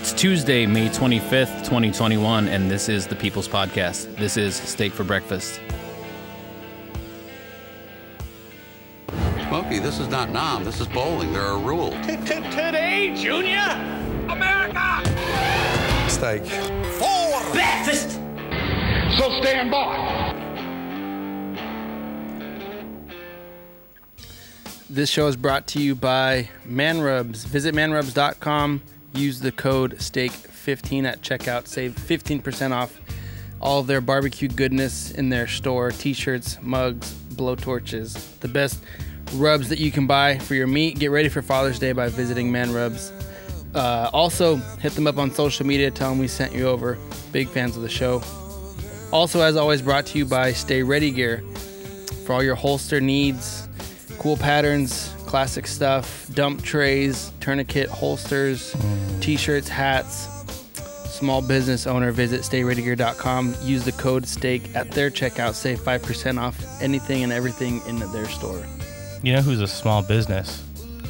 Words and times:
It's 0.00 0.14
Tuesday, 0.14 0.64
May 0.64 0.88
25th, 0.88 1.58
2021, 1.58 2.48
and 2.48 2.70
this 2.70 2.88
is 2.88 3.06
the 3.06 3.14
People's 3.14 3.46
Podcast. 3.46 4.16
This 4.16 4.38
is 4.38 4.56
Steak 4.56 4.94
for 4.94 5.04
Breakfast. 5.04 5.60
Smokey, 9.46 9.78
this 9.78 9.98
is 9.98 10.08
not 10.08 10.30
Nam. 10.30 10.64
This 10.64 10.80
is 10.80 10.88
bowling. 10.88 11.34
There 11.34 11.42
are 11.42 11.58
rules. 11.58 11.92
Today, 12.06 13.14
Junior! 13.14 13.58
America! 14.30 15.02
Steak. 16.08 16.46
For 16.46 17.52
breakfast! 17.52 18.12
So 19.18 19.38
stand 19.42 19.70
by. 19.70 20.34
This 24.88 25.10
show 25.10 25.26
is 25.26 25.36
brought 25.36 25.66
to 25.66 25.78
you 25.78 25.94
by 25.94 26.48
ManRubs. 26.66 27.44
Visit 27.44 27.74
manrubs.com. 27.74 28.80
Use 29.14 29.40
the 29.40 29.52
code 29.52 29.96
STEAK15 29.98 31.04
at 31.04 31.22
checkout. 31.22 31.66
Save 31.66 31.96
15% 31.96 32.72
off 32.72 32.98
all 33.60 33.80
of 33.80 33.86
their 33.86 34.00
barbecue 34.00 34.48
goodness 34.48 35.10
in 35.10 35.28
their 35.28 35.46
store 35.46 35.90
t 35.90 36.12
shirts, 36.12 36.58
mugs, 36.62 37.12
blowtorches. 37.34 38.38
The 38.40 38.48
best 38.48 38.82
rubs 39.34 39.68
that 39.68 39.78
you 39.78 39.90
can 39.90 40.06
buy 40.06 40.38
for 40.38 40.54
your 40.54 40.66
meat. 40.66 40.98
Get 40.98 41.10
ready 41.10 41.28
for 41.28 41.42
Father's 41.42 41.78
Day 41.78 41.92
by 41.92 42.08
visiting 42.08 42.50
ManRubs. 42.50 43.12
Uh, 43.74 44.10
also, 44.12 44.56
hit 44.56 44.92
them 44.94 45.06
up 45.06 45.18
on 45.18 45.30
social 45.30 45.66
media. 45.66 45.90
Tell 45.90 46.10
them 46.10 46.18
we 46.18 46.28
sent 46.28 46.54
you 46.54 46.66
over. 46.66 46.98
Big 47.32 47.48
fans 47.48 47.76
of 47.76 47.82
the 47.82 47.88
show. 47.88 48.22
Also, 49.12 49.40
as 49.40 49.56
always, 49.56 49.82
brought 49.82 50.06
to 50.06 50.18
you 50.18 50.24
by 50.24 50.52
Stay 50.52 50.82
Ready 50.82 51.10
Gear 51.10 51.44
for 52.24 52.34
all 52.34 52.42
your 52.42 52.54
holster 52.54 53.00
needs, 53.00 53.68
cool 54.18 54.36
patterns, 54.36 55.14
classic 55.30 55.64
stuff, 55.64 56.26
dump 56.34 56.60
trays, 56.60 57.30
tourniquet 57.38 57.88
holsters, 57.88 58.74
t-shirts, 59.20 59.68
hats. 59.68 60.26
Small 61.08 61.40
business 61.40 61.86
owner, 61.86 62.10
visit 62.10 62.40
stayreadygear.com. 62.40 63.54
Use 63.62 63.84
the 63.84 63.92
code 63.92 64.26
STEAK 64.26 64.74
at 64.74 64.90
their 64.90 65.08
checkout. 65.08 65.54
Save 65.54 65.78
5% 65.78 66.40
off 66.40 66.58
anything 66.82 67.22
and 67.22 67.32
everything 67.32 67.80
in 67.86 68.00
their 68.10 68.26
store. 68.26 68.66
You 69.22 69.34
know 69.34 69.40
who's 69.40 69.60
a 69.60 69.68
small 69.68 70.02
business, 70.02 70.64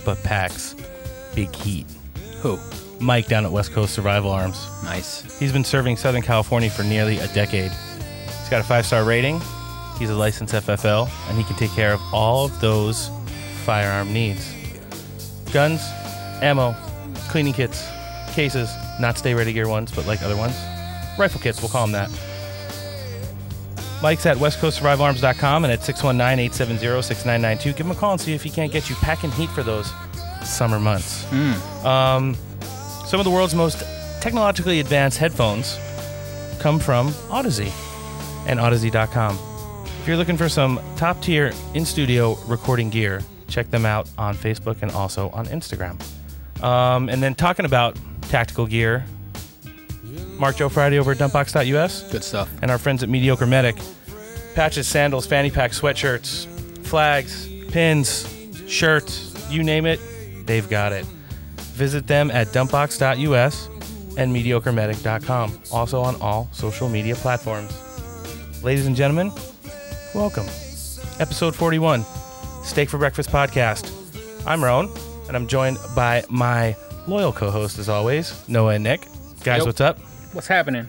but 0.04 0.22
packs 0.22 0.76
big 1.34 1.54
heat? 1.54 1.86
Who? 2.42 2.58
Mike 3.00 3.26
down 3.26 3.46
at 3.46 3.52
West 3.52 3.72
Coast 3.72 3.94
Survival 3.94 4.30
Arms. 4.30 4.66
Nice. 4.84 5.38
He's 5.38 5.52
been 5.52 5.64
serving 5.64 5.96
Southern 5.96 6.20
California 6.20 6.68
for 6.68 6.82
nearly 6.82 7.16
a 7.20 7.28
decade. 7.28 7.70
He's 7.70 8.48
got 8.50 8.60
a 8.60 8.64
five 8.64 8.84
star 8.84 9.02
rating. 9.04 9.41
He's 9.98 10.10
a 10.10 10.14
licensed 10.14 10.52
FFL, 10.52 11.08
and 11.28 11.38
he 11.38 11.44
can 11.44 11.56
take 11.56 11.70
care 11.70 11.94
of 11.94 12.00
all 12.12 12.44
of 12.46 12.60
those 12.60 13.10
firearm 13.61 14.12
needs 14.12 14.55
guns, 15.53 15.80
ammo, 16.42 16.75
cleaning 17.28 17.53
kits, 17.53 17.89
cases, 18.33 18.70
not 19.00 19.19
stay 19.19 19.34
ready 19.34 19.53
gear 19.53 19.69
ones, 19.69 19.92
but 19.94 20.06
like 20.06 20.22
other 20.22 20.36
ones. 20.36 20.56
Rifle 21.19 21.41
kits, 21.41 21.61
we'll 21.61 21.69
call 21.70 21.86
them 21.86 21.92
that. 21.92 22.11
Mike's 24.03 24.25
at 24.26 24.37
westcoastsurvivalarms.com 24.38 25.65
and 25.65 25.72
at 25.72 25.81
619-870-6992. 25.81 27.65
Give 27.76 27.87
him 27.87 27.91
a 27.91 27.94
call 27.94 28.12
and 28.12 28.20
see 28.20 28.32
if 28.32 28.43
he 28.43 28.49
can't 28.50 28.72
get 28.72 28.88
you 28.88 28.97
packing 28.97 29.31
heat 29.32 29.50
for 29.50 29.62
those 29.62 29.93
summer 30.43 30.81
months. 30.81 31.31
Um, 31.84 32.34
some 33.04 33.20
of 33.20 33.25
the 33.25 33.31
world's 33.31 33.54
most 33.54 33.82
technologically 34.22 34.81
advanced 34.81 35.19
headphones 35.19 35.78
come 36.60 36.78
from 36.78 37.12
Odyssey 37.31 37.72
and 38.47 38.59
Odyssey.com. 38.59 39.38
If 40.00 40.09
you're 40.09 40.16
looking 40.16 40.38
for 40.38 40.49
some 40.49 40.81
top 40.97 41.20
tier 41.20 41.53
in 41.75 41.84
studio 41.84 42.38
recording 42.47 42.88
gear, 42.88 43.20
check 43.50 43.71
them 43.71 43.84
out 43.84 44.09
on 44.16 44.34
Facebook 44.37 44.83
and 44.83 44.91
also 44.93 45.28
on 45.31 45.47
Instagram. 45.47 46.00
Um, 46.62 47.09
and 47.09 47.22
then 47.22 47.34
talking 47.34 47.65
about 47.65 47.99
tactical 48.22 48.66
gear, 48.66 49.05
Mark 50.38 50.56
Joe 50.56 50.69
Friday 50.69 50.99
over 50.99 51.12
at 51.12 51.19
dumpbox.us 51.19 52.11
Good 52.11 52.25
stuff. 52.25 52.50
and 52.62 52.71
our 52.71 52.78
friends 52.78 53.03
at 53.03 53.09
Mediocre 53.09 53.47
Medic. 53.47 53.77
Patches, 54.55 54.87
sandals, 54.88 55.27
fanny 55.27 55.50
pack, 55.50 55.71
sweatshirts, 55.72 56.47
flags, 56.84 57.49
pins, 57.69 58.27
shirts, 58.66 59.49
you 59.50 59.62
name 59.62 59.87
it, 59.87 60.00
they've 60.47 60.69
got 60.69 60.93
it. 60.93 61.05
Visit 61.75 62.06
them 62.06 62.31
at 62.31 62.49
dumpbox.us 62.49 63.69
and 64.19 64.34
mediocremedic.com. 64.34 65.61
Also 65.72 66.00
on 66.00 66.17
all 66.21 66.49
social 66.53 66.88
media 66.88 67.15
platforms. 67.15 67.72
Ladies 68.62 68.87
and 68.87 68.97
gentlemen, 68.97 69.31
welcome. 70.15 70.47
Episode 71.21 71.55
41, 71.55 72.05
Steak 72.70 72.88
for 72.88 72.98
Breakfast 72.98 73.31
podcast. 73.31 73.91
I'm 74.47 74.62
Roan, 74.62 74.88
and 75.26 75.36
I'm 75.36 75.48
joined 75.48 75.78
by 75.97 76.22
my 76.31 76.76
loyal 77.08 77.32
co 77.32 77.50
host, 77.50 77.78
as 77.78 77.88
always, 77.88 78.48
Noah 78.48 78.75
and 78.75 78.84
Nick. 78.84 79.00
Guys, 79.42 79.58
Yep. 79.58 79.66
what's 79.66 79.81
up? 79.81 79.98
What's 80.32 80.47
happening? 80.47 80.88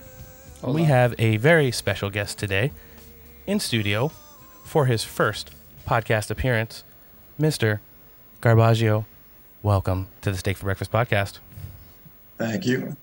we 0.64 0.84
have 0.84 1.16
a 1.18 1.38
very 1.38 1.72
special 1.72 2.12
guest 2.12 2.38
today 2.38 2.72
in 3.47 3.59
studio 3.59 4.12
for 4.64 4.86
his 4.86 5.03
first 5.03 5.50
podcast 5.88 6.30
appearance, 6.30 6.84
Mr. 7.40 7.80
Garbaggio. 8.44 9.06
Welcome 9.63 10.08
to 10.22 10.31
the 10.31 10.38
Steak 10.38 10.58
for 10.58 10.66
Breakfast 10.66 10.92
podcast. 10.92 11.40
Thank 12.38 12.68
you. 12.68 12.96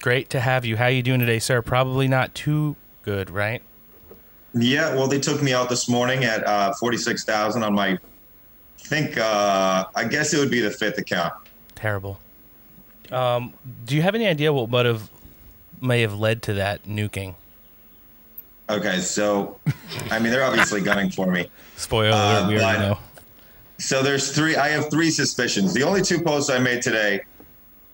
Great 0.00 0.30
to 0.30 0.40
have 0.40 0.64
you. 0.64 0.78
How 0.78 0.86
you 0.86 1.02
doing 1.02 1.20
today, 1.20 1.38
sir? 1.38 1.60
Probably 1.60 2.08
not 2.08 2.34
too 2.34 2.76
good, 3.02 3.28
right? 3.28 3.62
Yeah, 4.54 4.94
well, 4.94 5.08
they 5.08 5.20
took 5.20 5.42
me 5.42 5.52
out 5.52 5.68
this 5.68 5.90
morning 5.90 6.24
at 6.24 6.46
uh, 6.46 6.72
46,000 6.72 7.62
on 7.62 7.74
my, 7.74 7.88
I 7.88 7.98
think, 8.78 9.16
uh, 9.18 9.84
I 9.94 10.04
guess 10.04 10.32
it 10.34 10.38
would 10.38 10.50
be 10.50 10.60
the 10.60 10.70
fifth 10.70 10.98
account. 10.98 11.32
Terrible. 11.74 12.18
Um, 13.10 13.54
do 13.84 13.94
you 13.96 14.02
have 14.02 14.14
any 14.14 14.26
idea 14.26 14.52
what 14.52 14.68
would 14.70 14.86
have 14.86 15.10
may 15.80 16.00
have 16.02 16.18
led 16.18 16.42
to 16.42 16.54
that 16.54 16.84
nuking? 16.84 17.34
Okay, 18.70 19.00
so, 19.00 19.58
I 20.10 20.18
mean, 20.18 20.32
they're 20.32 20.44
obviously 20.44 20.80
gunning 20.80 21.10
for 21.10 21.30
me. 21.30 21.50
Spoiler 21.76 22.12
Uh, 22.12 22.48
we 22.48 22.54
already 22.58 22.78
but- 22.78 22.88
know. 22.88 22.98
So 23.78 24.02
there's 24.02 24.32
three, 24.32 24.54
I 24.56 24.68
have 24.68 24.88
three 24.88 25.10
suspicions. 25.10 25.74
The 25.74 25.82
only 25.82 26.00
two 26.00 26.20
posts 26.22 26.48
I 26.48 26.58
made 26.60 26.80
today, 26.80 27.22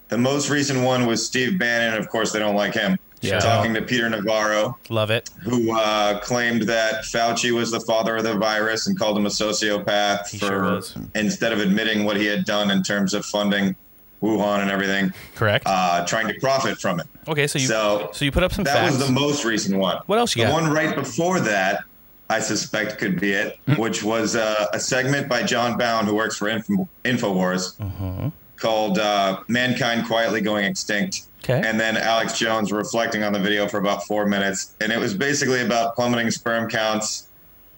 the 0.08 0.18
most 0.18 0.50
recent 0.50 0.82
one 0.84 1.06
was 1.06 1.24
Steve 1.26 1.58
Bannon. 1.58 1.98
Of 1.98 2.08
course, 2.10 2.32
they 2.32 2.38
don't 2.38 2.54
like 2.54 2.74
him. 2.74 2.98
Yeah. 3.22 3.38
Talking 3.38 3.74
to 3.74 3.82
Peter 3.82 4.08
Navarro, 4.08 4.78
Love 4.88 5.10
it. 5.10 5.28
who 5.42 5.76
uh, 5.76 6.18
claimed 6.20 6.62
that 6.62 7.04
Fauci 7.04 7.50
was 7.52 7.70
the 7.70 7.80
father 7.80 8.16
of 8.16 8.24
the 8.24 8.34
virus 8.34 8.86
and 8.86 8.98
called 8.98 9.18
him 9.18 9.26
a 9.26 9.30
sociopath 9.30 10.28
He 10.30 10.38
for 10.38 10.46
sure 10.46 11.04
instead 11.14 11.52
of 11.52 11.60
admitting 11.60 12.04
what 12.04 12.16
he 12.16 12.24
had 12.26 12.44
done 12.46 12.70
in 12.70 12.82
terms 12.82 13.12
of 13.12 13.26
funding 13.26 13.76
Wuhan 14.22 14.60
and 14.60 14.70
everything, 14.70 15.12
Correct. 15.34 15.64
uh, 15.66 16.04
trying 16.06 16.28
to 16.28 16.34
profit 16.40 16.78
from 16.80 17.00
it. 17.00 17.06
okay, 17.28 17.46
so 17.46 17.58
you 17.58 17.66
so 17.66 18.10
so 18.12 18.24
you 18.24 18.30
put 18.32 18.42
up 18.42 18.52
some 18.52 18.64
That 18.64 18.74
facts. 18.76 18.96
was 18.98 19.06
the 19.06 19.12
most 19.12 19.44
recent 19.44 19.78
one. 19.78 19.98
What 20.06 20.18
else 20.18 20.34
you 20.36 20.44
the 20.44 20.50
got? 20.50 20.62
one 20.62 20.70
right 20.72 20.94
before 20.94 21.40
that, 21.40 21.84
I 22.28 22.38
suspect 22.40 22.98
could 22.98 23.18
be 23.20 23.32
it, 23.32 23.58
Hmm. 23.66 23.74
which 23.80 24.02
was 24.02 24.36
uh, 24.36 24.66
a 24.72 24.78
segment 24.80 25.28
by 25.28 25.42
Jon 25.42 25.76
Bowne, 25.78 26.04
who 26.06 26.14
works 26.14 26.36
for 26.36 26.48
Info- 26.48 26.88
Infowars, 27.04 27.76
Mm-hmm. 27.78 28.28
Called 28.60 28.98
uh, 28.98 29.40
"Mankind 29.48 30.06
Quietly 30.06 30.40
Going 30.40 30.64
Extinct." 30.64 31.22
Okay. 31.42 31.66
And 31.66 31.80
then 31.80 31.96
Alex 31.96 32.38
Jones 32.38 32.70
reflecting 32.70 33.22
on 33.22 33.32
the 33.32 33.40
video 33.40 33.66
for 33.66 33.78
about 33.78 34.06
four 34.06 34.26
minutes, 34.26 34.76
and 34.80 34.92
it 34.92 34.98
was 34.98 35.14
basically 35.14 35.62
about 35.62 35.96
plummeting 35.96 36.30
sperm 36.30 36.68
counts 36.68 37.28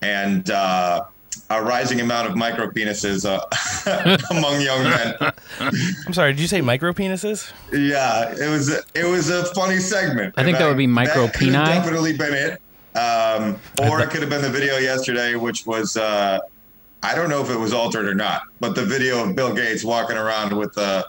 and 0.02 0.50
uh, 0.50 1.04
a 1.50 1.62
rising 1.62 2.00
amount 2.00 2.28
of 2.28 2.36
micro 2.36 2.68
penises 2.68 3.24
uh, 3.24 4.16
among 4.30 4.60
young 4.60 4.82
men. 4.82 5.14
I'm 6.06 6.12
sorry, 6.12 6.32
did 6.32 6.40
you 6.40 6.48
say 6.48 6.60
micro 6.60 6.92
penises? 6.92 7.52
Yeah, 7.72 8.34
it 8.34 8.50
was 8.50 8.68
it 8.94 9.04
was 9.04 9.30
a 9.30 9.44
funny 9.54 9.78
segment. 9.78 10.34
I 10.36 10.44
think 10.44 10.58
that 10.58 10.66
would 10.66 10.76
be 10.76 10.86
micro 10.86 11.26
That 11.26 11.34
peni. 11.34 11.52
Definitely 11.52 12.16
been 12.16 12.34
it. 12.34 12.60
Um, 12.94 13.58
or 13.88 14.00
it 14.00 14.10
could 14.10 14.20
have 14.20 14.28
been 14.28 14.42
the 14.42 14.50
video 14.50 14.76
yesterday, 14.76 15.34
which 15.34 15.66
was 15.66 15.96
uh, 15.96 16.40
I 17.02 17.14
don't 17.14 17.28
know 17.28 17.42
if 17.42 17.50
it 17.50 17.56
was 17.58 17.72
altered 17.72 18.06
or 18.08 18.14
not, 18.14 18.42
but 18.60 18.74
the 18.74 18.84
video 18.84 19.24
of 19.24 19.34
Bill 19.34 19.52
Gates 19.54 19.84
walking 19.84 20.16
around 20.16 20.56
with 20.56 20.76
uh, 20.78 21.04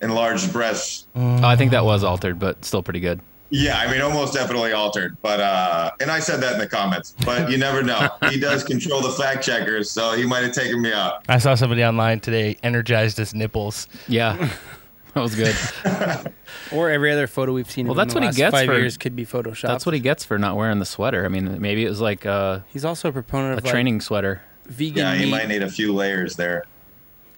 enlarged 0.00 0.52
breasts. 0.52 1.06
Oh, 1.16 1.44
I 1.44 1.56
think 1.56 1.70
that 1.72 1.84
was 1.84 2.04
altered, 2.04 2.38
but 2.38 2.64
still 2.64 2.82
pretty 2.82 3.00
good. 3.00 3.20
Yeah, 3.50 3.78
I 3.78 3.90
mean, 3.92 4.00
almost 4.00 4.32
definitely 4.32 4.72
altered. 4.72 5.16
But 5.20 5.40
uh, 5.40 5.90
and 6.00 6.10
I 6.10 6.20
said 6.20 6.40
that 6.40 6.54
in 6.54 6.58
the 6.58 6.66
comments. 6.66 7.14
But 7.24 7.50
you 7.50 7.58
never 7.58 7.82
know. 7.82 8.08
he 8.30 8.40
does 8.40 8.64
control 8.72 9.02
the 9.02 9.10
fact 9.10 9.44
checkers, 9.44 9.90
so 9.90 10.12
he 10.12 10.24
might 10.24 10.42
have 10.42 10.52
taken 10.54 10.80
me 10.80 10.92
out. 10.92 11.24
I 11.28 11.36
saw 11.38 11.54
somebody 11.54 11.84
online 11.84 12.20
today 12.20 12.56
energized 12.62 13.18
his 13.18 13.34
nipples. 13.34 13.88
Yeah, 14.08 14.36
that 15.14 15.20
was 15.20 15.34
good. 15.34 15.54
Or 16.70 16.88
every 16.88 17.12
other 17.12 17.26
photo 17.26 17.52
we've 17.52 17.70
seen. 17.70 17.86
Well, 17.86 17.92
of 17.92 17.96
that's 17.98 18.14
the 18.14 18.20
what 18.20 18.30
he 18.32 18.34
gets 18.36 18.54
Five 18.54 18.66
for- 18.66 18.78
years 18.78 18.96
could 18.96 19.14
be 19.14 19.26
photoshopped. 19.26 19.66
That's 19.68 19.84
what 19.84 19.94
he 19.94 20.00
gets 20.00 20.24
for 20.24 20.38
not 20.38 20.56
wearing 20.56 20.78
the 20.78 20.86
sweater. 20.86 21.26
I 21.26 21.28
mean, 21.28 21.60
maybe 21.60 21.84
it 21.84 21.88
was 21.90 22.00
like 22.00 22.24
a, 22.24 22.64
He's 22.68 22.84
also 22.84 23.10
a 23.10 23.12
proponent 23.12 23.54
a 23.54 23.58
of 23.58 23.64
like, 23.64 23.70
training 23.70 24.00
sweater. 24.00 24.40
Vegan 24.66 24.98
Yeah, 24.98 25.14
he 25.14 25.24
meat. 25.24 25.30
might 25.30 25.48
need 25.48 25.62
a 25.62 25.70
few 25.70 25.92
layers 25.94 26.36
there. 26.36 26.64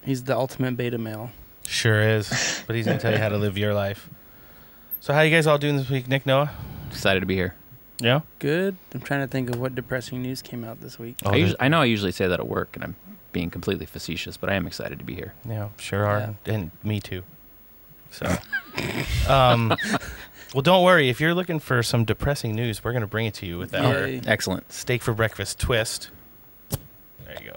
He's 0.03 0.23
the 0.23 0.35
ultimate 0.35 0.77
beta 0.77 0.97
male. 0.97 1.31
Sure 1.67 1.99
is. 2.01 2.63
But 2.67 2.75
he's 2.75 2.85
gonna 2.85 2.99
tell 2.99 3.11
you 3.11 3.17
how 3.17 3.29
to 3.29 3.37
live 3.37 3.57
your 3.57 3.73
life. 3.73 4.09
So 4.99 5.13
how 5.13 5.21
you 5.21 5.31
guys 5.31 5.47
all 5.47 5.57
doing 5.57 5.77
this 5.77 5.89
week, 5.89 6.07
Nick 6.07 6.25
Noah? 6.25 6.51
Excited 6.91 7.19
to 7.21 7.25
be 7.25 7.35
here. 7.35 7.55
Yeah. 7.99 8.21
Good. 8.39 8.75
I'm 8.93 9.01
trying 9.01 9.21
to 9.21 9.27
think 9.27 9.49
of 9.49 9.59
what 9.59 9.73
depressing 9.75 10.21
news 10.21 10.41
came 10.41 10.63
out 10.63 10.81
this 10.81 10.99
week. 10.99 11.15
Oh, 11.25 11.31
I, 11.31 11.35
usually, 11.35 11.57
I 11.61 11.67
know 11.69 11.81
I 11.81 11.85
usually 11.85 12.11
say 12.11 12.27
that 12.27 12.39
at 12.39 12.47
work, 12.47 12.75
and 12.75 12.83
I'm 12.83 12.95
being 13.31 13.49
completely 13.49 13.85
facetious, 13.85 14.37
but 14.37 14.49
I 14.49 14.53
am 14.55 14.67
excited 14.67 14.99
to 14.99 15.05
be 15.05 15.15
here. 15.15 15.33
Yeah, 15.47 15.69
sure 15.77 16.05
are, 16.05 16.35
and 16.45 16.71
me 16.83 16.99
too. 16.99 17.23
So, 18.11 18.25
um, 19.29 19.75
well, 20.53 20.61
don't 20.61 20.83
worry. 20.83 21.09
If 21.09 21.19
you're 21.19 21.33
looking 21.33 21.59
for 21.59 21.81
some 21.83 22.05
depressing 22.05 22.55
news, 22.55 22.83
we're 22.83 22.93
gonna 22.93 23.07
bring 23.07 23.25
it 23.25 23.33
to 23.35 23.45
you 23.45 23.57
with 23.57 23.73
our 23.75 24.07
Yay. 24.07 24.21
Excellent. 24.25 24.71
steak 24.71 25.01
for 25.01 25.13
breakfast 25.13 25.59
twist. 25.59 26.09
There 27.35 27.45
you 27.45 27.51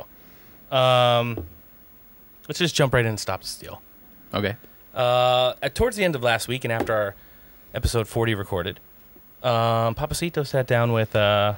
go. 0.71 0.77
Um, 0.77 1.47
let's 2.49 2.59
just 2.59 2.75
jump 2.75 2.95
right 2.95 3.05
in 3.05 3.11
and 3.11 3.21
stop 3.21 3.43
the 3.43 3.47
steal. 3.47 3.83
Okay. 4.35 4.57
Uh, 4.95 5.55
at, 5.63 5.75
towards 5.75 5.97
the 5.97 6.05
end 6.05 6.15
of 6.15 6.23
last 6.23 6.49
week 6.49 6.65
and 6.65 6.73
after 6.73 6.93
our 6.93 7.15
episode 7.75 8.09
40 8.09 8.35
recorded, 8.35 8.81
um, 9.43 9.95
Papacito 9.95 10.47
sat 10.47 10.67
down 10.67 10.93
with 10.93 11.15
uh, 11.15 11.55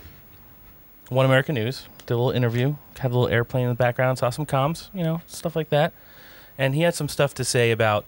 One 1.09 1.27
American 1.27 1.55
News, 1.55 1.87
did 2.07 2.15
a 2.15 2.17
little 2.17 2.31
interview, 2.31 2.77
had 2.99 3.11
a 3.11 3.15
little 3.15 3.29
airplane 3.29 3.65
in 3.65 3.71
the 3.71 3.75
background, 3.75 4.19
saw 4.19 4.31
some 4.31 4.47
comms, 4.47 4.89
you 4.93 5.03
know, 5.03 5.23
stuff 5.27 5.57
like 5.57 5.71
that. 5.71 5.93
And 6.59 6.75
he 6.75 6.83
had 6.83 6.95
some 6.95 7.09
stuff 7.09 7.33
to 7.35 7.45
say 7.45 7.71
about 7.71 8.05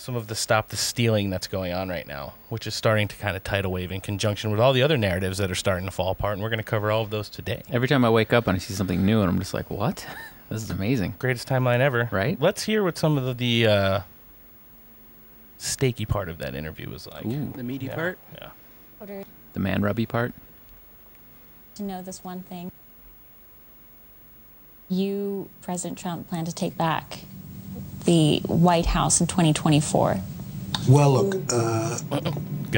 some 0.00 0.16
of 0.16 0.28
the 0.28 0.34
stop 0.34 0.68
the 0.70 0.76
stealing 0.76 1.28
that's 1.28 1.46
going 1.46 1.72
on 1.74 1.88
right 1.90 2.06
now, 2.06 2.32
which 2.48 2.66
is 2.66 2.74
starting 2.74 3.06
to 3.06 3.16
kind 3.16 3.36
of 3.36 3.44
tidal 3.44 3.70
wave 3.70 3.92
in 3.92 4.00
conjunction 4.00 4.50
with 4.50 4.58
all 4.58 4.72
the 4.72 4.82
other 4.82 4.96
narratives 4.96 5.36
that 5.38 5.50
are 5.50 5.54
starting 5.54 5.84
to 5.84 5.90
fall 5.90 6.10
apart. 6.10 6.32
And 6.32 6.42
we're 6.42 6.48
going 6.48 6.56
to 6.58 6.62
cover 6.64 6.90
all 6.90 7.02
of 7.02 7.10
those 7.10 7.28
today. 7.28 7.62
Every 7.70 7.86
time 7.86 8.02
I 8.04 8.08
wake 8.10 8.32
up 8.32 8.46
and 8.46 8.56
I 8.56 8.58
see 8.58 8.72
something 8.72 9.04
new, 9.04 9.20
and 9.20 9.28
I'm 9.28 9.38
just 9.38 9.54
like, 9.54 9.70
what? 9.70 10.06
This 10.48 10.64
is 10.64 10.70
amazing. 10.70 11.14
Greatest 11.20 11.46
timeline 11.46 11.78
ever. 11.78 12.08
Right? 12.10 12.36
Let's 12.40 12.64
hear 12.64 12.82
what 12.82 12.98
some 12.98 13.16
of 13.16 13.24
the, 13.24 13.34
the 13.34 13.70
uh, 13.72 14.00
steaky 15.60 16.08
part 16.08 16.28
of 16.28 16.38
that 16.38 16.56
interview 16.56 16.90
was 16.90 17.06
like. 17.06 17.24
Ooh, 17.24 17.52
The 17.54 17.62
meaty 17.62 17.86
Yeah, 17.86 17.94
part. 17.94 18.18
Yeah. 18.34 18.48
order 19.00 19.22
the 19.52 19.60
man 19.60 19.80
rubby 19.82 20.06
part. 20.06 20.32
to 21.76 21.84
know 21.84 22.02
this 22.02 22.24
one 22.24 22.40
thing. 22.40 22.72
You, 24.88 25.48
President 25.62 25.96
Trump, 25.98 26.28
plan 26.28 26.44
to 26.46 26.52
take 26.52 26.76
back 26.76 27.20
the 28.04 28.40
White 28.46 28.86
House 28.86 29.20
in 29.20 29.26
2024. 29.26 30.20
Well, 30.88 31.12
look, 31.12 31.34
uh, 31.52 31.98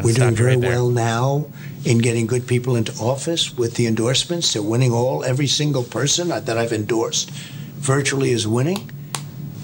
we're 0.03 0.15
doing 0.15 0.35
very 0.35 0.57
right 0.57 0.65
well 0.65 0.89
now 0.89 1.47
in 1.85 1.99
getting 1.99 2.27
good 2.27 2.47
people 2.47 2.77
into 2.77 2.93
office 3.03 3.57
with 3.57 3.75
the 3.75 3.87
endorsements. 3.87 4.53
They're 4.53 4.63
winning 4.63 4.93
all. 4.93 5.25
Every 5.25 5.47
single 5.47 5.85
person 5.85 6.29
that 6.29 6.57
I've 6.57 6.73
endorsed 6.73 7.31
virtually 7.31 8.31
is 8.31 8.47
winning. 8.47 8.91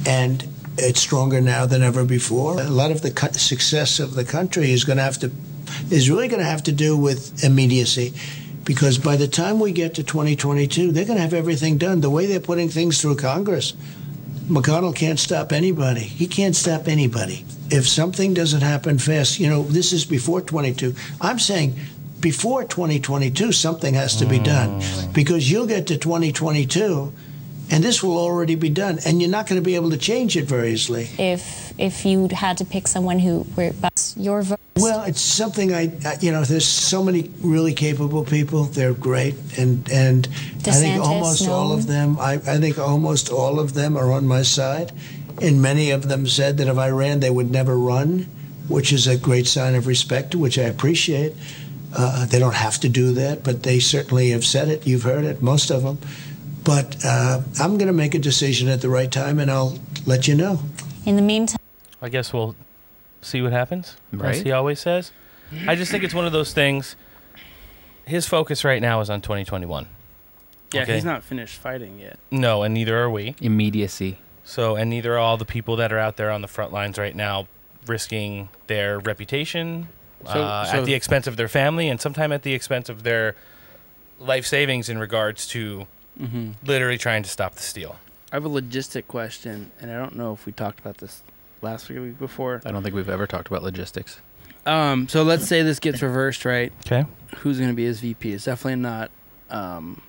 And 0.06 0.46
it's 0.76 1.00
stronger 1.00 1.40
now 1.40 1.66
than 1.66 1.82
ever 1.82 2.05
before. 2.05 2.60
A 2.60 2.70
lot 2.70 2.90
of 2.90 3.02
the 3.02 3.10
co- 3.10 3.32
success 3.32 3.99
of 3.99 4.14
the 4.14 4.25
country 4.25 4.70
is 4.70 4.84
going 4.84 4.96
to 4.99 5.02
have 5.02 5.19
to, 5.19 5.31
is 5.90 6.08
really 6.08 6.28
going 6.28 6.40
to 6.40 6.49
have 6.49 6.62
to 6.64 6.72
do 6.72 6.96
with 6.96 7.43
immediacy. 7.44 8.14
Because 8.64 8.99
by 8.99 9.16
the 9.16 9.28
time 9.28 9.60
we 9.60 9.72
get 9.72 9.94
to 9.94 10.02
2022, 10.02 10.93
they're 10.93 11.05
going 11.05 11.16
to 11.16 11.22
have 11.22 11.34
everything 11.34 11.78
done. 11.78 12.00
The 12.00 12.10
way 12.10 12.26
they're 12.26 12.38
putting 12.40 12.69
things 12.69 13.00
through 13.00 13.16
Congress, 13.16 13.72
McConnell 14.49 14.95
can't 14.95 15.19
stop 15.19 15.53
anybody. 15.53 16.00
He 16.00 16.27
can't 16.27 16.56
stop 16.56 16.89
anybody. 16.89 17.45
If 17.71 17.87
something 17.87 18.33
doesn't 18.33 18.62
happen 18.62 18.99
fast, 18.99 19.39
you 19.39 19.49
know, 19.49 19.62
this 19.62 19.93
is 19.93 20.05
before 20.05 20.41
22. 20.41 20.95
I'm 21.21 21.39
saying 21.39 21.79
before 22.21 22.65
2022, 22.65 23.53
something 23.53 23.95
has 23.95 24.17
to 24.17 24.27
be 24.27 24.39
done 24.39 24.81
mm. 24.81 25.12
because 25.12 25.50
you'll 25.50 25.67
get 25.67 25.87
to 25.89 25.99
2022 25.99 27.12
and 27.70 27.85
this 27.85 28.03
will 28.03 28.19
already 28.19 28.55
be 28.55 28.69
done 28.69 28.99
and 29.05 29.20
you're 29.20 29.31
not 29.31 29.47
going 29.47 29.61
to 29.61 29.65
be 29.65 29.75
able 29.75 29.91
to 29.91 29.99
change 29.99 30.37
it 30.37 30.44
very 30.44 30.73
easily. 30.73 31.09
If 31.19 31.69
if 31.79 32.05
you 32.05 32.29
had 32.32 32.59
to 32.59 32.65
pick 32.65 32.88
someone 32.88 33.19
who 33.19 33.47
were 33.56 33.73
your 34.17 34.43
vote, 34.43 34.59
Well, 34.76 35.05
it's 35.05 35.20
something 35.20 35.73
I, 35.73 35.93
you 36.20 36.32
know, 36.32 36.44
there's 36.44 36.67
so 36.67 37.05
many 37.05 37.31
really 37.41 37.73
capable 37.75 38.25
people. 38.25 38.65
They're 38.65 38.94
great, 38.94 39.37
and 39.56 39.88
and 39.91 40.26
I 40.26 40.70
think 40.73 41.00
DeSantis, 41.00 41.06
almost 41.06 41.49
all 41.49 41.73
of 41.73 41.87
them. 41.87 42.19
I, 42.19 42.35
I 42.35 42.59
think 42.59 42.79
almost 42.79 43.31
all 43.31 43.61
of 43.61 43.75
them 43.75 43.97
are 43.97 44.11
on 44.12 44.26
my 44.26 44.43
side, 44.43 44.93
and 45.41 45.62
many 45.62 45.91
of 45.93 46.09
them 46.09 46.26
said 46.26 46.56
that 46.59 46.69
if 46.69 46.79
I 46.79 46.91
ran, 46.91 47.20
they 47.20 47.31
would 47.31 47.50
never 47.50 47.79
run, 47.79 48.26
which 48.69 48.93
is 48.93 49.06
a 49.06 49.17
great 49.17 49.47
sign 49.47 49.75
of 49.76 49.87
respect, 49.87 50.35
which 50.35 50.59
I 50.59 50.65
appreciate. 50.65 51.35
Uh, 51.97 52.26
they 52.26 52.38
don't 52.38 52.55
have 52.55 52.79
to 52.81 52.88
do 52.88 53.12
that, 53.15 53.43
but 53.43 53.62
they 53.62 53.79
certainly 53.79 54.31
have 54.31 54.44
said 54.44 54.69
it. 54.69 54.87
You've 54.87 55.05
heard 55.05 55.25
it, 55.25 55.41
most 55.41 55.70
of 55.70 55.82
them. 55.82 55.99
But 56.69 57.03
uh, 57.03 57.41
I'm 57.61 57.79
going 57.79 57.87
to 57.87 57.94
make 57.94 58.15
a 58.15 58.19
decision 58.19 58.69
at 58.69 58.82
the 58.82 58.91
right 58.91 59.11
time, 59.11 59.38
and 59.38 59.50
I'll 59.50 59.79
let 60.05 60.29
you 60.29 60.35
know. 60.35 60.61
in 61.06 61.17
the 61.17 61.23
meantime, 61.23 61.56
I 62.03 62.11
guess 62.11 62.31
we'll 62.35 62.56
see 63.23 63.41
what 63.41 63.53
happens, 63.53 63.97
as 64.12 64.20
Right. 64.20 64.43
he 64.43 64.53
always 64.53 64.79
says. 64.79 65.11
I 65.67 65.75
just 65.76 65.91
think 65.91 66.05
it's 66.05 66.12
one 66.12 66.26
of 66.26 66.32
those 66.32 66.53
things. 66.53 66.94
His 68.05 68.26
focus 68.26 68.67
right 68.67 68.82
now 68.82 69.00
is 69.00 69.09
on 69.09 69.23
2021. 69.23 69.87
Yeah, 70.75 70.82
Okay. 70.82 70.97
he's 70.97 71.06
not 71.06 71.23
finished 71.25 71.56
fighting 71.56 71.99
yet. 72.00 72.19
No, 72.31 72.62
and 72.62 72.75
neither 72.75 72.99
are 73.03 73.09
we. 73.09 73.35
Immediacy. 73.41 74.19
So, 74.44 74.76
and 74.76 74.91
neither 74.91 75.15
are 75.15 75.19
all 75.19 75.38
the 75.38 75.47
people 75.47 75.76
that 75.76 75.91
are 75.91 75.99
out 75.99 76.19
there 76.19 76.31
on 76.31 76.43
the 76.43 76.49
front 76.49 76.70
lines 76.70 76.99
right 76.99 77.17
now, 77.17 77.47
risking 77.87 78.50
their 78.67 78.99
reputation 78.99 79.88
So- 80.26 80.32
uh, 80.43 80.65
so- 80.67 80.79
at 80.81 80.85
the 80.85 80.93
expense 80.93 81.26
of 81.26 81.37
their 81.38 81.49
family, 81.49 81.88
and 81.88 81.99
sometimes 81.99 82.35
at 82.35 82.43
the 82.43 82.53
expense 82.53 82.91
of 82.91 83.05
their 83.05 83.37
life 84.20 84.44
savings 84.44 84.91
in 84.91 84.99
regards 84.99 85.47
to 85.49 85.87
Mm-hmm. 86.20 86.50
literally 86.65 86.99
trying 86.99 87.23
to 87.23 87.29
stop 87.31 87.55
the 87.55 87.62
steal. 87.62 87.97
I 88.32 88.37
have 88.37 88.44
a 88.44 88.49
logistic 88.50 89.06
question, 89.06 89.70
and 89.81 89.91
I 89.91 89.94
don't 89.97 90.17
know 90.17 90.32
if 90.32 90.44
we 90.47 90.53
talked 90.53 90.81
about 90.81 90.99
this 90.99 91.23
last 91.62 91.88
week 91.88 91.99
or 91.99 92.03
week 92.03 92.19
before. 92.19 92.61
I 92.65 92.73
don't 92.73 92.82
think 92.82 92.94
we've 92.94 93.09
ever 93.09 93.26
talked 93.26 93.49
about 93.49 93.62
logistics. 93.62 94.20
Um, 94.67 95.09
so 95.09 95.23
let's 95.23 95.47
say 95.47 95.62
this 95.62 95.79
gets 95.79 96.03
reversed, 96.03 96.44
right? 96.44 96.73
Okay. 96.87 97.06
Who's 97.38 97.59
going 97.59 97.70
to 97.70 97.76
be 97.76 97.85
his 97.85 98.00
VP? 98.00 98.32
It's 98.32 98.44
definitely 98.44 98.81
not 98.81 99.11
um, 99.49 100.03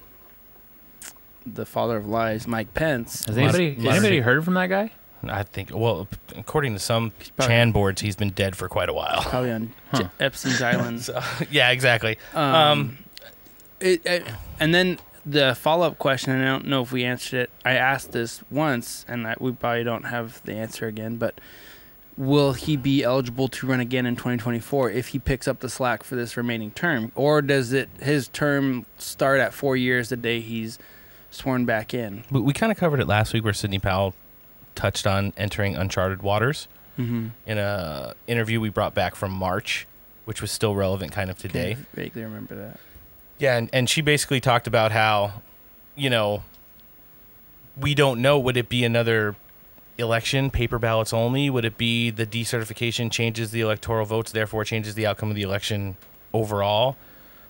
the 1.46 1.66
father 1.66 1.98
of 1.98 2.08
lies, 2.08 2.48
Mike 2.48 2.74
Pence. 2.74 3.26
Has 3.26 3.38
anybody 3.38 3.76
lot 3.76 3.96
anybody 3.96 4.20
heard 4.20 4.44
from 4.44 4.56
that 4.56 4.68
guy? 4.68 4.92
I 5.24 5.44
think, 5.44 5.72
well, 5.74 6.08
according 6.38 6.74
to 6.74 6.80
some 6.80 7.12
probably- 7.12 7.48
Chan 7.48 7.72
boards, 7.74 8.02
he's 8.02 8.16
been 8.16 8.30
dead 8.32 8.56
for 8.56 8.70
quite 8.70 8.88
a 8.90 8.94
while. 8.94 9.22
Probably 9.24 9.52
on 9.52 9.74
Huh. 9.92 10.04
J- 10.04 10.10
Epstein's 10.20 10.62
Island. 10.62 11.02
So, 11.02 11.22
yeah, 11.52 11.72
exactly. 11.72 12.18
Um, 12.34 12.44
Um, 12.56 12.98
it, 13.80 14.06
it- 14.06 14.26
and 14.60 14.74
then 14.74 14.98
the 15.32 15.56
follow 15.56 15.88
up 15.88 15.98
question, 16.00 16.34
and 16.34 16.44
I 16.44 16.48
don't 16.48 16.68
know 16.68 16.82
if 16.82 16.92
we 16.92 17.04
answered 17.04 17.40
it. 17.42 17.50
I 17.66 17.74
asked 17.74 18.12
this 18.12 18.42
once, 18.52 19.06
and 19.08 19.28
I, 19.28 19.36
we 19.40 19.52
probably 19.52 19.84
don't 19.84 20.04
have 20.06 20.42
the 20.46 20.54
answer 20.54 20.88
again. 20.88 21.18
But 21.18 21.36
will 22.18 22.54
he 22.54 22.76
be 22.76 23.04
eligible 23.04 23.48
to 23.48 23.68
run 23.68 23.80
again 23.80 24.06
in 24.06 24.16
2024 24.16 24.92
if 24.92 25.10
he 25.10 25.20
picks 25.20 25.48
up 25.48 25.60
the 25.62 25.70
slack 25.70 26.04
for 26.04 26.16
this 26.16 26.36
remaining 26.36 26.72
term, 26.72 27.12
or 27.16 27.42
does 27.42 27.72
it 27.74 27.90
his 28.02 28.28
term 28.28 28.86
start 28.98 29.40
at 29.40 29.54
four 29.54 29.78
years 29.78 30.10
the 30.10 30.18
day 30.18 30.40
he's 30.42 30.80
sworn 31.32 31.66
back 31.66 31.94
in? 31.94 32.24
we, 32.32 32.42
we 32.42 32.54
kind 32.54 32.72
of 32.72 32.78
covered 32.78 33.00
it 33.00 33.08
last 33.08 33.34
week 33.34 33.44
where 33.44 33.54
Sidney 33.54 33.80
Powell 33.80 34.14
touched 34.76 35.06
on 35.08 35.34
entering 35.38 35.76
uncharted 35.76 36.22
waters 36.22 36.68
Mm-hmm. 36.98 37.28
in 37.46 37.58
a 37.58 38.14
interview 38.28 38.60
we 38.60 38.68
brought 38.68 38.94
back 38.94 39.16
from 39.16 39.32
March, 39.32 39.88
which 40.26 40.42
was 40.42 40.52
still 40.52 40.76
relevant 40.76 41.14
kind 41.14 41.30
of 41.30 41.38
today. 41.38 41.78
vaguely 41.94 42.24
remember 42.24 42.56
that. 42.56 42.78
Yeah, 43.40 43.58
and, 43.58 43.70
and 43.72 43.90
she 43.90 44.02
basically 44.02 44.42
talked 44.42 44.68
about 44.68 44.92
how, 44.92 45.42
you 45.96 46.10
know, 46.10 46.44
we 47.80 47.96
don't 47.96 48.22
know. 48.22 48.38
Would 48.38 48.58
it 48.58 48.68
be 48.68 48.84
another 48.84 49.36
election, 49.98 50.52
paper 50.52 50.78
ballots 50.78 51.14
only? 51.14 51.50
Would 51.50 51.64
it 51.64 51.78
be 51.78 52.10
the 52.10 52.26
decertification 52.26 53.10
changes 53.10 53.52
the 53.52 53.62
electoral 53.62 54.06
votes, 54.06 54.34
therefore 54.34 54.66
changes 54.66 54.96
the 54.96 55.08
outcome 55.08 55.30
of 55.30 55.36
the 55.36 55.42
election 55.42 55.96
overall? 56.34 56.98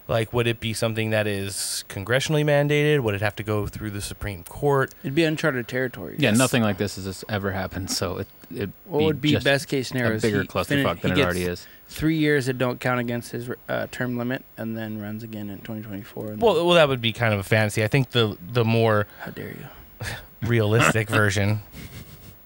Like, 0.09 0.33
would 0.33 0.47
it 0.47 0.59
be 0.59 0.73
something 0.73 1.11
that 1.11 1.27
is 1.27 1.85
congressionally 1.87 2.43
mandated? 2.43 3.01
Would 3.01 3.13
it 3.13 3.21
have 3.21 3.35
to 3.35 3.43
go 3.43 3.67
through 3.67 3.91
the 3.91 4.01
Supreme 4.01 4.43
Court? 4.43 4.91
It'd 5.03 5.13
be 5.13 5.23
uncharted 5.23 5.67
territory. 5.67 6.15
Yeah, 6.17 6.31
nothing 6.31 6.63
like 6.63 6.77
this 6.77 6.95
has 6.95 7.23
ever 7.29 7.51
happened. 7.51 7.91
So 7.91 8.17
it 8.17 8.27
it 8.53 8.71
What 8.85 9.03
would 9.03 9.21
be 9.21 9.31
just 9.33 9.45
best 9.45 9.67
case 9.67 9.89
scenario? 9.89 10.17
a 10.17 10.19
bigger 10.19 10.41
he 10.41 10.47
clusterfuck 10.47 10.65
fini- 10.65 11.01
than 11.01 11.15
he 11.15 11.21
it 11.21 11.23
already 11.23 11.43
is. 11.43 11.67
Three 11.89 12.17
years 12.17 12.47
that 12.47 12.57
don't 12.57 12.79
count 12.79 12.99
against 12.99 13.31
his 13.31 13.51
uh, 13.67 13.85
term 13.91 14.17
limit, 14.17 14.43
and 14.57 14.75
then 14.75 14.99
runs 14.99 15.21
again 15.23 15.49
in 15.51 15.57
2024. 15.59 16.37
Well, 16.39 16.65
well, 16.65 16.73
that 16.75 16.87
would 16.89 17.01
be 17.01 17.13
kind 17.13 17.31
of 17.33 17.39
a 17.39 17.43
fantasy. 17.43 17.83
I 17.83 17.87
think 17.87 18.09
the 18.09 18.35
the 18.51 18.65
more 18.65 19.05
how 19.21 19.29
dare 19.31 19.49
you? 19.49 20.07
realistic 20.47 21.07
version, 21.21 21.59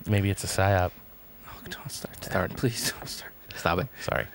maybe 0.05 0.29
it's 0.29 0.43
a 0.43 0.47
psyop. 0.47 0.91
Oh, 1.47 1.51
don't 1.69 1.89
start 1.89 2.15
that. 2.17 2.29
Start. 2.29 2.57
Please 2.57 2.91
don't 2.91 3.07
start. 3.07 3.31
Stop 3.55 3.79
it. 3.79 3.87
Sorry. 4.01 4.25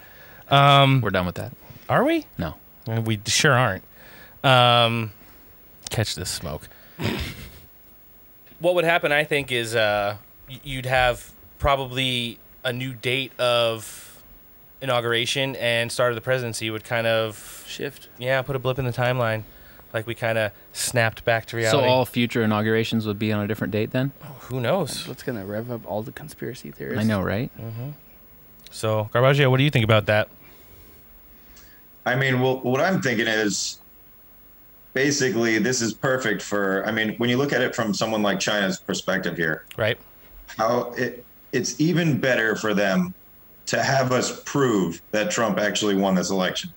Um, 0.48 1.02
We're 1.02 1.10
done 1.10 1.26
with 1.26 1.34
that. 1.34 1.52
are 1.90 2.04
we? 2.04 2.24
No. 2.38 2.54
We 2.88 3.20
sure 3.26 3.52
aren't. 3.52 3.84
Um, 4.42 5.12
catch 5.90 6.14
this 6.14 6.30
smoke. 6.30 6.68
what 8.60 8.74
would 8.74 8.84
happen, 8.84 9.12
I 9.12 9.24
think, 9.24 9.52
is 9.52 9.74
uh, 9.76 10.16
you'd 10.62 10.86
have 10.86 11.32
probably 11.58 12.38
a 12.64 12.72
new 12.72 12.94
date 12.94 13.38
of 13.38 14.22
inauguration 14.80 15.56
and 15.56 15.90
start 15.90 16.12
of 16.12 16.14
the 16.14 16.20
presidency 16.20 16.70
would 16.70 16.84
kind 16.84 17.06
of 17.06 17.64
Shift. 17.66 18.08
yeah 18.18 18.40
put 18.42 18.54
a 18.54 18.60
blip 18.60 18.78
in 18.78 18.84
the 18.84 18.92
timeline. 18.92 19.42
like 19.92 20.06
we 20.06 20.14
kind 20.14 20.38
of 20.38 20.52
snapped 20.72 21.24
back 21.24 21.46
to 21.46 21.56
reality. 21.56 21.72
So 21.72 21.78
reality. 21.78 21.92
all 21.92 22.04
future 22.06 22.42
inaugurations 22.44 23.06
would 23.06 23.18
be 23.18 23.32
on 23.32 23.42
a 23.44 23.48
different 23.48 23.72
date 23.72 23.90
then? 23.90 24.12
Who 24.42 24.60
knows? 24.60 25.08
What's 25.08 25.22
gonna 25.22 25.44
rev 25.44 25.70
up 25.70 25.84
all 25.84 26.02
the 26.02 26.12
conspiracy 26.12 26.70
theories? 26.70 26.98
I 26.98 27.02
know, 27.02 27.20
right? 27.20 27.50
So, 28.70 29.08
Garbaggio, 29.12 29.50
what 29.50 29.56
do 29.56 29.64
you 29.64 29.70
think 29.70 29.84
about 29.84 30.06
that? 30.06 30.28
I 32.08 32.16
mean, 32.16 32.40
well, 32.40 32.60
what 32.60 32.80
I'm 32.80 33.02
thinking 33.02 33.26
is 33.26 33.78
basically 34.94 35.58
this 35.58 35.82
is 35.82 35.92
perfect 35.92 36.40
for. 36.40 36.84
I 36.86 36.90
mean, 36.90 37.14
when 37.18 37.28
you 37.28 37.36
look 37.36 37.52
at 37.52 37.60
it 37.60 37.74
from 37.74 37.92
someone 37.92 38.22
like 38.22 38.40
China's 38.40 38.78
perspective 38.80 39.36
here, 39.36 39.64
Right? 39.76 39.98
how 40.56 40.92
it 40.96 41.24
it's 41.52 41.78
even 41.80 42.18
better 42.18 42.56
for 42.56 42.72
them 42.74 43.14
to 43.66 43.82
have 43.82 44.12
us 44.12 44.42
prove 44.44 45.02
that 45.10 45.30
Trump 45.30 45.58
actually 45.58 45.94
won 45.94 46.14
this 46.14 46.30
election. 46.30 46.70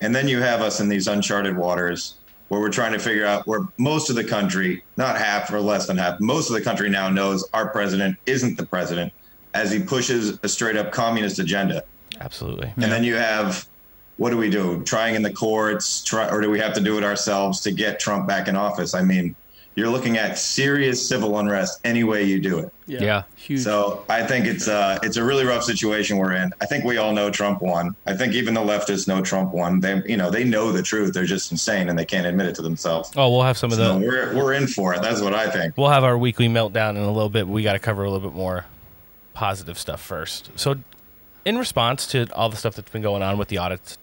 And 0.00 0.14
then 0.14 0.26
you 0.28 0.40
have 0.40 0.62
us 0.62 0.80
in 0.80 0.88
these 0.88 1.06
uncharted 1.06 1.56
waters 1.56 2.16
where 2.48 2.60
we're 2.60 2.70
trying 2.70 2.92
to 2.92 2.98
figure 2.98 3.26
out 3.26 3.46
where 3.46 3.60
most 3.78 4.10
of 4.10 4.16
the 4.16 4.24
country, 4.24 4.82
not 4.96 5.18
half 5.18 5.52
or 5.52 5.60
less 5.60 5.86
than 5.86 5.98
half, 5.98 6.18
most 6.20 6.48
of 6.48 6.56
the 6.56 6.62
country 6.62 6.88
now 6.88 7.08
knows 7.08 7.48
our 7.52 7.68
president 7.68 8.16
isn't 8.26 8.56
the 8.56 8.64
president 8.64 9.12
as 9.52 9.70
he 9.70 9.82
pushes 9.82 10.38
a 10.42 10.48
straight 10.48 10.76
up 10.76 10.90
communist 10.90 11.38
agenda. 11.38 11.82
Absolutely. 12.20 12.72
And 12.76 12.90
then 12.90 13.04
you 13.04 13.14
have 13.16 13.69
what 14.20 14.28
do 14.28 14.36
we 14.36 14.50
do? 14.50 14.82
Trying 14.84 15.14
in 15.14 15.22
the 15.22 15.32
courts, 15.32 16.04
try, 16.04 16.28
or 16.28 16.42
do 16.42 16.50
we 16.50 16.58
have 16.60 16.74
to 16.74 16.80
do 16.80 16.98
it 16.98 17.04
ourselves 17.04 17.60
to 17.62 17.72
get 17.72 17.98
Trump 17.98 18.28
back 18.28 18.48
in 18.48 18.54
office? 18.54 18.92
I 18.92 19.00
mean, 19.02 19.34
you're 19.76 19.88
looking 19.88 20.18
at 20.18 20.36
serious 20.36 21.08
civil 21.08 21.38
unrest 21.38 21.80
any 21.84 22.04
way 22.04 22.24
you 22.24 22.38
do 22.38 22.58
it. 22.58 22.70
Yeah. 22.86 23.02
Yeah. 23.02 23.22
Huge. 23.36 23.60
So 23.62 24.04
I 24.10 24.22
think 24.26 24.44
it's 24.44 24.68
uh 24.68 24.98
it's 25.02 25.16
a 25.16 25.24
really 25.24 25.46
rough 25.46 25.64
situation 25.64 26.18
we're 26.18 26.34
in. 26.34 26.52
I 26.60 26.66
think 26.66 26.84
we 26.84 26.98
all 26.98 27.12
know 27.12 27.30
Trump 27.30 27.62
won. 27.62 27.96
I 28.06 28.14
think 28.14 28.34
even 28.34 28.52
the 28.52 28.60
leftists 28.60 29.08
know 29.08 29.22
Trump 29.22 29.54
won. 29.54 29.80
They 29.80 30.02
you 30.04 30.18
know 30.18 30.28
they 30.30 30.44
know 30.44 30.70
the 30.70 30.82
truth. 30.82 31.14
They're 31.14 31.24
just 31.24 31.50
insane 31.50 31.88
and 31.88 31.98
they 31.98 32.04
can't 32.04 32.26
admit 32.26 32.46
it 32.46 32.54
to 32.56 32.62
themselves. 32.62 33.10
Oh, 33.16 33.30
we'll 33.30 33.42
have 33.44 33.56
some 33.56 33.72
of 33.72 33.78
So 33.78 33.98
the. 33.98 34.06
we're 34.06 34.36
we're 34.36 34.52
in 34.52 34.66
for 34.66 34.92
it. 34.92 35.00
That's 35.00 35.22
what 35.22 35.32
I 35.34 35.48
think. 35.50 35.78
We'll 35.78 35.88
have 35.88 36.04
our 36.04 36.18
weekly 36.18 36.48
meltdown 36.48 36.90
in 36.90 36.98
a 36.98 37.10
little 37.10 37.30
bit. 37.30 37.46
But 37.46 37.52
we 37.52 37.62
got 37.62 37.72
to 37.72 37.78
cover 37.78 38.04
a 38.04 38.10
little 38.10 38.28
bit 38.28 38.36
more 38.36 38.66
positive 39.32 39.78
stuff 39.78 40.02
first. 40.02 40.50
So, 40.56 40.74
in 41.46 41.56
response 41.56 42.06
to 42.08 42.26
all 42.34 42.50
the 42.50 42.56
stuff 42.58 42.74
that's 42.74 42.90
been 42.90 43.00
going 43.02 43.22
on 43.22 43.38
with 43.38 43.48
the 43.48 43.56
audits, 43.56 43.96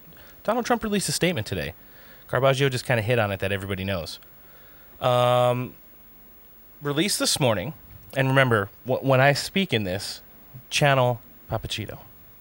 Donald 0.48 0.64
Trump 0.64 0.82
released 0.82 1.10
a 1.10 1.12
statement 1.12 1.46
today. 1.46 1.74
Garbaggio 2.30 2.70
just 2.70 2.86
kind 2.86 2.98
of 2.98 3.04
hit 3.04 3.18
on 3.18 3.30
it 3.30 3.40
that 3.40 3.52
everybody 3.52 3.84
knows. 3.84 4.18
Um, 4.98 5.74
released 6.80 7.18
this 7.18 7.38
morning, 7.38 7.74
and 8.16 8.28
remember 8.28 8.70
wh- 8.86 9.04
when 9.04 9.20
I 9.20 9.34
speak 9.34 9.74
in 9.74 9.84
this, 9.84 10.22
channel 10.70 11.20
Papacito, 11.50 11.98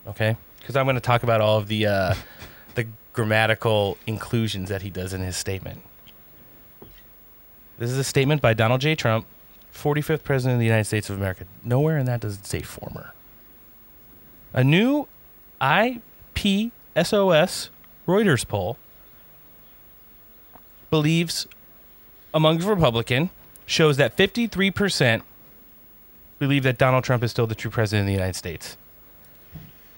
okay? 0.07 0.37
Because 0.57 0.77
I'm 0.77 0.85
going 0.85 0.95
to 0.95 1.01
talk 1.01 1.23
about 1.23 1.41
all 1.41 1.57
of 1.57 1.67
the 1.67 1.85
uh, 1.85 2.13
the 2.75 2.87
grammatical 3.11 3.97
inclusions 4.07 4.69
that 4.69 4.83
he 4.83 4.89
does 4.89 5.11
in 5.11 5.19
his 5.19 5.35
statement. 5.35 5.81
This 7.77 7.91
is 7.91 7.97
a 7.97 8.05
statement 8.05 8.41
by 8.41 8.53
Donald 8.53 8.79
J. 8.79 8.95
Trump, 8.95 9.25
45th 9.73 10.23
President 10.23 10.53
of 10.53 10.59
the 10.59 10.65
United 10.65 10.85
States 10.85 11.09
of 11.09 11.17
America. 11.17 11.43
Nowhere 11.61 11.97
in 11.97 12.05
that 12.05 12.21
does 12.21 12.37
it 12.37 12.45
say 12.45 12.61
former. 12.61 13.11
A 14.53 14.63
new 14.63 15.09
IPSOS 15.59 17.67
Reuters 18.07 18.47
poll 18.47 18.77
believes 20.89 21.47
among 22.33 22.59
Republican 22.59 23.29
shows 23.65 23.97
that 23.97 24.15
53% 24.15 25.21
believe 26.39 26.63
that 26.63 26.77
Donald 26.77 27.03
Trump 27.03 27.23
is 27.23 27.31
still 27.31 27.47
the 27.47 27.55
true 27.55 27.71
president 27.71 28.03
of 28.03 28.07
the 28.07 28.13
United 28.13 28.35
States. 28.35 28.77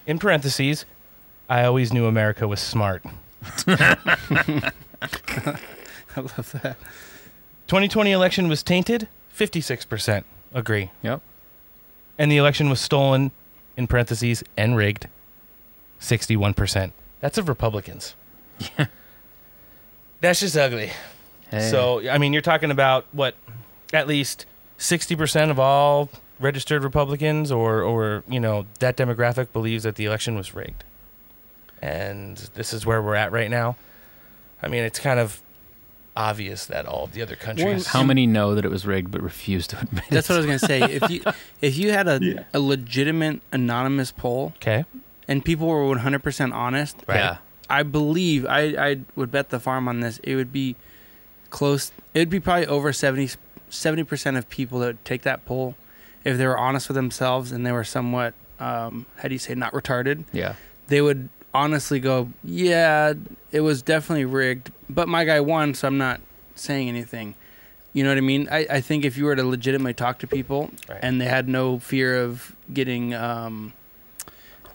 In 0.06 0.18
parentheses, 0.18 0.84
I 1.48 1.64
always 1.64 1.92
knew 1.92 2.06
America 2.06 2.48
was 2.48 2.60
smart. 2.60 3.04
I 6.16 6.20
love 6.20 6.56
that. 6.62 6.76
2020 7.68 8.10
election 8.10 8.48
was 8.48 8.62
tainted. 8.62 9.06
56% 9.36 10.24
agree. 10.52 10.90
Yep. 11.02 11.22
And 12.18 12.30
the 12.30 12.36
election 12.36 12.68
was 12.68 12.80
stolen, 12.80 13.30
in 13.76 13.86
parentheses, 13.86 14.42
and 14.56 14.76
rigged. 14.76 15.06
61%. 16.00 16.92
That's 17.20 17.38
of 17.38 17.48
Republicans. 17.48 18.14
Yeah. 18.78 18.86
That's 20.20 20.40
just 20.40 20.56
ugly. 20.56 20.90
Hey. 21.50 21.68
So, 21.70 22.08
I 22.08 22.18
mean, 22.18 22.32
you're 22.32 22.42
talking 22.42 22.70
about 22.70 23.06
what? 23.12 23.34
At 23.92 24.06
least 24.06 24.46
60% 24.78 25.50
of 25.50 25.58
all 25.58 26.10
registered 26.38 26.84
Republicans 26.84 27.50
or, 27.50 27.82
or, 27.82 28.22
you 28.28 28.38
know, 28.38 28.66
that 28.78 28.96
demographic 28.96 29.52
believes 29.52 29.82
that 29.84 29.96
the 29.96 30.04
election 30.04 30.36
was 30.36 30.54
rigged. 30.54 30.84
And 31.82 32.36
this 32.54 32.72
is 32.72 32.84
where 32.86 33.02
we're 33.02 33.14
at 33.14 33.32
right 33.32 33.50
now. 33.50 33.76
I 34.62 34.68
mean, 34.68 34.84
it's 34.84 34.98
kind 35.00 35.18
of 35.18 35.42
obvious 36.16 36.66
that 36.66 36.86
all 36.86 37.04
of 37.04 37.12
the 37.12 37.22
other 37.22 37.34
countries. 37.36 37.86
How 37.86 38.02
many 38.02 38.26
know 38.26 38.54
that 38.54 38.64
it 38.64 38.70
was 38.70 38.84
rigged 38.86 39.10
but 39.10 39.22
refuse 39.22 39.66
to 39.68 39.80
admit 39.80 40.04
That's 40.10 40.28
it? 40.28 40.32
what 40.32 40.36
I 40.36 40.38
was 40.38 40.46
gonna 40.46 40.58
say. 40.58 40.82
If 40.82 41.08
you 41.10 41.22
if 41.62 41.78
you 41.78 41.92
had 41.92 42.08
a 42.08 42.18
Yeah. 42.22 42.44
a 42.52 42.60
legitimate 42.60 43.40
anonymous 43.52 44.12
poll 44.12 44.52
Okay. 44.56 44.84
And 45.30 45.42
people 45.44 45.66
were 45.66 45.86
100 45.86 46.22
percent 46.22 46.52
honest, 46.52 46.96
Right. 47.06 47.16
Yeah. 47.16 47.36
I 47.70 47.82
believe 47.84 48.44
I 48.46 48.60
I 48.90 48.90
would 49.16 49.30
bet 49.30 49.48
the 49.50 49.60
farm 49.60 49.88
on 49.88 50.00
this. 50.00 50.18
It 50.24 50.34
would 50.36 50.52
be 50.52 50.74
close. 51.50 51.92
It 52.14 52.18
would 52.18 52.30
be 52.30 52.40
probably 52.40 52.66
over 52.66 52.92
70 52.92 53.28
percent 54.04 54.36
of 54.36 54.48
people 54.50 54.80
that 54.80 54.86
would 54.86 55.04
take 55.04 55.22
that 55.22 55.44
poll 55.46 55.76
if 56.24 56.36
they 56.36 56.46
were 56.46 56.58
honest 56.58 56.88
with 56.88 56.96
themselves 56.96 57.52
and 57.52 57.64
they 57.64 57.72
were 57.72 57.84
somewhat 57.84 58.34
um, 58.58 59.06
how 59.18 59.28
do 59.28 59.34
you 59.34 59.38
say 59.38 59.54
not 59.54 59.72
retarded. 59.72 60.24
Yeah. 60.32 60.54
They 60.88 61.00
would 61.00 61.28
honestly 61.54 61.98
go, 62.00 62.28
yeah, 62.44 63.14
it 63.52 63.60
was 63.60 63.80
definitely 63.82 64.24
rigged, 64.26 64.70
but 64.88 65.08
my 65.08 65.24
guy 65.24 65.40
won, 65.40 65.72
so 65.74 65.88
I'm 65.88 65.96
not 65.98 66.20
saying 66.56 66.88
anything. 66.88 67.34
You 67.92 68.04
know 68.04 68.10
what 68.10 68.18
I 68.18 68.22
mean? 68.22 68.48
I, 68.50 68.66
I 68.70 68.80
think 68.80 69.04
if 69.04 69.16
you 69.16 69.24
were 69.24 69.34
to 69.34 69.42
legitimately 69.44 69.94
talk 69.94 70.18
to 70.20 70.26
people 70.26 70.70
Right. 70.88 70.98
and 71.02 71.20
they 71.20 71.24
had 71.26 71.48
no 71.48 71.78
fear 71.78 72.22
of 72.22 72.54
getting 72.72 73.14
um, 73.14 73.72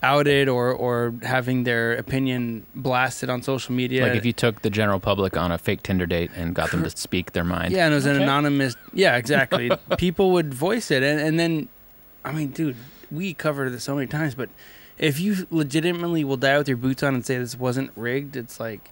outed 0.05 0.47
or, 0.47 0.71
or 0.71 1.13
having 1.23 1.63
their 1.63 1.93
opinion 1.97 2.65
blasted 2.75 3.29
on 3.29 3.41
social 3.41 3.73
media. 3.73 4.03
Like 4.07 4.15
if 4.17 4.25
you 4.25 4.33
took 4.33 4.61
the 4.61 4.69
general 4.69 4.99
public 4.99 5.35
on 5.35 5.51
a 5.51 5.57
fake 5.57 5.81
Tinder 5.83 6.05
date 6.05 6.31
and 6.35 6.53
got 6.53 6.71
them 6.71 6.83
to 6.83 6.89
speak 6.91 7.31
their 7.33 7.43
mind. 7.43 7.73
yeah, 7.73 7.85
and 7.85 7.93
it 7.93 7.95
was 7.95 8.05
an 8.05 8.15
Okay. 8.15 8.23
anonymous. 8.23 8.75
Yeah, 8.93 9.15
exactly. 9.17 9.71
people 9.97 10.31
would 10.31 10.53
voice 10.53 10.91
it, 10.91 11.01
and, 11.03 11.19
and 11.19 11.39
then, 11.39 11.69
I 12.23 12.31
mean, 12.31 12.49
dude, 12.51 12.75
we 13.11 13.33
covered 13.33 13.71
this 13.73 13.83
so 13.83 13.95
many 13.95 14.07
times, 14.07 14.35
but 14.35 14.49
if 14.97 15.19
you 15.19 15.47
legitimately 15.49 16.23
will 16.23 16.37
die 16.37 16.57
with 16.57 16.67
your 16.67 16.77
boots 16.77 17.03
on 17.03 17.15
and 17.15 17.25
say 17.25 17.37
this 17.37 17.57
wasn't 17.57 17.91
rigged, 17.95 18.35
it's 18.35 18.59
like, 18.59 18.91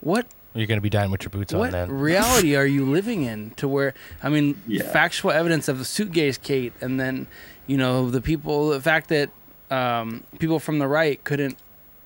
what 0.00 0.26
You're 0.54 0.66
going 0.66 0.78
to 0.78 0.82
be 0.82 0.88
dying 0.90 1.10
with 1.10 1.22
your 1.22 1.30
boots 1.30 1.52
on 1.52 1.58
what 1.60 1.72
then. 1.72 1.90
reality 1.90 2.54
are 2.56 2.64
you 2.66 2.84
living 2.86 3.24
in 3.24 3.50
to 3.56 3.66
where 3.66 3.94
i 4.22 4.28
mean 4.28 4.60
Yeah. 4.66 4.84
factual 4.84 5.32
evidence 5.32 5.66
of 5.68 5.78
the 5.80 5.84
suitcase 5.84 6.38
kate 6.38 6.72
and 6.80 7.00
then 7.00 7.26
you 7.66 7.76
know 7.76 8.08
the 8.10 8.20
people 8.20 8.68
the 8.70 8.80
fact 8.80 9.08
that 9.08 9.30
um, 9.70 10.24
people 10.38 10.58
from 10.58 10.78
the 10.78 10.86
right 10.88 11.22
couldn't 11.24 11.56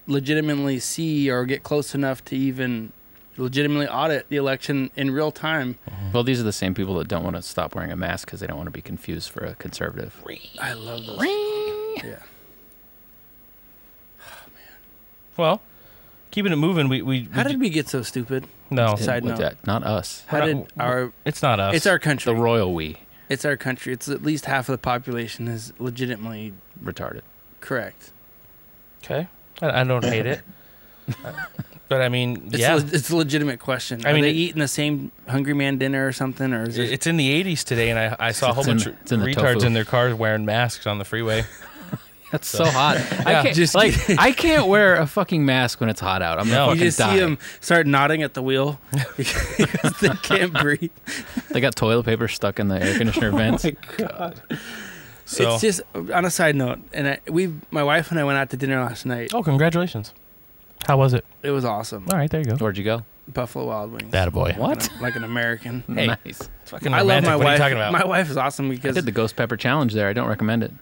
legitimately 0.06 0.78
see 0.80 1.30
or 1.30 1.44
get 1.44 1.62
close 1.62 1.94
enough 1.94 2.24
to 2.26 2.36
even 2.36 2.92
legitimately 3.36 3.88
audit 3.88 4.28
the 4.28 4.36
election 4.36 4.90
in 4.96 5.10
real 5.10 5.30
time 5.30 5.78
Well, 6.12 6.22
these 6.24 6.38
are 6.40 6.44
the 6.44 6.52
same 6.52 6.74
people 6.74 6.96
that 6.98 7.08
don't 7.08 7.22
want 7.24 7.36
to 7.36 7.42
stop 7.42 7.74
wearing 7.74 7.90
a 7.92 7.96
mask 7.96 8.26
because 8.26 8.40
they 8.40 8.46
don't 8.46 8.56
want 8.58 8.66
to 8.66 8.72
be 8.72 8.82
confused 8.82 9.30
for 9.30 9.44
a 9.44 9.54
conservative. 9.54 10.20
i 10.60 10.72
love 10.74 11.06
those 11.06 11.22
yeah 12.04 12.16
Oh, 14.20 14.46
man. 14.54 14.76
Well, 15.36 15.62
keeping 16.30 16.52
it 16.52 16.56
moving, 16.56 16.88
we 16.88 17.00
we, 17.02 17.22
we 17.22 17.28
how 17.32 17.42
did 17.44 17.52
ju- 17.52 17.58
we 17.58 17.70
get 17.70 17.88
so 17.88 18.02
stupid 18.02 18.46
no. 18.70 18.96
Side 18.96 19.22
With 19.24 19.32
note. 19.34 19.40
that, 19.40 19.66
not 19.66 19.82
us. 19.84 20.24
how 20.28 20.40
We're 20.40 20.46
did 20.46 20.56
not- 20.56 20.68
our 20.78 21.12
It's 21.24 21.42
not 21.42 21.60
us. 21.60 21.74
it's 21.76 21.86
our 21.86 21.98
country. 21.98 22.32
The 22.34 22.40
royal 22.40 22.74
we 22.74 22.98
it's 23.28 23.44
our 23.44 23.56
country 23.56 23.92
it's 23.92 24.08
at 24.08 24.22
least 24.22 24.44
half 24.46 24.68
of 24.68 24.72
the 24.72 24.78
population 24.78 25.46
is 25.48 25.72
legitimately 25.78 26.52
retarded. 26.82 27.22
Correct 27.62 28.10
okay. 29.02 29.26
I, 29.62 29.80
I 29.80 29.84
don't 29.84 30.04
hate 30.04 30.26
it, 30.26 30.40
but 31.88 32.02
I 32.02 32.08
mean, 32.08 32.48
It's, 32.52 32.58
yeah, 32.58 32.74
le- 32.74 32.80
it's 32.92 33.10
a 33.10 33.16
legitimate 33.16 33.58
question. 33.60 34.04
I 34.06 34.10
Are 34.10 34.14
mean, 34.14 34.22
they 34.22 34.30
it- 34.30 34.34
eating 34.36 34.60
the 34.60 34.68
same 34.68 35.10
Hungry 35.28 35.54
Man 35.54 35.78
dinner 35.78 36.06
or 36.06 36.12
something, 36.12 36.52
or 36.52 36.64
is 36.64 36.76
it? 36.78 36.90
it's 36.92 37.06
in 37.06 37.16
the 37.16 37.42
'80s 37.44 37.64
today, 37.64 37.90
and 37.90 37.98
I, 37.98 38.16
I 38.28 38.32
saw 38.32 38.50
a 38.50 38.52
whole 38.52 38.64
bunch 38.64 38.86
of 38.86 38.94
it's 39.02 39.12
in 39.12 39.20
the 39.20 39.26
retards 39.26 39.54
tofu. 39.54 39.66
in 39.66 39.72
their 39.72 39.84
cars 39.84 40.14
wearing 40.14 40.44
masks 40.44 40.86
on 40.86 40.98
the 40.98 41.04
freeway. 41.04 41.44
That's 42.32 42.48
so 42.48 42.64
hot. 42.64 42.96
Yeah. 43.12 43.22
I 43.26 43.42
can't 43.42 43.54
Just- 43.56 43.74
like 43.74 43.94
I 44.18 44.32
can't 44.32 44.66
wear 44.66 44.96
a 44.96 45.06
fucking 45.06 45.44
mask 45.44 45.80
when 45.80 45.90
it's 45.90 46.00
hot 46.00 46.22
out. 46.22 46.38
I'm 46.38 46.48
No. 46.48 46.66
gonna 46.66 46.66
you 46.66 46.70
fucking 46.70 46.84
just 46.86 46.98
die. 46.98 47.14
see 47.14 47.20
them 47.20 47.38
start 47.60 47.86
nodding 47.86 48.22
at 48.22 48.32
the 48.34 48.42
wheel 48.42 48.80
because 49.16 49.98
they 50.00 50.08
can't 50.22 50.52
breathe. 50.54 50.90
They 51.50 51.60
got 51.60 51.76
toilet 51.76 52.04
paper 52.04 52.28
stuck 52.28 52.58
in 52.58 52.68
the 52.68 52.82
air 52.82 52.96
conditioner 52.96 53.32
oh 53.32 53.36
vents. 53.36 53.66
So, 55.24 55.54
It's 55.54 55.62
just 55.62 55.80
on 55.94 56.24
a 56.24 56.30
side 56.30 56.56
note, 56.56 56.80
and 56.92 57.08
I, 57.08 57.18
we, 57.28 57.54
my 57.70 57.82
wife 57.82 58.10
and 58.10 58.18
I 58.20 58.24
went 58.24 58.38
out 58.38 58.50
to 58.50 58.56
dinner 58.56 58.80
last 58.80 59.06
night. 59.06 59.32
oh, 59.32 59.42
congratulations! 59.42 60.12
How 60.86 60.96
was 60.96 61.14
it? 61.14 61.24
It 61.42 61.50
was 61.52 61.64
awesome. 61.64 62.06
All 62.10 62.18
right, 62.18 62.28
there 62.30 62.40
you 62.40 62.46
go. 62.46 62.56
Where'd 62.56 62.76
you 62.76 62.84
go? 62.84 63.04
Buffalo 63.28 63.66
Wild 63.66 63.92
Wings. 63.92 64.10
That 64.10 64.26
a 64.26 64.30
boy. 64.32 64.52
What? 64.58 64.88
Like 65.00 65.14
an 65.14 65.22
American. 65.24 65.84
Hey. 65.94 66.08
Nice. 66.08 66.48
Fucking 66.64 66.92
I 66.92 66.98
love 66.98 67.22
romantic. 67.24 67.30
my 67.30 67.36
what 67.36 67.44
wife. 67.44 67.48
are 67.48 67.52
you 67.54 67.58
talking 67.58 67.76
about? 67.76 67.92
My 67.92 68.04
wife 68.04 68.28
is 68.30 68.36
awesome 68.36 68.66
I 68.66 68.74
because 68.74 68.94
did 68.96 69.04
the 69.06 69.12
ghost 69.12 69.36
pepper 69.36 69.56
challenge 69.56 69.92
there. 69.94 70.08
I 70.08 70.12
don't 70.12 70.28
recommend 70.28 70.64
it. 70.64 70.72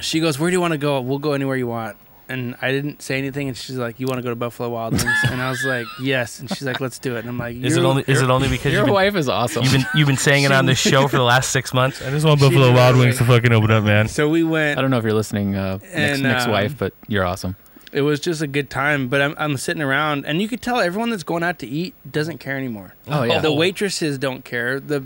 she 0.00 0.18
goes, 0.18 0.38
"Where 0.40 0.50
do 0.50 0.54
you 0.54 0.60
want 0.60 0.72
to 0.72 0.78
go? 0.78 1.00
We'll 1.00 1.20
go 1.20 1.32
anywhere 1.34 1.56
you 1.56 1.68
want." 1.68 1.96
And 2.28 2.56
I 2.62 2.70
didn't 2.70 3.02
say 3.02 3.18
anything. 3.18 3.48
And 3.48 3.56
she's 3.56 3.76
like, 3.76 4.00
"You 4.00 4.06
want 4.06 4.18
to 4.18 4.22
go 4.22 4.30
to 4.30 4.36
Buffalo 4.36 4.68
Wild 4.70 4.92
Wings?" 4.94 5.06
and 5.30 5.40
I 5.40 5.50
was 5.50 5.62
like, 5.66 5.86
"Yes." 6.00 6.40
And 6.40 6.48
she's 6.48 6.62
like, 6.62 6.80
"Let's 6.80 6.98
do 6.98 7.16
it." 7.16 7.20
And 7.20 7.28
I'm 7.28 7.38
like, 7.38 7.56
Is 7.56 7.76
it 7.76 7.84
only 7.84 8.04
is 8.06 8.22
it 8.22 8.30
only 8.30 8.48
because 8.48 8.72
Your 8.72 8.84
been, 8.84 8.94
wife 8.94 9.14
is 9.16 9.28
awesome. 9.28 9.62
you've 9.62 9.72
been 9.72 9.86
you've 9.94 10.06
been 10.06 10.16
saying 10.16 10.44
it 10.44 10.52
on 10.52 10.66
this 10.66 10.78
show 10.78 11.06
for 11.08 11.16
the 11.16 11.22
last 11.22 11.50
six 11.50 11.72
months? 11.74 12.00
I 12.02 12.10
just 12.10 12.24
want 12.26 12.40
She 12.40 12.46
Buffalo 12.46 12.66
did 12.68 12.76
Wild 12.76 12.96
Wings 12.96 13.18
to 13.18 13.24
fucking 13.24 13.52
open 13.52 13.70
up, 13.70 13.84
man. 13.84 14.08
So 14.08 14.28
we 14.28 14.44
went. 14.44 14.78
I 14.78 14.82
don't 14.82 14.90
know 14.90 14.98
if 14.98 15.04
you're 15.04 15.12
listening, 15.12 15.54
uh, 15.54 15.78
Nick's, 15.78 15.94
And, 15.94 16.22
Nick's 16.22 16.44
um, 16.44 16.50
wife, 16.52 16.78
but 16.78 16.92
you're 17.08 17.24
awesome. 17.24 17.56
It 17.92 18.00
was 18.02 18.18
just 18.18 18.42
a 18.42 18.48
good 18.48 18.70
time, 18.70 19.06
but 19.06 19.22
I'm, 19.22 19.36
I'm 19.38 19.56
sitting 19.56 19.80
around, 19.80 20.26
and 20.26 20.42
you 20.42 20.48
could 20.48 20.60
tell 20.60 20.80
everyone 20.80 21.10
that's 21.10 21.22
going 21.22 21.44
out 21.44 21.60
to 21.60 21.66
eat 21.68 21.94
doesn't 22.10 22.38
care 22.38 22.56
anymore. 22.56 22.96
Oh, 23.06 23.22
yeah. 23.22 23.38
the 23.38 23.52
waitresses 23.52 24.18
don't 24.18 24.44
care. 24.44 24.80
The 24.80 25.04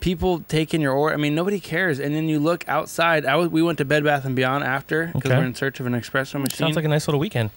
people 0.00 0.40
taking 0.48 0.80
your 0.80 0.92
order, 0.92 1.14
I 1.14 1.18
mean, 1.18 1.34
nobody 1.34 1.60
cares. 1.60 1.98
And 2.00 2.14
then 2.14 2.28
you 2.28 2.38
look 2.40 2.68
outside. 2.68 3.24
I 3.26 3.36
was, 3.36 3.48
we 3.48 3.62
went 3.62 3.78
to 3.78 3.84
Bed 3.84 4.02
Bath 4.04 4.24
and 4.24 4.34
Beyond 4.34 4.64
after 4.64 5.06
because 5.14 5.30
Okay. 5.30 5.38
we're 5.38 5.46
in 5.46 5.54
search 5.54 5.78
of 5.80 5.86
an 5.86 5.92
espresso 5.92 6.34
machine. 6.40 6.56
Sounds 6.56 6.76
like 6.76 6.84
a 6.84 6.88
nice 6.88 7.06
little 7.06 7.20
weekend. 7.20 7.50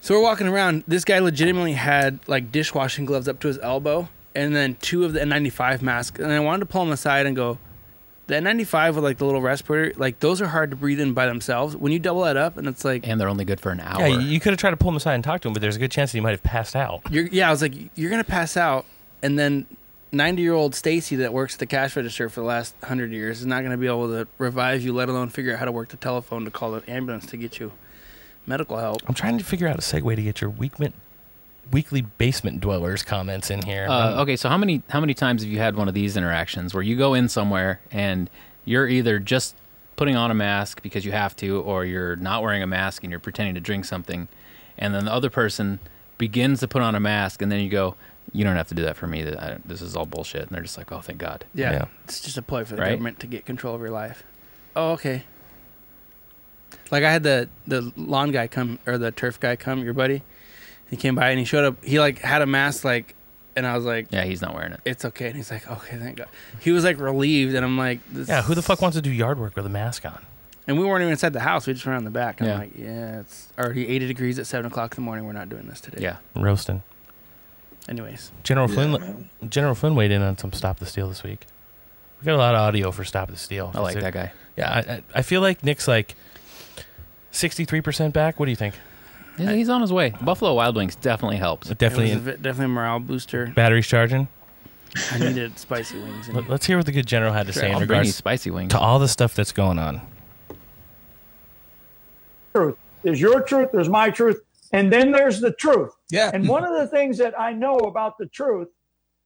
So 0.00 0.14
we're 0.14 0.22
walking 0.22 0.46
around. 0.46 0.84
This 0.86 1.04
guy 1.04 1.18
legitimately 1.18 1.72
had 1.72 2.20
like 2.28 2.52
dishwashing 2.52 3.04
gloves 3.06 3.28
up 3.28 3.40
to 3.40 3.48
his 3.48 3.58
elbow, 3.58 4.08
and 4.34 4.54
then 4.54 4.76
two 4.80 5.04
of 5.04 5.12
the 5.12 5.20
N95 5.20 5.82
masks. 5.82 6.20
And 6.20 6.30
I 6.30 6.40
wanted 6.40 6.60
to 6.60 6.66
pull 6.66 6.82
him 6.82 6.92
aside 6.92 7.26
and 7.26 7.34
go, 7.34 7.58
the 8.28 8.34
N95 8.34 8.94
with 8.94 9.04
like 9.04 9.18
the 9.18 9.24
little 9.24 9.40
respirator, 9.42 9.92
like 9.98 10.20
those 10.20 10.40
are 10.40 10.46
hard 10.48 10.70
to 10.70 10.76
breathe 10.76 11.00
in 11.00 11.12
by 11.12 11.26
themselves. 11.26 11.76
When 11.76 11.92
you 11.92 11.98
double 11.98 12.22
that 12.22 12.36
up, 12.36 12.56
and 12.56 12.66
it's 12.68 12.84
like, 12.84 13.06
And 13.06 13.20
they're 13.20 13.28
only 13.28 13.44
good 13.44 13.60
for 13.60 13.70
an 13.72 13.80
hour. 13.80 14.00
Yeah, 14.00 14.06
you, 14.08 14.20
you 14.20 14.40
could 14.40 14.52
have 14.52 14.58
tried 14.60 14.70
to 14.70 14.76
pull 14.76 14.90
him 14.90 14.96
aside 14.96 15.14
and 15.14 15.24
talk 15.24 15.40
to 15.42 15.48
him, 15.48 15.54
but 15.54 15.60
there's 15.60 15.76
a 15.76 15.78
good 15.80 15.90
chance 15.92 16.12
that 16.12 16.18
he 16.18 16.22
might 16.22 16.30
have 16.32 16.42
passed 16.42 16.76
out. 16.76 17.02
you're, 17.10 17.26
yeah, 17.26 17.48
I 17.48 17.50
was 17.50 17.62
like, 17.62 17.74
you're 17.96 18.10
gonna 18.10 18.24
pass 18.24 18.56
out, 18.56 18.84
and 19.22 19.38
then. 19.38 19.66
90 20.16 20.42
year 20.42 20.54
old 20.54 20.74
Stacy 20.74 21.16
that 21.16 21.32
works 21.32 21.54
at 21.54 21.60
the 21.60 21.66
cash 21.66 21.96
register 21.96 22.28
for 22.28 22.40
the 22.40 22.46
last 22.46 22.74
100 22.80 23.12
years 23.12 23.40
is 23.40 23.46
not 23.46 23.60
going 23.60 23.70
to 23.70 23.76
be 23.76 23.86
able 23.86 24.08
to 24.08 24.26
revive 24.38 24.82
you, 24.82 24.92
let 24.92 25.08
alone 25.08 25.28
figure 25.28 25.52
out 25.52 25.58
how 25.58 25.64
to 25.64 25.72
work 25.72 25.88
the 25.88 25.96
telephone 25.96 26.44
to 26.44 26.50
call 26.50 26.74
an 26.74 26.82
ambulance 26.88 27.26
to 27.26 27.36
get 27.36 27.58
you 27.58 27.72
medical 28.46 28.78
help. 28.78 29.02
I'm 29.06 29.14
trying 29.14 29.38
to 29.38 29.44
figure 29.44 29.68
out 29.68 29.76
a 29.76 29.82
segue 29.82 30.16
to 30.16 30.22
get 30.22 30.40
your 30.40 30.50
weekment, 30.50 30.94
weekly 31.70 32.02
basement 32.02 32.60
dwellers 32.60 33.02
comments 33.02 33.50
in 33.50 33.62
here. 33.62 33.86
Uh, 33.88 34.22
okay, 34.22 34.36
so 34.36 34.48
how 34.48 34.56
many 34.56 34.82
how 34.88 35.00
many 35.00 35.14
times 35.14 35.42
have 35.42 35.50
you 35.50 35.58
had 35.58 35.76
one 35.76 35.88
of 35.88 35.94
these 35.94 36.16
interactions 36.16 36.72
where 36.74 36.82
you 36.82 36.96
go 36.96 37.14
in 37.14 37.28
somewhere 37.28 37.80
and 37.90 38.30
you're 38.64 38.88
either 38.88 39.18
just 39.18 39.54
putting 39.96 40.16
on 40.16 40.30
a 40.30 40.34
mask 40.34 40.82
because 40.82 41.04
you 41.04 41.12
have 41.12 41.34
to, 41.36 41.60
or 41.62 41.84
you're 41.84 42.16
not 42.16 42.42
wearing 42.42 42.62
a 42.62 42.66
mask 42.66 43.02
and 43.02 43.10
you're 43.10 43.20
pretending 43.20 43.54
to 43.54 43.60
drink 43.60 43.84
something, 43.84 44.28
and 44.78 44.94
then 44.94 45.06
the 45.06 45.12
other 45.12 45.30
person 45.30 45.78
begins 46.18 46.60
to 46.60 46.68
put 46.68 46.82
on 46.82 46.94
a 46.94 47.00
mask, 47.00 47.42
and 47.42 47.50
then 47.50 47.60
you 47.60 47.68
go, 47.68 47.94
"You 48.32 48.44
don't 48.44 48.56
have 48.56 48.68
to 48.68 48.74
do 48.74 48.82
that 48.82 48.96
for 48.96 49.06
me. 49.06 49.22
That 49.22 49.42
I, 49.42 49.58
this 49.64 49.80
is 49.82 49.96
all 49.96 50.06
bullshit." 50.06 50.42
And 50.42 50.50
they're 50.50 50.62
just 50.62 50.76
like, 50.78 50.92
"Oh, 50.92 51.00
thank 51.00 51.18
God." 51.18 51.44
Yeah. 51.54 51.72
Yeah. 51.72 51.84
It's 52.04 52.20
just 52.20 52.36
a 52.38 52.42
ploy 52.42 52.64
for 52.64 52.76
the 52.76 52.82
Right? 52.82 52.90
government 52.90 53.20
to 53.20 53.26
get 53.26 53.44
control 53.46 53.74
of 53.74 53.80
your 53.80 53.90
life. 53.90 54.22
Oh, 54.74 54.92
okay. 54.92 55.22
Like 56.90 57.04
I 57.04 57.10
had 57.12 57.22
the 57.22 57.48
the 57.66 57.92
lawn 57.96 58.30
guy 58.32 58.46
come 58.46 58.78
or 58.86 58.98
the 58.98 59.10
turf 59.10 59.40
guy 59.40 59.56
come, 59.56 59.82
your 59.84 59.94
buddy. 59.94 60.22
He 60.90 60.96
came 60.96 61.14
by 61.14 61.30
and 61.30 61.38
he 61.38 61.44
showed 61.44 61.64
up. 61.64 61.84
He 61.84 61.98
like 61.98 62.18
had 62.20 62.42
a 62.42 62.46
mask 62.46 62.84
like, 62.84 63.14
and 63.56 63.66
I 63.66 63.74
was 63.76 63.84
like, 63.84 64.08
Yeah, 64.10 64.24
he's 64.24 64.40
not 64.42 64.54
wearing 64.54 64.72
it. 64.72 64.80
"It's 64.84 65.04
okay." 65.04 65.26
And 65.28 65.36
he's 65.36 65.50
like, 65.50 65.68
"Okay, 65.70 65.96
thank 65.96 66.16
God." 66.18 66.28
He 66.60 66.70
was 66.70 66.84
like 66.84 66.98
relieved, 67.00 67.54
and 67.54 67.64
I'm 67.64 67.76
like, 67.78 68.00
this 68.12 68.28
yeah, 68.28 68.42
who 68.42 68.54
the 68.54 68.62
fuck 68.62 68.80
wants 68.82 68.96
to 68.96 69.02
do 69.02 69.10
yard 69.10 69.38
work 69.38 69.56
with 69.56 69.66
a 69.66 69.70
mask 69.70 70.04
on? 70.04 70.24
And 70.68 70.78
we 70.78 70.84
weren't 70.84 71.02
even 71.02 71.12
inside 71.12 71.32
the 71.32 71.40
house. 71.40 71.66
We 71.66 71.72
just 71.74 71.86
went 71.86 71.94
around 71.94 72.04
the 72.04 72.10
back. 72.10 72.40
I'm 72.40 72.48
Yeah. 72.48 72.58
like, 72.58 72.72
"Yeah, 72.76 73.20
it's 73.20 73.52
already 73.58 73.88
80 73.88 74.06
degrees 74.08 74.38
at 74.38 74.46
seven 74.46 74.66
o'clock 74.66 74.92
in 74.92 74.96
the 74.96 75.00
morning. 75.02 75.24
We're 75.24 75.32
not 75.32 75.48
doing 75.48 75.66
this 75.68 75.80
today." 75.80 76.02
Yeah. 76.02 76.16
Roasting. 76.34 76.82
Anyways, 77.88 78.32
General 78.42 78.68
Yeah, 78.68 78.74
Flynn. 78.74 78.92
man. 78.92 79.30
General 79.48 79.74
Flynn 79.74 79.94
weighed 79.94 80.10
in 80.10 80.22
on 80.22 80.36
some 80.38 80.52
Stop 80.52 80.78
the 80.78 80.86
Steal 80.86 81.08
this 81.08 81.22
week. 81.22 81.46
We 82.20 82.26
got 82.26 82.34
a 82.34 82.38
lot 82.38 82.54
of 82.54 82.60
audio 82.60 82.90
for 82.90 83.04
Stop 83.04 83.30
the 83.30 83.36
Steal. 83.36 83.70
I 83.74 83.80
like 83.80 84.00
that 84.00 84.12
guy. 84.12 84.32
Yeah, 84.56 84.70
I, 84.70 84.78
I, 84.92 85.02
I 85.16 85.22
feel 85.22 85.40
like 85.40 85.62
Nick's 85.62 85.86
like 85.86 86.14
63% 87.32 88.12
back. 88.12 88.40
What 88.40 88.46
do 88.46 88.50
you 88.50 88.56
think? 88.56 88.74
He's, 89.36 89.50
he's 89.50 89.68
on 89.68 89.82
his 89.82 89.92
way. 89.92 90.14
Buffalo 90.20 90.54
Wild 90.54 90.76
Wings 90.76 90.96
definitely 90.96 91.36
helps. 91.36 91.70
It 91.70 91.78
definitely, 91.78 92.06
definitely 92.14 92.30
it 92.30 92.34
was 92.34 92.40
a, 92.40 92.42
definitely 92.42 92.64
a 92.64 92.68
morale 92.68 93.00
booster. 93.00 93.46
batteries 93.54 93.86
charging. 93.86 94.28
I 95.12 95.18
needed 95.18 95.58
spicy 95.58 95.98
wings. 95.98 96.28
Let, 96.30 96.48
us 96.48 96.64
hear 96.64 96.78
what 96.78 96.86
the 96.86 96.92
good 96.92 97.06
general 97.06 97.32
had 97.32 97.46
to 97.48 97.52
say 97.52 97.66
in 97.68 97.72
I'll 97.74 97.80
bring 97.80 97.88
you 97.88 97.94
regards 97.96 98.14
spicy 98.16 98.50
wings. 98.50 98.70
to 98.72 98.78
all 98.78 98.98
the 98.98 99.08
stuff 99.08 99.34
that's 99.34 99.52
going 99.52 99.78
on. 99.78 100.00
truth. 102.54 102.76
There's 103.02 103.20
your 103.20 103.42
truth, 103.42 103.68
there's 103.72 103.90
my 103.90 104.10
truth, 104.10 104.40
and 104.72 104.92
then 104.92 105.12
there's 105.12 105.40
the 105.40 105.52
truth. 105.52 105.92
Yeah. 106.10 106.30
And 106.32 106.48
one 106.48 106.64
of 106.64 106.78
the 106.78 106.86
things 106.88 107.18
that 107.18 107.38
I 107.38 107.52
know 107.52 107.76
about 107.76 108.18
the 108.18 108.26
truth, 108.26 108.68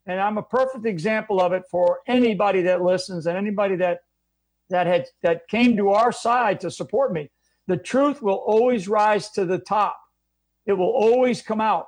and 0.07 0.21
I'm 0.21 0.39
a 0.39 0.43
perfect 0.43 0.87
example 0.87 1.41
of 1.41 1.53
it 1.53 1.65
for 1.71 2.01
anybody 2.07 2.63
that 2.63 2.83
listens 2.83 3.27
and 3.27 3.37
anybody 3.37 3.77
that 3.77 4.01
that 4.71 4.87
had 4.87 5.07
that 5.23 5.49
came 5.49 5.77
to 5.77 5.91
our 5.91 6.13
side 6.13 6.61
to 6.61 6.71
support 6.71 7.13
me, 7.13 7.31
the 7.67 7.77
truth 7.77 8.23
will 8.23 8.43
always 8.47 8.89
rise 8.89 9.31
to 9.31 9.45
the 9.45 9.59
top. 9.59 9.99
It 10.67 10.75
will 10.75 10.93
always 10.93 11.43
come 11.43 11.61
out. 11.61 11.87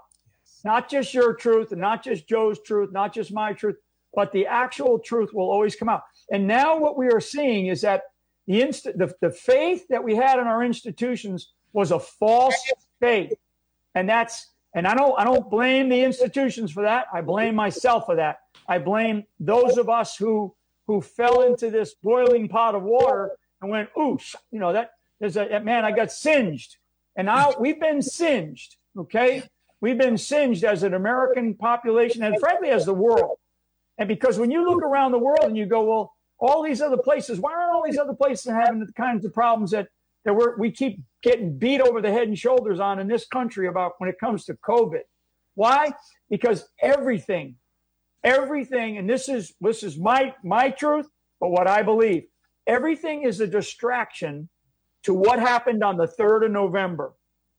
Not 0.65 0.89
just 0.89 1.15
your 1.15 1.35
truth 1.35 1.73
and 1.73 1.81
not 1.81 2.05
just 2.05 2.29
Joe's 2.29 2.61
truth, 2.63 2.91
not 2.93 3.13
just 3.13 3.33
my 3.33 3.53
truth, 3.53 3.77
but 4.15 4.33
the 4.33 4.47
actual 4.47 4.99
truth 4.99 5.31
will 5.33 5.51
always 5.51 5.77
come 5.77 5.89
out. 5.89 6.03
And 6.31 6.47
now 6.47 6.79
what 6.79 6.97
we 6.97 7.09
are 7.09 7.21
seeing 7.21 7.67
is 7.67 7.81
that 7.83 8.03
the, 8.47 8.63
inst- 8.63 8.85
the, 8.85 9.13
the 9.21 9.31
faith 9.31 9.87
that 9.89 10.03
we 10.03 10.15
had 10.15 10.39
in 10.39 10.47
our 10.47 10.63
institutions 10.63 11.53
was 11.73 11.91
a 11.91 11.99
false 11.99 12.55
And 13.95 14.09
that's 14.09 14.49
and 14.75 14.87
I 14.87 14.95
don't 14.95 15.19
I 15.19 15.25
don't 15.25 15.51
blame 15.51 15.89
the 15.89 16.03
institutions 16.03 16.73
for 16.73 16.83
that. 16.83 17.07
I 17.13 17.21
blame 17.21 17.55
myself 17.55 18.07
for 18.07 18.17
that. 18.17 18.41
I 18.67 18.79
blame 18.79 19.25
those 19.39 19.77
of 19.77 19.89
us 19.89 20.17
who 20.17 20.55
who 20.87 21.01
fell 21.01 21.43
into 21.43 21.71
this 21.71 21.95
boiling 21.95 22.49
pot 22.49 22.75
of 22.75 22.83
water 22.83 23.33
and 23.61 23.71
went, 23.71 23.89
ooh, 23.99 24.19
you 24.51 24.59
know, 24.59 24.73
that 24.73 24.93
there's 25.21 25.37
a 25.37 25.61
man, 25.61 25.85
I 25.85 25.93
got 25.93 26.11
singed. 26.11 26.77
And 27.15 27.27
now 27.27 27.55
we've 27.61 27.79
been 27.79 28.03
singed, 28.03 28.77
okay? 28.99 29.45
We've 29.81 29.99
been 29.99 30.19
singed 30.19 30.65
as 30.65 30.83
an 30.83 30.95
American 30.95 31.55
population 31.55 32.23
and 32.23 32.39
frankly 32.41 32.71
as 32.71 32.87
the 32.87 32.95
world. 32.95 33.39
And 33.99 34.09
because 34.09 34.39
when 34.39 34.51
you 34.51 34.65
look 34.65 34.83
around 34.83 35.13
the 35.13 35.19
world 35.19 35.45
and 35.45 35.57
you 35.57 35.67
go, 35.67 35.85
well, 35.85 36.15
all 36.39 36.63
these 36.63 36.81
other 36.81 36.97
places, 36.97 37.39
why 37.39 37.53
aren't 37.53 37.73
all 37.73 37.85
these 37.85 37.99
other 37.99 38.15
places 38.15 38.51
having 38.51 38.81
the 38.81 38.93
kinds 38.93 39.25
of 39.25 39.33
problems 39.33 39.71
that 39.71 39.89
that 40.25 40.35
we're, 40.35 40.57
we 40.57 40.71
keep 40.71 41.01
getting 41.23 41.57
beat 41.57 41.81
over 41.81 42.01
the 42.01 42.11
head 42.11 42.29
and 42.29 42.39
shoulders 42.39 42.81
on 42.81 42.99
in 42.99 43.09
this 43.09 43.27
country 43.27 43.69
about 43.69 43.93
when 43.99 44.11
it 44.11 44.19
comes 44.19 44.45
to 44.47 44.55
COVID? 44.55 45.03
Why? 45.55 45.93
Because 46.31 46.69
everything, 46.81 47.57
everything, 48.25 48.99
and 48.99 49.09
this 49.09 49.29
is 49.29 49.55
this 49.61 49.83
is 49.83 49.99
my 49.99 50.35
my 50.43 50.71
truth, 50.71 51.07
but 51.41 51.51
what 51.51 51.67
I 51.67 51.83
believe, 51.83 52.25
everything 52.67 53.23
is 53.25 53.41
a 53.41 53.47
distraction 53.47 54.49
to 55.05 55.15
what 55.15 55.39
happened 55.39 55.83
on 55.83 55.97
the 55.97 56.07
3rd 56.07 56.47
of 56.47 56.53
November. 56.53 57.15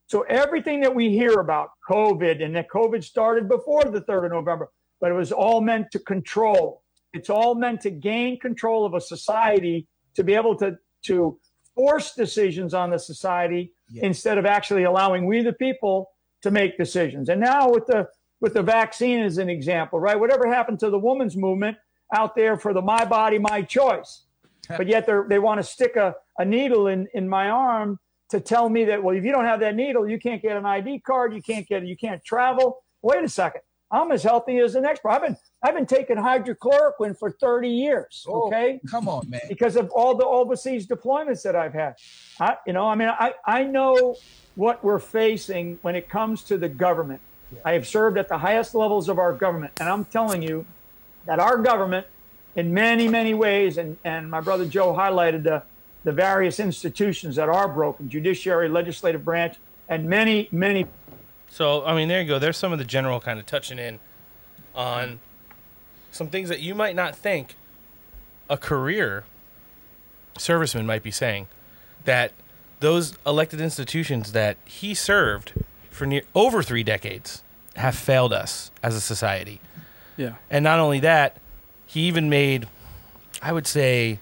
So 0.07 0.21
everything 0.23 0.81
that 0.81 0.93
we 0.93 1.09
hear 1.09 1.39
about 1.39 1.69
COVID 1.89 2.43
and 2.43 2.55
that 2.55 2.69
COVID 2.69 3.03
started 3.03 3.47
before 3.47 3.83
the 3.83 4.01
3rd 4.01 4.25
of 4.25 4.31
November, 4.31 4.69
but 4.99 5.11
it 5.11 5.15
was 5.15 5.31
all 5.31 5.61
meant 5.61 5.91
to 5.91 5.99
control. 5.99 6.83
It's 7.13 7.29
all 7.29 7.55
meant 7.55 7.81
to 7.81 7.91
gain 7.91 8.39
control 8.39 8.85
of 8.85 8.93
a 8.93 9.01
society 9.01 9.87
to 10.15 10.23
be 10.23 10.33
able 10.33 10.55
to 10.57 10.77
to 11.03 11.37
force 11.75 12.13
decisions 12.13 12.73
on 12.73 12.89
the 12.89 12.99
society 12.99 13.73
instead 13.95 14.37
of 14.37 14.45
actually 14.45 14.83
allowing 14.83 15.25
we 15.25 15.41
the 15.41 15.53
people 15.53 16.09
to 16.41 16.51
make 16.51 16.77
decisions. 16.77 17.29
And 17.29 17.39
now 17.39 17.69
with 17.69 17.85
the 17.87 18.07
with 18.41 18.53
the 18.53 18.63
vaccine 18.63 19.21
as 19.23 19.37
an 19.37 19.49
example, 19.49 19.99
right? 19.99 20.19
Whatever 20.19 20.51
happened 20.51 20.79
to 20.81 20.89
the 20.89 20.99
women's 20.99 21.37
movement 21.37 21.77
out 22.13 22.35
there 22.35 22.57
for 22.57 22.73
the 22.73 22.81
my 22.81 23.05
body, 23.05 23.39
my 23.39 23.61
choice. 23.61 24.25
But 24.77 24.87
yet 24.87 25.05
they 25.05 25.13
they 25.27 25.39
want 25.39 25.59
to 25.59 25.63
stick 25.63 25.97
a, 25.97 26.15
a 26.37 26.45
needle 26.45 26.87
in, 26.87 27.07
in 27.13 27.27
my 27.27 27.49
arm 27.49 27.99
to 28.29 28.39
tell 28.39 28.69
me 28.69 28.85
that, 28.85 29.03
well, 29.03 29.15
if 29.15 29.25
you 29.25 29.31
don't 29.31 29.43
have 29.43 29.59
that 29.59 29.75
needle, 29.75 30.07
you 30.07 30.17
can't 30.17 30.41
get 30.41 30.55
an 30.55 30.65
ID 30.65 30.99
card, 30.99 31.33
you 31.33 31.41
can't 31.41 31.67
get 31.67 31.85
you 31.85 31.97
can't 31.97 32.23
travel. 32.23 32.83
Wait 33.01 33.21
a 33.23 33.29
second. 33.29 33.61
I'm 33.93 34.11
as 34.11 34.23
healthy 34.23 34.57
as 34.57 34.73
the 34.73 34.81
next. 34.81 35.01
I've 35.05 35.21
been 35.21 35.37
I've 35.61 35.75
been 35.75 35.85
taking 35.85 36.17
hydrochloroquine 36.17 37.17
for 37.17 37.29
30 37.29 37.69
years. 37.69 38.25
Oh, 38.27 38.47
okay. 38.47 38.81
Come 38.89 39.07
on, 39.07 39.29
man. 39.29 39.41
because 39.47 39.75
of 39.75 39.91
all 39.91 40.15
the 40.15 40.25
overseas 40.25 40.87
deployments 40.87 41.43
that 41.43 41.55
I've 41.55 41.73
had. 41.73 41.95
I, 42.39 42.57
you 42.65 42.73
know, 42.73 42.87
I 42.87 42.95
mean, 42.95 43.09
I, 43.09 43.33
I 43.45 43.63
know 43.63 44.15
what 44.55 44.83
we're 44.83 44.99
facing 44.99 45.77
when 45.83 45.95
it 45.95 46.09
comes 46.09 46.41
to 46.45 46.57
the 46.57 46.67
government. 46.67 47.21
I 47.63 47.73
have 47.73 47.87
served 47.87 48.17
at 48.17 48.27
the 48.27 48.37
highest 48.39 48.73
levels 48.73 49.09
of 49.09 49.19
our 49.19 49.31
government, 49.31 49.73
and 49.79 49.87
I'm 49.87 50.05
telling 50.05 50.41
you 50.41 50.65
that 51.27 51.39
our 51.39 51.57
government, 51.57 52.07
in 52.55 52.73
many, 52.73 53.07
many 53.07 53.35
ways, 53.35 53.77
and, 53.77 53.95
and 54.03 54.29
my 54.29 54.41
brother 54.41 54.65
Joe 54.65 54.91
highlighted 54.93 55.43
the, 55.43 55.61
the 56.03 56.11
various 56.11 56.59
institutions 56.59 57.35
that 57.35 57.47
are 57.49 57.67
broken 57.67 58.09
judiciary, 58.09 58.69
legislative 58.69 59.23
branch, 59.23 59.57
and 59.87 60.09
many, 60.09 60.49
many 60.51 60.87
So, 61.53 61.85
I 61.85 61.95
mean, 61.95 62.07
there 62.07 62.19
you 62.19 62.27
go. 62.27 62.39
There's 62.39 62.57
some 62.57 62.73
of 62.73 62.79
the 62.79 62.85
general 62.85 63.19
kind 63.19 63.39
of 63.39 63.45
touching 63.45 63.77
in 63.77 63.99
on 64.73 65.19
some 66.11 66.27
things 66.29 66.49
that 66.49 66.61
you 66.61 66.73
might 66.73 66.95
not 66.95 67.15
think 67.15 67.53
a 68.49 68.57
career 68.57 69.23
serviceman 70.39 70.85
might 70.85 71.03
be 71.03 71.11
saying. 71.11 71.45
That 72.05 72.31
those 72.79 73.19
elected 73.23 73.61
institutions 73.61 74.31
that 74.31 74.57
he 74.65 74.95
served 74.95 75.53
for 75.91 76.07
near 76.07 76.23
over 76.33 76.63
three 76.63 76.81
decades 76.81 77.43
have 77.75 77.93
failed 77.93 78.33
us 78.33 78.71
as 78.81 78.95
a 78.95 79.01
society. 79.01 79.61
Yeah. 80.17 80.37
And 80.49 80.63
not 80.63 80.79
only 80.79 81.01
that, 81.01 81.37
he 81.85 82.01
even 82.07 82.31
made, 82.31 82.67
I 83.43 83.53
would 83.53 83.67
say, 83.67 84.17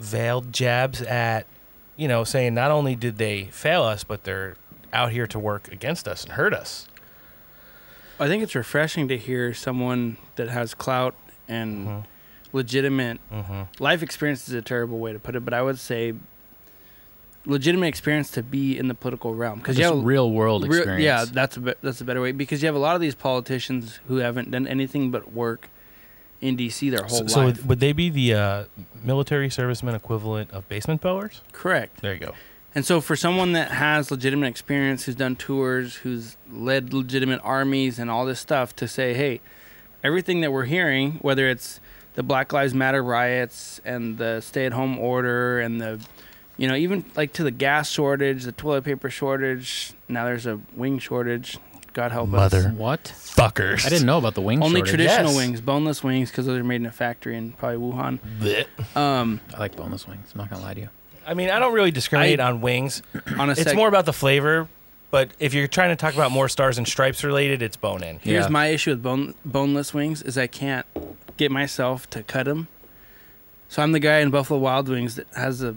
veiled 0.00 0.52
jabs 0.52 1.02
at, 1.02 1.46
you 1.96 2.08
know, 2.08 2.24
saying 2.24 2.52
not 2.52 2.72
only 2.72 2.96
did 2.96 3.16
they 3.16 3.44
fail 3.52 3.84
us, 3.84 4.02
but 4.02 4.24
they're 4.24 4.56
out 4.92 5.12
here 5.12 5.26
to 5.26 5.38
work 5.38 5.70
against 5.72 6.06
us 6.08 6.24
and 6.24 6.32
hurt 6.32 6.52
us. 6.54 6.86
I 8.18 8.28
think 8.28 8.42
it's 8.42 8.54
refreshing 8.54 9.08
to 9.08 9.16
hear 9.16 9.54
someone 9.54 10.16
that 10.36 10.48
has 10.48 10.74
clout 10.74 11.14
and 11.48 11.86
Mm-hmm. 11.86 12.00
legitimate 12.52 13.20
life 13.78 14.02
experience 14.02 14.46
is 14.48 14.54
a 14.54 14.62
terrible 14.62 14.98
way 14.98 15.12
to 15.12 15.18
put 15.18 15.34
it, 15.36 15.40
but 15.44 15.54
I 15.54 15.62
would 15.62 15.78
say 15.78 16.14
legitimate 17.46 17.86
experience 17.86 18.30
to 18.32 18.42
be 18.42 18.76
in 18.78 18.88
the 18.88 18.94
political 18.94 19.34
realm 19.34 19.58
because 19.60 19.78
you 19.78 19.84
have 19.84 20.04
real 20.04 20.30
world 20.30 20.62
real- 20.68 20.78
experience. 20.80 21.02
yeah, 21.04 21.24
that's 21.32 21.56
a 21.56 21.74
that's 21.82 22.00
a 22.00 22.04
better 22.04 22.20
way 22.20 22.32
because 22.32 22.62
you 22.62 22.66
have 22.66 22.74
a 22.74 22.78
lot 22.80 22.94
of 22.94 23.00
these 23.00 23.14
politicians 23.14 23.98
who 24.08 24.16
haven't 24.16 24.50
done 24.50 24.66
anything 24.66 25.10
but 25.10 25.32
work 25.32 25.68
in 26.42 26.56
DC 26.56 26.90
their 26.90 27.04
whole 27.04 27.18
So, 27.20 27.26
so 27.26 27.40
life. 27.40 27.56
would, 27.58 27.68
would 27.68 27.80
they 27.80 27.92
be 27.92 28.10
the 28.10 28.34
uh, 28.34 28.64
military 29.02 29.48
servicemen 29.50 29.94
equivalent 29.94 30.50
of 30.50 30.68
basement 30.68 31.00
bowers? 31.00 31.40
Correct. 31.52 32.00
There 32.02 32.12
you 32.14 32.20
go. 32.20 32.34
And 32.74 32.84
so, 32.86 33.00
for 33.00 33.16
someone 33.16 33.52
that 33.54 33.72
has 33.72 34.10
legitimate 34.10 34.46
experience, 34.46 35.04
who's 35.04 35.16
done 35.16 35.34
tours, 35.36 35.96
who's 35.96 36.36
led 36.52 36.92
legitimate 36.94 37.40
armies 37.42 37.98
and 37.98 38.08
all 38.10 38.24
this 38.24 38.38
stuff, 38.38 38.76
to 38.76 38.86
say, 38.86 39.12
hey, 39.14 39.40
everything 40.04 40.40
that 40.42 40.52
we're 40.52 40.66
hearing, 40.66 41.14
whether 41.22 41.48
it's 41.48 41.80
the 42.14 42.22
Black 42.22 42.52
Lives 42.52 42.72
Matter 42.74 43.02
riots 43.02 43.80
and 43.84 44.18
the 44.18 44.40
stay 44.40 44.66
at 44.66 44.72
home 44.72 44.98
order 44.98 45.58
and 45.58 45.80
the, 45.80 46.00
you 46.56 46.68
know, 46.68 46.74
even 46.76 47.04
like 47.16 47.32
to 47.34 47.42
the 47.42 47.50
gas 47.50 47.90
shortage, 47.90 48.44
the 48.44 48.52
toilet 48.52 48.84
paper 48.84 49.10
shortage, 49.10 49.92
now 50.08 50.24
there's 50.24 50.46
a 50.46 50.60
wing 50.76 50.98
shortage. 51.00 51.58
God 51.92 52.12
help 52.12 52.28
us. 52.28 52.52
Mother 52.52 52.68
What? 52.76 53.02
fuckers. 53.04 53.84
I 53.84 53.88
didn't 53.88 54.06
know 54.06 54.18
about 54.18 54.34
the 54.34 54.40
wing 54.42 54.58
shortage. 54.58 54.68
Only 54.68 54.80
shortage. 54.80 54.94
traditional 54.94 55.32
Yes. 55.32 55.36
wings, 55.36 55.60
boneless 55.60 56.04
wings, 56.04 56.30
because 56.30 56.46
those 56.46 56.60
are 56.60 56.64
made 56.64 56.76
in 56.76 56.86
a 56.86 56.92
factory 56.92 57.36
in 57.36 57.50
probably 57.52 57.78
Wuhan. 57.78 58.20
Blech. 58.40 58.96
Um, 58.96 59.40
I 59.52 59.58
like 59.58 59.74
boneless 59.74 60.06
wings. 60.06 60.28
I'm 60.32 60.38
not 60.38 60.50
gonna 60.50 60.62
lie 60.62 60.74
to 60.74 60.80
you. 60.82 60.88
I 61.26 61.34
mean, 61.34 61.50
I 61.50 61.58
don't 61.58 61.72
really 61.74 61.90
discriminate 61.90 62.40
I- 62.40 62.48
on 62.48 62.60
wings. 62.60 63.02
on 63.38 63.48
a 63.48 63.52
It's 63.52 63.62
sec- 63.62 63.76
more 63.76 63.88
about 63.88 64.06
the 64.06 64.12
flavor. 64.12 64.68
But 65.10 65.30
if 65.40 65.54
you're 65.54 65.66
trying 65.66 65.90
to 65.90 65.96
talk 65.96 66.14
about 66.14 66.30
more 66.30 66.48
stars 66.48 66.78
and 66.78 66.86
stripes 66.86 67.24
related, 67.24 67.62
it's 67.62 67.76
bone 67.76 68.04
in. 68.04 68.20
Here's 68.20 68.44
Yeah. 68.44 68.48
my 68.50 68.66
issue 68.68 68.90
with 68.90 69.02
bone 69.02 69.34
boneless 69.44 69.92
wings 69.92 70.22
is 70.22 70.38
I 70.38 70.46
can't 70.46 70.86
get 71.36 71.50
myself 71.50 72.08
to 72.10 72.22
cut 72.22 72.44
them. 72.46 72.68
So 73.68 73.82
I'm 73.82 73.90
the 73.92 73.98
guy 73.98 74.18
in 74.18 74.30
Buffalo 74.30 74.60
Wild 74.60 74.88
Wings 74.88 75.16
that 75.16 75.26
has 75.34 75.62
a 75.64 75.74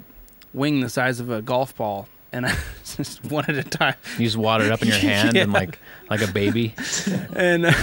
wing 0.54 0.82
the 0.82 0.90
size 0.90 1.20
of 1.20 1.32
a 1.32 1.42
golf 1.42 1.76
ball, 1.76 2.08
and 2.32 2.46
I 2.48 2.56
just 2.86 3.24
one 3.26 3.46
at 3.48 3.56
a 3.56 3.64
time. 3.64 3.96
You 4.20 4.26
just 4.26 4.38
water 4.38 4.66
it 4.66 4.72
up 4.72 4.84
in 4.84 4.90
your 4.90 4.98
hand 5.10 5.36
and 5.36 5.52
Yeah. 5.52 5.60
like 5.60 5.80
like 6.12 6.22
a 6.22 6.32
baby. 6.32 6.76
And 7.36 7.66
uh, 7.66 7.72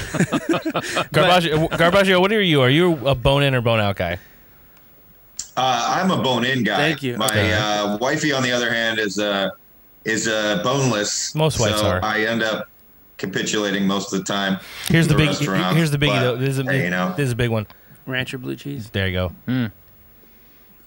Garbaggio, 1.12 1.68
Garbaggio, 1.70 2.20
what 2.20 2.32
are 2.32 2.40
you? 2.40 2.60
Are 2.60 2.70
you 2.70 3.06
a 3.08 3.14
bone 3.16 3.42
in 3.42 3.54
or 3.56 3.60
bone 3.60 3.80
out 3.80 3.96
guy? 3.96 4.18
Uh, 5.56 5.96
I'm 6.00 6.10
a 6.10 6.22
bone 6.22 6.44
in 6.44 6.62
guy. 6.62 6.76
Thank 6.76 7.02
you. 7.02 7.16
My 7.16 7.26
Okay. 7.26 7.52
uh, 7.52 7.98
wifey, 7.98 8.32
on 8.32 8.42
the 8.42 8.52
other 8.52 8.72
hand, 8.72 8.98
is 8.98 9.18
uh, 9.18 9.50
is 10.04 10.28
uh, 10.28 10.62
boneless. 10.62 11.34
Most 11.34 11.60
wives 11.60 11.80
so 11.80 11.86
are. 11.86 12.04
I 12.04 12.20
end 12.24 12.42
up 12.42 12.68
capitulating 13.18 13.86
most 13.86 14.12
of 14.12 14.20
the 14.20 14.24
time. 14.24 14.58
Here's 14.88 15.06
the, 15.08 15.14
to 15.14 15.18
big. 15.18 15.28
Here's 15.76 15.90
the 15.90 15.98
biggie 15.98 16.08
but, 16.08 16.20
though. 16.20 16.36
This 16.36 16.50
is 16.50 16.58
a, 16.60 16.64
hey, 16.64 16.84
you 16.84 16.90
know, 16.90 17.12
this 17.16 17.26
is 17.26 17.32
a 17.32 17.36
big 17.36 17.50
one. 17.50 17.66
ranch 18.06 18.32
or 18.32 18.38
blue 18.38 18.56
cheese. 18.56 18.90
There 18.90 19.06
you 19.08 19.12
go. 19.46 19.70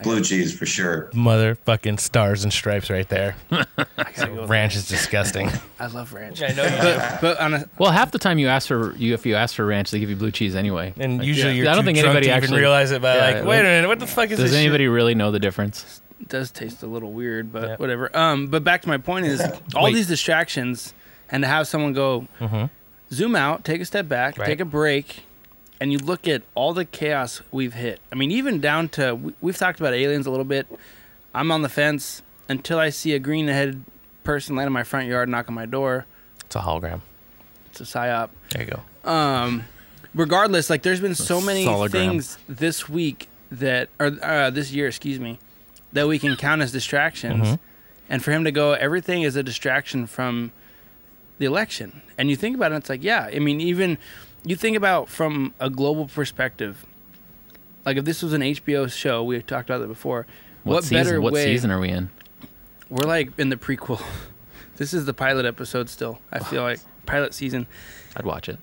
Blue 0.01 0.21
cheese 0.21 0.57
for 0.57 0.65
sure. 0.65 1.09
Motherfucking 1.13 1.99
stars 1.99 2.43
and 2.43 2.51
stripes 2.51 2.89
right 2.89 3.07
there. 3.09 3.35
Ranch 4.47 4.75
is 4.75 4.87
disgusting. 4.87 5.49
I 5.79 5.87
love 5.87 6.13
ranch. 6.13 6.41
I 6.41 6.49
know. 6.49 6.63
But, 6.81 7.21
but 7.21 7.39
on 7.39 7.53
a 7.53 7.69
Well, 7.77 7.91
half 7.91 8.11
the 8.11 8.19
time 8.19 8.37
you 8.39 8.47
ask 8.47 8.67
for 8.67 8.95
you 8.95 9.13
if 9.13 9.25
you 9.25 9.35
ask 9.35 9.55
for 9.55 9.65
ranch, 9.65 9.91
they 9.91 9.99
give 9.99 10.09
you 10.09 10.15
blue 10.15 10.31
cheese 10.31 10.55
anyway. 10.55 10.93
And 10.97 11.19
Like, 11.19 11.27
usually 11.27 11.53
yeah. 11.53 11.63
you're 11.63 11.69
I 11.69 11.75
don't 11.75 11.83
too 11.83 11.87
think 11.87 11.97
drunk 11.99 12.07
anybody 12.15 12.27
to 12.27 12.31
even 12.33 12.43
actually 12.43 12.59
realize 12.61 12.91
it 12.91 13.01
by 13.01 13.15
Yeah, 13.15 13.39
like, 13.39 13.45
wait 13.47 13.59
a 13.59 13.63
minute, 13.63 13.87
what 13.87 13.99
the 13.99 14.07
fuck 14.07 14.25
is 14.31 14.37
Does 14.39 14.39
this? 14.39 14.51
shit? 14.51 14.59
anybody 14.59 14.87
really 14.87 15.15
know 15.15 15.31
the 15.31 15.39
difference? 15.39 16.01
it 16.21 16.29
does 16.29 16.51
taste 16.51 16.83
a 16.83 16.87
little 16.87 17.11
weird, 17.11 17.51
but 17.51 17.67
Yeah. 17.69 17.75
whatever. 17.77 18.15
Um, 18.15 18.47
but 18.47 18.63
back 18.63 18.81
to 18.83 18.87
my 18.87 18.97
point 18.97 19.25
is 19.25 19.41
all 19.75 19.85
Wait. 19.85 19.93
these 19.93 20.07
distractions, 20.07 20.93
and 21.29 21.43
to 21.43 21.47
have 21.47 21.67
someone 21.67 21.93
go 21.93 22.27
zoom 23.11 23.35
out, 23.35 23.63
take 23.65 23.81
a 23.81 23.85
step 23.85 24.07
back, 24.07 24.37
Right. 24.37 24.45
take 24.45 24.59
a 24.59 24.65
break, 24.65 25.23
and 25.83 25.91
you 25.91 25.97
look 25.97 26.29
at 26.29 26.41
all 26.55 26.73
the 26.73 26.85
chaos 26.85 27.41
we've 27.51 27.73
hit. 27.73 27.99
I 28.09 28.15
mean, 28.15 28.31
even 28.31 28.61
down 28.61 28.87
to 28.89 29.13
we- 29.15 29.33
we've 29.41 29.57
talked 29.57 29.81
about 29.81 29.93
aliens 29.93 30.25
a 30.25 30.29
little 30.31 30.45
bit. 30.45 30.65
I'm 31.35 31.51
on 31.51 31.61
the 31.61 31.67
fence 31.67 32.21
until 32.47 32.79
I 32.79 32.89
see 32.89 33.11
a 33.13 33.19
green-headed 33.19 33.83
person 34.23 34.55
land 34.55 34.67
in 34.67 34.71
my 34.73 34.83
front 34.83 35.09
yard, 35.09 35.27
knock 35.27 35.49
on 35.49 35.55
my 35.55 35.65
door. 35.65 36.05
It's 36.45 36.55
a 36.55 36.59
hologram. 36.59 37.01
It's 37.65 37.81
a 37.81 37.83
psyop. 37.83 38.29
There 38.51 38.63
you 38.63 38.71
go. 39.03 39.11
Um, 39.11 39.65
regardless, 40.15 40.69
like 40.69 40.83
there's 40.83 41.01
been 41.01 41.15
so 41.15 41.41
many 41.41 41.65
Sologram. 41.65 41.91
things 41.91 42.37
this 42.47 42.87
week 42.87 43.27
that, 43.51 43.89
or 43.99 44.17
uh, 44.21 44.49
this 44.51 44.71
year, 44.71 44.87
excuse 44.87 45.19
me, 45.19 45.37
that 45.91 46.07
we 46.07 46.17
can 46.17 46.37
count 46.37 46.61
as 46.61 46.71
distractions, 46.71 47.45
Mhm. 47.45 47.59
and 48.09 48.23
for 48.23 48.31
him 48.31 48.45
to 48.45 48.51
go, 48.53 48.71
everything 48.71 49.23
is 49.23 49.35
a 49.35 49.43
distraction 49.43 50.07
from 50.07 50.51
the 51.39 51.45
election. 51.45 52.01
And 52.17 52.29
you 52.29 52.35
think 52.37 52.55
about 52.55 52.71
it, 52.71 52.75
it's 52.75 52.89
like, 52.89 53.03
yeah, 53.03 53.29
I 53.33 53.39
mean, 53.39 53.59
even 53.59 53.97
you 54.45 54.55
think 54.55 54.75
about 54.77 55.09
from 55.09 55.53
a 55.59 55.69
global 55.69 56.07
perspective. 56.07 56.85
Like 57.85 57.97
if 57.97 58.05
this 58.05 58.21
was 58.23 58.33
an 58.33 58.41
HBO 58.41 58.91
show, 58.91 59.23
we 59.23 59.41
talked 59.41 59.69
about 59.69 59.79
that 59.79 59.87
before. 59.87 60.25
What, 60.63 60.75
What, 60.75 60.83
season? 60.83 60.97
better 60.97 61.21
What 61.21 61.33
way? 61.33 61.45
season 61.45 61.71
are 61.71 61.79
we 61.79 61.89
in? 61.89 62.09
We're 62.89 63.07
like 63.07 63.37
in 63.37 63.49
the 63.49 63.57
prequel. 63.57 64.01
this 64.77 64.93
is 64.93 65.05
the 65.05 65.13
pilot 65.13 65.45
episode 65.45 65.89
still. 65.89 66.19
I 66.31 66.39
feel 66.39 66.63
like 66.63 66.79
pilot 67.05 67.33
season 67.33 67.67
I'd 68.15 68.25
watch 68.25 68.47
it. 68.47 68.59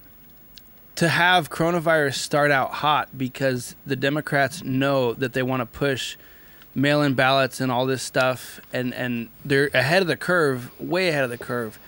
to 0.97 1.09
have 1.09 1.51
coronavirus 1.51 2.15
start 2.15 2.51
out 2.51 2.73
hot 2.75 3.17
because 3.19 3.75
the 3.85 3.97
Democrats 3.97 4.63
know 4.65 5.13
that 5.15 5.33
they 5.35 5.43
want 5.43 5.61
to 5.61 5.67
push 5.67 6.17
mail-in 6.75 7.15
ballots 7.15 7.61
and 7.61 7.71
all 7.73 7.85
this 7.85 8.03
stuff, 8.03 8.61
and 8.73 8.95
and 8.95 9.29
they're 9.45 9.69
ahead 9.75 10.01
of 10.03 10.09
the 10.09 10.17
curve, 10.17 10.71
way 10.81 11.09
ahead 11.09 11.25
of 11.25 11.31
the 11.31 11.39
curve. 11.39 11.79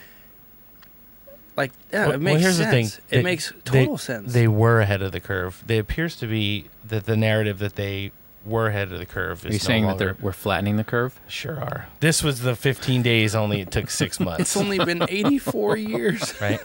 Like, 1.63 1.73
yeah, 1.93 2.07
Well- 2.07 2.15
it 2.17 2.21
makes 2.21 2.33
well, 2.35 2.41
here's 2.43 2.57
sense. 2.57 2.67
the 2.67 2.71
thing. 3.01 3.03
It 3.11 3.17
They- 3.19 3.23
makes 3.23 3.51
they- 3.51 3.81
total 3.81 3.99
sense. 3.99 4.33
They 4.33 4.49
were 4.49 4.81
ahead 4.81 5.01
of 5.03 5.13
the 5.13 5.21
curve. 5.21 5.63
It 5.69 5.79
appears 5.79 6.17
to 6.17 6.27
be 6.27 6.67
that 6.89 7.07
the 7.07 7.17
narrative 7.17 7.59
that 7.61 7.77
they 7.77 8.11
were 8.45 8.67
ahead 8.67 8.91
of 8.91 8.99
the 8.99 9.07
curve 9.07 9.39
is 9.41 9.45
Are 9.45 9.49
you 9.49 9.53
no 9.55 9.59
saying 9.59 9.83
that 9.85 9.89
longer- 9.91 10.05
they're 10.05 10.17
we're 10.21 10.33
flattening 10.33 10.77
the 10.77 10.83
curve? 10.85 11.21
Sure 11.29 11.61
are. 11.61 11.87
This 12.01 12.23
was 12.25 12.41
the 12.41 12.57
15 12.57 13.03
days 13.03 13.35
only. 13.37 13.61
It 13.61 13.71
took 13.71 13.89
six 13.91 14.19
months. 14.27 14.41
it's 14.41 14.57
only 14.57 14.79
been 14.85 15.05
84 15.09 15.77
years. 15.77 16.35
right. 16.41 16.59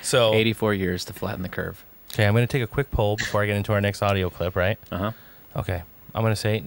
So 0.00 0.32
84 0.34 0.72
years 0.74 1.04
to 1.06 1.12
flatten 1.12 1.42
the 1.42 1.48
curve. 1.50 1.84
okay, 2.12 2.26
I'm 2.26 2.32
going 2.32 2.46
to 2.46 2.50
take 2.50 2.62
a 2.62 2.66
quick 2.66 2.90
poll 2.90 3.16
before 3.16 3.42
I 3.42 3.46
get 3.46 3.56
into 3.56 3.72
our 3.74 3.80
next 3.80 4.00
audio 4.02 4.30
clip. 4.30 4.56
Right. 4.56 4.78
Uh 4.90 4.98
huh. 4.98 5.12
Okay. 5.56 5.82
I'm 6.14 6.22
going 6.22 6.32
to 6.32 6.40
say. 6.40 6.62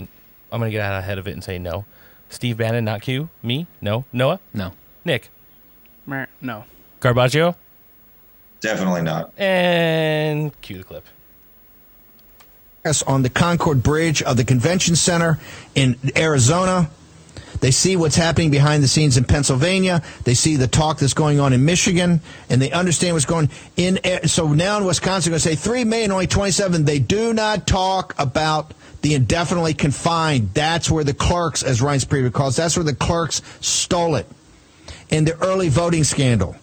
I'm 0.52 0.60
going 0.60 0.70
to 0.70 0.72
get 0.72 0.82
out 0.82 0.98
ahead 1.00 1.17
of 1.17 1.28
it 1.28 1.32
and 1.32 1.43
say 1.43 1.58
no. 1.58 1.86
Steve 2.30 2.58
Bannon, 2.58 2.86
not 2.86 3.02
Q. 3.02 3.30
Me, 3.41 3.67
no. 3.82 4.06
Noah, 4.13 4.39
No. 4.54 4.74
Nick, 5.06 5.30
Meh, 6.06 6.26
No. 6.41 6.65
Garbaggio, 7.00 7.56
Definitely 8.60 9.02
not. 9.04 9.32
and 9.38 10.60
cue 10.62 10.80
the 10.80 10.84
clip. 10.84 11.06
us 12.86 13.04
on 13.04 13.22
the 13.22 13.30
Concord 13.30 13.84
Bridge 13.84 14.22
of 14.24 14.38
the 14.38 14.44
Convention 14.44 14.96
Center 14.96 15.40
in 15.76 15.96
Arizona. 16.16 16.90
They 17.60 17.72
see 17.72 17.96
what's 17.96 18.16
happening 18.16 18.52
behind 18.52 18.84
the 18.84 18.88
scenes 18.88 19.18
in 19.18 19.24
Pennsylvania. 19.26 20.04
They 20.26 20.36
see 20.36 20.58
the 20.58 20.68
talk 20.68 21.00
that's 21.00 21.14
going 21.16 21.40
on 21.40 21.54
in 21.54 21.66
Michigan, 21.66 22.22
and 22.50 22.62
they 22.62 22.72
understand 22.72 23.16
what's 23.16 23.26
going 23.26 23.50
in. 23.78 24.00
So 24.28 24.48
now 24.54 24.78
in 24.78 24.86
Wisconsin, 24.86 25.32
going 25.32 25.40
to 25.40 25.48
say 25.48 25.56
three 25.56 25.84
million, 25.84 26.12
only 26.12 26.28
twenty-seven. 26.28 26.86
They 26.86 27.00
do 27.00 27.34
not 27.34 27.66
talk 27.68 28.14
about 28.20 28.74
the 29.02 29.16
indefinitely 29.16 29.74
confined. 29.74 30.52
That's 30.54 30.90
where 30.92 31.04
the 31.04 31.14
clerks, 31.16 31.64
as 31.64 31.82
Ryan 31.82 32.00
Spreeder 32.00 32.32
calls, 32.34 32.56
that's 32.56 32.78
where 32.78 32.84
the 32.84 32.96
clerks 32.96 33.42
stole 33.62 34.16
it 34.16 34.28
in 35.10 35.26
the 35.26 35.36
early 35.44 35.70
voting 35.70 36.04
scandal. 36.04 36.56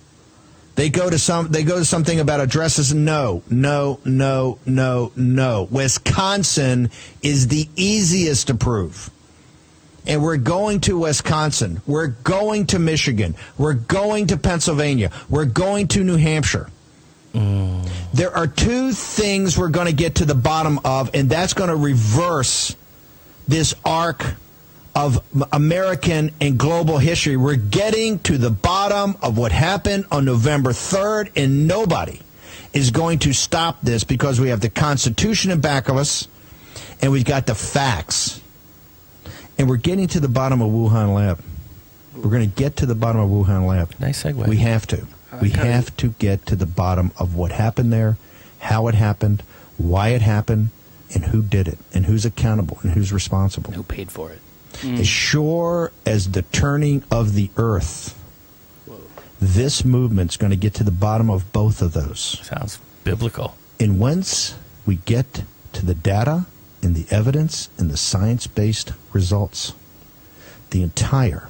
They 0.76 0.90
go 0.90 1.08
to 1.08 1.18
some. 1.18 1.48
They 1.48 1.62
go 1.62 1.78
to 1.78 1.84
something 1.84 2.18
about 2.18 2.40
addresses. 2.40 2.92
No, 2.92 3.42
no, 3.48 4.00
no, 4.04 4.58
no, 4.66 5.12
no. 5.14 5.68
Wisconsin 5.70 6.90
is 7.22 7.48
the 7.48 7.68
easiest 7.76 8.48
to 8.48 8.54
prove, 8.54 9.10
and 10.06 10.22
we're 10.22 10.36
going 10.36 10.80
to 10.80 10.98
Wisconsin. 10.98 11.80
We're 11.86 12.08
going 12.08 12.66
to 12.66 12.80
Michigan. 12.80 13.36
We're 13.56 13.74
going 13.74 14.26
to 14.28 14.36
Pennsylvania. 14.36 15.12
We're 15.28 15.44
going 15.44 15.88
to 15.88 16.02
New 16.02 16.16
Hampshire. 16.16 16.68
Mm. 17.34 17.88
There 18.12 18.36
are 18.36 18.46
two 18.46 18.92
things 18.92 19.56
we're 19.56 19.68
going 19.68 19.86
to 19.86 19.92
get 19.92 20.16
to 20.16 20.24
the 20.24 20.34
bottom 20.34 20.80
of, 20.84 21.10
and 21.14 21.28
that's 21.28 21.54
going 21.54 21.70
to 21.70 21.76
reverse 21.76 22.74
this 23.46 23.74
arc 23.84 24.24
of 24.94 25.22
American 25.52 26.32
and 26.40 26.58
global 26.58 26.98
history. 26.98 27.36
We're 27.36 27.56
getting 27.56 28.18
to 28.20 28.38
the 28.38 28.50
bottom 28.50 29.16
of 29.22 29.36
what 29.36 29.52
happened 29.52 30.06
on 30.10 30.24
November 30.24 30.70
3rd, 30.70 31.32
and 31.36 31.66
nobody 31.66 32.20
is 32.72 32.90
going 32.90 33.20
to 33.20 33.32
stop 33.32 33.80
this 33.82 34.04
because 34.04 34.40
we 34.40 34.48
have 34.48 34.60
the 34.60 34.70
Constitution 34.70 35.50
in 35.50 35.60
back 35.60 35.88
of 35.88 35.96
us 35.96 36.28
and 37.00 37.12
we've 37.12 37.24
got 37.24 37.46
the 37.46 37.54
facts. 37.54 38.40
And 39.58 39.68
we're 39.68 39.76
getting 39.76 40.06
to 40.08 40.20
the 40.20 40.28
bottom 40.28 40.60
of 40.62 40.70
Wuhan 40.70 41.14
Lab. 41.14 41.40
We're 42.16 42.30
going 42.30 42.48
to 42.48 42.56
get 42.56 42.76
to 42.76 42.86
the 42.86 42.94
bottom 42.94 43.20
of 43.20 43.28
Wuhan 43.30 43.66
Lab. 43.66 43.94
Nice 44.00 44.22
segue. 44.22 44.46
We 44.48 44.56
have 44.58 44.86
to. 44.88 45.06
Uh, 45.30 45.38
we 45.40 45.50
have 45.50 45.96
to 45.98 46.10
get 46.18 46.46
to 46.46 46.56
the 46.56 46.66
bottom 46.66 47.12
of 47.18 47.34
what 47.34 47.52
happened 47.52 47.92
there, 47.92 48.16
how 48.60 48.88
it 48.88 48.94
happened, 48.94 49.42
why 49.76 50.08
it 50.08 50.22
happened, 50.22 50.70
and 51.14 51.26
who 51.26 51.42
did 51.42 51.68
it, 51.68 51.78
and 51.92 52.06
who's 52.06 52.24
accountable, 52.24 52.78
and 52.82 52.92
who's 52.92 53.12
responsible. 53.12 53.72
Who 53.72 53.82
paid 53.82 54.10
for 54.10 54.30
it? 54.30 54.40
Mm. 54.82 55.00
As 55.00 55.08
sure 55.08 55.92
as 56.04 56.32
the 56.32 56.42
turning 56.42 57.04
of 57.10 57.34
the 57.34 57.50
earth, 57.56 58.20
this 59.40 59.84
movement's 59.84 60.36
going 60.36 60.50
to 60.50 60.56
get 60.56 60.74
to 60.74 60.84
the 60.84 60.90
bottom 60.90 61.30
of 61.30 61.52
both 61.52 61.82
of 61.82 61.92
those. 61.92 62.40
Sounds 62.42 62.78
biblical. 63.04 63.56
And 63.78 63.98
once 63.98 64.56
we 64.86 64.96
get 64.96 65.44
to 65.72 65.84
the 65.84 65.94
data 65.94 66.46
and 66.82 66.94
the 66.94 67.06
evidence 67.14 67.68
and 67.78 67.90
the 67.90 67.96
science 67.96 68.46
based 68.46 68.92
results, 69.12 69.74
the 70.70 70.82
entire 70.82 71.48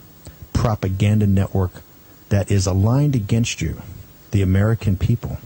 propaganda 0.53 1.27
network 1.27 1.83
that 2.29 2.51
is 2.51 2.67
aligned 2.67 3.15
against 3.15 3.61
you, 3.61 3.83
the 4.31 4.43
American 4.43 4.97
people, 4.97 5.39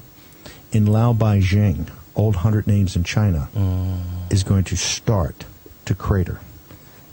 in 0.72 0.86
Lao 0.86 1.12
Baixing, 1.12 1.90
old 2.14 2.36
hundred 2.36 2.66
names 2.66 2.96
in 2.96 3.04
China, 3.04 3.48
mm. 3.54 4.00
is 4.32 4.42
going 4.42 4.64
to 4.64 4.76
start 4.76 5.44
to 5.84 5.94
crater. 5.94 6.40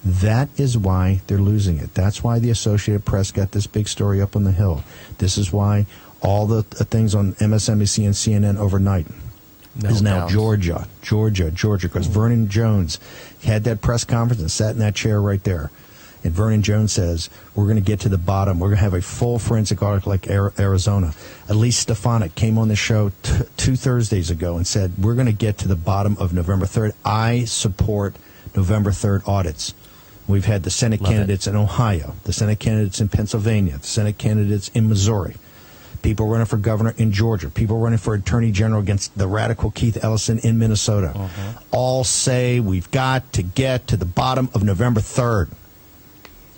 That 0.06 0.50
is 0.60 0.78
why 0.78 1.22
they're 1.26 1.40
losing 1.40 1.80
it. 1.80 1.96
That's 1.96 2.24
why 2.24 2.38
the 2.38 2.52
Associated 2.52 3.06
Press 3.06 3.32
got 3.32 3.52
this 3.52 3.66
big 3.66 3.88
story 3.88 4.22
up 4.22 4.36
on 4.36 4.44
the 4.44 4.52
Hill. 4.52 4.84
This 5.18 5.36
is 5.38 5.52
why 5.52 5.88
all 6.22 6.46
the, 6.46 6.62
things 6.64 7.16
on 7.16 7.34
MSNBC 7.34 8.06
and 8.06 8.14
CNN 8.14 8.60
overnight 8.60 9.08
is 9.84 10.04
now. 10.04 10.28
Georgia, 10.28 10.88
Georgia, 11.02 11.50
Georgia, 11.50 11.88
because 11.88 12.06
hmm. 12.06 12.14
Vernon 12.14 12.50
Jones 12.50 13.00
had 13.44 13.64
that 13.64 13.82
press 13.82 14.04
conference 14.04 14.42
and 14.42 14.52
sat 14.52 14.72
in 14.72 14.80
that 14.80 14.94
chair 14.94 15.20
right 15.20 15.44
there. 15.44 15.72
And 16.24 16.34
Vernon 16.34 16.64
Jones 16.64 16.92
says, 16.92 17.30
We're 17.54 17.66
going 17.66 17.76
to 17.76 17.84
get 17.84 18.00
to 18.02 18.10
the 18.10 18.18
bottom. 18.18 18.60
We're 18.60 18.70
going 18.70 18.78
to 18.78 18.84
have 18.84 18.94
a 18.96 19.02
full 19.02 19.38
forensic 19.38 19.82
audit 19.84 20.08
like 20.08 20.30
Ari- 20.30 20.54
Arizona. 20.58 21.14
Elise 21.50 21.78
Stefanik 21.78 22.34
came 22.34 22.58
on 22.58 22.68
the 22.68 22.76
show 22.76 23.12
t- 23.22 23.44
two 23.58 23.76
Thursdays 23.76 24.32
ago 24.32 24.58
and 24.58 24.66
said, 24.66 24.94
We're 24.98 25.14
going 25.14 25.28
to 25.28 25.34
get 25.34 25.60
to 25.60 25.68
the 25.68 25.76
bottom 25.76 26.18
of 26.20 26.34
November 26.34 26.66
3rd. 26.66 26.94
I 27.04 27.46
support 27.46 28.16
November 28.56 28.90
3rd 28.90 29.28
audits. 29.28 29.76
We've 30.28 30.46
had 30.46 30.64
the 30.64 30.72
Senate 30.72 31.02
Love 31.02 31.12
it. 31.12 31.16
candidates 31.16 31.48
in 31.48 31.56
Ohio, 31.56 32.16
the 32.24 32.34
Senate 32.34 32.60
candidates 32.60 33.00
in 33.00 33.10
Pennsylvania, 33.10 33.78
the 33.78 33.88
Senate 33.88 34.18
candidates 34.18 34.70
in 34.70 34.90
Missouri 34.90 35.36
people 36.06 36.28
running 36.28 36.46
for 36.46 36.58
governor 36.58 36.94
in 36.98 37.12
Georgia, 37.12 37.50
people 37.50 37.80
running 37.80 37.98
for 37.98 38.14
attorney 38.14 38.52
general 38.52 38.80
against 38.80 39.18
the 39.18 39.28
radical 39.28 39.72
Keith 39.72 40.04
Ellison 40.04 40.38
in 40.40 40.60
Minnesota, 40.60 41.12
Uh-huh. 41.16 41.54
all 41.72 42.04
say 42.04 42.60
we've 42.60 42.90
got 42.92 43.34
to 43.34 43.42
get 43.42 43.88
to 43.88 43.98
the 43.98 44.06
bottom 44.06 44.48
of 44.54 44.64
November 44.64 45.02
3rd. 45.02 45.50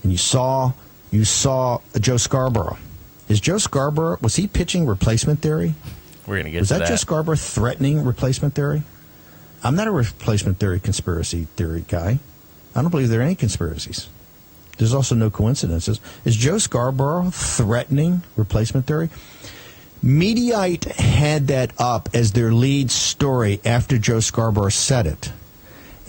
And 0.04 0.12
you 0.12 0.18
saw 0.18 0.74
you 1.12 1.24
saw 1.24 1.80
Joe 1.98 2.18
Scarborough. 2.18 2.78
Is 3.30 3.40
Joe 3.40 3.58
Scarborough 3.58 4.18
was 4.22 4.36
he 4.36 4.48
pitching 4.48 4.86
replacement 4.86 5.42
theory? 5.42 5.76
We're 6.26 6.40
gonna 6.40 6.52
get 6.52 6.60
was 6.60 6.70
that, 6.70 6.80
that. 6.80 6.90
Joe 6.90 6.98
Scarborough 6.98 7.38
threatening 7.38 8.04
replacement 8.04 8.54
theory? 8.54 8.84
I'm 9.64 9.78
not 9.78 9.88
a 9.88 9.92
replacement 9.92 10.60
theory 10.60 10.82
conspiracy 10.82 11.48
theory 11.56 11.86
guy. 11.88 12.20
I 12.78 12.82
don't 12.82 12.92
believe 12.92 13.10
there 13.10 13.22
are 13.22 13.24
any 13.24 13.36
conspiracies. 13.36 14.08
There's 14.78 14.94
also 14.94 15.16
no 15.16 15.32
coincidences. 15.32 16.00
Is 16.24 16.36
Joe 16.36 16.60
Scarborough 16.60 17.32
threatening 17.32 18.22
replacement 18.36 18.86
theory? 18.86 19.10
Mediaite 20.04 20.86
had 20.86 21.48
that 21.48 21.72
up 21.80 22.10
as 22.13 22.34
their 22.34 22.54
lead 22.54 22.92
story 22.92 23.60
after 23.66 23.98
Joe 23.98 24.20
Scarborough 24.20 24.70
said 24.70 25.08
it. 25.08 25.32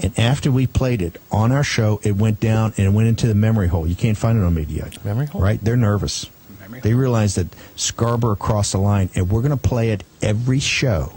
And 0.01 0.17
after 0.19 0.51
we 0.51 0.67
played 0.67 1.01
it 1.01 1.17
on 1.33 1.53
our 1.53 1.65
show, 1.65 2.01
it 2.05 2.17
went 2.17 2.39
down 2.39 2.75
and 2.77 2.87
it 2.87 2.91
went 2.91 3.09
into 3.09 3.27
the 3.27 3.35
memory 3.35 3.69
hole. 3.69 3.87
You 3.87 3.97
can't 3.97 4.19
find 4.19 4.39
it 4.39 4.45
on 4.45 4.55
Mediaite. 4.55 5.03
Memory 5.05 5.27
hole? 5.27 5.41
Right? 5.41 5.59
They're 5.65 5.77
nervous. 5.77 6.27
Memory 6.61 6.81
They 6.81 6.93
realize 6.93 7.35
that 7.37 7.49
Scarborough 7.77 8.37
crossed 8.37 8.73
the 8.73 8.79
line, 8.79 9.09
and 9.15 9.31
we're 9.31 9.41
going 9.41 9.51
to 9.51 9.57
play 9.57 9.91
it 9.91 10.05
every 10.21 10.61
show. 10.61 11.15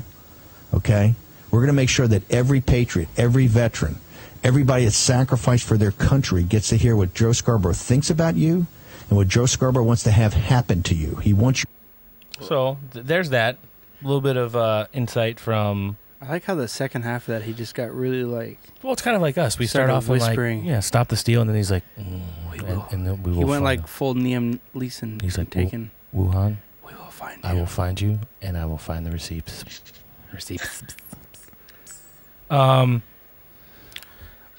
Okay? 0.73 1.15
We're 1.51 1.59
going 1.59 1.67
to 1.67 1.73
make 1.73 1.89
sure 1.89 2.07
that 2.07 2.23
every 2.31 2.61
patriot, 2.61 3.09
every 3.17 3.47
veteran, 3.47 3.97
everybody 4.43 4.83
that's 4.85 4.95
sacrificed 4.97 5.65
for 5.65 5.77
their 5.77 5.91
country 5.91 6.43
gets 6.43 6.69
to 6.69 6.77
hear 6.77 6.95
what 6.95 7.13
Joe 7.13 7.31
Scarborough 7.31 7.73
thinks 7.73 8.09
about 8.09 8.35
you 8.35 8.67
and 9.09 9.17
what 9.17 9.27
Joe 9.27 9.45
Scarborough 9.45 9.83
wants 9.83 10.03
to 10.03 10.11
have 10.11 10.33
happen 10.33 10.83
to 10.83 10.95
you. 10.95 11.15
He 11.17 11.33
wants 11.33 11.63
you. 11.63 12.45
So 12.45 12.77
th- 12.93 13.05
there's 13.05 13.29
that. 13.31 13.57
A 14.01 14.05
little 14.05 14.21
bit 14.21 14.35
of 14.37 14.55
uh, 14.55 14.87
insight 14.93 15.39
from. 15.39 15.97
I 16.23 16.29
like 16.29 16.43
how 16.43 16.55
the 16.55 16.67
second 16.67 17.01
half 17.03 17.23
of 17.27 17.33
that 17.33 17.43
he 17.43 17.53
just 17.53 17.75
got 17.75 17.91
really 17.93 18.23
like. 18.23 18.59
Well, 18.83 18.93
it's 18.93 19.01
kind 19.01 19.15
of 19.15 19.21
like 19.21 19.37
us. 19.37 19.57
We 19.59 19.67
start 19.67 19.89
off 19.89 20.07
with 20.07 20.21
like, 20.21 20.29
whispering. 20.31 20.65
yeah, 20.65 20.79
stop 20.79 21.07
the 21.07 21.15
steal, 21.17 21.41
and 21.41 21.49
then 21.49 21.57
he's 21.57 21.71
like, 21.71 21.83
mm, 21.99 22.21
and, 22.67 22.81
and 22.91 23.07
then 23.07 23.23
we 23.23 23.31
will 23.31 23.37
He 23.39 23.43
went 23.45 23.63
find- 23.63 23.63
like 23.63 23.87
full 23.87 24.15
Liam 24.15 24.59
Neeson. 24.75 25.21
He's 25.21 25.37
like, 25.37 25.49
taken. 25.51 25.91
"Wu- 26.11 26.27
Wuhan. 26.29 26.57
We 26.87 26.93
will 26.93 27.05
find 27.11 27.43
You. 27.43 27.49
I 27.49 27.53
will 27.53 27.65
find 27.67 27.99
you, 28.01 28.19
and 28.41 28.57
I 28.57 28.65
will 28.65 28.77
find 28.77 29.05
the 29.05 29.11
receipts. 29.11 29.63
Receipts. 30.33 30.83
Um. 32.49 33.03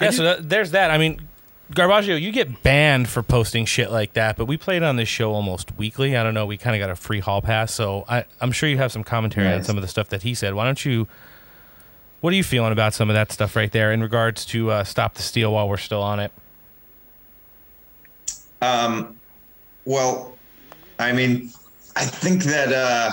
I 0.02 0.06
Yeah, 0.06 0.10
do- 0.10 0.16
so 0.16 0.22
that, 0.24 0.48
there's 0.48 0.70
that. 0.72 0.90
I 0.90 0.98
mean, 0.98 1.28
Garbaggio, 1.72 2.20
you 2.20 2.32
get 2.32 2.62
banned 2.62 3.08
for 3.08 3.22
posting 3.22 3.64
shit 3.64 3.90
like 3.90 4.12
that, 4.12 4.36
but 4.36 4.44
we 4.46 4.56
played 4.58 4.82
on 4.82 4.96
this 4.96 5.08
show 5.08 5.32
almost 5.32 5.76
weekly. 5.78 6.16
I 6.16 6.22
don't 6.22 6.34
know. 6.34 6.44
We 6.44 6.58
kind 6.58 6.76
of 6.76 6.80
got 6.80 6.90
a 6.90 6.96
free 6.96 7.20
hall 7.20 7.40
pass, 7.40 7.72
so 7.72 8.04
I, 8.08 8.24
I'm 8.40 8.52
sure 8.52 8.68
you 8.68 8.76
have 8.78 8.92
some 8.92 9.04
commentary 9.04 9.52
on 9.52 9.64
some 9.64 9.76
of 9.78 9.82
the 9.82 9.88
stuff 9.88 10.08
that 10.10 10.22
he 10.22 10.34
said. 10.34 10.54
Why 10.54 10.64
don't 10.66 10.84
you? 10.84 11.08
What 12.20 12.32
are 12.32 12.36
you 12.36 12.44
feeling 12.44 12.72
about 12.72 12.94
some 12.94 13.10
of 13.10 13.14
that 13.14 13.32
stuff 13.32 13.56
right 13.56 13.72
there 13.72 13.90
in 13.92 14.00
regards 14.02 14.44
to 14.46 14.70
uh, 14.70 14.84
stop 14.84 15.14
the 15.14 15.22
steal 15.22 15.52
while 15.52 15.68
we're 15.68 15.76
still 15.76 16.02
on 16.02 16.20
it? 16.20 16.30
Um, 18.60 19.18
well, 19.84 20.34
I 20.98 21.12
mean, 21.12 21.50
I 21.96 22.04
think 22.04 22.44
that 22.44 22.72
uh, 22.72 23.10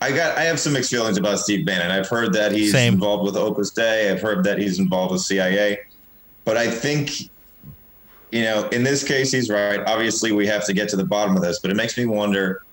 I 0.00 0.10
got 0.10 0.36
I 0.36 0.42
have 0.42 0.58
some 0.58 0.72
mixed 0.72 0.90
feelings 0.90 1.16
about 1.16 1.38
Steve 1.38 1.64
Bannon. 1.64 1.90
I've 1.90 2.08
heard 2.08 2.32
that 2.32 2.52
he's 2.52 2.72
Same. 2.72 2.94
involved 2.94 3.24
with 3.24 3.36
Opus 3.36 3.70
Dei. 3.70 4.10
I've 4.10 4.20
heard 4.20 4.42
that 4.44 4.58
he's 4.58 4.78
involved 4.78 5.12
with 5.12 5.20
CIA, 5.20 5.78
but 6.50 6.56
I 6.56 6.68
think 6.68 7.30
you 8.32 8.42
know 8.42 8.68
in 8.70 8.82
this 8.82 9.04
case 9.04 9.30
he's 9.30 9.48
right. 9.48 9.78
Obviously, 9.86 10.32
we 10.32 10.48
have 10.48 10.64
to 10.64 10.72
get 10.72 10.88
to 10.88 10.96
the 10.96 11.04
bottom 11.04 11.36
of 11.36 11.42
this, 11.42 11.60
but 11.60 11.70
it 11.70 11.76
makes 11.76 11.96
me 11.96 12.06
wonder 12.06 12.64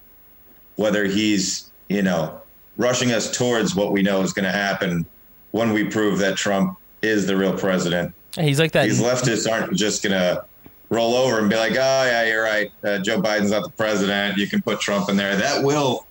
whether 0.78 1.06
he's 1.06 1.72
you 1.88 2.02
know 2.02 2.42
rushing 2.78 3.12
us 3.12 3.38
towards 3.38 3.76
what 3.76 3.92
we 3.92 4.02
know 4.02 4.22
is 4.24 4.34
going 4.34 4.46
to 4.46 4.52
happen 4.52 5.06
when 5.52 5.74
we 5.74 5.84
prove 5.84 6.18
that 6.18 6.38
Trump 6.38 6.80
is 7.04 7.28
the 7.28 7.38
real 7.38 7.56
president. 7.56 8.16
He's 8.34 8.60
like 8.60 8.72
that. 8.72 8.86
These 8.86 9.00
leftists 9.00 9.48
aren't 9.48 9.76
just 9.76 10.02
gonna 10.02 10.44
roll 10.90 11.14
over 11.14 11.38
and 11.38 11.48
be 11.48 11.56
like, 11.56 11.74
"Oh 11.74 12.04
yeah, 12.04 12.26
you're 12.26 12.42
right. 12.42 12.72
Uh, 12.84 12.98
Joe 12.98 13.22
Biden's 13.22 13.52
not 13.52 13.62
the 13.62 13.70
president. 13.70 14.40
You 14.40 14.48
can 14.48 14.64
put 14.64 14.80
Trump 14.80 15.08
in 15.08 15.18
there." 15.18 15.36
That 15.38 15.64
will 15.64 16.08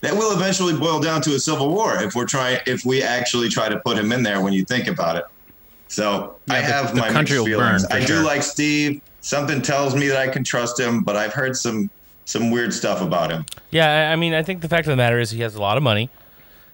that 0.00 0.14
will 0.14 0.32
eventually 0.32 0.74
boil 0.74 1.00
down 1.00 1.20
to 1.20 1.34
a 1.34 1.38
civil 1.38 1.68
war 1.68 2.02
if 2.02 2.14
we're 2.14 2.24
trying 2.24 2.60
if 2.66 2.86
we 2.86 3.02
actually 3.02 3.50
try 3.50 3.68
to 3.68 3.78
put 3.80 3.98
him 3.98 4.10
in 4.10 4.22
there. 4.22 4.40
When 4.40 4.54
you 4.54 4.64
think 4.64 4.88
about 4.88 5.16
it, 5.16 5.24
so 5.90 6.36
I 6.48 6.60
Yeah, 6.60 6.66
the- 6.66 6.72
have 6.72 6.94
the 6.94 7.00
my 7.02 7.08
country 7.10 7.36
mixed 7.36 7.48
feelings. 7.48 7.84
I 7.86 8.00
sure. 8.04 8.20
do 8.20 8.26
like 8.26 8.42
Steve. 8.42 9.00
Something 9.20 9.60
tells 9.60 9.94
me 9.94 10.08
that 10.08 10.16
I 10.16 10.28
can 10.28 10.44
trust 10.44 10.80
him, 10.80 11.02
but 11.02 11.14
I've 11.16 11.34
heard 11.34 11.56
some 11.56 11.90
some 12.24 12.50
weird 12.50 12.72
stuff 12.72 13.02
about 13.02 13.30
him. 13.30 13.44
Yeah, 13.70 14.08
I 14.08 14.12
I 14.12 14.16
mean, 14.16 14.32
I 14.32 14.42
think 14.42 14.62
the 14.62 14.68
fact 14.68 14.86
of 14.86 14.90
the 14.92 14.96
matter 14.96 15.18
is 15.18 15.30
he 15.30 15.40
has 15.42 15.54
a 15.54 15.60
lot 15.60 15.76
of 15.76 15.82
money. 15.82 16.08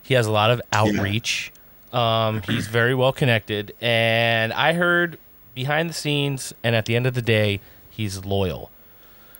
He 0.02 0.14
has 0.14 0.26
a 0.26 0.30
lot 0.32 0.50
of 0.52 0.60
outreach. 0.72 1.50
Um, 1.92 2.42
he's 2.42 2.68
very 2.68 2.94
well 2.94 3.12
connected, 3.12 3.74
and 3.80 4.52
I 4.52 4.74
heard 4.74 5.18
behind 5.54 5.88
the 5.90 5.94
scenes 5.94 6.52
and 6.62 6.76
at 6.76 6.84
the 6.84 6.94
end 6.94 7.06
of 7.06 7.14
the 7.14 7.22
day, 7.22 7.58
he's 7.90 8.24
loyal. 8.24 8.70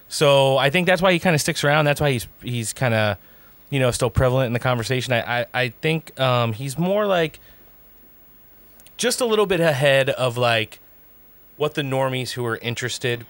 So 0.09 0.57
I 0.57 0.71
think 0.71 0.87
that's 0.87 1.03
why 1.03 1.13
he 1.13 1.19
kind 1.19 1.35
of 1.35 1.41
sticks 1.41 1.63
around. 1.65 1.85
That's 1.85 2.01
why 2.01 2.13
he's 2.13 2.27
he's 2.43 2.73
kind 2.73 2.95
of 2.95 3.19
you 3.71 3.79
know 3.79 3.91
still 3.91 4.11
prevalent 4.11 4.47
in 4.49 4.53
the 4.53 4.59
conversation. 4.59 5.13
I 5.13 5.41
I, 5.41 5.47
I 5.55 5.69
think 5.83 6.19
um, 6.19 6.53
he's 6.55 6.79
more 6.79 7.07
like 7.07 7.39
just 8.97 9.21
a 9.21 9.27
little 9.27 9.47
bit 9.47 9.61
ahead 9.61 10.11
of 10.11 10.37
like 10.37 10.79
what 11.57 11.75
the 11.75 11.83
normies 11.83 12.33
who 12.33 12.45
are 12.45 12.57
interested 12.59 13.27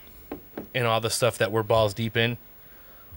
in 0.74 0.84
all 0.86 1.00
the 1.00 1.10
stuff 1.10 1.38
that 1.38 1.52
we're 1.52 1.62
balls 1.62 1.94
deep 1.94 2.16
in 2.16 2.36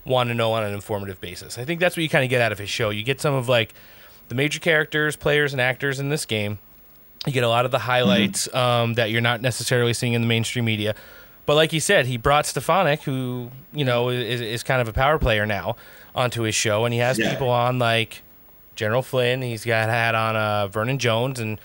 want 0.06 0.30
to 0.30 0.34
know 0.34 0.54
on 0.54 0.64
an 0.64 0.74
informative 0.74 1.20
basis. 1.22 1.58
I 1.58 1.66
think 1.66 1.80
that's 1.80 1.96
what 1.96 2.04
you 2.04 2.10
kind 2.10 2.24
of 2.24 2.30
get 2.30 2.42
out 2.42 2.52
of 2.52 2.58
his 2.60 2.70
show. 2.70 2.90
You 2.90 3.04
get 3.04 3.20
some 3.22 3.34
of 3.34 3.48
like 3.50 3.74
the 4.30 4.36
major 4.36 4.60
characters, 4.60 5.16
players, 5.16 5.54
and 5.54 5.62
actors 5.62 6.00
in 6.00 6.10
this 6.10 6.26
game. 6.26 6.60
You 7.26 7.34
get 7.34 7.44
a 7.44 7.50
lot 7.50 7.66
of 7.66 7.72
the 7.72 7.80
highlights 7.80 8.54
um, 8.56 8.94
that 8.94 9.12
you're 9.12 9.20
not 9.22 9.42
necessarily 9.42 9.94
seeing 9.94 10.14
in 10.14 10.22
the 10.22 10.28
mainstream 10.28 10.66
media. 10.66 10.96
But 11.46 11.56
like 11.56 11.72
he 11.72 11.80
said, 11.80 12.06
he 12.06 12.16
brought 12.18 12.46
Stefanik, 12.46 13.02
who 13.04 13.50
you 13.74 13.84
know 13.84 14.10
is, 14.10 14.40
is 14.40 14.64
kind 14.64 14.82
of 14.82 14.88
a 14.88 14.94
power 14.94 15.18
player 15.20 15.46
now, 15.46 15.76
onto 16.16 16.44
his 16.44 16.56
show, 16.56 16.86
and 16.86 16.94
he 16.94 17.00
has 17.00 17.18
Yeah. 17.20 17.32
people 17.32 17.50
on 17.50 17.78
like 17.80 18.22
General 18.76 19.02
Flynn. 19.02 19.42
He's 19.42 19.66
got 19.66 19.90
had 19.90 20.16
on 20.16 20.36
uh, 20.36 20.68
Vernon 20.68 20.98
Jones, 21.00 21.40
and 21.40 21.60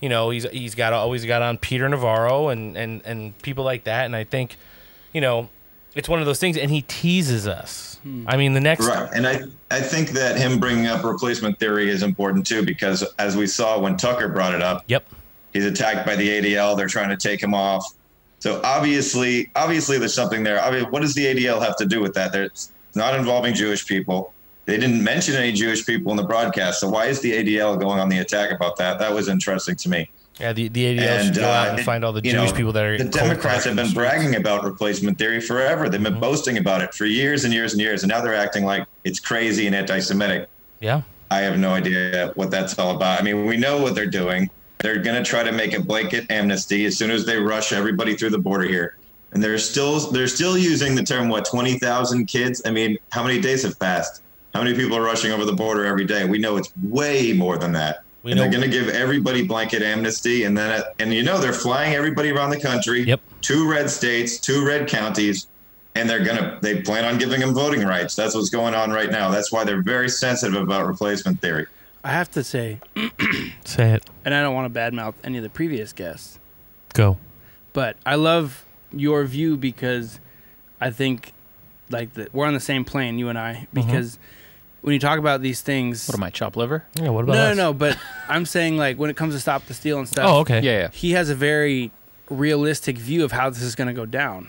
you 0.00 0.08
know 0.08 0.30
he's 0.30 0.44
he's 0.50 0.74
got 0.74 0.92
always 0.92 1.24
got 1.24 1.42
on 1.42 1.58
Peter 1.58 1.88
Navarro 1.88 2.48
and 2.48 2.76
and 2.76 3.02
and 3.04 3.36
people 3.42 3.64
like 3.64 3.84
that. 3.84 4.04
And 4.06 4.14
I 4.14 4.24
think 4.24 4.56
you 5.12 5.20
know 5.20 5.48
it's 5.94 6.08
one 6.08 6.20
of 6.20 6.26
those 6.26 6.38
things, 6.38 6.58
and 6.58 6.70
he 6.70 6.82
teases 6.82 7.46
us. 7.48 7.98
Hmm. 8.02 8.24
I 8.28 8.36
mean, 8.36 8.52
the 8.52 8.60
next 8.60 8.86
Right. 8.86 9.08
And 9.14 9.26
I, 9.26 9.40
I 9.70 9.80
think 9.80 10.10
that 10.10 10.36
him 10.36 10.60
bringing 10.60 10.86
up 10.86 11.02
replacement 11.02 11.58
theory 11.58 11.88
is 11.88 12.02
important 12.02 12.46
too, 12.46 12.62
because 12.64 13.02
as 13.18 13.34
we 13.34 13.46
saw 13.46 13.80
when 13.80 13.96
Tucker 13.96 14.28
brought 14.28 14.54
it 14.54 14.60
up, 14.60 14.84
Yep. 14.88 15.06
he's 15.54 15.64
attacked 15.64 16.06
by 16.06 16.14
the 16.14 16.28
ADL. 16.28 16.76
They're 16.76 16.86
trying 16.86 17.08
to 17.08 17.16
take 17.16 17.42
him 17.42 17.54
off. 17.54 17.94
So 18.40 18.60
obviously, 18.62 19.50
obviously 19.56 19.98
there's 19.98 20.12
something 20.12 20.44
there. 20.44 20.62
I 20.62 20.70
mean, 20.70 20.84
what 20.90 21.00
does 21.00 21.14
the 21.14 21.24
ADL 21.24 21.62
have 21.62 21.76
to 21.76 21.86
do 21.86 22.02
with 22.02 22.12
that? 22.12 22.30
There's 22.30 22.70
it's 22.88 22.96
not 22.96 23.14
involving 23.14 23.54
Jewish 23.54 23.86
people. 23.86 24.34
They 24.66 24.76
didn't 24.76 25.02
mention 25.02 25.36
any 25.36 25.52
Jewish 25.52 25.86
people 25.86 26.10
in 26.10 26.16
the 26.16 26.24
broadcast. 26.24 26.80
So 26.80 26.88
why 26.88 27.06
is 27.06 27.20
the 27.20 27.32
ADL 27.32 27.80
going 27.80 28.00
on 28.00 28.08
the 28.08 28.18
attack 28.18 28.50
about 28.50 28.76
that? 28.76 28.98
That 28.98 29.12
was 29.14 29.28
interesting 29.28 29.76
to 29.76 29.88
me. 29.88 30.10
Yeah, 30.40 30.52
the, 30.52 30.68
the 30.68 30.98
ADL 30.98 31.24
should 31.24 31.34
go 31.36 31.46
out 31.48 31.68
and 31.70 31.80
uh, 31.80 31.82
find 31.84 32.04
all 32.04 32.12
the 32.12 32.20
Jewish 32.20 32.50
know, 32.50 32.56
people 32.56 32.72
that 32.72 32.84
are 32.84 32.98
The 32.98 33.04
Democrats 33.04 33.64
have 33.64 33.76
been 33.76 33.92
bragging 33.92 34.36
about 34.36 34.64
replacement 34.64 35.16
theory 35.18 35.40
forever. 35.40 35.88
They've 35.88 36.02
been 36.02 36.12
Mm-hmm. 36.14 36.20
boasting 36.20 36.58
about 36.58 36.82
it 36.82 36.92
for 36.92 37.06
years 37.06 37.44
and 37.44 37.54
years 37.54 37.72
and 37.72 37.80
years, 37.80 38.02
and 38.02 38.10
now 38.10 38.20
they're 38.20 38.34
acting 38.34 38.64
like 38.64 38.86
it's 39.04 39.18
crazy 39.18 39.66
and 39.66 39.74
anti-Semitic. 39.74 40.48
Yeah. 40.80 41.02
I 41.30 41.38
have 41.38 41.58
no 41.58 41.70
idea 41.70 42.32
what 42.34 42.50
that's 42.50 42.78
all 42.78 42.94
about. 42.94 43.18
I 43.18 43.22
mean, 43.24 43.46
we 43.46 43.56
know 43.56 43.80
what 43.80 43.94
they're 43.94 44.06
doing. 44.06 44.50
They're 44.78 44.98
going 44.98 45.16
to 45.16 45.28
try 45.28 45.42
to 45.42 45.52
make 45.52 45.72
a 45.72 45.80
blanket 45.80 46.30
amnesty 46.30 46.84
as 46.84 46.98
soon 46.98 47.10
as 47.10 47.24
they 47.24 47.38
rush 47.38 47.72
everybody 47.72 48.14
through 48.14 48.30
the 48.30 48.38
border 48.38 48.68
here. 48.68 48.96
And 49.32 49.42
they're 49.42 49.58
still 49.58 49.98
they're 50.10 50.28
still 50.28 50.56
using 50.58 50.94
the 50.94 51.02
term 51.02 51.28
what 51.28 51.46
20,000 51.46 52.26
kids. 52.26 52.62
I 52.64 52.70
mean, 52.70 52.98
how 53.10 53.22
many 53.24 53.40
days 53.40 53.62
have 53.62 53.78
passed? 53.78 54.22
How 54.56 54.62
many 54.62 54.74
people 54.74 54.96
are 54.96 55.02
rushing 55.02 55.32
over 55.32 55.44
the 55.44 55.52
border 55.52 55.84
every 55.84 56.06
day? 56.06 56.24
We 56.24 56.38
know 56.38 56.56
it's 56.56 56.72
way 56.82 57.34
more 57.34 57.58
than 57.58 57.72
that. 57.72 58.04
We 58.22 58.32
and 58.32 58.40
they're 58.40 58.50
going 58.50 58.62
to 58.62 58.70
give 58.70 58.88
everybody 58.88 59.46
blanket 59.46 59.82
amnesty 59.82 60.44
and 60.44 60.56
then 60.56 60.80
uh, 60.80 60.84
and 60.98 61.12
you 61.12 61.22
know 61.22 61.36
they're 61.36 61.52
flying 61.52 61.94
everybody 61.94 62.30
around 62.30 62.48
the 62.48 62.60
country. 62.60 63.02
Yep. 63.02 63.20
Two 63.42 63.70
red 63.70 63.90
states, 63.90 64.38
two 64.38 64.64
red 64.66 64.88
counties 64.88 65.46
and 65.94 66.08
they're 66.08 66.24
gonna 66.24 66.58
they 66.62 66.80
plan 66.80 67.04
on 67.04 67.18
giving 67.18 67.40
them 67.40 67.52
voting 67.52 67.84
rights. 67.84 68.16
That's 68.16 68.34
what's 68.34 68.48
going 68.48 68.74
on 68.74 68.92
right 68.92 69.10
now. 69.10 69.30
That's 69.30 69.52
why 69.52 69.64
they're 69.64 69.82
very 69.82 70.08
sensitive 70.08 70.58
about 70.58 70.86
replacement 70.86 71.42
theory. 71.42 71.66
I 72.02 72.12
have 72.12 72.30
to 72.30 72.42
say, 72.42 72.80
Say 73.66 73.92
it. 73.92 74.08
and 74.24 74.32
I 74.32 74.40
don't 74.40 74.54
want 74.54 74.72
to 74.72 74.80
badmouth 74.80 75.14
any 75.22 75.36
of 75.36 75.42
the 75.42 75.50
previous 75.50 75.92
guests, 75.92 76.38
Go. 76.94 77.18
but 77.74 77.98
I 78.06 78.14
love 78.14 78.64
your 78.90 79.22
view 79.24 79.58
because 79.58 80.18
I 80.80 80.90
think 80.90 81.34
like 81.90 82.14
the, 82.14 82.28
we're 82.32 82.46
on 82.46 82.54
the 82.54 82.60
same 82.60 82.86
plane, 82.86 83.18
you 83.18 83.28
and 83.28 83.38
I, 83.38 83.54
mm-hmm. 83.54 83.86
because 83.86 84.18
when 84.82 84.92
you 84.92 85.00
talk 85.00 85.18
about 85.18 85.40
these 85.42 85.60
things, 85.60 86.06
What 86.06 86.16
am 86.16 86.22
I, 86.22 86.30
chop 86.30 86.56
liver? 86.56 86.84
Yeah, 86.94 87.08
what 87.10 87.24
about 87.24 87.34
no, 87.34 87.44
no, 87.44 87.50
us? 87.50 87.56
no, 87.56 87.72
but 87.72 87.98
I'm 88.28 88.46
saying 88.46 88.76
like 88.76 88.98
when 88.98 89.10
it 89.10 89.16
comes 89.16 89.34
to 89.34 89.40
stop 89.40 89.66
the 89.66 89.74
steal 89.74 89.98
and 89.98 90.08
stuff. 90.08 90.26
Oh, 90.28 90.38
okay. 90.40 90.60
Yeah, 90.60 90.78
yeah. 90.78 90.88
He 90.92 91.12
has 91.12 91.28
a 91.30 91.34
very 91.34 91.90
realistic 92.30 92.98
view 92.98 93.24
of 93.24 93.32
how 93.32 93.50
this 93.50 93.62
is 93.62 93.74
going 93.74 93.88
to 93.88 93.94
go 93.94 94.06
down. 94.06 94.48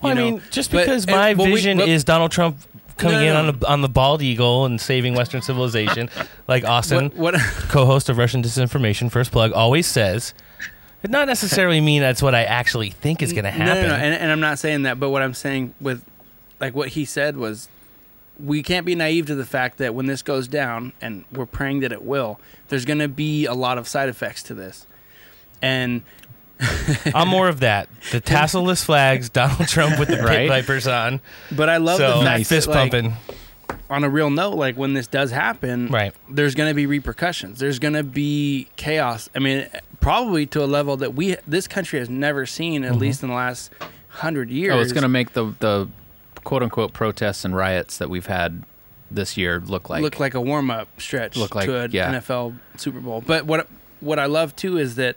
Well, 0.00 0.12
I 0.12 0.14
know? 0.14 0.30
mean, 0.32 0.42
just 0.50 0.70
But- 0.72 0.84
because 0.84 1.04
and- 1.04 1.12
my 1.16 1.34
well, 1.34 1.46
we- 1.46 1.54
vision 1.54 1.78
but- 1.78 1.88
is 1.88 2.04
Donald 2.04 2.30
Trump 2.32 2.58
coming 2.96 3.18
No, 3.18 3.20
no, 3.22 3.26
in 3.26 3.32
no. 3.32 3.38
on 3.52 3.58
the 3.60 3.66
on 3.68 3.80
the 3.80 3.88
bald 3.88 4.22
eagle 4.22 4.64
and 4.66 4.80
saving 4.80 5.14
Western 5.14 5.42
civilization, 5.42 6.10
like 6.48 6.64
Austin, 6.64 7.06
What, 7.14 7.34
what 7.34 7.34
co-host 7.68 8.08
of 8.08 8.18
Russian 8.18 8.42
Disinformation, 8.42 9.10
first 9.10 9.32
plug, 9.32 9.52
always 9.52 9.86
says, 9.86 10.34
it 11.02 11.10
not 11.10 11.26
necessarily 11.26 11.80
mean 11.80 12.00
that's 12.02 12.22
what 12.22 12.34
I 12.34 12.44
actually 12.44 12.90
think 12.90 13.22
is 13.22 13.32
going 13.32 13.44
to 13.44 13.50
No, 13.50 13.64
happen. 13.64 13.82
No, 13.84 13.88
no, 13.88 13.94
And, 13.94 14.14
and 14.14 14.30
I'm 14.30 14.40
not 14.40 14.58
saying 14.58 14.82
that, 14.82 15.00
but 15.00 15.10
what 15.10 15.22
I'm 15.22 15.34
saying 15.34 15.74
with, 15.80 16.04
like 16.60 16.74
what 16.76 16.88
he 16.90 17.04
said 17.04 17.36
was, 17.36 17.68
we 18.42 18.62
can't 18.62 18.84
be 18.84 18.94
naive 18.94 19.26
to 19.26 19.34
the 19.34 19.44
fact 19.46 19.78
that 19.78 19.94
when 19.94 20.06
this 20.06 20.22
goes 20.22 20.48
down, 20.48 20.92
and 21.00 21.24
we're 21.32 21.46
praying 21.46 21.80
that 21.80 21.92
it 21.92 22.02
will, 22.02 22.40
there's 22.68 22.84
going 22.84 22.98
to 22.98 23.08
be 23.08 23.46
a 23.46 23.54
lot 23.54 23.78
of 23.78 23.86
side 23.86 24.08
effects 24.08 24.42
to 24.44 24.54
this, 24.54 24.86
and 25.60 26.02
I'm 27.14 27.28
more 27.28 27.48
of 27.48 27.60
that. 27.60 27.88
The 28.10 28.20
tasselless 28.20 28.84
flags, 28.84 29.28
Donald 29.28 29.68
Trump 29.68 29.98
with 29.98 30.08
the 30.08 30.16
pit 30.16 30.24
Right? 30.24 30.48
vipers 30.48 30.86
on. 30.86 31.20
but 31.50 31.68
I 31.68 31.78
love 31.78 31.98
so 31.98 32.18
the 32.20 32.24
fact 32.24 32.46
fist 32.46 32.68
that, 32.68 32.74
like, 32.74 32.92
pumping. 32.92 33.14
on 33.90 34.04
a 34.04 34.08
real 34.08 34.30
note, 34.30 34.54
like 34.54 34.76
when 34.76 34.94
this 34.94 35.06
does 35.06 35.30
happen, 35.30 35.88
Right. 35.88 36.14
There's 36.28 36.54
going 36.54 36.70
to 36.70 36.74
be 36.74 36.86
repercussions. 36.86 37.58
There's 37.58 37.78
going 37.78 37.94
to 37.94 38.02
be 38.04 38.68
chaos. 38.76 39.28
I 39.34 39.38
mean, 39.40 39.66
probably 40.00 40.46
to 40.46 40.62
a 40.64 40.66
level 40.66 40.96
that 40.98 41.14
we 41.14 41.36
this 41.46 41.66
country 41.68 41.98
has 41.98 42.08
never 42.10 42.46
seen, 42.46 42.84
at 42.84 42.92
Mm-hmm. 42.92 43.00
least 43.00 43.22
in 43.22 43.28
the 43.28 43.34
last 43.34 43.70
hundred 44.08 44.50
years. 44.50 44.74
Oh, 44.74 44.80
it's 44.80 44.92
going 44.92 45.02
to 45.02 45.08
make 45.08 45.32
the 45.32 45.52
the 45.58 45.88
quote 46.44 46.62
unquote 46.62 46.92
protests 46.92 47.44
and 47.44 47.54
riots 47.56 47.98
that 47.98 48.08
we've 48.10 48.26
had 48.26 48.62
this 49.10 49.36
year 49.36 49.60
look 49.66 49.90
like 49.90 50.02
look 50.02 50.18
like 50.18 50.34
a 50.34 50.40
warm 50.40 50.70
up 50.70 50.88
stretch 51.00 51.36
Look 51.36 51.54
like- 51.54 51.66
to 51.66 51.76
an 51.80 51.90
yeah. 51.92 52.12
NFL 52.14 52.56
Super 52.76 53.00
Bowl. 53.00 53.20
But 53.26 53.44
what 53.46 53.68
what 54.00 54.18
I 54.18 54.26
love 54.26 54.56
too 54.56 54.78
is 54.78 54.94
that 54.96 55.16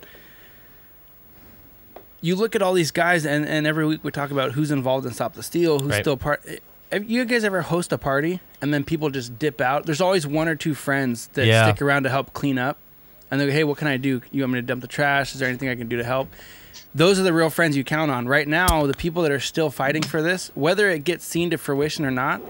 you 2.22 2.36
look 2.36 2.56
at 2.56 2.62
all 2.62 2.74
these 2.74 2.92
guys, 2.92 3.26
and, 3.26 3.46
and 3.46 3.68
every 3.68 3.86
week 3.86 4.04
we 4.04 4.12
talk 4.12 4.32
about 4.32 4.54
who's 4.54 4.72
involved 4.72 5.06
in 5.06 5.14
Stop 5.14 5.34
the 5.34 5.44
Steal, 5.44 5.80
who's 5.80 5.92
Right. 5.92 6.02
still 6.04 6.18
part. 6.18 6.42
Eh, 6.48 6.58
have 6.92 7.10
you 7.10 7.24
guys 7.26 7.44
ever 7.44 7.62
host 7.62 7.92
a 7.92 7.98
party 7.98 8.40
and 8.62 8.74
then 8.74 8.84
people 8.84 9.10
just 9.10 9.38
dip 9.38 9.62
out? 9.62 9.86
There's 9.86 10.02
always 10.02 10.26
one 10.26 10.48
or 10.48 10.56
two 10.56 10.74
friends 10.74 11.28
that 11.34 11.46
Yeah. 11.46 11.68
stick 11.68 11.82
around 11.82 12.04
to 12.04 12.10
help 12.10 12.34
clean 12.34 12.58
up, 12.58 12.78
and 13.30 13.40
they 13.40 13.46
go, 13.46 13.52
"Hey, 13.52 13.64
what 13.64 13.78
can 13.78 13.88
I 13.88 13.98
do? 13.98 14.22
You 14.32 14.42
want 14.44 14.54
me 14.54 14.58
to 14.60 14.66
dump 14.66 14.82
the 14.82 14.88
trash? 14.88 15.34
Is 15.34 15.40
there 15.40 15.50
anything 15.50 15.70
I 15.70 15.76
can 15.76 15.88
do 15.88 15.98
to 15.98 16.04
help?" 16.04 16.30
Those 16.96 17.20
are 17.20 17.24
the 17.24 17.34
real 17.34 17.50
friends 17.50 17.76
you 17.76 17.84
count 17.84 18.10
on. 18.10 18.26
Right 18.26 18.48
now, 18.48 18.88
the 18.88 18.94
people 18.94 19.22
that 19.24 19.32
are 19.34 19.40
still 19.42 19.70
fighting 19.70 20.02
for 20.02 20.22
this, 20.22 20.50
whether 20.56 20.90
it 20.90 21.04
gets 21.04 21.26
seen 21.26 21.50
to 21.50 21.58
fruition 21.58 22.06
or 22.06 22.12
not, 22.12 22.42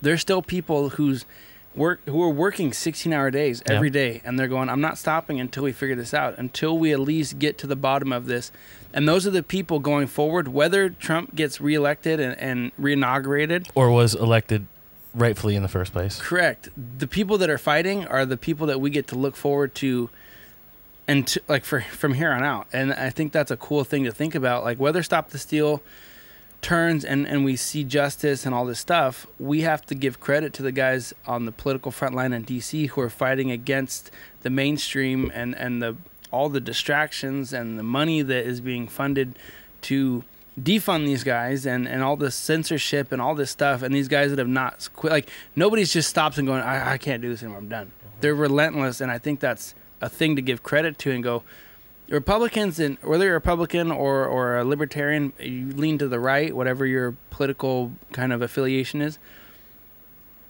there's 0.00 0.22
still 0.22 0.40
people 0.40 0.88
who's 0.88 1.26
work 1.74 2.00
who 2.06 2.20
are 2.22 2.30
working 2.30 2.72
16 2.72 3.12
hour 3.12 3.30
days 3.30 3.62
every 3.66 3.90
day 3.90 4.20
and 4.24 4.36
they're 4.36 4.48
going 4.48 4.68
i'm 4.68 4.80
not 4.80 4.98
stopping 4.98 5.38
until 5.38 5.62
we 5.62 5.70
figure 5.70 5.94
this 5.94 6.12
out 6.12 6.36
until 6.36 6.76
we 6.76 6.92
at 6.92 6.98
least 6.98 7.38
get 7.38 7.56
to 7.58 7.64
the 7.68 7.76
bottom 7.76 8.12
of 8.12 8.26
this 8.26 8.50
and 8.92 9.08
those 9.08 9.24
are 9.24 9.30
the 9.30 9.42
people 9.42 9.78
going 9.78 10.08
forward 10.08 10.48
whether 10.48 10.90
trump 10.90 11.32
gets 11.36 11.60
reelected 11.60 12.18
and, 12.18 12.36
and 12.40 12.76
reinaugurated 12.76 13.68
Or 13.76 13.88
was 13.92 14.16
elected 14.16 14.66
rightfully 15.14 15.54
in 15.54 15.62
the 15.62 15.68
first 15.68 15.92
place. 15.92 16.20
correct 16.20 16.70
the 16.98 17.06
people 17.06 17.38
that 17.38 17.48
are 17.48 17.56
fighting 17.56 18.04
are 18.04 18.26
the 18.26 18.36
people 18.36 18.66
that 18.66 18.80
we 18.80 18.90
get 18.90 19.06
to 19.06 19.14
look 19.14 19.36
forward 19.36 19.72
to 19.76 20.10
and 21.10 21.26
to, 21.26 21.42
like 21.48 21.64
for 21.64 21.80
from 21.80 22.14
here 22.14 22.30
on 22.30 22.42
out. 22.42 22.68
And 22.72 22.92
i 22.92 23.10
think 23.10 23.32
that's 23.32 23.50
a 23.50 23.56
cool 23.56 23.84
thing 23.84 24.04
to 24.04 24.12
think 24.12 24.34
about 24.34 24.62
like 24.64 24.78
whether 24.78 25.02
stop 25.02 25.30
the 25.30 25.38
steal 25.38 25.82
turns 26.62 27.04
and, 27.04 27.26
and 27.26 27.44
we 27.44 27.56
see 27.56 27.84
justice 27.84 28.44
and 28.44 28.54
all 28.54 28.66
this 28.66 28.78
stuff, 28.78 29.26
we 29.38 29.62
have 29.62 29.84
to 29.86 29.94
give 29.94 30.20
credit 30.20 30.52
to 30.52 30.62
the 30.62 30.72
guys 30.72 31.14
on 31.26 31.46
the 31.46 31.52
political 31.52 31.90
front 31.90 32.14
line 32.14 32.32
in 32.32 32.44
DC 32.44 32.90
who 32.90 33.00
are 33.00 33.10
fighting 33.10 33.50
against 33.50 34.10
the 34.42 34.50
mainstream 34.50 35.30
and, 35.34 35.56
and 35.56 35.82
the 35.82 35.96
all 36.30 36.48
the 36.48 36.60
distractions 36.60 37.52
and 37.52 37.76
the 37.76 37.82
money 37.82 38.22
that 38.22 38.46
is 38.46 38.60
being 38.60 38.86
funded 38.86 39.36
to 39.80 40.22
defund 40.60 41.06
these 41.06 41.24
guys 41.24 41.66
and, 41.66 41.88
and 41.88 42.04
all 42.04 42.14
the 42.16 42.30
censorship 42.30 43.10
and 43.10 43.20
all 43.20 43.34
this 43.34 43.50
stuff 43.50 43.82
and 43.82 43.92
these 43.92 44.06
guys 44.06 44.30
that 44.30 44.38
have 44.38 44.46
not 44.46 44.88
quit 44.94 45.12
like 45.12 45.28
nobody's 45.56 45.92
just 45.92 46.08
stops 46.08 46.38
and 46.38 46.46
going 46.46 46.60
I, 46.60 46.92
I 46.92 46.98
can't 46.98 47.20
do 47.20 47.30
this 47.30 47.42
anymore. 47.42 47.58
I'm 47.58 47.68
done. 47.68 47.86
Mm-hmm. 47.86 48.20
They're 48.20 48.34
relentless 48.34 49.00
and 49.00 49.10
I 49.10 49.18
think 49.18 49.40
that's 49.40 49.74
a 50.00 50.08
thing 50.08 50.36
to 50.36 50.42
give 50.42 50.62
credit 50.62 50.98
to 50.98 51.10
and 51.10 51.22
go 51.22 51.42
Republicans 52.10 52.80
and 52.80 52.98
whether 53.02 53.24
you're 53.24 53.34
a 53.34 53.38
Republican 53.38 53.92
or, 53.92 54.26
or 54.26 54.58
a 54.58 54.64
libertarian, 54.64 55.32
you 55.38 55.68
lean 55.68 55.96
to 55.98 56.08
the 56.08 56.18
right, 56.18 56.54
whatever 56.54 56.84
your 56.84 57.14
political 57.30 57.92
kind 58.12 58.32
of 58.32 58.42
affiliation 58.42 59.00
is. 59.00 59.18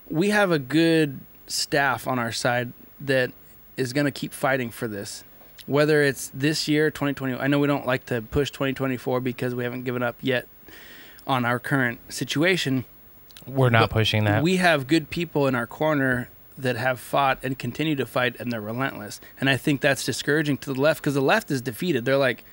We 0.08 0.30
have 0.30 0.50
a 0.50 0.58
good 0.58 1.20
staff 1.46 2.08
on 2.08 2.18
our 2.18 2.32
side 2.32 2.72
that 2.98 3.32
is 3.76 3.92
going 3.92 4.06
to 4.06 4.10
keep 4.10 4.32
fighting 4.32 4.70
for 4.70 4.88
this. 4.88 5.22
Whether 5.66 6.02
it's 6.02 6.30
this 6.32 6.66
year, 6.66 6.90
2020, 6.90 7.34
I 7.34 7.46
know 7.46 7.58
we 7.58 7.66
don't 7.66 7.86
like 7.86 8.06
to 8.06 8.22
push 8.22 8.50
2024 8.50 9.20
because 9.20 9.54
we 9.54 9.62
haven't 9.62 9.84
given 9.84 10.02
up 10.02 10.16
yet 10.22 10.48
on 11.26 11.44
our 11.44 11.58
current 11.58 12.00
situation. 12.12 12.86
We're 13.46 13.70
not 13.70 13.90
pushing 13.90 14.24
that. 14.24 14.42
We 14.42 14.56
have 14.56 14.86
good 14.86 15.10
people 15.10 15.46
in 15.46 15.54
our 15.54 15.66
corner 15.66 16.28
that 16.62 16.76
have 16.76 17.00
fought 17.00 17.38
and 17.42 17.58
continue 17.58 17.96
to 17.96 18.06
fight, 18.06 18.36
and 18.38 18.52
they're 18.52 18.60
relentless. 18.60 19.20
And 19.40 19.48
I 19.48 19.56
think 19.56 19.80
that's 19.80 20.04
discouraging 20.04 20.58
to 20.58 20.72
the 20.72 20.80
left 20.80 21.00
because 21.00 21.14
the 21.14 21.20
left 21.20 21.50
is 21.50 21.60
defeated. 21.60 22.04
They're 22.04 22.16
like 22.16 22.44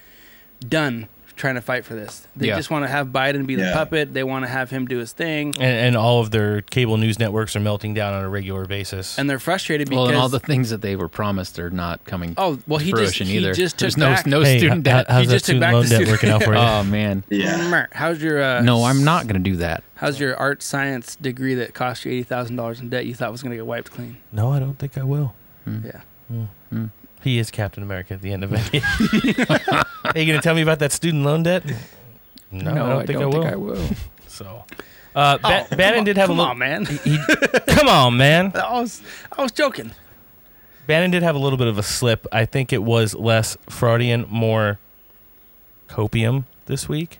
done 0.67 1.07
trying 1.37 1.55
to 1.55 1.61
fight 1.61 1.85
for 1.85 1.93
this. 1.93 2.27
They 2.35 2.47
Yeah. 2.47 2.55
just 2.57 2.69
want 2.69 2.83
to 2.83 2.89
have 2.89 3.07
Biden 3.07 3.45
be 3.45 3.55
the 3.55 3.63
Yeah. 3.63 3.73
puppet. 3.73 4.13
They 4.13 4.23
want 4.23 4.43
to 4.45 4.49
have 4.51 4.69
him 4.69 4.85
do 4.87 4.97
his 4.97 5.13
thing. 5.13 5.53
and, 5.59 5.63
and 5.63 5.95
all 5.95 6.19
of 6.19 6.31
their 6.31 6.61
cable 6.61 6.97
news 6.97 7.19
networks 7.19 7.55
are 7.55 7.59
melting 7.59 7.93
down 7.93 8.13
on 8.13 8.23
a 8.23 8.29
regular 8.29 8.65
basis. 8.65 9.17
And 9.17 9.29
they're 9.29 9.39
frustrated 9.39 9.87
because 9.87 9.97
well, 9.99 10.07
and 10.09 10.17
all 10.17 10.29
the 10.29 10.39
things 10.39 10.69
that 10.71 10.81
they 10.81 10.95
were 10.95 11.07
promised 11.07 11.57
are 11.59 11.69
not 11.69 12.03
coming. 12.05 12.33
Oh, 12.37 12.59
well, 12.67 12.79
to 12.79 12.85
he 12.85 12.91
just- 12.91 13.01
fruition 13.01 13.27
he 13.27 13.37
either. 13.37 13.53
just 13.53 13.77
took 13.77 13.95
no 13.97 14.07
back- 14.07 14.25
no 14.25 14.41
Hey, 14.41 14.57
student 14.57 14.85
how- 14.87 14.97
debt. 14.97 15.05
how's 15.09 15.21
He 15.21 15.25
that 15.27 15.33
just 15.33 15.45
took 15.45 15.53
student 15.55 15.61
back 15.61 15.73
loan 15.73 15.83
the 15.83 15.97
debt 15.99 16.07
working 16.07 16.29
out 16.31 16.43
for 16.43 16.53
you? 16.53 16.59
oh 16.59 16.83
man, 16.83 17.23
Mer, 17.31 17.87
How's 17.93 18.21
your 18.21 18.41
uh, 18.43 18.61
no, 18.61 18.83
I'm 18.83 19.03
not 19.03 19.27
going 19.27 19.41
to 19.41 19.49
do 19.49 19.55
that. 19.57 19.83
How's 19.95 20.19
your 20.19 20.35
art 20.37 20.61
science 20.63 21.15
degree 21.15 21.53
that 21.55 21.73
cost 21.73 22.03
you 22.05 22.11
eighty 22.11 22.23
thousand 22.23 22.55
dollars 22.55 22.79
in 22.79 22.89
debt? 22.89 23.05
You 23.05 23.13
thought 23.13 23.31
was 23.31 23.41
going 23.43 23.51
to 23.51 23.57
get 23.57 23.65
wiped 23.65 23.91
clean? 23.91 24.17
no, 24.33 24.51
I 24.51 24.59
don't 24.59 24.77
think 24.79 24.97
I 24.97 25.03
will. 25.03 25.33
Hmm. 25.65 25.77
Yeah. 25.85 26.01
Hmm. 26.29 26.43
Hmm. 26.71 26.85
He 27.23 27.39
is 27.39 27.51
Captain 27.51 27.83
America 27.83 28.13
at 28.13 28.21
the 28.21 28.31
end 28.31 28.43
of 28.43 28.53
it. 28.53 28.83
Are 30.05 30.19
you 30.19 30.25
going 30.25 30.39
to 30.39 30.41
tell 30.41 30.55
me 30.55 30.61
about 30.61 30.79
that 30.79 30.91
student 30.91 31.23
loan 31.23 31.43
debt? 31.43 31.63
No, 32.51 32.71
I 32.71 32.75
don't, 32.89 33.07
think, 33.07 33.19
I 33.21 33.55
will. 33.55 33.77
So, 34.27 34.63
uh, 35.15 35.37
ba- 35.39 35.65
Oh, 35.71 35.75
Bannon 35.75 35.95
come 35.99 36.05
did 36.05 36.17
have 36.17 36.29
on, 36.29 36.37
a 36.37 36.41
little. 36.41 36.45
come 36.45 36.51
on, 36.51 36.57
man. 36.59 36.85
He, 36.85 37.17
come 37.73 37.87
on, 37.87 38.17
man. 38.17 38.51
I 38.55 38.79
was 38.79 39.01
I 39.35 39.41
was 39.41 39.51
joking. 39.51 39.91
Bannon 40.85 41.09
did 41.11 41.23
have 41.23 41.35
a 41.35 41.39
little 41.39 41.57
bit 41.57 41.67
of 41.67 41.77
a 41.79 41.83
slip. 41.83 42.27
I 42.31 42.45
think 42.45 42.71
it 42.71 42.83
was 42.83 43.15
less 43.15 43.57
Freudian, 43.67 44.25
more 44.29 44.77
copium 45.89 46.43
this 46.67 46.87
week 46.87 47.19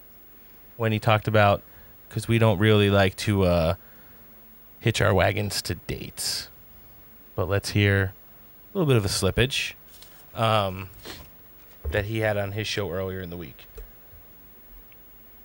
when 0.77 0.91
he 0.91 0.99
talked 0.99 1.27
about 1.27 1.63
because 2.07 2.27
we 2.27 2.37
don't 2.37 2.59
really 2.59 2.89
like 2.91 3.15
to 3.17 3.43
uh, 3.43 3.73
hitch 4.79 5.01
our 5.01 5.13
wagons 5.13 5.61
to 5.63 5.75
dates. 5.75 6.49
But 7.35 7.49
let's 7.49 7.71
hear 7.71 8.13
a 8.73 8.77
little 8.77 8.87
bit 8.87 8.95
of 8.97 9.05
a 9.05 9.09
slippage 9.09 9.73
um, 10.37 10.89
that 11.91 12.05
he 12.05 12.19
had 12.19 12.37
on 12.37 12.51
his 12.53 12.67
show 12.67 12.91
earlier 12.91 13.21
in 13.21 13.29
the 13.29 13.37
week. 13.37 13.65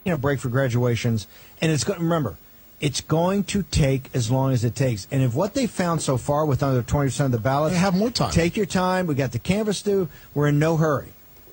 you 0.04 0.10
know, 0.12 0.16
break 0.18 0.40
for 0.40 0.48
graduations, 0.48 1.26
and 1.60 1.70
it's 1.72 1.84
going. 1.84 2.00
Remember, 2.00 2.36
it's 2.80 3.00
going 3.00 3.44
to 3.44 3.62
take 3.62 4.10
as 4.14 4.30
long 4.30 4.52
as 4.52 4.64
it 4.64 4.74
takes. 4.74 5.06
And 5.10 5.22
if 5.22 5.34
what 5.34 5.54
they 5.54 5.66
found 5.66 6.02
so 6.02 6.16
far 6.16 6.44
with 6.44 6.62
under 6.62 6.82
twenty 6.82 7.08
percent 7.08 7.26
of 7.26 7.32
the 7.32 7.38
ballots, 7.44 7.74
They 7.74 7.78
have 7.80 7.94
more 7.94 8.10
time. 8.10 8.32
Take 8.32 8.56
your 8.56 8.66
time. 8.66 9.06
We 9.06 9.14
got 9.14 9.32
the 9.32 9.38
canvas 9.38 9.80
due. 9.82 10.08
We're 10.34 10.48
in 10.48 10.58
no 10.58 10.76
hurry. 10.76 11.08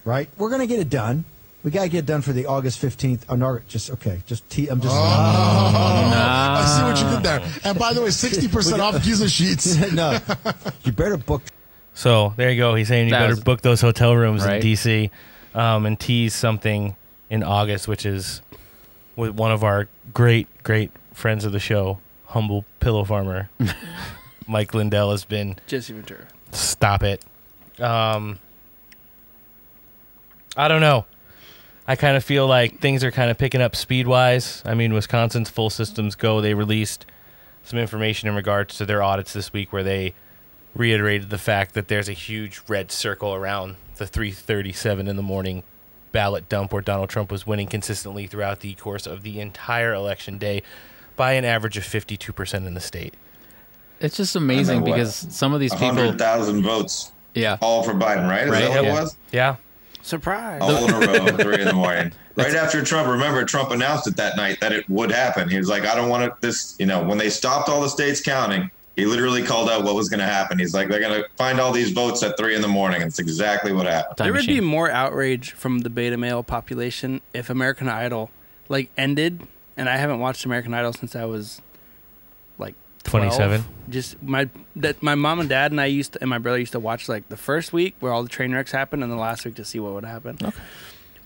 right? 0.05 0.27
We're 0.37 0.49
going 0.49 0.61
to 0.61 0.67
get 0.67 0.79
it 0.79 0.89
done. 0.89 1.25
We 1.61 1.71
got 1.71 1.83
to 1.83 1.89
get 1.89 1.99
it 1.99 2.05
done 2.05 2.21
for 2.21 2.31
the 2.31 2.45
August 2.45 2.81
15th. 2.81 3.23
Oh, 3.27 3.35
no, 3.35 3.59
just, 3.67 3.91
okay. 3.91 4.21
Just, 4.25 4.49
te- 4.49 4.69
I'm 4.69 4.79
just. 4.79 4.95
Oh, 4.95 4.97
I 4.97 6.65
see 6.65 6.83
what 6.83 6.97
you 7.11 7.15
did 7.17 7.23
there. 7.23 7.41
And 7.65 7.77
by 7.77 7.91
the 7.91 8.01
way, 8.01 8.07
60% 8.07 8.79
off 8.79 9.03
Giza 9.03 9.27
sheets. 9.29 9.75
no. 9.93 10.17
You 10.85 10.93
better 10.93 11.17
book. 11.17 11.41
So 11.99 12.33
there 12.37 12.49
you 12.49 12.55
go. 12.57 12.75
He's 12.75 12.87
saying 12.87 13.07
you 13.07 13.11
That 13.11 13.19
better 13.19 13.31
was- 13.33 13.43
book 13.43 13.61
those 13.61 13.81
hotel 13.81 14.15
rooms 14.15 14.45
Right. 14.45 14.55
in 14.55 14.61
DC 14.61 15.11
um, 15.53 15.85
and 15.85 15.99
tease 15.99 16.33
something 16.33 16.95
in 17.29 17.43
August, 17.43 17.89
which 17.89 18.05
is 18.05 18.41
with 19.17 19.31
one 19.31 19.51
of 19.51 19.65
our 19.65 19.89
great, 20.13 20.47
great 20.63 20.91
friends 21.13 21.43
of 21.43 21.51
the 21.51 21.59
show, 21.59 21.99
humble 22.27 22.63
pillow 22.79 23.03
farmer, 23.03 23.49
Mike 24.47 24.73
Lindell 24.73 25.11
has 25.11 25.25
been. 25.25 25.57
Jesse 25.67 25.91
Ventura. 25.91 26.25
Stop 26.53 27.03
it. 27.03 27.21
Um, 27.81 28.39
I 30.55 30.69
don't 30.69 30.79
know. 30.81 31.05
I 31.85 31.97
kind 31.97 32.15
of 32.15 32.23
feel 32.23 32.47
like 32.47 32.79
things 32.79 33.03
are 33.03 33.11
kind 33.11 33.29
of 33.29 33.37
picking 33.37 33.59
up 33.61 33.75
speed 33.75 34.07
wise. 34.07 34.63
I 34.65 34.73
mean, 34.73 34.93
Wisconsin's 34.93 35.49
full 35.49 35.69
systems 35.69 36.15
go. 36.15 36.39
They 36.39 36.53
released 36.53 37.05
some 37.65 37.77
information 37.77 38.29
in 38.29 38.35
regards 38.35 38.77
to 38.77 38.85
their 38.85 39.03
audits 39.03 39.33
this 39.33 39.51
week 39.51 39.73
where 39.73 39.83
they 39.83 40.13
reiterated 40.75 41.29
the 41.29 41.37
fact 41.37 41.73
that 41.73 41.87
there's 41.87 42.09
a 42.09 42.13
huge 42.13 42.61
red 42.67 42.91
circle 42.91 43.33
around 43.33 43.75
the 43.97 44.07
337 44.07 45.07
in 45.07 45.15
the 45.15 45.23
morning 45.23 45.63
ballot 46.11 46.47
dump 46.49 46.71
where 46.73 46.81
Donald 46.81 47.09
Trump 47.09 47.31
was 47.31 47.45
winning 47.45 47.67
consistently 47.67 48.27
throughout 48.27 48.61
the 48.61 48.73
course 48.75 49.05
of 49.05 49.23
the 49.23 49.39
entire 49.39 49.93
election 49.93 50.37
day 50.37 50.63
by 51.15 51.33
an 51.33 51.45
average 51.45 51.77
of 51.77 51.83
52% 51.83 52.65
in 52.65 52.73
the 52.73 52.79
state. 52.79 53.13
It's 53.99 54.15
just 54.17 54.35
amazing 54.35 54.77
And 54.77 54.85
then 54.85 54.91
what? 54.91 54.95
because 54.97 55.15
some 55.29 55.53
of 55.53 55.59
these 55.59 55.73
people. 55.73 55.87
100,000 55.97 56.63
votes. 56.63 57.11
Yeah. 57.33 57.57
All 57.61 57.83
for 57.83 57.93
Biden, 57.93 58.27
right? 58.29 58.43
Is 58.45 58.49
Right, 58.51 58.61
that 58.61 58.69
what 58.69 58.83
yeah. 58.85 58.89
it 58.89 58.93
was? 58.93 59.17
Yeah. 59.31 59.55
Surprise. 60.01 60.61
All 60.61 60.85
in 60.87 60.93
a 60.93 60.99
row, 60.99 61.37
three 61.43 61.59
in 61.59 61.65
the 61.65 61.73
morning. 61.73 62.13
Right 62.35 62.55
after 62.55 62.81
Trump, 62.83 63.09
remember, 63.09 63.43
Trump 63.43 63.71
announced 63.71 64.07
it 64.07 64.15
that 64.15 64.37
night 64.37 64.61
that 64.61 64.71
it 64.71 64.89
would 64.89 65.11
happen. 65.11 65.49
He 65.49 65.57
was 65.57 65.67
like, 65.67 65.83
I 65.85 65.93
don't 65.93 66.07
want 66.09 66.23
it, 66.23 66.33
this, 66.39 66.75
you 66.79 66.85
know, 66.85 67.03
when 67.03 67.17
they 67.17 67.29
stopped 67.29 67.67
all 67.67 67.81
the 67.81 67.89
states 67.89 68.21
counting, 68.21 68.71
he 68.99 69.05
literally 69.05 69.41
called 69.41 69.69
out 69.69 69.83
what 69.83 69.95
was 69.95 70.09
going 70.09 70.19
to 70.19 70.25
happen. 70.25 70.59
He's 70.59 70.73
like, 70.73 70.89
they're 70.89 70.99
going 70.99 71.23
to 71.23 71.29
find 71.37 71.59
all 71.59 71.71
these 71.71 71.91
votes 71.91 72.21
at 72.21 72.37
three 72.37 72.55
in 72.55 72.61
the 72.61 72.67
morning. 72.67 73.01
It's 73.01 73.17
exactly 73.17 73.71
what 73.71 73.85
happened. 73.85 74.17
there 74.17 74.33
would 74.33 74.45
be 74.45 74.59
more 74.59 74.91
outrage 74.91 75.53
from 75.53 75.79
the 75.79 75.89
beta 75.89 76.17
male 76.17 76.43
population 76.43 77.21
if 77.33 77.49
American 77.49 77.87
Idol 77.87 78.29
like 78.67 78.89
ended, 78.97 79.47
and 79.77 79.87
I 79.87 79.97
haven't 79.97 80.19
watched 80.19 80.45
American 80.45 80.73
Idol 80.73 80.91
since 80.93 81.15
I 81.15 81.25
was 81.25 81.61
like 82.57 82.75
12. 83.03 83.33
27? 83.35 83.65
Just 83.89 84.21
my 84.21 84.49
that 84.75 85.01
my 85.01 85.15
mom 85.15 85.39
and 85.39 85.49
dad 85.49 85.71
and 85.71 85.79
I 85.79 85.85
used 85.85 86.13
to, 86.13 86.21
and 86.21 86.29
my 86.29 86.37
brother 86.37 86.59
used 86.59 86.73
to 86.73 86.79
watch 86.79 87.07
like 87.07 87.27
the 87.29 87.37
first 87.37 87.71
week 87.71 87.95
where 87.99 88.11
all 88.11 88.21
the 88.21 88.29
train 88.29 88.53
wrecks 88.53 88.71
happened, 88.71 89.01
and 89.01 89.11
the 89.11 89.17
last 89.17 89.45
week 89.45 89.55
to 89.55 89.65
see 89.65 89.79
what 89.79 89.93
would 89.93 90.05
happen. 90.05 90.37
Okay. 90.41 90.59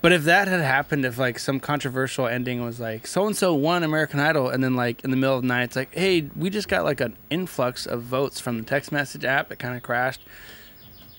But 0.03 0.11
if 0.11 0.25
that 0.25 0.49
had 0.49 0.59
happened, 0.59 1.05
if 1.05 1.17
like 1.17 1.39
some 1.39 1.59
controversial 1.61 2.27
ending 2.27 2.61
was 2.63 2.77
like 2.77 3.07
so 3.07 3.25
and 3.25 3.35
so 3.37 3.53
won 3.55 3.83
American 3.83 4.19
Idol, 4.19 4.49
and 4.49 4.61
then 4.61 4.75
like 4.75 5.01
in 5.05 5.11
the 5.11 5.15
middle 5.17 5.37
of 5.37 5.43
the 5.43 5.47
night, 5.47 5.63
it's 5.63 5.77
like, 5.77 5.95
hey, 5.95 6.29
we 6.35 6.49
just 6.49 6.67
got 6.67 6.83
like 6.83 6.99
an 6.99 7.15
influx 7.29 7.85
of 7.85 8.01
votes 8.01 8.37
from 8.39 8.57
the 8.57 8.65
text 8.65 8.91
message 8.91 9.23
app. 9.23 9.49
It 9.49 9.59
kind 9.59 9.77
of 9.77 9.81
crashed. 9.81 10.19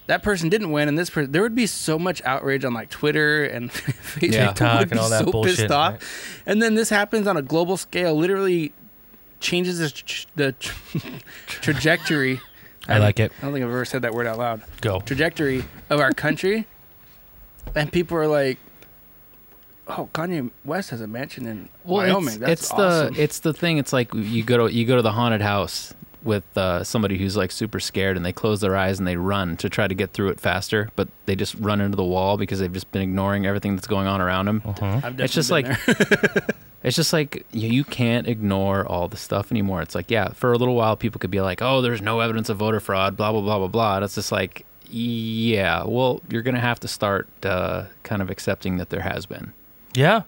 That 0.07 0.23
person 0.23 0.51
didn't 0.51 0.71
win, 0.71 0.87
and 0.87 0.99
this 0.99 1.09
person, 1.09 1.33
there 1.33 1.41
would 1.41 1.55
be 1.55 1.67
so 1.67 1.99
much 1.99 2.21
outrage 2.27 2.63
on 2.63 2.75
like 2.75 2.91
Twitter 2.91 3.45
and 3.47 3.71
Facebook. 3.73 4.33
Yeah. 4.35 4.47
TikTok 4.49 4.81
would 4.81 4.91
and 4.91 5.01
all 5.01 5.09
that 5.09 5.25
so 5.25 5.33
bullshit, 5.33 5.57
Pissed 5.57 5.71
off. 5.71 5.93
right? 5.93 6.03
And 6.45 6.61
then 6.61 6.75
this 6.75 6.91
happens 6.91 7.27
on 7.27 7.39
a 7.39 7.43
global 7.43 7.79
scale, 7.79 8.15
literally 8.15 8.75
changes 9.41 9.79
the, 9.79 10.27
the 10.37 10.53
tr- 10.53 10.77
trajectory. 11.47 12.39
I 12.87 12.99
like 12.99 13.19
it. 13.19 13.33
I 13.39 13.45
don't 13.47 13.55
think 13.55 13.65
I've 13.65 13.71
ever 13.71 13.87
said 13.87 14.03
that 14.03 14.13
word 14.13 14.27
out 14.27 14.37
loud. 14.37 14.61
Go. 14.83 15.01
Trajectory 15.01 15.65
of 15.89 16.01
our 16.01 16.13
country. 16.13 16.67
and 17.75 17.91
people 17.91 18.19
are 18.19 18.27
like, 18.27 18.59
oh, 19.89 20.09
Kanye 20.15 20.51
West 20.65 20.91
has 20.91 21.01
a 21.01 21.07
mansion 21.07 21.47
in 21.47 21.69
Well, 21.85 22.07
Wyoming. 22.07 22.29
it's, 22.29 22.37
That's 22.37 22.63
it's 22.63 22.71
awesome. 22.73 23.15
the 23.15 23.23
it's 23.23 23.39
the 23.41 23.53
thing. 23.53 23.79
It's 23.79 23.93
like 23.93 24.13
you 24.15 24.43
go 24.43 24.67
to 24.67 24.73
you 24.75 24.85
go 24.85 24.97
to 24.97 25.03
the 25.03 25.13
haunted 25.13 25.41
house 25.43 25.93
with 26.23 26.57
uh, 26.57 26.83
somebody 26.83 27.19
who's 27.19 27.37
like 27.37 27.53
super 27.53 27.79
scared, 27.79 28.17
and 28.17 28.25
they 28.25 28.33
close 28.33 28.61
their 28.63 28.77
eyes 28.77 28.99
and 28.99 29.07
they 29.07 29.17
run 29.17 29.57
to 29.59 29.69
try 29.69 29.87
to 29.87 29.95
get 29.95 30.13
through 30.13 30.29
it 30.31 30.41
faster, 30.41 30.89
but 30.97 31.07
they 31.27 31.37
just 31.37 31.55
run 31.57 31.83
into 31.83 31.97
the 31.97 32.05
wall 32.05 32.39
because 32.39 32.61
they've 32.61 32.73
just 32.73 32.91
been 32.93 33.03
ignoring 33.03 33.45
everything 33.47 33.75
that's 33.77 33.87
going 33.87 34.07
on 34.07 34.21
around 34.23 34.47
them. 34.47 34.63
I've 34.81 35.21
It's 35.21 35.35
just 35.35 35.51
like 35.51 35.67
it's 36.83 36.97
just 36.97 37.13
like 37.13 37.45
you, 37.53 37.69
you 37.69 37.85
can't 37.85 38.27
ignore 38.27 38.87
all 38.87 39.07
the 39.09 39.19
stuff 39.19 39.51
anymore. 39.53 39.83
It's 39.83 39.95
like 39.95 40.11
yeah, 40.11 40.29
for 40.31 40.53
a 40.53 40.57
little 40.57 40.75
while 40.75 40.97
people 40.97 41.19
could 41.19 41.31
be 41.31 41.43
like, 41.43 41.61
oh, 41.61 41.83
there's 41.83 42.01
no 42.01 42.21
evidence 42.21 42.49
of 42.49 42.57
voter 42.57 42.81
fraud, 42.81 43.17
blah 43.19 43.31
blah 43.33 43.43
blah 43.43 43.59
blah 43.59 43.69
blah. 43.69 43.97
And 43.97 44.05
it's 44.05 44.15
just 44.15 44.33
like 44.33 44.65
yeah, 44.89 45.85
well, 45.85 46.23
you're 46.31 46.43
gonna 46.43 46.61
have 46.61 46.81
to 46.81 46.89
start 46.89 47.29
uh, 47.45 47.85
kind 48.03 48.23
of 48.23 48.31
accepting 48.31 48.77
that 48.79 48.91
there 48.91 49.01
has 49.03 49.27
been. 49.27 49.53
Yeah. 49.95 50.23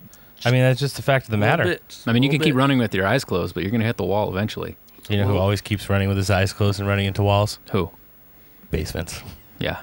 I 0.45 0.51
mean, 0.51 0.61
that's 0.61 0.79
just 0.81 0.97
the 0.97 1.03
fact 1.03 1.25
of 1.27 1.31
the 1.31 1.37
matter. 1.39 1.65
bit, 1.65 2.03
I 2.07 2.13
mean, 2.13 2.23
you 2.23 2.29
can 2.31 2.41
keep 2.41 2.55
running 2.55 2.79
with 2.79 2.95
your 2.95 3.07
eyes 3.07 3.25
closed, 3.25 3.55
but 3.55 3.63
you're 3.63 3.73
gonna 3.73 3.85
hit 3.85 3.97
the 3.97 4.05
wall 4.05 4.29
eventually. 4.31 4.77
You 5.09 5.17
know 5.19 5.27
who 5.27 5.37
always 5.37 5.61
keeps 5.61 5.89
running 5.89 6.09
with 6.09 6.17
his 6.17 6.31
eyes 6.31 6.53
closed 6.53 6.79
and 6.81 6.89
running 6.89 7.07
into 7.07 7.23
walls? 7.23 7.59
Who? 7.73 7.91
Basements. 8.71 9.23
Yeah. 9.59 9.81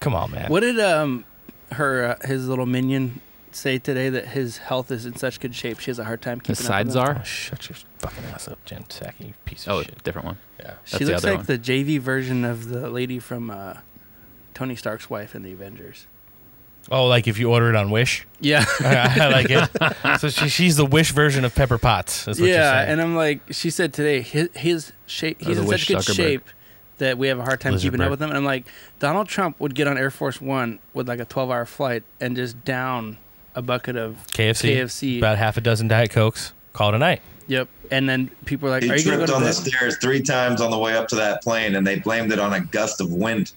Come 0.00 0.14
on, 0.14 0.30
man. 0.32 0.50
What 0.50 0.60
did 0.60 0.80
um 0.80 1.24
her 1.72 2.16
uh, 2.20 2.26
his 2.26 2.48
little 2.48 2.66
minion 2.66 3.20
say 3.52 3.78
today 3.78 4.08
that 4.08 4.28
his 4.28 4.56
health 4.58 4.90
is 4.90 5.04
in 5.06 5.14
such 5.16 5.38
good 5.38 5.54
shape 5.54 5.78
she 5.78 5.90
has 5.90 5.98
a 5.98 6.04
hard 6.04 6.22
time 6.22 6.40
keeping 6.40 6.54
The 6.54 6.62
up 6.62 6.66
side 6.66 6.86
with 6.86 6.94
czar? 6.94 7.16
Oh, 7.20 7.22
shut 7.22 7.68
your 7.68 7.76
fucking 7.98 8.24
ass 8.32 8.48
up, 8.48 8.64
Jen 8.64 8.82
Psaki, 8.88 9.28
you 9.28 9.34
piece 9.44 9.66
of 9.66 9.72
Oh, 9.74 9.82
shit. 9.82 10.02
different 10.02 10.26
one. 10.26 10.38
Yeah. 10.58 10.74
She 10.84 10.92
That's 10.92 10.98
the 10.98 11.04
looks 11.12 11.24
other 11.24 11.30
like 11.36 11.38
one. 11.38 11.46
the 11.46 11.58
JV 11.58 11.98
version 12.00 12.44
of 12.44 12.68
the 12.68 12.88
lady 12.90 13.18
from 13.18 13.50
uh, 13.50 13.74
Tony 14.54 14.74
Stark's 14.74 15.08
wife 15.10 15.34
in 15.34 15.42
the 15.42 15.52
Avengers. 15.52 16.06
Oh, 16.90 17.06
like 17.06 17.28
if 17.28 17.38
you 17.38 17.50
order 17.50 17.68
it 17.70 17.76
on 17.76 17.90
Wish? 17.90 18.26
Yeah. 18.40 18.64
I, 18.80 19.18
I 19.20 19.28
like 19.28 19.46
it. 19.50 20.18
So 20.20 20.28
she, 20.28 20.48
she's 20.48 20.76
the 20.76 20.84
Wish 20.86 21.12
version 21.12 21.44
of 21.44 21.54
Pepper 21.54 21.78
Potts. 21.78 22.28
Is 22.28 22.40
what 22.40 22.48
yeah, 22.48 22.82
and 22.82 23.00
I'm 23.00 23.16
like, 23.16 23.40
she 23.50 23.70
said 23.70 23.92
today, 23.92 24.20
his, 24.20 24.50
his 24.54 24.92
shape, 25.06 25.40
he's 25.40 25.56
the 25.56 25.62
in 25.62 25.68
Wish 25.68 25.86
such 25.86 25.88
good 25.88 25.98
Zuckerberg. 25.98 26.16
shape 26.16 26.48
that 26.98 27.18
we 27.18 27.28
have 27.28 27.38
a 27.38 27.44
hard 27.44 27.60
time 27.60 27.72
Lizard 27.72 27.92
keeping 27.92 28.04
up 28.04 28.10
with 28.10 28.20
him. 28.22 28.28
And 28.28 28.38
I'm 28.38 28.44
like, 28.44 28.66
Donald 28.98 29.28
Trump 29.28 29.58
would 29.60 29.74
get 29.74 29.88
on 29.88 29.96
Air 29.98 30.10
Force 30.10 30.40
One 30.40 30.78
with 30.94 31.08
like 31.08 31.20
a 31.20 31.24
12 31.24 31.50
hour 31.50 31.66
flight 31.66 32.02
and 32.20 32.36
just 32.36 32.64
down 32.64 33.16
a 33.54 33.62
bucket 33.62 33.96
of 33.96 34.18
KFC. 34.28 34.76
KFC. 34.76 35.18
About 35.18 35.38
half 35.38 35.56
a 35.56 35.60
dozen 35.60 35.88
Diet 35.88 36.10
Cokes. 36.10 36.52
Call 36.72 36.90
it 36.90 36.94
a 36.94 36.98
night. 36.98 37.20
Yep. 37.48 37.68
And 37.90 38.08
then 38.08 38.30
people 38.44 38.68
are 38.68 38.72
like, 38.72 38.82
He 38.82 38.90
are 38.90 38.96
you 38.96 39.04
going 39.04 39.16
tripped 39.18 39.30
go 39.30 39.36
on 39.36 39.42
to 39.42 39.46
the 39.48 39.52
stairs 39.52 39.96
three 39.98 40.22
times 40.22 40.60
on 40.60 40.70
the 40.70 40.78
way 40.78 40.96
up 40.96 41.08
to 41.08 41.16
that 41.16 41.42
plane, 41.42 41.74
and 41.74 41.86
they 41.86 41.98
blamed 41.98 42.32
it 42.32 42.38
on 42.38 42.52
a 42.52 42.60
gust 42.60 43.00
of 43.00 43.12
wind. 43.12 43.52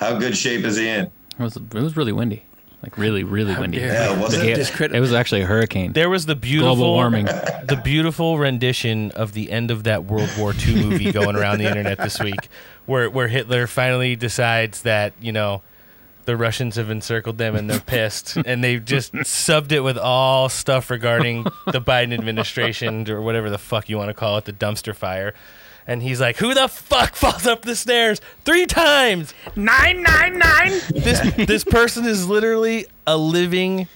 How 0.00 0.18
good 0.18 0.36
shape 0.36 0.64
is 0.64 0.76
he 0.76 0.88
in? 0.88 1.04
It 1.06 1.12
was 1.38 1.56
it 1.56 1.74
was 1.74 1.96
really 1.96 2.12
windy, 2.12 2.44
like 2.84 2.98
really 2.98 3.24
really 3.24 3.56
windy. 3.56 3.78
Yeah, 3.78 4.20
was 4.20 4.32
The 4.34 4.42
it? 4.42 4.46
ga- 4.46 4.54
Discredit- 4.56 4.94
it 4.96 5.00
was 5.00 5.12
actually 5.12 5.42
a 5.42 5.46
hurricane. 5.46 5.92
There 5.92 6.10
was 6.10 6.26
the 6.26 6.36
beautiful 6.36 6.76
Global 6.76 6.92
warming. 6.94 7.24
the 7.64 7.80
beautiful 7.82 8.38
rendition 8.38 9.10
of 9.12 9.32
the 9.32 9.50
end 9.50 9.70
of 9.70 9.84
that 9.84 10.04
World 10.04 10.30
War 10.38 10.52
II 10.66 10.84
movie 10.84 11.10
going 11.12 11.34
around 11.36 11.58
the 11.58 11.66
internet 11.66 11.98
this 11.98 12.20
week, 12.20 12.48
where 12.86 13.08
where 13.10 13.28
Hitler 13.28 13.66
finally 13.66 14.16
decides 14.16 14.82
that 14.82 15.12
you 15.20 15.32
know 15.32 15.62
the 16.26 16.36
Russians 16.36 16.76
have 16.76 16.88
encircled 16.90 17.36
them 17.38 17.54
and 17.56 17.68
they're 17.68 17.80
pissed, 17.80 18.36
and 18.36 18.62
they've 18.64 18.82
just 18.84 19.12
subbed 19.12 19.72
it 19.72 19.80
with 19.80 19.98
all 19.98 20.48
stuff 20.48 20.90
regarding 20.90 21.44
the 21.66 21.80
Biden 21.82 22.14
administration 22.14 23.10
or 23.10 23.20
whatever 23.20 23.50
the 23.50 23.58
fuck 23.58 23.88
you 23.90 23.96
want 23.98 24.08
to 24.08 24.14
call 24.14 24.38
it, 24.38 24.44
the 24.46 24.52
dumpster 24.52 24.94
fire. 24.94 25.34
And 25.86 26.02
he's 26.02 26.20
like, 26.20 26.36
"Who 26.38 26.54
the 26.54 26.66
fuck 26.68 27.14
falls 27.14 27.46
up 27.46 27.62
the 27.62 27.76
stairs 27.76 28.20
three 28.44 28.66
times? 28.66 29.34
Nine, 29.56 30.02
nine, 30.02 30.38
nine." 30.38 30.72
This 30.90 31.20
this 31.46 31.64
person 31.64 32.06
is 32.06 32.26
literally 32.28 32.86
a 33.06 33.16
living 33.18 33.86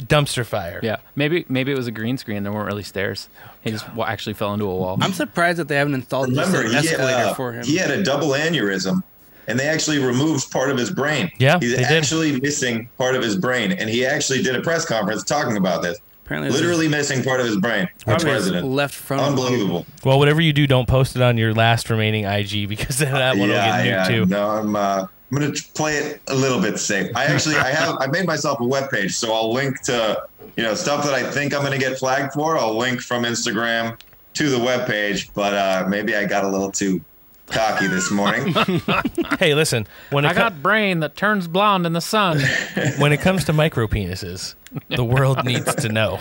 dumpster 0.00 0.44
fire. 0.44 0.80
Yeah, 0.82 0.96
maybe 1.14 1.44
maybe 1.48 1.70
it 1.70 1.76
was 1.76 1.86
a 1.86 1.92
green 1.92 2.18
screen. 2.18 2.42
There 2.42 2.52
weren't 2.52 2.66
really 2.66 2.82
stairs. 2.82 3.28
He 3.62 3.70
just 3.70 3.92
wa- 3.94 4.06
actually 4.06 4.34
fell 4.34 4.52
into 4.54 4.64
a 4.66 4.74
wall. 4.74 4.98
I'm 5.00 5.12
surprised 5.12 5.58
that 5.58 5.68
they 5.68 5.76
haven't 5.76 5.94
installed 5.94 6.34
just 6.34 6.52
Remember, 6.52 6.76
an 6.76 6.82
he 6.82 6.88
had, 6.88 7.00
uh, 7.00 7.34
for 7.34 7.52
him. 7.52 7.64
he 7.64 7.76
had 7.76 7.90
a 7.92 8.02
double 8.02 8.30
aneurysm, 8.30 9.02
and 9.46 9.58
they 9.58 9.68
actually 9.68 10.00
removed 10.00 10.50
part 10.50 10.70
of 10.70 10.76
his 10.76 10.90
brain. 10.90 11.30
Yeah, 11.38 11.58
he's 11.60 11.72
they 11.76 11.82
did. 11.84 11.92
actually 11.92 12.40
missing 12.40 12.88
part 12.98 13.14
of 13.14 13.22
his 13.22 13.36
brain, 13.36 13.70
and 13.72 13.88
he 13.88 14.04
actually 14.04 14.42
did 14.42 14.56
a 14.56 14.60
press 14.62 14.84
conference 14.84 15.22
talking 15.22 15.56
about 15.56 15.82
this. 15.82 15.98
Apparently, 16.24 16.50
Literally 16.50 16.88
missing 16.88 17.22
part 17.22 17.40
of 17.40 17.46
his 17.46 17.58
brain. 17.58 17.86
The 17.98 18.04
probably 18.04 18.30
his 18.30 18.42
president. 18.44 18.66
left 18.66 18.94
front. 18.94 19.22
Unbelievable. 19.22 19.84
Well, 20.04 20.18
whatever 20.18 20.40
you 20.40 20.54
do, 20.54 20.66
don't 20.66 20.88
post 20.88 21.16
it 21.16 21.22
on 21.22 21.36
your 21.36 21.52
last 21.52 21.90
remaining 21.90 22.24
IG 22.24 22.66
because 22.68 22.96
then 22.98 23.12
that 23.12 23.36
one 23.36 23.50
yeah, 23.50 23.76
will 23.76 23.84
get 23.84 23.86
yeah. 23.86 24.04
nuked 24.04 24.08
too. 24.08 24.26
No, 24.26 24.48
I'm. 24.48 24.74
Uh, 24.74 25.06
I'm 25.30 25.40
gonna 25.40 25.52
play 25.74 25.96
it 25.96 26.20
a 26.28 26.34
little 26.34 26.60
bit 26.60 26.78
safe. 26.78 27.10
I 27.16 27.24
actually, 27.24 27.56
I 27.56 27.70
have, 27.70 27.96
I 27.98 28.06
made 28.06 28.24
myself 28.24 28.60
a 28.60 28.64
web 28.64 28.88
page, 28.88 29.16
so 29.16 29.32
I'll 29.32 29.52
link 29.52 29.80
to, 29.82 30.22
you 30.56 30.62
know, 30.62 30.74
stuff 30.74 31.04
that 31.04 31.12
I 31.12 31.28
think 31.28 31.52
I'm 31.52 31.62
gonna 31.62 31.78
get 31.78 31.98
flagged 31.98 32.34
for. 32.34 32.56
I'll 32.56 32.76
link 32.76 33.00
from 33.00 33.24
Instagram 33.24 33.98
to 34.34 34.48
the 34.48 34.58
web 34.58 34.86
page, 34.86 35.32
but 35.34 35.54
uh, 35.54 35.86
maybe 35.88 36.14
I 36.14 36.24
got 36.24 36.44
a 36.44 36.48
little 36.48 36.70
too 36.70 37.00
cocky 37.46 37.86
this 37.86 38.10
morning. 38.10 38.54
Hey, 39.38 39.54
listen, 39.54 39.86
when 40.10 40.24
it, 40.24 40.28
I 40.28 40.32
co- 40.34 40.40
got 40.40 40.62
brain 40.62 41.00
that 41.00 41.16
turns 41.16 41.48
blonde 41.48 41.86
in 41.86 41.92
the 41.92 42.00
sun. 42.00 42.40
when 42.98 43.12
it 43.12 43.20
comes 43.20 43.44
to 43.46 43.52
micro 43.52 43.86
penises, 43.86 44.54
the 44.88 45.04
world 45.04 45.44
needs 45.44 45.74
to 45.76 45.88
know. 45.88 46.20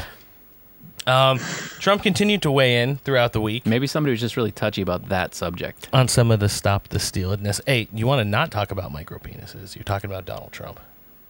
Um, 1.06 1.38
Trump 1.80 2.02
continued 2.02 2.42
to 2.44 2.52
weigh 2.52 2.82
in 2.82 2.96
throughout 2.98 3.34
the 3.34 3.42
week 3.42 3.66
Maybe 3.66 3.88
somebody 3.88 4.12
was 4.12 4.22
just 4.22 4.38
really 4.38 4.52
touchy 4.54 4.82
about 4.82 5.10
that 5.10 5.36
subject. 5.36 5.90
on 5.92 6.08
some 6.08 6.32
of 6.32 6.40
the 6.40 6.48
stop 6.50 6.88
the 6.90 6.98
stealedness. 6.98 7.60
Hey, 7.68 7.88
you 7.94 8.08
want 8.08 8.20
to 8.20 8.26
not 8.26 8.52
talk 8.52 8.72
about 8.72 8.92
micro 8.92 9.18
penises? 9.20 9.76
You're 9.76 9.84
talking 9.84 10.10
about 10.10 10.26
Donald 10.26 10.54
Trump. 10.54 10.80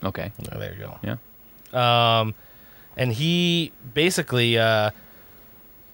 Okay. 0.04 0.32
Oh, 0.52 0.60
there 0.60 0.74
you 0.74 0.80
go. 0.80 1.00
Yeah. 1.74 2.20
Um, 2.20 2.36
and 2.96 3.12
he 3.12 3.72
basically, 3.94 4.58
uh, 4.60 4.91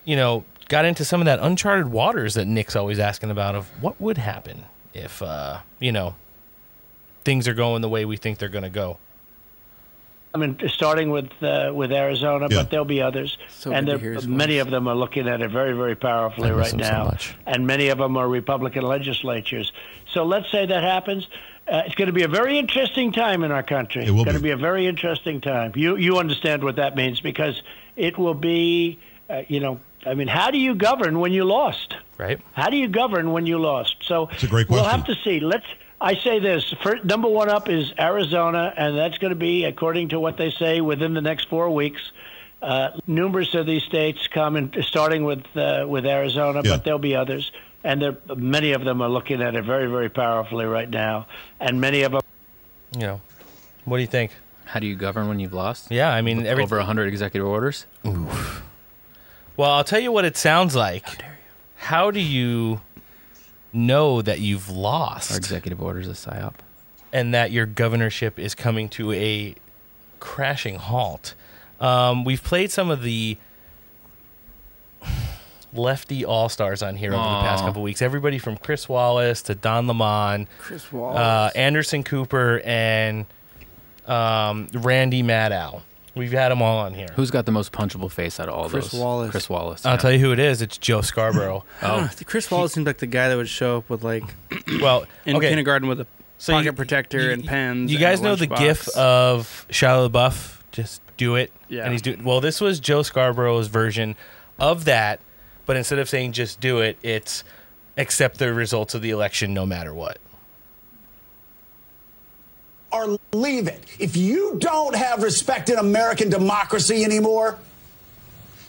you 0.04 0.16
know, 0.18 0.43
got 0.70 0.86
into 0.86 1.03
some 1.03 1.20
of 1.20 1.26
that 1.26 1.39
uncharted 1.41 1.88
waters 1.91 2.36
that 2.36 2.45
Nick's 2.45 2.76
always 2.76 2.99
asking 2.99 3.32
about 3.32 3.55
of 3.55 3.67
what 3.82 3.99
would 3.99 4.17
happen 4.17 4.63
if, 4.93 5.22
uh, 5.22 5.59
you 5.80 5.91
know, 5.91 6.15
things 7.26 7.47
are 7.47 7.53
going 7.53 7.82
the 7.82 7.89
way 7.89 8.05
we 8.05 8.15
think 8.17 8.38
they're 8.38 8.47
going 8.49 8.63
to 8.63 8.70
go. 8.70 8.97
I 10.34 10.38
mean, 10.38 10.59
starting 10.67 11.09
with 11.09 11.30
uh, 11.41 11.72
with 11.74 11.91
Arizona, 11.91 12.47
Yeah. 12.51 12.57
but 12.57 12.70
there'll 12.70 12.86
be 12.86 13.01
others, 13.01 13.36
So 13.49 13.72
and 13.74 13.88
there- 13.88 13.97
many 14.28 14.57
voice. 14.57 14.61
of 14.61 14.70
them 14.70 14.88
are 14.88 14.93
looking 14.95 15.28
at 15.28 15.41
it 15.41 15.49
very, 15.49 15.74
very 15.76 15.95
powerfully 15.95 16.51
right 16.51 16.72
him 16.72 16.80
so 16.84 16.91
now, 16.91 17.05
much. 17.05 17.34
and 17.47 17.65
many 17.65 17.88
of 17.89 17.97
them 17.97 18.15
are 18.15 18.28
Republican 18.28 18.84
legislatures. 18.84 19.74
So 20.13 20.24
let's 20.24 20.51
say 20.51 20.67
that 20.67 20.84
happens. 20.84 21.28
Uh, 21.67 21.82
it's 21.88 21.95
going 21.95 22.07
to 22.07 22.13
be 22.13 22.22
a 22.24 22.28
very 22.28 22.59
interesting 22.59 23.11
time 23.11 23.43
in 23.43 23.51
our 23.51 23.63
country. 23.63 24.05
It 24.05 24.11
will 24.11 24.20
it's 24.22 24.26
going 24.26 24.36
be. 24.36 24.39
to 24.39 24.43
be 24.43 24.51
a 24.51 24.57
very 24.57 24.86
interesting 24.86 25.41
time. 25.41 25.72
You 25.76 25.95
you 25.97 26.20
understand 26.20 26.63
what 26.63 26.76
that 26.76 26.95
means 26.95 27.22
because 27.22 27.59
it 27.95 28.15
will 28.20 28.36
be, 28.36 28.99
uh, 29.32 29.41
you 29.47 29.59
know, 29.59 29.80
I 30.06 30.14
mean, 30.14 30.28
how 30.28 30.52
do 30.52 30.58
you 30.58 30.76
govern 30.76 31.20
when 31.20 31.32
you 31.34 31.43
lost? 31.43 31.95
Right. 32.18 32.39
How 32.54 32.70
do 32.70 32.78
you 32.78 32.88
govern 32.88 33.32
when 33.32 33.45
you 33.45 33.60
lost? 33.60 33.95
So 34.04 34.28
It's 34.32 34.43
a 34.43 34.47
great 34.47 34.68
question. 34.68 34.84
we'll 34.84 34.91
have 34.91 35.06
to 35.06 35.16
see. 35.24 35.39
Let's. 35.39 35.66
I 36.02 36.16
say 36.16 36.39
this: 36.39 36.74
first, 36.82 37.04
number 37.04 37.28
one 37.28 37.50
up 37.50 37.68
is 37.70 37.91
Arizona, 38.00 38.74
and 38.78 38.97
that's 38.97 39.18
going 39.18 39.32
to 39.32 39.36
be, 39.39 39.66
according 39.66 40.10
to 40.10 40.20
what 40.20 40.38
they 40.38 40.50
say, 40.52 40.80
within 40.80 41.14
the 41.14 41.22
next 41.22 41.50
four 41.50 41.70
weeks. 41.70 42.02
Uh, 42.62 42.89
numerous 43.08 43.54
of 43.56 43.66
these 43.66 43.84
states 43.84 44.28
come, 44.34 44.56
in, 44.58 44.72
starting 44.82 45.24
with 45.26 45.43
uh, 45.56 45.86
with 45.88 46.06
Arizona, 46.06 46.62
Yeah. 46.64 46.72
but 46.76 46.84
there'll 46.86 47.00
be 47.00 47.16
others, 47.16 47.52
and 47.84 48.02
there, 48.02 48.18
many 48.36 48.72
of 48.74 48.84
them 48.86 49.02
are 49.02 49.10
looking 49.10 49.41
at 49.41 49.56
it 49.56 49.64
very, 49.66 49.88
very 49.89 50.10
powerfully 50.10 50.66
right 50.66 50.89
now, 50.89 51.28
and 51.60 51.80
many 51.82 52.04
of 52.04 52.12
them. 52.14 52.22
You 52.95 53.02
know, 53.02 53.22
what 53.86 53.97
do 53.97 54.02
you 54.02 54.08
think? 54.08 54.32
How 54.66 54.80
do 54.80 54.88
you 54.88 54.95
govern 54.95 55.28
when 55.30 55.39
you've 55.39 55.54
lost? 55.54 55.89
Yeah, 55.91 56.10
I 56.14 56.22
mean, 56.22 56.38
With 56.38 56.47
every- 56.47 56.64
over 56.64 56.78
100 56.78 57.08
executive 57.08 57.47
orders. 57.47 57.86
Well, 59.60 59.72
I'll 59.72 59.84
tell 59.84 59.99
you 59.99 60.14
what 60.14 60.24
it 60.24 60.38
sounds 60.38 60.74
like. 60.74 61.05
How 61.76 62.12
do 62.12 62.22
you 62.22 62.80
know 63.74 64.22
that 64.22 64.39
you've 64.39 64.70
lost? 64.70 65.32
Our 65.32 65.38
executive 65.38 65.82
orders 65.82 66.07
a 66.07 66.12
psyop. 66.12 66.53
and 67.12 67.34
that 67.34 67.51
your 67.51 67.66
governorship 67.66 68.39
is 68.39 68.55
coming 68.55 68.88
to 68.88 69.12
a 69.12 69.55
crashing 70.22 70.76
halt. 70.76 71.36
Um, 71.82 72.24
we've 72.24 72.41
played 72.41 72.72
some 72.72 72.89
of 72.89 73.03
the 73.03 73.36
lefty 75.74 76.24
all 76.24 76.47
stars 76.47 76.82
on 76.82 76.95
here 76.95 77.10
over 77.12 77.22
the 77.22 77.41
past 77.41 77.66
couple 77.66 77.84
weeks. 77.84 78.01
Everybody 78.01 78.38
from 78.38 78.55
Chris 78.55 78.88
Wallace 78.88 79.41
to 79.41 79.55
Don 79.55 79.88
Lemon, 79.88 80.47
Chris 80.60 80.86
uh, 80.86 80.95
Wallace. 80.95 81.53
Anderson 81.55 82.03
Cooper, 82.03 82.62
and 82.64 83.26
um, 84.07 84.70
Randy 84.72 85.22
Maddow. 85.22 85.82
We've 86.20 86.32
had 86.32 86.49
them 86.49 86.61
all 86.61 86.78
on 86.80 86.93
here. 86.93 87.07
Who's 87.15 87.32
got 87.32 87.45
the 87.45 87.51
most 87.51 87.72
punchable 87.72 88.11
face 88.11 88.39
out 88.39 88.47
of 88.49 88.53
all 88.55 88.70
Chris 88.70 88.91
those? 88.91 88.99
Wallace. 89.01 89.32
Chris 89.32 89.49
Wallace. 89.49 89.86
I'll 89.86 89.93
yeah. 89.93 89.97
tell 89.97 90.11
you 90.11 90.20
who 90.20 90.32
it 90.34 90.39
is. 90.39 90.61
It's 90.61 90.78
Joe 90.78 91.01
Scarborough. 91.01 91.63
Oh. 91.82 91.88
Ah, 91.88 92.13
I 92.20 92.24
Chris 92.26 92.51
Wallace 92.51 92.74
seems 92.74 92.86
like 92.86 92.97
the 92.97 93.07
guy 93.07 93.30
that 93.30 93.36
would 93.38 93.47
show 93.49 93.78
up 93.78 93.89
with 93.89 94.03
like 94.03 94.24
well 94.82 95.05
in 95.26 95.38
okay. 95.38 95.49
kindergarten 95.49 95.88
with 95.88 96.01
a 96.01 96.07
So 96.38 96.53
pocket 96.53 96.65
you- 96.65 96.74
protector 96.74 97.22
you- 97.22 97.32
and 97.32 97.45
pens. 97.45 97.89
You 97.91 97.97
and 97.97 98.05
a 98.05 98.07
guys 98.09 98.22
know 98.22 98.36
the 98.36 98.47
lunchbox. 98.47 98.57
gif 98.59 98.88
of 98.97 99.65
Shia 99.72 100.09
LaBeouf, 100.09 100.59
just 100.72 101.01
do 101.17 101.36
it. 101.36 101.51
Yeah. 101.70 101.84
And 101.84 101.93
he's 101.93 102.01
doing 102.01 102.24
well. 102.24 102.41
This 102.41 102.59
was 102.61 102.80
Joe 102.80 103.01
Scarborough's 103.01 103.67
version 103.67 104.15
of 104.59 104.86
that, 104.86 105.20
but 105.65 105.78
instead 105.78 105.99
of 105.99 106.09
saying 106.09 106.34
just 106.34 106.59
do 106.59 106.80
it, 106.80 106.97
it's 107.01 107.43
accept 107.97 108.39
the 108.39 108.53
results 108.53 108.93
of 108.93 109.01
the 109.01 109.09
election 109.09 109.53
no 109.53 109.65
matter 109.65 109.93
what. 109.93 110.17
Or 112.92 113.18
leave 113.34 113.68
it. 113.68 113.84
If 114.00 114.16
you 114.18 114.58
don't 114.60 114.96
have 114.96 115.24
respect 115.24 115.70
in 115.70 115.78
American 115.78 116.30
democracy 116.30 117.04
anymore, 117.04 117.58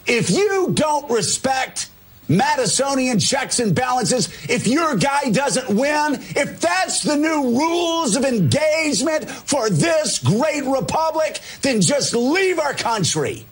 if 0.06 0.30
you 0.30 0.70
don't 0.74 1.10
respect 1.10 1.90
Madisonian 2.28 3.20
checks 3.20 3.58
and 3.58 3.74
balances, 3.74 4.28
if 4.48 4.66
your 4.66 4.96
guy 4.96 5.30
doesn't 5.30 5.68
win, 5.68 6.14
if 6.36 6.60
that's 6.60 7.02
the 7.02 7.16
new 7.16 7.58
rules 7.58 8.14
of 8.14 8.24
engagement 8.24 9.28
for 9.28 9.68
this 9.68 10.18
great 10.18 10.64
republic, 10.64 11.40
then 11.62 11.80
just 11.80 12.14
leave 12.14 12.58
our 12.58 12.74
country 12.74 13.44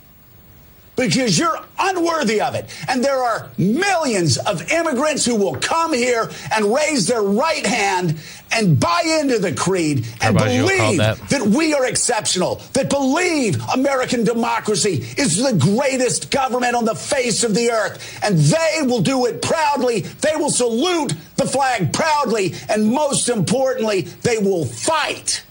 because 0.98 1.38
you're 1.38 1.60
unworthy 1.78 2.40
of 2.40 2.54
it. 2.56 2.66
And 2.88 3.02
there 3.02 3.22
are 3.22 3.50
millions 3.56 4.36
of 4.36 4.70
immigrants 4.70 5.24
who 5.24 5.36
will 5.36 5.54
come 5.54 5.94
here 5.94 6.28
and 6.52 6.74
raise 6.74 7.06
their 7.06 7.22
right 7.22 7.64
hand 7.64 8.18
and 8.52 8.80
buy 8.80 9.02
into 9.20 9.38
the 9.38 9.52
creed 9.52 10.06
and 10.20 10.36
believe 10.36 10.98
that. 10.98 11.18
that 11.28 11.42
we 11.42 11.72
are 11.72 11.86
exceptional, 11.86 12.56
that 12.72 12.90
believe 12.90 13.62
American 13.74 14.24
democracy 14.24 15.04
is 15.16 15.36
the 15.36 15.52
greatest 15.52 16.30
government 16.32 16.74
on 16.74 16.84
the 16.84 16.94
face 16.94 17.44
of 17.44 17.54
the 17.54 17.70
earth. 17.70 18.18
And 18.24 18.36
they 18.36 18.80
will 18.82 19.00
do 19.00 19.26
it 19.26 19.40
proudly. 19.40 20.00
They 20.00 20.34
will 20.34 20.50
salute 20.50 21.14
the 21.36 21.46
flag 21.46 21.92
proudly. 21.92 22.54
And 22.68 22.88
most 22.88 23.28
importantly, 23.28 24.02
they 24.02 24.38
will 24.38 24.64
fight 24.64 25.44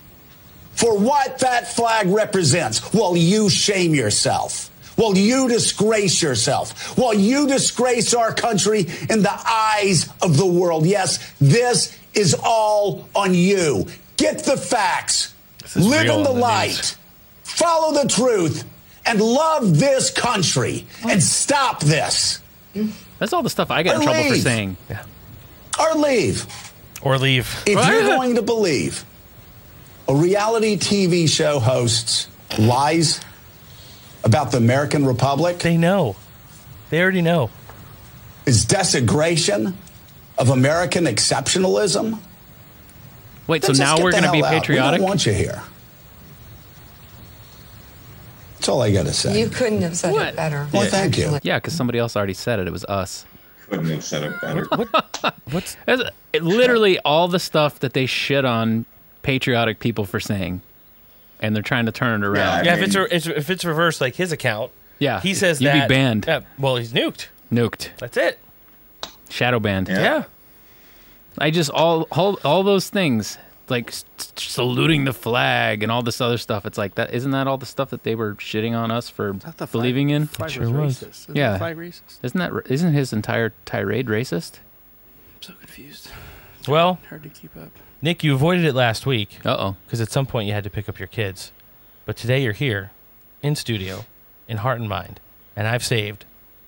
for 0.73 0.97
what 0.97 1.39
that 1.39 1.73
flag 1.73 2.07
represents 2.07 2.93
while 2.93 3.15
you 3.15 3.49
shame 3.49 3.95
yourself. 3.95 4.66
While 4.97 5.15
you 5.15 5.47
disgrace 5.47 6.21
yourself, 6.21 6.97
while 6.97 7.13
you 7.13 7.47
disgrace 7.47 8.13
our 8.13 8.33
country 8.33 8.81
in 9.09 9.21
the 9.21 9.41
eyes 9.49 10.09
of 10.21 10.35
the 10.37 10.45
world. 10.45 10.85
Yes, 10.85 11.19
this 11.39 11.97
is 12.13 12.35
all 12.43 13.07
on 13.15 13.33
you. 13.33 13.85
Get 14.17 14.43
the 14.43 14.57
facts, 14.57 15.33
live 15.75 16.07
in 16.09 16.23
the 16.23 16.31
the 16.33 16.39
light, 16.39 16.69
news. 16.69 16.97
follow 17.43 18.01
the 18.01 18.09
truth, 18.09 18.63
and 19.05 19.21
love 19.21 19.77
this 19.79 20.09
country 20.09 20.85
and 21.07 21.21
stop 21.21 21.79
this. 21.81 22.39
That's 23.19 23.31
all 23.33 23.43
the 23.43 23.49
stuff 23.51 23.69
I 23.71 23.83
get 23.83 23.95
in 23.95 24.01
Or 24.01 24.03
trouble 24.05 24.23
for 24.23 24.29
leave. 24.31 24.41
saying. 24.43 24.77
Or 25.79 25.93
leave. 25.93 26.45
Or 27.03 27.17
leave. 27.19 27.47
If 27.67 27.87
you're 27.87 28.01
going 28.17 28.33
to 28.35 28.41
believe 28.41 29.05
a 30.07 30.15
reality 30.15 30.75
TV 30.75 31.29
show 31.29 31.59
hosts 31.59 32.27
lies 32.57 33.21
about 34.24 34.51
the 34.51 34.57
American 34.57 35.05
Republic, 35.05 35.59
They 35.59 35.78
know. 35.78 36.15
They 36.89 37.01
already 37.01 37.22
know. 37.22 37.49
is 38.45 38.65
desecration 38.65 39.78
of 40.38 40.49
American 40.49 41.05
exceptionalism. 41.05 42.20
Wait, 43.47 43.61
then 43.61 43.76
so 43.76 43.84
now 43.84 43.95
we're 44.01 44.11
going 44.11 44.24
to 44.24 44.32
be 44.32 44.38
hell 44.39 44.45
out. 44.47 44.51
patriotic? 44.61 44.99
We 44.99 45.05
don't 45.05 45.07
want 45.09 45.26
you 45.26 45.34
here. 45.34 45.61
That's 48.55 48.70
all 48.70 48.82
I 48.82 48.91
got 48.91 49.05
to 49.05 49.13
say. 49.13 49.39
You 49.39 49.49
couldn't 49.49 49.82
have 49.82 49.95
said 49.95 50.13
it 50.15 50.36
better. 50.36 50.68
Well, 50.74 50.89
thank 50.89 51.18
you. 51.18 51.38
Yeah, 51.43 51.57
because 51.57 51.74
somebody 51.76 51.99
else 51.99 52.15
already 52.15 52.34
said 52.34 52.59
it. 52.59 52.68
It 52.68 52.72
was 52.72 52.86
us. 52.86 53.26
Couldn't 53.70 53.86
have 53.89 54.03
said 54.03 54.24
it 54.24 54.41
better. 54.41 54.65
What's 55.51 55.78
it- 55.88 56.43
literally 56.43 56.99
all 56.99 57.28
the 57.28 57.39
stuff 57.39 57.80
that 57.80 57.93
they 57.93 58.05
shit 58.05 58.45
on 58.45 58.86
patriotic 59.24 59.80
people 59.80 60.05
for 60.05 60.20
saying, 60.20 60.61
and 61.39 61.55
they're 61.55 61.63
trying 61.63 61.85
to 61.85 61.91
turn 61.91 62.23
it 62.23 62.25
around. 62.27 62.65
yeah, 62.65 62.75
if 62.75 62.81
it's, 62.81 62.95
re- 62.95 63.07
it's 63.11 63.27
if 63.27 63.49
it's 63.49 63.63
reversed 63.65 64.01
like 64.01 64.15
his 64.15 64.31
account, 64.31 64.71
Yeah, 64.99 65.19
he 65.21 65.33
says 65.33 65.61
you'd 65.61 65.67
that 65.69 65.88
be 65.88 65.93
banned, 65.95 66.25
Yeah, 66.27 66.41
well, 66.57 66.75
he's 66.77 66.93
nuked. 66.93 67.27
nuked, 67.51 67.89
That's 67.99 68.17
it. 68.17 68.39
shadow 69.29 69.59
banned. 69.59 69.88
Yeah. 69.89 70.23
I 71.38 71.51
just 71.51 71.69
all 71.69 72.03
all 72.11 72.39
all 72.43 72.63
those 72.63 72.89
things 72.89 73.38
like 73.69 73.89
s- 73.89 74.05
s- 74.17 74.31
saluting 74.38 75.03
the 75.05 75.13
flag 75.13 75.83
and 75.83 75.91
all 75.91 76.01
this 76.01 76.19
other 76.19 76.38
stuff. 76.38 76.65
It's 76.65 76.77
like 76.79 76.95
that. 76.95 77.13
Isn't 77.13 77.31
that 77.31 77.45
all 77.47 77.57
the 77.57 77.65
stuff 77.67 77.89
that 77.91 78.01
they 78.03 78.15
were 78.15 78.33
shitting 78.35 78.75
on 78.75 78.89
us 78.89 79.09
for 79.09 79.33
the 79.33 79.51
flag- 79.67 79.71
believing 79.71 80.09
in? 80.09 80.25
flag 80.27 80.49
It 80.49 80.53
sure 80.53 80.69
was. 80.71 81.01
racist. 81.03 81.09
Isn't 81.25 81.35
yeah. 81.35 81.57
flag 81.59 81.77
racist? 81.77 82.17
Isn't 82.23 82.39
that? 82.39 82.51
r- 82.53 82.61
Isn't 82.61 82.93
his 82.93 83.13
entire 83.13 83.53
tirade 83.65 84.07
racist? 84.07 84.53
I'm 85.35 85.41
so 85.43 85.53
confused. 85.59 86.09
Well, 86.67 86.97
Hard 87.09 87.21
to 87.23 87.29
keep 87.29 87.55
up. 87.55 87.69
Nick, 88.01 88.23
you 88.23 88.33
avoided 88.33 88.65
it 88.65 88.73
last 88.73 89.05
week. 89.05 89.39
Uh 89.45 89.55
oh. 89.57 89.75
Because 89.85 90.01
at 90.01 90.11
some 90.11 90.25
point 90.25 90.47
you 90.47 90.53
had 90.53 90.63
to 90.63 90.69
pick 90.69 90.87
up 90.87 90.99
your 90.99 91.07
kids. 91.07 91.51
But 92.05 92.15
today 92.15 92.41
you're 92.43 92.53
here, 92.53 92.91
in 93.41 93.55
studio, 93.55 94.05
in 94.47 94.57
heart 94.57 94.79
and 94.79 94.87
mind. 94.87 95.19
And 95.55 95.67
I've 95.67 95.83
saved 95.83 96.25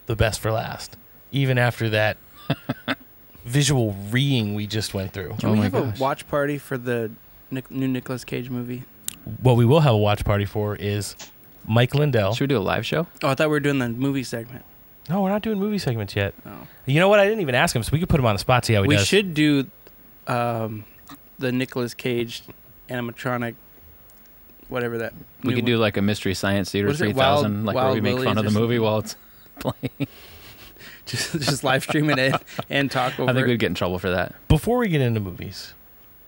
the 0.07 0.15
best 0.15 0.39
for 0.39 0.51
last. 0.51 0.97
Even 1.31 1.57
after 1.57 1.89
that 1.89 2.17
visual 3.45 3.95
reeing 4.09 4.55
we 4.55 4.67
just 4.67 4.93
went 4.93 5.13
through. 5.13 5.35
Can 5.39 5.51
we 5.51 5.59
have 5.59 5.75
a 5.75 5.93
watch 5.99 6.27
party 6.27 6.57
for 6.57 6.77
the 6.77 7.11
Nic- 7.51 7.71
new 7.71 7.87
Nicolas 7.87 8.23
Cage 8.23 8.49
movie? 8.49 8.83
What 9.41 9.55
we 9.55 9.65
will 9.65 9.81
have 9.81 9.93
a 9.93 9.97
watch 9.97 10.25
party 10.25 10.45
for 10.45 10.75
is 10.75 11.15
Mike 11.67 11.93
Lindell. 11.93 12.33
Should 12.33 12.43
we 12.49 12.55
do 12.55 12.57
a 12.57 12.59
live 12.61 12.85
show? 12.85 13.05
Oh, 13.21 13.29
I 13.29 13.35
thought 13.35 13.47
we 13.47 13.51
were 13.51 13.59
doing 13.59 13.77
the 13.79 13.89
movie 13.89 14.23
segment. 14.23 14.65
No, 15.09 15.21
we're 15.21 15.29
not 15.29 15.41
doing 15.41 15.59
movie 15.59 15.77
segments 15.77 16.15
yet. 16.15 16.33
Oh. 16.45 16.67
You 16.85 16.99
know 16.99 17.09
what? 17.09 17.19
I 17.19 17.25
didn't 17.25 17.41
even 17.41 17.55
ask 17.55 17.75
him, 17.75 17.81
so 17.83 17.89
we 17.91 17.99
could 17.99 18.09
put 18.09 18.19
him 18.19 18.25
on 18.25 18.35
the 18.35 18.39
spot, 18.39 18.65
see 18.65 18.73
how 18.73 18.83
he 18.83 18.87
does. 18.87 18.91
we 18.91 18.95
does. 18.97 19.07
should 19.07 19.33
do 19.33 19.67
um, 20.27 20.85
the 21.39 21.51
Nicolas 21.51 21.93
Cage 21.93 22.43
animatronic, 22.89 23.55
whatever 24.67 24.97
that. 24.99 25.13
We 25.43 25.49
new 25.49 25.55
could 25.55 25.63
one- 25.63 25.71
do 25.71 25.77
like 25.77 25.97
a 25.97 26.01
mystery 26.01 26.33
science 26.33 26.71
theater 26.71 26.87
What 26.87 26.95
is 26.95 27.01
it? 27.01 27.05
three 27.05 27.13
thousand, 27.13 27.63
Wild- 27.63 27.65
like 27.65 27.75
where 27.75 27.93
we 27.93 28.01
make 28.01 28.17
fun 28.23 28.37
of 28.37 28.45
or 28.45 28.49
the 28.49 28.59
movie 28.59 28.79
while 28.79 28.99
it's 28.99 29.15
playing. 29.59 29.89
just 31.05 31.31
just 31.33 31.63
live 31.63 31.83
stream 31.83 32.09
it 32.09 32.19
and, 32.19 32.35
and 32.69 32.91
talk 32.91 33.19
over. 33.19 33.29
I 33.29 33.33
think 33.33 33.47
it. 33.47 33.49
we'd 33.51 33.59
get 33.59 33.67
in 33.67 33.75
trouble 33.75 33.99
for 33.99 34.11
that. 34.11 34.35
Before 34.47 34.77
we 34.77 34.89
get 34.89 35.01
into 35.01 35.19
movies, 35.19 35.73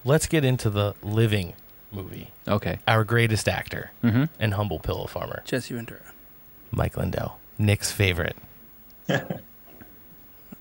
let's 0.04 0.26
get 0.28 0.44
into 0.46 0.70
the 0.70 0.96
living 1.04 1.54
movie. 1.92 2.32
Okay. 2.48 2.80
Our 2.88 3.04
greatest 3.04 3.48
actor 3.50 3.92
Mhm. 4.04 4.30
and 4.40 4.54
humble 4.56 4.80
pillow 4.80 5.06
farmer, 5.08 5.42
Jesse 5.46 5.74
Ventura. 5.74 6.00
Mike 6.72 6.96
Lindell, 6.98 7.38
Nick's 7.60 7.92
favorite. 7.92 8.36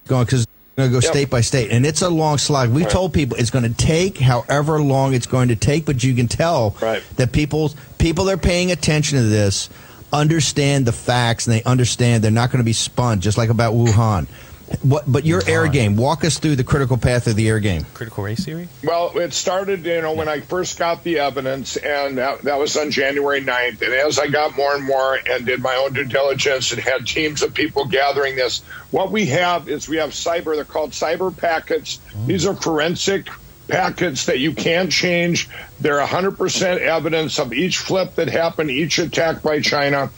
going 0.07 0.25
because 0.25 0.47
going 0.81 0.91
to 0.91 0.93
go 1.01 1.05
Yep. 1.07 1.13
state 1.13 1.31
by 1.31 1.41
state, 1.41 1.71
and 1.71 1.87
it's 1.87 2.03
a 2.03 2.09
long 2.09 2.39
slog. 2.39 2.71
We 2.71 2.83
Right. 2.83 2.91
told 2.91 3.13
people 3.13 3.37
it's 3.39 3.51
going 3.51 3.65
to 3.65 3.71
take 3.85 4.19
however 4.19 4.81
long 4.83 5.15
it's 5.15 5.27
going 5.27 5.49
to 5.49 5.57
take, 5.57 5.85
but 5.87 6.03
you 6.03 6.15
can 6.15 6.29
tell 6.29 6.75
that 7.17 7.33
people 7.33 7.73
people 7.99 8.25
that 8.27 8.35
are 8.35 8.37
paying 8.39 8.71
attention 8.73 9.19
to 9.19 9.25
this 9.25 9.69
understand 10.13 10.87
the 10.87 10.93
facts 10.93 11.47
and 11.47 11.55
they 11.55 11.63
understand 11.65 12.25
they're 12.25 12.31
not 12.31 12.51
going 12.51 12.59
to 12.59 12.65
be 12.65 12.73
spun, 12.73 13.21
just 13.21 13.39
like 13.39 13.49
about 13.51 13.75
Wuhan. 13.75 14.27
What, 14.83 15.05
but 15.07 15.27
your 15.27 15.43
air 15.47 15.67
game, 15.69 15.97
walk 15.97 16.25
us 16.25 16.39
through 16.39 16.57
the 16.57 16.65
critical 16.65 16.97
path 16.97 17.27
of 17.27 17.35
the 17.35 17.49
air 17.49 17.59
game. 17.59 17.85
Critical 17.93 18.25
race 18.25 18.45
theory. 18.45 18.69
Well, 18.85 19.17
it 19.19 19.33
started, 19.33 19.85
you 19.85 20.01
know, 20.01 20.15
when 20.15 20.29
I 20.29 20.41
first 20.41 20.79
got 20.79 21.03
the 21.03 21.19
evidence, 21.19 21.77
and 21.77 22.19
that, 22.19 22.43
that 22.43 22.59
was 22.59 22.77
on 22.77 22.91
January 22.91 23.43
9th. 23.43 23.83
And 23.83 23.93
as 23.93 24.19
I 24.19 24.29
got 24.29 24.57
more 24.57 24.75
and 24.75 24.85
more 24.85 25.19
and 25.29 25.45
did 25.45 25.61
my 25.61 25.75
own 25.75 25.93
due 25.93 26.05
diligence 26.05 26.73
and 26.73 26.81
had 26.81 27.07
teams 27.07 27.43
of 27.43 27.53
people 27.53 27.85
gathering 27.87 28.37
this, 28.37 28.61
what 28.91 29.11
we 29.11 29.27
have 29.27 29.69
is 29.69 29.89
we 29.89 29.97
have 29.97 30.11
cyber, 30.11 30.55
they're 30.55 30.65
called 30.65 30.93
cyber 30.93 31.37
packets. 31.37 32.01
Oh. 32.17 32.27
These 32.27 32.47
are 32.47 32.55
forensic 32.55 33.29
packets 33.69 34.27
that 34.27 34.39
you 34.39 34.53
can't 34.53 34.91
change. 34.91 35.49
They're 35.81 36.01
100% 36.01 36.79
evidence 36.79 37.39
of 37.39 37.53
each 37.53 37.79
flip 37.79 38.15
that 38.17 38.29
happened, 38.29 38.71
each 38.71 38.99
attack 38.99 39.43
by 39.43 39.61
China. 39.61 40.11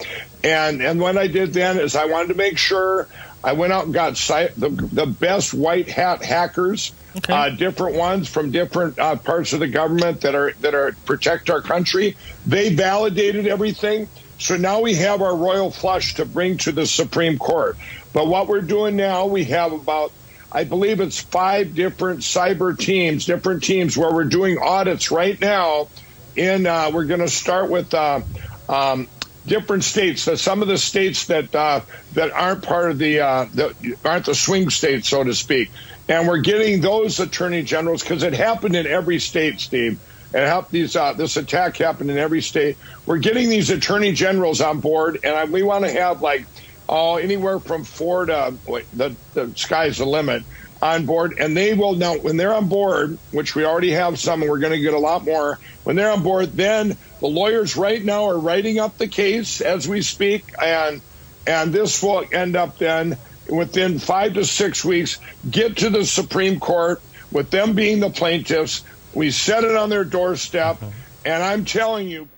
And, 0.45 0.83
and 0.83 1.01
what 1.01 1.17
I 1.17 1.29
did 1.29 1.53
then 1.53 1.79
is 1.79 1.95
I 1.95 2.07
wanted 2.07 2.29
to 2.29 2.35
make 2.35 2.59
sure 2.59 3.09
I 3.45 3.53
went 3.55 3.73
out 3.73 3.85
and 3.85 3.95
got 3.95 4.15
the, 4.15 4.69
the 4.93 5.07
best 5.07 5.53
white 5.53 5.89
hat 5.89 6.25
hackers, 6.25 6.93
uh, 7.29 7.51
different 7.51 7.97
ones 7.97 8.29
from 8.29 8.51
different 8.51 8.99
uh, 8.99 9.17
parts 9.17 9.53
of 9.53 9.61
the 9.61 9.69
government 9.69 10.21
that 10.23 10.35
are 10.35 10.53
that 10.61 10.75
are 10.75 10.93
protect 11.05 11.51
our 11.51 11.61
country. 11.61 12.17
They 12.47 12.75
validated 12.75 13.47
everything, 13.47 14.09
so 14.39 14.57
now 14.57 14.81
we 14.81 14.95
have 14.95 15.23
our 15.23 15.37
royal 15.37 15.71
flush 15.71 16.15
to 16.15 16.25
bring 16.25 16.57
to 16.59 16.73
the 16.73 16.87
Supreme 16.87 17.39
Court. 17.39 17.77
But 18.13 18.29
what 18.29 18.49
we're 18.49 18.61
doing 18.61 18.97
now, 18.97 19.27
we 19.27 19.45
have 19.45 19.73
about 19.73 20.13
I 20.55 20.65
believe 20.65 21.01
it's 21.01 21.19
five 21.19 21.75
different 21.75 22.21
cyber 22.21 22.79
teams, 22.79 23.25
different 23.25 23.65
teams 23.65 23.97
where 23.97 24.13
we're 24.13 24.25
doing 24.25 24.59
audits 24.59 25.11
right 25.11 25.41
now. 25.41 25.89
In 26.37 26.67
uh, 26.67 26.91
we're 26.93 27.05
going 27.05 27.21
to 27.21 27.29
start 27.29 27.71
with 27.71 27.93
uh, 27.93 28.21
um, 28.69 29.09
different 29.47 29.85
states. 29.85 30.23
So 30.23 30.35
some 30.35 30.63
of 30.63 30.69
the 30.69 30.79
states 30.79 31.27
that 31.27 31.55
uh, 31.55 31.81
that 32.15 32.33
aren't 32.33 32.63
part 32.63 32.91
of 32.91 32.99
the, 32.99 33.21
uh, 33.21 33.47
aren't 34.05 34.27
the 34.27 34.35
swing 34.35 34.71
states, 34.71 35.09
so 35.09 35.25
to 35.25 35.35
speak. 35.35 35.71
And 36.09 36.29
we're 36.29 36.39
getting 36.39 36.81
those 36.81 37.21
attorney 37.21 37.63
generals 37.63 38.03
because 38.03 38.23
it 38.23 38.35
happened 38.35 38.77
in 38.77 38.87
every 38.87 39.19
state, 39.19 39.61
Steve. 39.61 40.01
And 40.35 40.47
help 40.47 40.71
these 40.71 40.97
uh, 40.97 41.13
this 41.13 41.37
attack 41.37 41.77
happened 41.77 42.11
in 42.11 42.17
every 42.17 42.41
state. 42.41 42.79
We're 43.05 43.19
getting 43.19 43.51
these 43.51 43.69
attorney 43.69 44.13
generals 44.13 44.63
on 44.63 44.81
board, 44.81 45.19
and 45.25 45.35
I, 45.35 45.45
we 45.45 45.63
want 45.63 45.85
to 45.85 45.91
have 45.91 46.23
like 46.23 46.47
oh 46.89 47.17
anywhere 47.17 47.59
from 47.59 47.85
four 47.85 48.25
to 48.27 48.55
wait, 48.67 48.87
the 48.95 49.15
the 49.35 49.53
sky's 49.57 49.99
the 49.99 50.07
limit 50.07 50.43
on 50.83 51.07
board, 51.07 51.37
and 51.39 51.57
they 51.57 51.75
will 51.75 51.95
now 51.95 52.19
when 52.19 52.37
they're 52.37 52.53
on 52.53 52.69
board, 52.69 53.17
which 53.31 53.55
we 53.55 53.65
already 53.65 53.93
have 53.93 54.19
some, 54.19 54.43
and 54.43 54.51
we're 54.51 54.59
going 54.59 54.73
to 54.73 54.81
get 54.81 54.93
a 54.93 54.99
lot 54.99 55.25
more. 55.25 55.59
When 55.85 55.95
they're 55.95 56.11
on 56.11 56.25
board, 56.25 56.53
then 56.53 56.97
the 57.21 57.29
lawyers 57.29 57.77
right 57.77 58.05
now 58.05 58.25
are 58.25 58.39
writing 58.39 58.81
up 58.81 58.99
the 58.99 59.07
case 59.07 59.61
as 59.61 59.89
we 59.89 60.03
speak, 60.03 60.45
and 60.61 61.01
and 61.47 61.73
this 61.73 62.03
will 62.03 62.25
end 62.33 62.57
up 62.57 62.79
then 62.79 63.17
within 63.49 64.01
five 64.01 64.35
to 64.35 64.45
six 64.45 64.85
weeks 64.85 65.19
get 65.49 65.79
to 65.79 65.91
the 65.91 66.05
Supreme 66.05 66.59
Court 66.59 67.01
with 67.31 67.51
them 67.51 67.75
being 67.75 68.01
the 68.01 68.11
plaintiffs. 68.11 68.85
We 69.15 69.31
set 69.31 69.63
it 69.63 69.77
on 69.77 69.89
their 69.89 70.05
doorstep, 70.05 70.83
and 71.25 71.43
I'm 71.43 71.65
telling 71.65 72.09
you, 72.09 72.29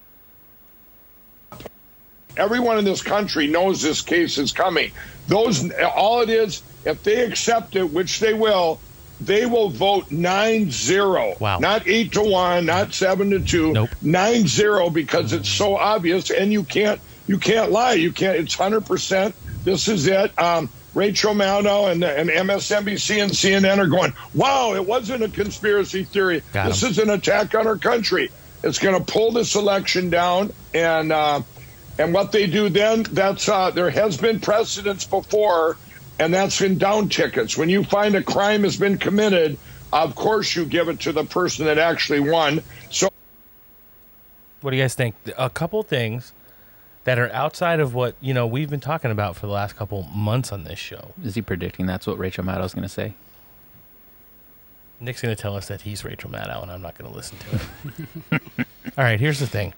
everyone 2.37 2.79
in 2.79 2.85
this 2.85 3.03
country 3.03 3.47
knows 3.47 3.81
this 3.81 4.03
case 4.03 4.37
is 4.37 4.53
coming. 4.53 4.93
Those 5.29 5.71
all 5.97 6.21
it 6.21 6.29
is, 6.29 6.63
if 6.85 7.03
they 7.03 7.25
accept 7.25 7.77
it, 7.77 7.93
which 7.93 8.21
they 8.21 8.35
will, 8.35 8.81
they 9.21 9.47
will 9.47 9.71
vote 9.71 10.11
9-0. 10.11 11.41
Wow. 11.41 11.59
Not 11.59 11.87
8 11.87 12.13
to 12.13 12.23
1, 12.23 12.67
not 12.67 12.93
7 12.95 13.31
to 13.31 13.41
2. 13.41 13.73
Nope. 13.73 13.91
9-0 14.03 14.93
because 14.93 15.33
it's 15.33 15.49
so 15.49 15.77
obvious 15.77 16.31
and 16.31 16.53
you 16.53 16.65
can't 16.65 17.01
you 17.27 17.39
can't 17.39 17.71
lie. 17.71 17.95
You 17.95 18.13
can't 18.13 18.37
it's 18.37 18.57
100%. 18.57 19.33
This 19.65 19.89
is 19.89 20.07
it. 20.07 20.39
Um 20.39 20.69
Rachel 20.95 21.35
Maddow 21.35 21.91
and, 21.91 22.05
and 22.05 22.31
MSNBC 22.31 23.21
and 23.21 23.33
CNN 23.33 23.79
are 23.79 23.89
going, 23.89 24.13
wow, 24.33 24.75
it 24.75 24.87
wasn't 24.87 25.25
a 25.25 25.29
conspiracy 25.29 26.05
theory. 26.05 26.43
Got 26.53 26.69
this 26.69 26.85
'em. 26.85 26.91
is 26.91 26.99
an 26.99 27.11
attack 27.11 27.55
on 27.57 27.67
our 27.67 27.77
country. 27.77 28.31
It's 28.63 28.79
going 28.79 28.97
to 28.97 29.13
pull 29.13 29.33
this 29.33 29.57
election 29.57 30.11
down. 30.11 30.53
And 30.73 31.11
uh, 31.11 31.43
and 31.99 32.15
what 32.15 32.31
they 32.33 32.47
do 32.47 32.69
then, 32.69 33.03
that's 33.03 33.49
uh, 33.49 33.71
there 33.71 33.91
has 33.91 34.17
been 34.17 34.39
precedents 34.41 35.05
before, 35.05 35.77
and 36.19 36.33
that's 36.33 36.61
in 36.61 36.79
down 36.79 37.09
tickets. 37.09 37.57
When 37.57 37.69
you 37.69 37.85
find 37.85 38.15
a 38.15 38.23
crime 38.23 38.65
has 38.65 38.77
been 38.77 38.99
committed, 38.99 39.59
of 39.93 40.15
course 40.15 40.55
you 40.57 40.65
give 40.65 40.89
it 40.89 41.01
to 41.01 41.13
the 41.13 41.25
person 41.25 41.67
that 41.67 41.79
actually 41.79 42.21
won. 42.21 42.63
So 42.91 43.09
What 44.61 44.71
do 44.71 44.77
you 44.77 44.83
guys 44.83 44.95
think? 44.95 45.15
A 45.37 45.51
couple 45.51 45.83
things 45.83 46.33
that 47.05 47.19
are 47.19 47.31
outside 47.33 47.81
of 47.81 47.95
what 47.95 48.17
you 48.21 48.33
know 48.33 48.47
we've 48.47 48.71
been 48.71 48.81
talking 48.81 49.11
about 49.11 49.37
for 49.37 49.47
the 49.47 49.53
last 49.53 49.77
couple 49.77 50.05
months 50.05 50.53
on 50.53 50.65
this 50.65 50.79
show. 50.79 51.13
Is 51.23 51.35
he 51.35 51.43
predicting 51.43 51.87
that's 51.87 52.07
what 52.07 52.19
Rachel 52.19 52.45
Maddow's 52.45 52.75
going 52.75 52.83
to 52.83 52.89
say? 52.89 53.15
Nick's 55.01 55.21
going 55.21 55.35
to 55.35 55.41
tell 55.41 55.57
us 55.57 55.69
that 55.69 55.83
he's 55.83 56.05
Rachel 56.05 56.31
Maddow, 56.31 56.63
and 56.63 56.71
I'm 56.71 56.81
not 56.81 56.97
going 56.97 57.11
to 57.11 57.15
listen 57.17 57.37
to 57.39 57.61
it. 58.31 58.41
All 58.97 59.05
right, 59.05 59.19
here's 59.21 59.41
the 59.41 59.47
thing. 59.47 59.75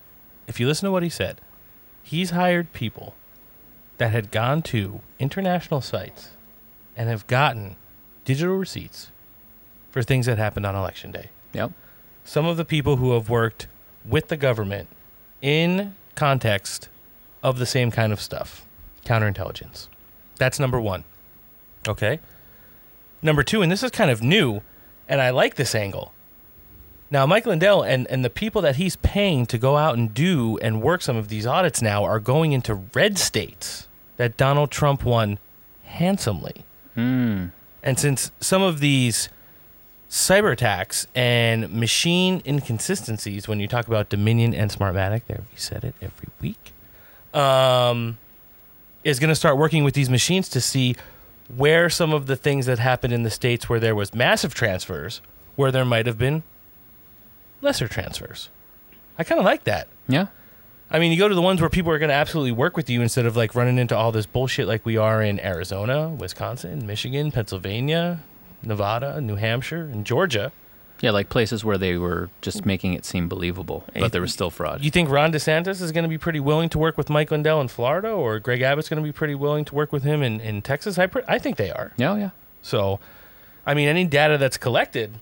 If 0.47 0.61
you 0.61 0.66
listen 0.68 0.84
to 0.87 0.93
what 0.93 1.03
he 1.03 1.09
said, 1.09 1.41
he's 2.03 2.30
hired 2.30 2.72
people 2.72 3.14
that 3.99 4.11
had 4.11 4.30
gone 4.30 4.62
to 4.62 5.01
international 5.18 5.80
sites 5.80 6.30
and 6.97 7.09
have 7.09 7.26
gotten 7.26 7.76
digital 8.24 8.57
receipts 8.57 9.11
for 9.90 10.03
things 10.03 10.26
that 10.26 10.38
happened 10.38 10.66
on 10.66 10.74
election 10.74 11.11
day. 11.11 11.30
Yep. 11.53 11.72
Some 12.24 12.47
of 12.47 12.57
the 12.57 12.64
people 12.64 12.97
who 12.97 13.12
have 13.12 13.28
worked 13.30 13.66
with 14.05 14.28
the 14.28 14.36
government 14.36 14.88
in 15.40 15.94
context 16.14 16.88
of 17.42 17.59
the 17.59 17.66
same 17.66 17.90
kind 17.90 18.12
of 18.12 18.20
stuff 18.20 18.66
counterintelligence. 19.05 19.88
That's 20.36 20.59
number 20.59 20.80
one. 20.80 21.05
Okay. 21.86 22.18
Number 23.22 23.42
two, 23.42 23.62
and 23.62 23.70
this 23.70 23.82
is 23.82 23.90
kind 23.90 24.11
of 24.11 24.20
new, 24.20 24.62
and 25.09 25.20
I 25.20 25.30
like 25.30 25.55
this 25.55 25.74
angle. 25.74 26.12
Now, 27.11 27.24
Mike 27.24 27.46
Lindell 27.46 27.82
and, 27.82 28.07
and 28.09 28.24
the 28.24 28.30
people 28.30 28.62
that 28.62 28.76
he's 28.76 28.96
paying 28.96 29.46
to 29.46 29.59
go 29.59 29.76
out 29.76 29.96
and 29.96 30.12
do 30.12 30.59
and 30.59 30.82
work 30.82 31.02
some 31.02 31.16
of 31.16 31.28
these 31.28 31.46
audits 31.46 31.80
now 31.80 32.04
are 32.04 32.18
going 32.18 32.52
into 32.52 32.74
red 32.74 33.16
states 33.16 33.86
that 34.16 34.36
Donald 34.36 34.70
Trump 34.70 35.04
won 35.04 35.38
handsomely. 35.84 36.64
Hmm. 36.94 37.46
And 37.82 37.98
since 37.98 38.32
some 38.40 38.62
of 38.62 38.80
these 38.80 39.28
cyber 40.11 40.52
attacks 40.52 41.07
and 41.14 41.70
machine 41.70 42.42
inconsistencies, 42.44 43.46
when 43.46 43.61
you 43.61 43.68
talk 43.68 43.86
about 43.86 44.09
Dominion 44.09 44.54
and 44.54 44.70
Smartmatic, 44.70 45.22
there 45.28 45.42
we 45.52 45.59
said 45.59 45.84
it 45.84 45.94
every 46.02 46.28
week, 46.40 46.72
um, 47.32 48.18
is 49.04 49.20
going 49.20 49.28
to 49.28 49.36
start 49.36 49.57
working 49.57 49.84
with 49.84 49.94
these 49.94 50.11
machines 50.11 50.48
to 50.48 50.61
see 50.61 50.96
where 51.54 51.88
some 51.88 52.12
of 52.12 52.26
the 52.26 52.34
things 52.34 52.66
that 52.66 52.80
happened 52.80 53.12
in 53.12 53.22
the 53.22 53.30
states 53.30 53.68
where 53.68 53.78
there 53.78 53.94
was 53.94 54.12
massive 54.12 54.52
transfers, 54.52 55.20
where 55.54 55.70
there 55.70 55.84
might 55.84 56.07
have 56.07 56.18
been 56.18 56.42
lesser 57.61 57.88
transfers. 57.88 58.50
I 59.18 59.24
kind 59.24 59.38
of 59.38 59.44
like 59.44 59.64
that. 59.64 59.88
Yeah. 60.09 60.26
I 60.90 60.98
mean, 61.00 61.11
you 61.11 61.18
go 61.18 61.28
to 61.28 61.34
the 61.34 61.42
ones 61.42 61.61
where 61.61 61.70
people 61.70 61.90
are 61.90 61.98
going 61.98 62.11
to 62.11 62.14
absolutely 62.14 62.52
work 62.52 62.76
with 62.76 62.88
you 62.88 63.02
instead 63.02 63.26
of 63.26 63.36
like 63.36 63.54
running 63.54 63.78
into 63.78 63.96
all 63.96 64.12
this 64.12 64.26
bullshit 64.26 64.68
like 64.68 64.86
we 64.86 64.96
are 64.96 65.20
in 65.20 65.40
Arizona, 65.40 66.09
Wisconsin, 66.11 66.86
Michigan, 66.86 67.32
Pennsylvania, 67.32 68.20
Nevada, 68.62 69.20
New 69.20 69.36
Hampshire, 69.36 69.82
and 69.82 70.07
Georgia. 70.07 70.52
Yeah, 71.00 71.11
like 71.11 71.28
places 71.28 71.64
where 71.64 71.76
they 71.76 71.98
were 71.98 72.30
just 72.40 72.64
making 72.64 72.94
it 72.94 73.04
seem 73.04 73.28
believable, 73.28 73.84
but 73.94 74.12
there 74.12 74.22
was 74.22 74.32
still 74.32 74.48
fraud. 74.48 74.82
You 74.82 74.90
think 74.90 75.11
Ron 75.11 75.30
DeSantis 75.30 75.82
is 75.82 75.92
going 75.92 76.04
to 76.04 76.09
be 76.09 76.16
pretty 76.16 76.40
willing 76.40 76.70
to 76.70 76.78
work 76.78 76.96
with 76.96 77.11
Mike 77.11 77.30
Lindell 77.30 77.61
in 77.61 77.68
Florida, 77.68 78.09
or 78.09 78.38
Greg 78.38 78.62
Abbott's 78.62 78.88
going 78.88 79.02
to 79.02 79.07
be 79.07 79.12
pretty 79.12 79.34
willing 79.34 79.66
to 79.66 79.74
work 79.74 79.92
with 79.92 80.04
him 80.04 80.22
in, 80.22 80.40
in 80.40 80.62
Texas? 80.62 80.98
I, 80.98 81.07
pre- 81.07 81.22
I 81.28 81.38
think 81.38 81.59
they 81.59 81.70
are. 81.70 81.92
Yeah, 81.98 82.12
oh, 82.12 82.16
yeah. 82.16 82.30
So, 82.62 82.98
I 83.66 83.74
mean, 83.74 83.88
any 83.88 84.07
data 84.07 84.38
that's 84.38 84.57
collected 84.57 85.18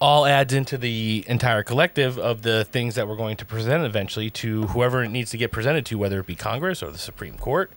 all 0.00 0.26
adds 0.26 0.52
into 0.52 0.76
the 0.78 1.24
entire 1.26 1.62
collective 1.62 2.18
of 2.18 2.42
the 2.42 2.64
things 2.64 2.94
that 2.94 3.06
we're 3.06 3.16
going 3.16 3.36
to 3.36 3.44
present 3.44 3.84
eventually 3.84 4.30
to 4.30 4.62
whoever 4.68 5.02
it 5.02 5.08
needs 5.08 5.30
to 5.30 5.36
get 5.36 5.52
presented 5.52 5.86
to, 5.86 5.98
whether 5.98 6.20
it 6.20 6.26
be 6.26 6.34
Congress 6.34 6.82
or 6.82 6.90
the 6.90 6.98
Supreme 6.98 7.36
Court. 7.36 7.70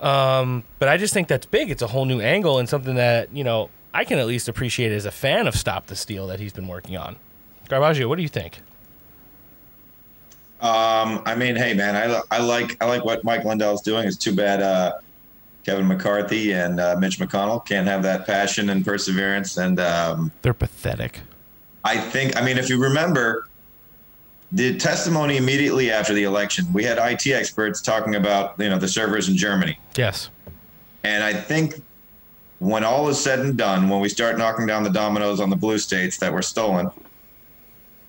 Um, 0.00 0.64
but 0.78 0.88
I 0.88 0.96
just 0.96 1.12
think 1.12 1.28
that's 1.28 1.46
big. 1.46 1.70
It's 1.70 1.82
a 1.82 1.88
whole 1.88 2.04
new 2.04 2.20
angle 2.20 2.58
and 2.58 2.68
something 2.68 2.94
that, 2.94 3.34
you 3.34 3.44
know, 3.44 3.70
I 3.92 4.04
can 4.04 4.18
at 4.18 4.26
least 4.26 4.48
appreciate 4.48 4.92
as 4.92 5.04
a 5.04 5.10
fan 5.10 5.46
of 5.46 5.54
Stop 5.54 5.86
the 5.86 5.96
Steal 5.96 6.26
that 6.28 6.40
he's 6.40 6.52
been 6.52 6.68
working 6.68 6.96
on. 6.96 7.16
Garbaggio, 7.68 8.08
what 8.08 8.16
do 8.16 8.22
you 8.22 8.28
think? 8.28 8.60
Um, 10.60 11.22
I 11.24 11.34
mean, 11.34 11.56
hey 11.56 11.72
man, 11.72 11.96
I, 11.96 12.20
I 12.30 12.40
like 12.42 12.82
I 12.82 12.86
like 12.86 13.02
what 13.02 13.24
Mike 13.24 13.44
Lindell's 13.44 13.80
doing. 13.80 14.06
It's 14.06 14.16
too 14.16 14.34
bad 14.34 14.60
uh, 14.60 14.92
Kevin 15.64 15.86
McCarthy 15.86 16.52
and 16.52 16.80
uh, 16.80 16.96
Mitch 16.98 17.18
McConnell 17.18 17.64
can't 17.66 17.86
have 17.86 18.02
that 18.02 18.26
passion 18.26 18.70
and 18.70 18.84
perseverance. 18.84 19.56
And 19.56 19.78
um, 19.80 20.32
They're 20.42 20.54
pathetic. 20.54 21.20
I 21.84 21.98
think, 21.98 22.36
I 22.36 22.44
mean, 22.44 22.58
if 22.58 22.68
you 22.68 22.80
remember, 22.80 23.46
the 24.52 24.76
testimony 24.78 25.36
immediately 25.36 25.90
after 25.90 26.12
the 26.12 26.24
election, 26.24 26.72
we 26.72 26.82
had 26.84 26.98
IT 26.98 27.26
experts 27.28 27.80
talking 27.80 28.16
about 28.16 28.54
you 28.58 28.68
know 28.68 28.78
the 28.78 28.88
servers 28.88 29.28
in 29.28 29.36
Germany. 29.36 29.78
Yes. 29.96 30.28
And 31.04 31.22
I 31.22 31.32
think 31.32 31.80
when 32.58 32.82
all 32.84 33.08
is 33.08 33.18
said 33.22 33.38
and 33.38 33.56
done, 33.56 33.88
when 33.88 34.00
we 34.00 34.08
start 34.08 34.36
knocking 34.38 34.66
down 34.66 34.82
the 34.82 34.90
dominoes 34.90 35.40
on 35.40 35.48
the 35.50 35.56
blue 35.56 35.78
states 35.78 36.18
that 36.18 36.32
were 36.32 36.42
stolen, 36.42 36.90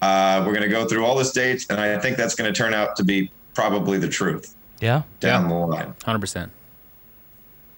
uh, 0.01 0.43
we're 0.45 0.51
going 0.53 0.63
to 0.63 0.67
go 0.69 0.85
through 0.87 1.05
all 1.05 1.15
the 1.15 1.23
states, 1.23 1.67
and 1.69 1.79
I 1.79 1.97
think 1.99 2.17
that's 2.17 2.35
going 2.35 2.51
to 2.51 2.57
turn 2.57 2.73
out 2.73 2.95
to 2.97 3.03
be 3.03 3.29
probably 3.53 3.97
the 3.99 4.09
truth 4.09 4.55
Yeah. 4.79 5.03
down 5.19 5.47
the 5.47 5.53
line. 5.55 5.93
Hundred 6.03 6.19
percent. 6.19 6.51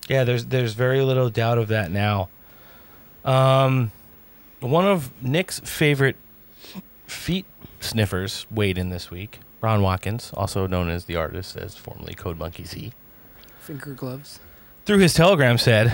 Yeah, 0.09 0.23
there's 0.23 0.45
there's 0.45 0.73
very 0.73 1.01
little 1.01 1.29
doubt 1.29 1.57
of 1.57 1.67
that 1.69 1.91
now. 1.91 2.29
Um, 3.23 3.91
one 4.59 4.85
of 4.85 5.11
Nick's 5.23 5.59
favorite 5.61 6.17
feet 7.07 7.45
sniffers 7.79 8.45
weighed 8.51 8.77
in 8.77 8.89
this 8.89 9.09
week. 9.09 9.39
Ron 9.61 9.81
Watkins, 9.81 10.31
also 10.35 10.67
known 10.67 10.89
as 10.89 11.05
the 11.05 11.15
artist 11.15 11.55
as 11.55 11.75
formerly 11.75 12.13
Code 12.15 12.37
Monkey 12.37 12.65
Z, 12.65 12.91
Finger 13.59 13.93
gloves. 13.93 14.41
through 14.85 14.97
his 14.97 15.13
telegram 15.13 15.57
said, 15.57 15.93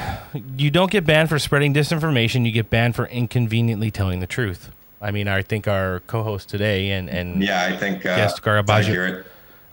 "You 0.57 0.71
don't 0.71 0.89
get 0.89 1.05
banned 1.05 1.29
for 1.29 1.37
spreading 1.37 1.71
disinformation. 1.73 2.45
You 2.47 2.51
get 2.51 2.71
banned 2.71 2.95
for 2.95 3.05
inconveniently 3.05 3.91
telling 3.91 4.21
the 4.21 4.27
truth." 4.27 4.71
I 5.01 5.11
mean, 5.11 5.27
I 5.27 5.43
think 5.43 5.67
our 5.67 5.99
co-host 6.07 6.49
today 6.49 6.89
and 6.91 7.09
and 7.09 7.43
Yeah, 7.43 7.63
I 7.63 7.77
think 7.77 7.99
uh, 8.05 8.15
guest 8.15 8.39
it's 8.39 8.45
Garbaggio. 8.45 9.23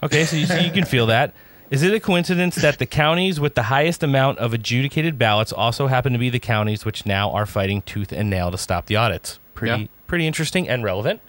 Okay, 0.02 0.24
so 0.24 0.36
you, 0.36 0.44
so 0.46 0.56
you 0.56 0.70
can 0.70 0.84
feel 0.84 1.06
that. 1.06 1.32
Is 1.70 1.82
it 1.82 1.92
a 1.92 1.98
coincidence 2.00 2.54
that 2.56 2.78
the 2.78 2.86
counties 2.86 3.40
with 3.40 3.54
the 3.56 3.64
highest 3.64 4.02
amount 4.02 4.38
of 4.38 4.52
adjudicated 4.54 5.18
ballots 5.18 5.52
also 5.52 5.88
happen 5.88 6.12
to 6.12 6.18
be 6.18 6.30
the 6.30 6.38
counties 6.38 6.84
which 6.84 7.04
now 7.06 7.32
are 7.32 7.44
fighting 7.46 7.82
tooth 7.82 8.12
and 8.12 8.30
nail 8.30 8.50
to 8.52 8.58
stop 8.58 8.86
the 8.86 8.96
audits? 8.96 9.38
Pretty, 9.54 9.82
Yeah. 9.82 9.88
pretty 10.06 10.26
interesting 10.26 10.68
and 10.68 10.84
relevant. 10.84 11.20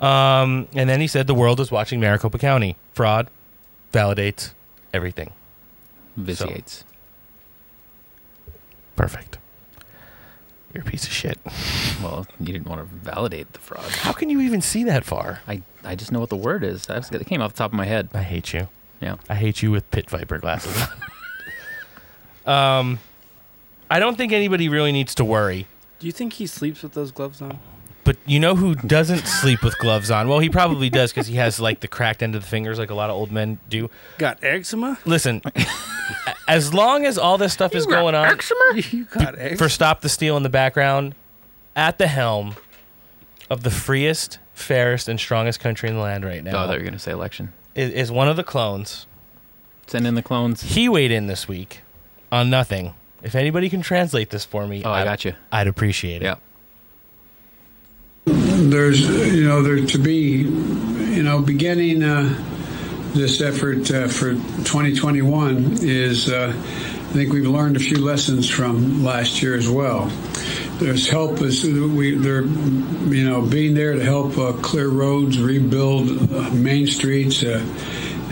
Um, 0.00 0.68
and 0.74 0.88
then 0.88 1.00
he 1.00 1.06
said 1.06 1.26
the 1.26 1.34
world 1.34 1.60
is 1.60 1.70
watching 1.70 2.00
Maricopa 2.00 2.38
County. 2.38 2.76
Fraud 2.94 3.28
validates 3.92 4.52
everything. 4.92 5.32
Vitiates. 6.16 6.84
Perfect. 8.96 9.38
You're 10.74 10.82
a 10.82 10.86
piece 10.86 11.04
of 11.04 11.12
shit. 11.12 11.38
Well, 12.02 12.26
you 12.40 12.46
didn't 12.46 12.66
want 12.66 12.80
to 12.80 12.86
validate 12.96 13.52
the 13.52 13.60
fraud. 13.60 13.84
How 13.84 14.10
can 14.10 14.28
you 14.28 14.40
even 14.40 14.60
see 14.60 14.82
that 14.84 15.04
far? 15.04 15.40
I, 15.46 15.62
I 15.84 15.94
just 15.94 16.10
know 16.10 16.18
what 16.18 16.30
the 16.30 16.36
word 16.36 16.64
is. 16.64 16.90
I 16.90 16.96
just, 16.96 17.14
it 17.14 17.24
came 17.26 17.40
off 17.40 17.52
the 17.52 17.58
top 17.58 17.70
of 17.70 17.76
my 17.76 17.84
head. 17.84 18.08
I 18.12 18.22
hate 18.22 18.52
you. 18.52 18.66
Yeah. 19.02 19.16
I 19.28 19.34
hate 19.34 19.62
you 19.62 19.70
with 19.70 19.90
pit 19.90 20.08
viper 20.08 20.38
glasses. 20.38 20.80
um, 22.46 22.98
I 23.90 23.98
don't 23.98 24.16
think 24.16 24.32
anybody 24.32 24.68
really 24.68 24.92
needs 24.92 25.14
to 25.16 25.24
worry. 25.24 25.66
Do 25.98 26.06
you 26.06 26.12
think 26.12 26.34
he 26.34 26.46
sleeps 26.46 26.82
with 26.82 26.92
those 26.92 27.10
gloves 27.12 27.42
on? 27.42 27.58
But 28.04 28.16
you 28.26 28.40
know 28.40 28.56
who 28.56 28.74
doesn't 28.74 29.26
sleep 29.26 29.62
with 29.62 29.78
gloves 29.78 30.10
on? 30.10 30.28
Well, 30.28 30.40
he 30.40 30.48
probably 30.50 30.90
does 30.90 31.12
because 31.12 31.28
he 31.28 31.36
has 31.36 31.60
like 31.60 31.80
the 31.80 31.88
cracked 31.88 32.22
end 32.22 32.34
of 32.34 32.42
the 32.42 32.48
fingers, 32.48 32.78
like 32.78 32.90
a 32.90 32.94
lot 32.94 33.10
of 33.10 33.16
old 33.16 33.30
men 33.30 33.60
do. 33.68 33.90
Got 34.18 34.42
eczema? 34.42 34.98
Listen, 35.04 35.40
as 36.48 36.74
long 36.74 37.06
as 37.06 37.16
all 37.16 37.38
this 37.38 37.52
stuff 37.52 37.74
is 37.74 37.86
going 37.86 38.14
on 38.16 38.38
You 38.90 39.04
got 39.04 39.38
eczema? 39.38 39.56
for 39.56 39.68
Stop 39.68 40.00
the 40.00 40.08
Steal 40.08 40.36
in 40.36 40.42
the 40.42 40.48
background, 40.48 41.14
at 41.76 41.98
the 41.98 42.08
helm 42.08 42.56
of 43.48 43.62
the 43.62 43.70
freest, 43.70 44.38
fairest, 44.52 45.08
and 45.08 45.20
strongest 45.20 45.60
country 45.60 45.88
in 45.88 45.94
the 45.94 46.00
land 46.00 46.24
right 46.24 46.42
now 46.42 46.64
Oh, 46.64 46.68
they 46.68 46.74
were 46.76 46.82
going 46.82 46.94
to 46.94 46.98
say 46.98 47.12
election. 47.12 47.52
Is, 47.74 47.92
is 47.92 48.10
one 48.12 48.28
of 48.28 48.36
the 48.36 48.44
clones. 48.44 49.06
Send 49.86 50.06
in 50.06 50.14
the 50.14 50.22
clones. 50.22 50.62
He 50.62 50.88
weighed 50.88 51.10
in 51.10 51.26
this 51.26 51.46
week 51.48 51.80
on 52.30 52.48
nothing. 52.50 52.94
If 53.22 53.34
anybody 53.34 53.68
can 53.68 53.82
translate 53.82 54.30
this 54.30 54.44
for 54.44 54.66
me, 54.66 54.82
Oh, 54.84 54.90
I 54.90 55.04
got 55.04 55.24
you. 55.24 55.34
I'd 55.50 55.66
appreciate 55.68 56.22
it. 56.22 56.24
Yeah. 56.24 56.36
There's, 58.26 59.00
you 59.34 59.44
know, 59.44 59.62
there 59.62 59.84
to 59.84 59.98
be, 59.98 60.42
you 60.42 61.22
know, 61.22 61.40
beginning 61.42 62.02
uh, 62.02 62.32
this 63.14 63.40
effort 63.40 63.90
uh, 63.90 64.08
for 64.08 64.32
2021 64.32 65.78
is, 65.82 66.30
uh, 66.30 66.52
I 66.54 67.12
think 67.12 67.32
we've 67.32 67.46
learned 67.46 67.76
a 67.76 67.80
few 67.80 67.98
lessons 67.98 68.48
from 68.48 69.04
last 69.04 69.42
year 69.42 69.54
as 69.56 69.68
well. 69.68 70.10
There's 70.82 71.08
help 71.08 71.40
is 71.42 71.62
we 71.64 72.16
they're, 72.16 72.42
you 72.42 73.28
know, 73.28 73.40
being 73.40 73.72
there 73.74 73.94
to 73.94 74.02
help 74.02 74.36
uh, 74.36 74.52
clear 74.54 74.88
roads, 74.88 75.38
rebuild 75.38 76.10
uh, 76.32 76.50
main 76.50 76.88
streets, 76.88 77.44
uh, 77.44 77.64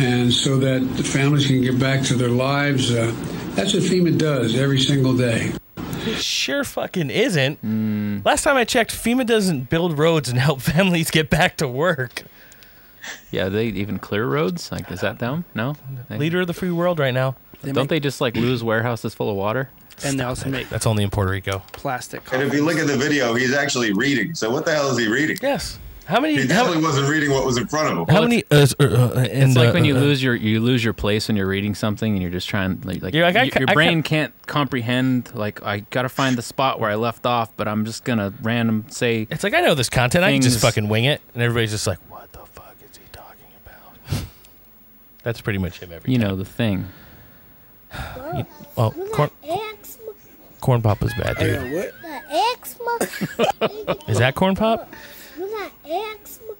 and 0.01 0.33
so 0.33 0.57
that 0.59 0.81
the 0.97 1.05
families 1.05 1.47
can 1.47 1.63
get 1.63 1.79
back 1.79 2.03
to 2.07 2.15
their 2.15 2.29
lives. 2.29 2.91
Uh, 2.91 3.13
that's 3.55 3.73
what 3.73 3.85
FEMA 3.85 4.19
does 4.19 4.57
every 4.59 4.81
single 4.81 5.17
day. 5.17 5.53
It 5.77 6.17
sure 6.17 6.65
fucking 6.65 7.11
isn't. 7.11 8.25
Last 8.25 8.43
time 8.43 8.57
I 8.57 8.65
checked, 8.65 8.91
FEMA 8.91 9.25
doesn't 9.25 9.71
build 9.71 9.97
roads 9.97 10.29
and 10.29 10.37
help 10.37 10.61
families 10.75 11.13
get 11.13 11.31
back 11.31 11.57
to 11.59 11.69
work. 11.69 12.25
Yeah, 13.31 13.49
they 13.49 13.67
even 13.67 14.01
clear 14.01 14.27
roads? 14.27 14.73
Like, 14.73 14.91
is 14.91 15.03
that 15.03 15.21
them? 15.21 15.45
No? 15.55 15.77
Leader 16.11 16.41
of 16.41 16.49
the 16.49 16.53
free 16.53 16.73
world 16.73 16.99
right 16.99 17.15
now. 17.15 17.37
They 17.63 17.71
Don't 17.71 17.85
make- 17.85 17.91
they 17.91 18.01
just 18.01 18.21
like 18.21 18.35
lose 18.35 18.65
warehouses 18.65 19.15
full 19.15 19.31
of 19.31 19.37
water? 19.37 19.71
And 20.05 20.19
they 20.19 20.25
also 20.25 20.49
make 20.49 20.69
That's 20.69 20.87
only 20.87 21.05
in 21.05 21.11
Puerto 21.11 21.31
Rico. 21.31 21.63
plastic. 21.73 22.23
And 22.33 22.43
if 22.43 22.53
you 22.55 22.65
look 22.65 22.77
at 22.79 22.87
the 22.87 22.97
video, 22.97 23.35
he's 23.35 23.53
actually 23.53 23.93
reading. 23.93 24.35
So 24.35 24.51
what 24.51 24.65
the 24.65 24.73
hell 24.75 24.89
is 24.91 24.99
he 24.99 25.09
reading? 25.09 25.37
Yes. 25.43 25.79
How 26.07 26.19
many? 26.19 26.35
He 26.35 26.41
How, 26.43 26.65
definitely 26.65 26.83
wasn't 26.83 27.09
reading 27.09 27.31
what 27.31 27.47
was 27.47 27.57
in 27.57 27.69
front 27.69 27.93
of 27.93 27.99
him. 28.09 28.13
how 28.15 28.23
many? 28.23 28.43
Uh, 28.51 28.67
uh, 28.81 28.85
uh, 28.85 29.13
and, 29.31 29.51
It's 29.51 29.57
like 29.57 29.69
uh, 29.69 29.73
when 29.73 29.85
you 29.85 29.97
uh, 29.97 30.01
lose 30.01 30.21
your 30.21 30.35
you 30.35 30.59
lose 30.59 30.83
your 30.83 30.93
place 30.93 31.29
when 31.29 31.37
you're 31.37 31.47
reading 31.47 31.73
something 31.77 32.13
and 32.15 32.21
you're 32.21 32.33
just 32.33 32.49
trying 32.49 32.81
like, 32.85 33.01
like, 33.01 33.15
You're 33.15 33.25
like, 33.25 33.37
I 33.37 33.45
y- 33.45 33.51
ca- 33.51 33.61
your 33.61 33.69
I 33.71 33.73
ca- 33.73 33.75
brain 33.75 34.03
can't 34.03 34.33
comprehend 34.49 35.33
like 35.37 35.63
I 35.63 35.81
gotta 35.91 36.09
find 36.09 36.37
the 36.37 36.43
spot 36.43 36.81
where 36.81 36.91
I 36.91 36.97
left 36.97 37.27
off, 37.27 37.57
but 37.57 37.69
I'm 37.69 37.85
just 37.85 38.03
gonna 38.05 38.33
random 38.43 38.87
say 38.89 39.29
It's 39.31 39.45
like 39.45 39.55
I 39.55 39.61
know 39.61 39.77
this 39.77 39.89
content. 39.89 40.25
I 40.25 40.33
can 40.33 40.43
just 40.43 40.61
fucking 40.61 40.89
wing 40.89 41.05
it, 41.05 41.21
and 41.35 41.45
everybody's 41.45 41.71
just 41.71 41.87
like, 41.87 41.99
"What 42.11 42.33
the 42.33 42.41
fuck 42.41 42.75
is 42.91 42.97
he 42.97 43.05
talking 43.13 43.47
about?" 43.65 44.25
That's 45.23 45.41
pretty 45.41 45.61
much 45.61 45.79
him 45.79 45.93
every 45.93 46.11
you 46.13 46.19
time. 46.19 46.29
know 46.29 46.35
the 46.37 46.45
thing. 46.45 46.87
Well, 48.77 48.93
corn, 49.13 49.31
corn 50.61 50.83
pop 50.83 51.01
was 51.01 51.13
bad, 51.15 51.37
dude. 51.39 51.55
got 51.57 51.73
what? 51.73 51.95
The 52.03 53.67
eczema. 53.89 54.03
Is 54.09 54.19
that 54.19 54.35
corn 54.35 54.55
pop? 54.55 54.93
You 55.39 55.49
got 55.51 55.73
eczema. 55.85 56.53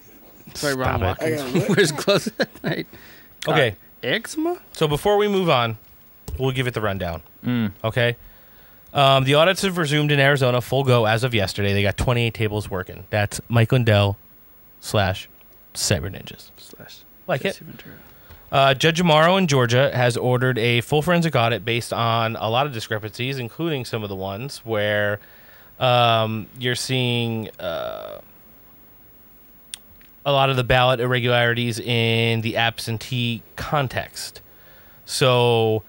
Sorry, 0.53 0.73
Stop 0.73 0.85
Ron 0.85 1.03
it. 1.03 1.05
Watkins. 1.05 1.69
Wears 1.69 1.91
gloves 1.93 2.29
at 2.39 2.63
night. 2.63 2.87
Okay, 3.47 3.75
Eczema? 4.03 4.59
so 4.73 4.87
before 4.87 5.17
we 5.17 5.27
move 5.27 5.49
on, 5.49 5.77
we'll 6.37 6.51
give 6.51 6.67
it 6.67 6.73
the 6.73 6.81
rundown. 6.81 7.21
Okay. 7.83 8.15
Um, 8.93 9.23
the 9.23 9.35
audits 9.35 9.61
have 9.61 9.77
resumed 9.77 10.11
in 10.11 10.19
Arizona, 10.19 10.59
full 10.59 10.83
go 10.83 11.05
as 11.05 11.23
of 11.23 11.33
yesterday. 11.33 11.71
They 11.73 11.81
got 11.81 11.95
28 11.95 12.33
tables 12.33 12.69
working. 12.69 13.05
That's 13.09 13.39
Mike 13.47 13.71
Lindell 13.71 14.17
slash 14.81 15.29
Cyber 15.73 16.11
Ninjas. 16.13 16.51
Slash. 16.57 16.97
Like 17.27 17.41
it. 17.41 17.53
Jesse 17.53 17.63
Ventura. 17.63 17.95
Uh, 18.51 18.73
Judge 18.73 19.01
Amero 19.01 19.37
in 19.37 19.47
Georgia 19.47 19.95
has 19.95 20.17
ordered 20.17 20.57
a 20.57 20.81
full 20.81 21.01
forensic 21.01 21.35
audit 21.35 21.63
based 21.63 21.93
on 21.93 22.35
a 22.35 22.49
lot 22.49 22.65
of 22.65 22.73
discrepancies, 22.73 23.39
including 23.39 23.85
some 23.85 24.03
of 24.03 24.09
the 24.09 24.15
ones 24.15 24.57
where 24.65 25.19
um, 25.79 26.47
you're 26.59 26.75
seeing 26.75 27.49
uh, 27.59 28.19
a 30.25 30.31
lot 30.31 30.49
of 30.49 30.57
the 30.57 30.65
ballot 30.65 30.99
irregularities 30.99 31.79
in 31.79 32.41
the 32.41 32.57
absentee 32.57 33.41
context. 33.55 34.41
So, 35.05 35.83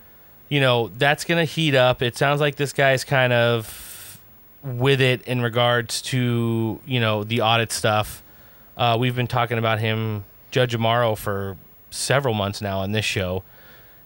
you 0.48 0.60
know, 0.60 0.88
that's 0.96 1.24
going 1.24 1.44
to 1.44 1.52
heat 1.52 1.74
up. 1.74 2.00
It 2.00 2.16
sounds 2.16 2.40
like 2.40 2.56
this 2.56 2.72
guy's 2.72 3.02
kind 3.02 3.32
of 3.32 4.20
with 4.62 5.00
it 5.00 5.22
in 5.22 5.42
regards 5.42 6.00
to, 6.02 6.78
you 6.86 7.00
know, 7.00 7.24
the 7.24 7.40
audit 7.40 7.72
stuff. 7.72 8.22
Uh, 8.76 8.96
we've 8.98 9.16
been 9.16 9.26
talking 9.26 9.58
about 9.58 9.80
him, 9.80 10.24
Judge 10.52 10.76
Amero, 10.76 11.18
for 11.18 11.56
several 11.93 12.34
months 12.34 12.61
now 12.61 12.80
on 12.80 12.93
this 12.93 13.05
show, 13.05 13.43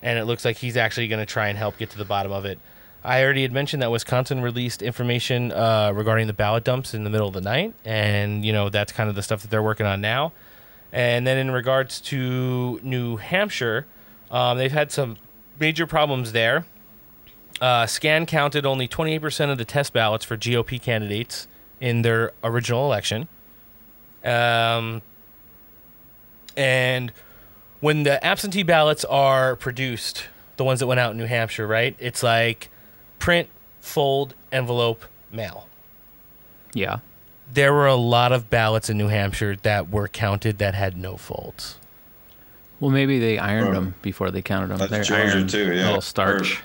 and 0.02 0.18
it 0.18 0.24
looks 0.24 0.44
like 0.44 0.58
he's 0.58 0.76
actually 0.76 1.08
going 1.08 1.20
to 1.24 1.26
try 1.26 1.48
and 1.48 1.56
help 1.56 1.78
get 1.78 1.90
to 1.90 1.98
the 1.98 2.04
bottom 2.04 2.32
of 2.32 2.44
it. 2.44 2.58
I 3.04 3.22
already 3.22 3.42
had 3.42 3.52
mentioned 3.52 3.82
that 3.82 3.90
Wisconsin 3.90 4.42
released 4.42 4.82
information 4.82 5.52
uh, 5.52 5.92
regarding 5.94 6.26
the 6.26 6.32
ballot 6.32 6.64
dumps 6.64 6.92
in 6.92 7.04
the 7.04 7.10
middle 7.10 7.28
of 7.28 7.34
the 7.34 7.40
night, 7.40 7.72
and 7.84 8.44
you 8.44 8.52
know 8.52 8.68
that's 8.68 8.92
kind 8.92 9.08
of 9.08 9.14
the 9.14 9.22
stuff 9.22 9.42
that 9.42 9.50
they're 9.50 9.62
working 9.62 9.86
on 9.86 10.00
now. 10.00 10.32
And 10.92 11.26
then 11.26 11.38
in 11.38 11.50
regards 11.50 12.00
to 12.02 12.80
New 12.82 13.16
Hampshire, 13.16 13.86
um, 14.30 14.58
they've 14.58 14.72
had 14.72 14.90
some 14.90 15.16
major 15.58 15.86
problems 15.86 16.32
there. 16.32 16.66
Uh, 17.60 17.86
Scan 17.86 18.26
counted 18.26 18.66
only 18.66 18.86
28% 18.86 19.50
of 19.50 19.58
the 19.58 19.64
test 19.64 19.92
ballots 19.92 20.24
for 20.24 20.36
GOP 20.36 20.80
candidates 20.80 21.48
in 21.80 22.02
their 22.02 22.32
original 22.42 22.84
election. 22.84 23.28
Um, 24.24 25.02
and 26.56 27.12
when 27.80 28.02
the 28.04 28.24
absentee 28.24 28.62
ballots 28.62 29.04
are 29.04 29.56
produced, 29.56 30.24
the 30.56 30.64
ones 30.64 30.80
that 30.80 30.86
went 30.86 31.00
out 31.00 31.12
in 31.12 31.16
New 31.18 31.26
Hampshire, 31.26 31.66
right? 31.66 31.94
It's 31.98 32.22
like 32.22 32.68
print, 33.18 33.48
fold, 33.80 34.34
envelope, 34.52 35.04
mail. 35.32 35.66
Yeah. 36.72 36.98
There 37.52 37.72
were 37.72 37.86
a 37.86 37.94
lot 37.94 38.32
of 38.32 38.50
ballots 38.50 38.90
in 38.90 38.98
New 38.98 39.08
Hampshire 39.08 39.56
that 39.62 39.88
were 39.90 40.08
counted 40.08 40.58
that 40.58 40.74
had 40.74 40.96
no 40.96 41.16
folds. 41.16 41.78
Well, 42.80 42.90
maybe 42.90 43.18
they 43.18 43.38
ironed 43.38 43.74
them 43.74 43.94
before 44.02 44.30
they 44.30 44.42
counted 44.42 44.66
them. 44.68 44.78
That's 44.78 44.90
They're 44.90 45.02
Georgia 45.30 45.46
too, 45.46 45.72
a 45.72 45.74
yeah. 45.74 45.86
little 45.86 46.00
starch. 46.00 46.60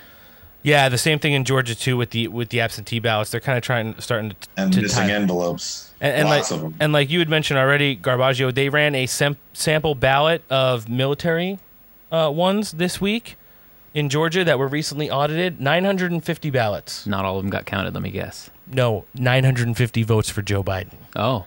Yeah, 0.62 0.88
the 0.88 0.98
same 0.98 1.18
thing 1.18 1.32
in 1.32 1.44
Georgia 1.44 1.74
too 1.74 1.96
with 1.96 2.10
the 2.10 2.28
with 2.28 2.50
the 2.50 2.60
absentee 2.60 2.98
ballots. 2.98 3.30
They're 3.30 3.40
kind 3.40 3.56
of 3.56 3.64
trying 3.64 3.98
starting 4.00 4.30
to 4.30 4.36
And 4.56 4.72
to 4.74 4.82
missing 4.82 5.06
tie- 5.08 5.12
envelopes. 5.12 5.91
And, 6.02 6.28
and 6.28 6.28
like 6.28 6.74
and 6.80 6.92
like 6.92 7.10
you 7.10 7.20
had 7.20 7.28
mentioned 7.28 7.58
already, 7.58 7.96
Garbaggio, 7.96 8.52
they 8.52 8.68
ran 8.68 8.96
a 8.96 9.06
sem- 9.06 9.38
sample 9.52 9.94
ballot 9.94 10.42
of 10.50 10.88
military 10.88 11.60
uh, 12.10 12.28
ones 12.34 12.72
this 12.72 13.00
week 13.00 13.36
in 13.94 14.08
Georgia 14.08 14.42
that 14.44 14.58
were 14.58 14.66
recently 14.66 15.08
audited. 15.08 15.60
950 15.60 16.50
ballots. 16.50 17.06
Not 17.06 17.24
all 17.24 17.36
of 17.38 17.44
them 17.44 17.50
got 17.50 17.66
counted. 17.66 17.94
Let 17.94 18.02
me 18.02 18.10
guess. 18.10 18.50
No, 18.66 19.04
950 19.14 20.02
votes 20.02 20.28
for 20.28 20.42
Joe 20.42 20.64
Biden. 20.64 20.96
Oh. 21.14 21.46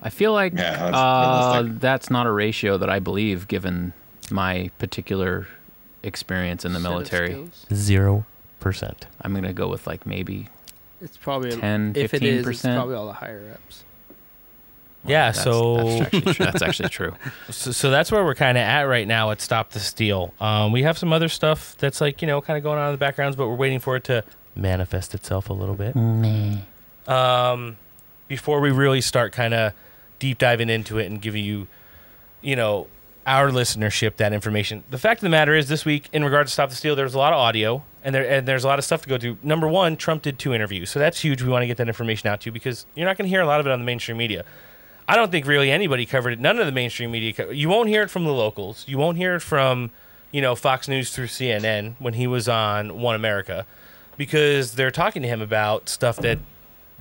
I 0.00 0.10
feel 0.10 0.32
like 0.32 0.52
Yeah, 0.52 0.90
that's 0.90 0.96
uh, 0.96 1.68
that's 1.78 2.10
not 2.10 2.26
a 2.26 2.30
ratio 2.30 2.78
that 2.78 2.88
I 2.90 3.00
believe, 3.00 3.48
given 3.48 3.92
my 4.30 4.70
particular 4.78 5.48
experience 6.04 6.64
in 6.64 6.72
the 6.72 6.80
Set 6.80 6.88
military. 6.88 7.48
Zero 7.72 8.26
percent. 8.60 9.06
I'm 9.20 9.34
gonna 9.34 9.52
go 9.52 9.68
with 9.68 9.86
like 9.88 10.06
maybe 10.06 10.48
It's 11.02 11.16
probably 11.16 11.50
10, 11.56 11.94
if 11.96 12.14
it 12.14 12.22
is, 12.22 12.46
it's 12.46 12.62
15%. 12.62 12.74
probably 12.76 12.94
all 12.94 13.06
the 13.06 13.12
higher 13.12 13.50
ups. 13.52 13.84
Yeah, 15.04 15.32
that's- 15.32 15.42
so 15.42 15.76
that's 15.98 16.00
actually, 16.14 16.20
true. 16.34 16.34
that's 16.46 16.62
actually 16.62 16.88
true. 16.90 17.14
So, 17.50 17.72
so 17.72 17.90
that's 17.90 18.12
where 18.12 18.24
we're 18.24 18.36
kind 18.36 18.56
of 18.56 18.62
at 18.62 18.82
right 18.82 19.06
now 19.08 19.32
at 19.32 19.40
Stop 19.40 19.70
the 19.70 19.80
Steal. 19.80 20.32
Um, 20.40 20.70
we 20.70 20.82
have 20.84 20.96
some 20.96 21.12
other 21.12 21.28
stuff 21.28 21.76
that's 21.78 22.00
like 22.00 22.22
you 22.22 22.28
know 22.28 22.40
kind 22.40 22.56
of 22.56 22.62
going 22.62 22.78
on 22.78 22.86
in 22.88 22.92
the 22.92 22.98
backgrounds, 22.98 23.36
but 23.36 23.48
we're 23.48 23.56
waiting 23.56 23.80
for 23.80 23.96
it 23.96 24.04
to 24.04 24.22
manifest 24.54 25.12
itself 25.14 25.50
a 25.50 25.52
little 25.52 25.74
bit. 25.74 25.96
Um, 27.08 27.78
before 28.28 28.60
we 28.60 28.70
really 28.70 29.00
start 29.00 29.32
kind 29.32 29.54
of 29.54 29.72
deep 30.20 30.38
diving 30.38 30.70
into 30.70 30.98
it 30.98 31.06
and 31.06 31.20
giving 31.20 31.44
you, 31.44 31.66
you 32.40 32.54
know, 32.54 32.86
our 33.26 33.50
listenership 33.50 34.16
that 34.18 34.32
information. 34.32 34.84
The 34.90 34.98
fact 34.98 35.18
of 35.18 35.22
the 35.22 35.28
matter 35.30 35.54
is, 35.54 35.68
this 35.68 35.84
week 35.84 36.08
in 36.12 36.22
regard 36.24 36.46
to 36.46 36.52
Stop 36.52 36.70
the 36.70 36.76
Steal, 36.76 36.94
there's 36.94 37.14
a 37.14 37.18
lot 37.18 37.32
of 37.32 37.38
audio 37.40 37.82
and 38.04 38.14
there 38.14 38.28
and 38.28 38.46
there's 38.48 38.64
a 38.64 38.66
lot 38.68 38.78
of 38.78 38.84
stuff 38.84 39.02
to 39.02 39.08
go 39.08 39.18
through. 39.18 39.38
Number 39.42 39.68
one, 39.68 39.96
Trump 39.96 40.22
did 40.22 40.38
two 40.38 40.52
interviews, 40.54 40.90
so 40.90 40.98
that's 40.98 41.20
huge. 41.20 41.42
We 41.42 41.48
want 41.48 41.62
to 41.62 41.66
get 41.66 41.76
that 41.76 41.88
information 41.88 42.28
out 42.28 42.40
to 42.42 42.46
you 42.48 42.52
because 42.52 42.86
you're 42.94 43.06
not 43.06 43.16
going 43.16 43.26
to 43.26 43.30
hear 43.30 43.40
a 43.40 43.46
lot 43.46 43.60
of 43.60 43.66
it 43.66 43.72
on 43.72 43.78
the 43.78 43.84
mainstream 43.84 44.16
media. 44.16 44.44
I 45.08 45.16
don't 45.16 45.30
think 45.30 45.46
really 45.46 45.70
anybody 45.70 46.06
covered 46.06 46.32
it. 46.34 46.40
None 46.40 46.58
of 46.58 46.66
the 46.66 46.72
mainstream 46.72 47.10
media. 47.10 47.32
Co- 47.32 47.50
you 47.50 47.68
won't 47.68 47.88
hear 47.88 48.02
it 48.02 48.08
from 48.10 48.24
the 48.24 48.32
locals. 48.32 48.84
You 48.86 48.98
won't 48.98 49.16
hear 49.16 49.34
it 49.34 49.40
from, 49.40 49.90
you 50.30 50.40
know, 50.40 50.54
Fox 50.54 50.86
News 50.88 51.10
through 51.14 51.26
CNN 51.26 51.94
when 51.98 52.14
he 52.14 52.26
was 52.26 52.48
on 52.48 53.00
One 53.00 53.14
America, 53.16 53.66
because 54.16 54.74
they're 54.74 54.90
talking 54.92 55.22
to 55.22 55.28
him 55.28 55.40
about 55.42 55.88
stuff 55.88 56.16
that 56.18 56.38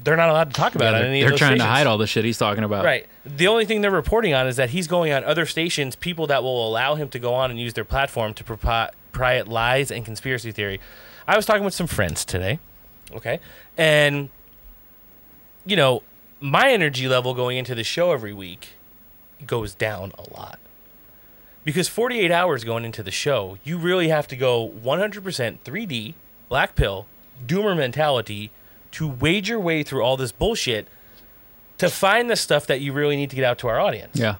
they're 0.03 0.17
not 0.17 0.29
allowed 0.29 0.49
to 0.49 0.53
talk 0.55 0.73
about 0.73 0.93
Yeah, 0.93 0.97
on 0.97 1.01
they're 1.01 1.09
any 1.11 1.21
they're 1.21 1.37
trying 1.37 1.59
to 1.59 1.63
hide 1.63 1.85
all 1.85 1.97
the 1.99 2.07
shit 2.07 2.25
he's 2.25 2.37
talking 2.39 2.63
about. 2.63 2.83
Right. 2.83 3.05
The 3.23 3.47
only 3.47 3.65
thing 3.65 3.81
they're 3.81 3.91
reporting 3.91 4.33
on 4.33 4.47
is 4.47 4.55
that 4.55 4.71
he's 4.71 4.87
going 4.87 5.11
on 5.13 5.23
other 5.23 5.45
stations, 5.45 5.95
people 5.95 6.25
that 6.27 6.41
will 6.41 6.67
allow 6.67 6.95
him 6.95 7.09
to 7.09 7.19
go 7.19 7.33
on 7.35 7.51
and 7.51 7.59
use 7.59 7.73
their 7.73 7.85
platform 7.85 8.33
to 8.33 8.43
propi- 8.43 8.89
pry 9.11 9.41
lies 9.41 9.91
and 9.91 10.05
conspiracy 10.05 10.51
theory. 10.51 10.79
I 11.27 11.35
was 11.35 11.45
talking 11.45 11.63
with 11.63 11.73
some 11.73 11.87
friends 11.87 12.25
today, 12.25 12.59
okay, 13.13 13.39
and 13.77 14.29
you 15.65 15.75
know, 15.75 16.03
my 16.39 16.71
energy 16.71 17.07
level 17.07 17.33
going 17.33 17.57
into 17.57 17.75
the 17.75 17.83
show 17.83 18.11
every 18.11 18.33
week 18.33 18.69
goes 19.45 19.73
down 19.73 20.11
a 20.17 20.33
lot 20.33 20.59
because 21.63 21.87
48 21.87 22.31
hours 22.31 22.63
going 22.63 22.85
into 22.85 23.03
the 23.03 23.11
show, 23.11 23.57
you 23.63 23.77
really 23.77 24.09
have 24.09 24.27
to 24.27 24.35
go 24.35 24.69
100% 24.69 25.59
3D, 25.63 26.13
black 26.49 26.75
pill, 26.75 27.05
doomer 27.45 27.77
mentality 27.77 28.51
to 28.91 29.07
wade 29.07 29.47
your 29.47 29.59
way 29.59 29.83
through 29.83 30.01
all 30.01 30.17
this 30.17 30.31
bullshit 30.31 30.87
to 31.77 31.89
find 31.89 32.29
the 32.29 32.35
stuff 32.35 32.67
that 32.67 32.81
you 32.81 32.93
really 32.93 33.15
need 33.15 33.29
to 33.29 33.35
get 33.35 33.45
out 33.45 33.57
to 33.59 33.67
our 33.67 33.79
audience. 33.79 34.17
Yeah. 34.17 34.35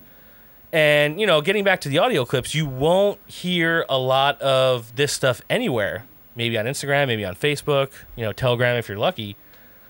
And, 0.73 1.19
you 1.19 1.27
know, 1.27 1.41
getting 1.41 1.63
back 1.63 1.81
to 1.81 1.89
the 1.89 1.97
audio 1.97 2.23
clips, 2.23 2.55
you 2.55 2.65
won't 2.65 3.19
hear 3.27 3.85
a 3.89 3.97
lot 3.97 4.41
of 4.41 4.95
this 4.95 5.11
stuff 5.11 5.41
anywhere. 5.49 6.05
Maybe 6.35 6.57
on 6.57 6.65
Instagram, 6.65 7.07
maybe 7.07 7.25
on 7.25 7.35
Facebook, 7.35 7.89
you 8.15 8.23
know, 8.23 8.31
Telegram 8.31 8.77
if 8.77 8.87
you're 8.87 8.97
lucky. 8.97 9.35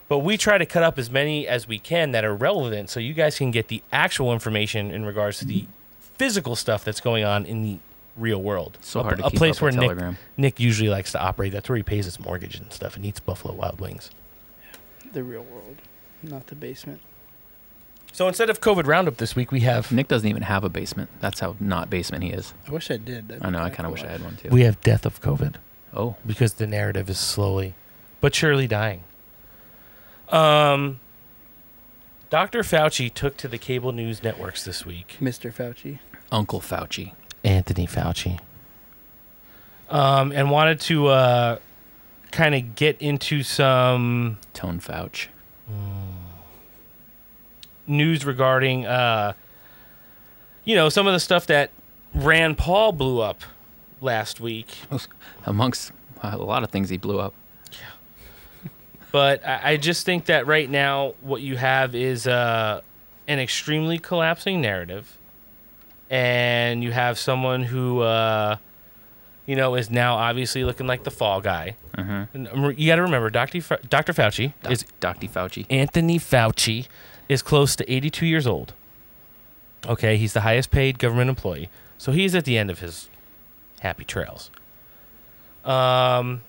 But 0.07 0.19
we 0.19 0.37
try 0.37 0.57
to 0.57 0.65
cut 0.65 0.83
up 0.83 0.97
as 0.97 1.09
many 1.09 1.47
as 1.47 1.67
we 1.67 1.79
can 1.79 2.11
that 2.11 2.25
are 2.25 2.35
relevant 2.35 2.89
so 2.89 2.99
you 2.99 3.13
guys 3.13 3.37
can 3.37 3.51
get 3.51 3.67
the 3.67 3.83
actual 3.93 4.33
information 4.33 4.91
in 4.91 5.05
regards 5.05 5.39
to 5.39 5.45
the 5.45 5.67
physical 6.15 6.55
stuff 6.55 6.83
that's 6.83 6.99
going 6.99 7.23
on 7.23 7.45
in 7.45 7.61
the 7.61 7.77
real 8.17 8.41
world. 8.41 8.77
So 8.81 8.99
a, 8.99 9.03
hard 9.03 9.19
to 9.19 9.27
a 9.27 9.29
keep 9.29 9.37
place 9.37 9.57
up 9.57 9.61
where 9.61 9.71
with 9.71 9.79
Nick, 9.79 9.89
Telegram. 9.89 10.17
Nick 10.35 10.59
usually 10.59 10.89
likes 10.89 11.11
to 11.13 11.21
operate. 11.21 11.53
That's 11.53 11.69
where 11.69 11.77
he 11.77 11.83
pays 11.83 12.05
his 12.05 12.19
mortgage 12.19 12.55
and 12.55 12.73
stuff 12.73 12.95
and 12.95 13.05
eats 13.05 13.19
Buffalo 13.19 13.53
Wild 13.53 13.79
Wings. 13.79 14.11
The 15.13 15.23
real 15.23 15.43
world, 15.43 15.77
not 16.23 16.47
the 16.47 16.55
basement. 16.55 17.01
So 18.13 18.27
instead 18.27 18.49
of 18.49 18.59
COVID 18.61 18.87
Roundup 18.87 19.17
this 19.17 19.35
week, 19.35 19.51
we 19.51 19.61
have 19.61 19.91
Nick 19.91 20.07
doesn't 20.09 20.27
even 20.27 20.43
have 20.43 20.63
a 20.63 20.69
basement. 20.69 21.09
That's 21.21 21.39
how 21.39 21.55
not 21.59 21.89
basement 21.89 22.23
he 22.23 22.31
is. 22.31 22.53
I 22.67 22.71
wish 22.71 22.91
I 22.91 22.97
did. 22.97 23.29
That'd 23.29 23.43
I 23.45 23.49
know. 23.49 23.59
be 23.59 23.63
I 23.65 23.69
kinda 23.69 23.83
cool. 23.83 23.91
wish 23.93 24.03
I 24.03 24.07
had 24.07 24.23
one 24.23 24.35
too. 24.35 24.49
we 24.49 24.61
have 24.61 24.79
death 24.81 25.05
of 25.05 25.21
COVID. 25.21 25.55
Oh. 25.93 26.15
because 26.25 26.53
the 26.53 26.67
narrative 26.67 27.09
is 27.09 27.19
slowly 27.19 27.73
but 28.21 28.33
surely 28.33 28.65
dying. 28.67 29.03
Um, 30.29 30.99
Dr. 32.29 32.61
Fauci 32.61 33.13
took 33.13 33.35
to 33.37 33.49
the 33.49 33.57
cable 33.57 33.91
news 33.91 34.23
networks 34.23 34.63
this 34.63 34.85
week. 34.85 35.17
Mr. 35.19 35.51
Fauci. 35.53 35.99
Uncle 36.31 36.61
Fauci. 36.61 37.11
Anthony 37.43 37.85
Fauci. 37.87 38.39
Um, 39.89 40.31
and 40.31 40.49
wanted 40.49 40.79
to 40.81 41.07
uh, 41.07 41.57
kind 42.31 42.55
of 42.55 42.75
get 42.75 43.01
into 43.01 43.43
some 43.43 44.37
Tone 44.53 44.79
Fauci. 44.79 45.27
News 47.87 48.25
regarding, 48.25 48.85
uh, 48.85 49.33
you 50.65 50.75
know, 50.75 50.89
some 50.89 51.07
of 51.07 51.13
the 51.13 51.19
stuff 51.19 51.47
that 51.47 51.71
Rand 52.13 52.57
Paul 52.57 52.91
blew 52.91 53.19
up 53.21 53.41
last 54.01 54.39
week. 54.39 54.67
Amongst 55.45 55.91
a 56.23 56.37
lot 56.37 56.63
of 56.63 56.69
things 56.69 56.89
he 56.89 56.97
blew 56.97 57.19
up. 57.19 57.33
Yeah. 57.71 57.77
But 59.11 59.45
I, 59.45 59.71
I 59.73 59.77
just 59.77 60.05
think 60.05 60.25
that 60.25 60.47
right 60.47 60.69
now, 60.69 61.15
what 61.21 61.41
you 61.41 61.57
have 61.57 61.95
is 61.95 62.27
uh, 62.27 62.81
an 63.27 63.39
extremely 63.39 63.99
collapsing 63.99 64.61
narrative, 64.61 65.17
and 66.09 66.83
you 66.83 66.91
have 66.91 67.17
someone 67.19 67.63
who, 67.63 68.01
uh, 68.01 68.55
you 69.45 69.55
know, 69.55 69.75
is 69.75 69.89
now 69.89 70.15
obviously 70.15 70.63
looking 70.63 70.87
like 70.87 71.03
the 71.03 71.11
fall 71.11 71.41
guy. 71.41 71.75
Mhm. 71.97 72.27
And, 72.33 72.47
um, 72.49 72.73
You 72.77 72.87
got 72.87 72.95
to 72.97 73.01
remember, 73.01 73.29
Dr. 73.29 73.59
Fa- 73.61 73.79
Dr. 73.89 74.13
Fauci 74.13 74.53
Doc- 74.63 74.71
is 74.71 74.85
Dr. 75.01 75.27
Fauci. 75.27 75.65
Anthony 75.69 76.17
Fauci 76.19 76.87
is 77.31 77.41
close 77.41 77.77
to 77.77 77.89
82 77.89 78.25
years 78.25 78.45
old. 78.45 78.73
Okay, 79.87 80.17
he's 80.17 80.33
the 80.33 80.41
highest 80.41 80.69
paid 80.69 80.99
government 80.99 81.29
employee, 81.29 81.69
so 81.97 82.11
he's 82.11 82.35
at 82.35 82.43
the 82.43 82.57
end 82.57 82.69
of 82.69 82.79
his 82.79 83.07
happy 83.79 84.03
trails. 84.03 84.51
Um, 85.63 86.41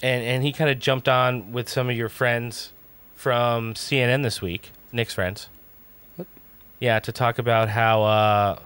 and 0.00 0.24
and 0.24 0.44
he 0.44 0.52
kind 0.52 0.70
of 0.70 0.78
jumped 0.78 1.08
on 1.08 1.50
with 1.50 1.68
some 1.68 1.90
of 1.90 1.96
your 1.96 2.08
friends 2.08 2.72
from 3.16 3.74
CNN 3.74 4.22
this 4.22 4.40
week, 4.40 4.70
Nick's 4.92 5.12
friends. 5.12 5.48
What? 6.14 6.28
Yeah, 6.78 7.00
to 7.00 7.10
talk 7.10 7.38
about 7.38 7.70
how 7.70 8.04
uh, 8.04 8.58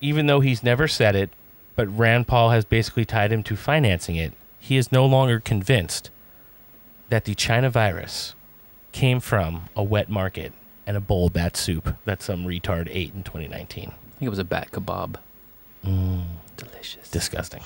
even 0.00 0.26
though 0.26 0.40
he's 0.40 0.62
never 0.62 0.88
said 0.88 1.14
it, 1.14 1.28
but 1.76 1.86
Rand 1.86 2.26
Paul 2.26 2.48
has 2.48 2.64
basically 2.64 3.04
tied 3.04 3.30
him 3.30 3.42
to 3.42 3.56
financing 3.56 4.16
it. 4.16 4.32
He 4.58 4.78
is 4.78 4.90
no 4.90 5.04
longer 5.04 5.38
convinced 5.38 6.10
that 7.10 7.26
the 7.26 7.34
China 7.34 7.68
virus 7.68 8.34
came 8.92 9.20
from 9.20 9.68
a 9.76 9.82
wet 9.82 10.08
market 10.08 10.52
and 10.86 10.96
a 10.96 11.00
bowl 11.00 11.26
of 11.28 11.32
bat 11.32 11.56
soup 11.56 11.94
that 12.04 12.22
some 12.22 12.44
retard 12.44 12.88
ate 12.90 13.14
in 13.14 13.22
2019. 13.22 13.84
I 13.84 13.90
think 13.90 13.94
it 14.20 14.28
was 14.28 14.38
a 14.38 14.44
bat 14.44 14.70
kebab. 14.72 15.16
Mm, 15.84 16.22
Delicious. 16.56 17.08
disgusting. 17.10 17.62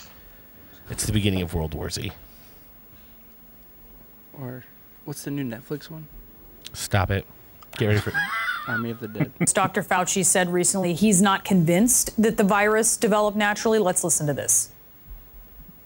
It's 0.90 1.06
the 1.06 1.12
beginning 1.12 1.42
of 1.42 1.54
World 1.54 1.74
War 1.74 1.90
Z. 1.90 2.12
Or 4.38 4.64
what's 5.04 5.22
the 5.22 5.30
new 5.30 5.44
Netflix 5.44 5.90
one? 5.90 6.06
Stop 6.72 7.10
it. 7.10 7.24
Get 7.78 7.86
ready 7.86 8.00
for 8.00 8.12
Army 8.68 8.90
of 8.90 9.00
the 9.00 9.08
Dead. 9.08 9.32
Dr. 9.52 9.82
Fauci 9.82 10.24
said 10.24 10.52
recently 10.52 10.94
he's 10.94 11.20
not 11.22 11.44
convinced 11.44 12.20
that 12.20 12.36
the 12.36 12.44
virus 12.44 12.96
developed 12.96 13.36
naturally. 13.36 13.78
Let's 13.78 14.04
listen 14.04 14.26
to 14.26 14.34
this. 14.34 14.70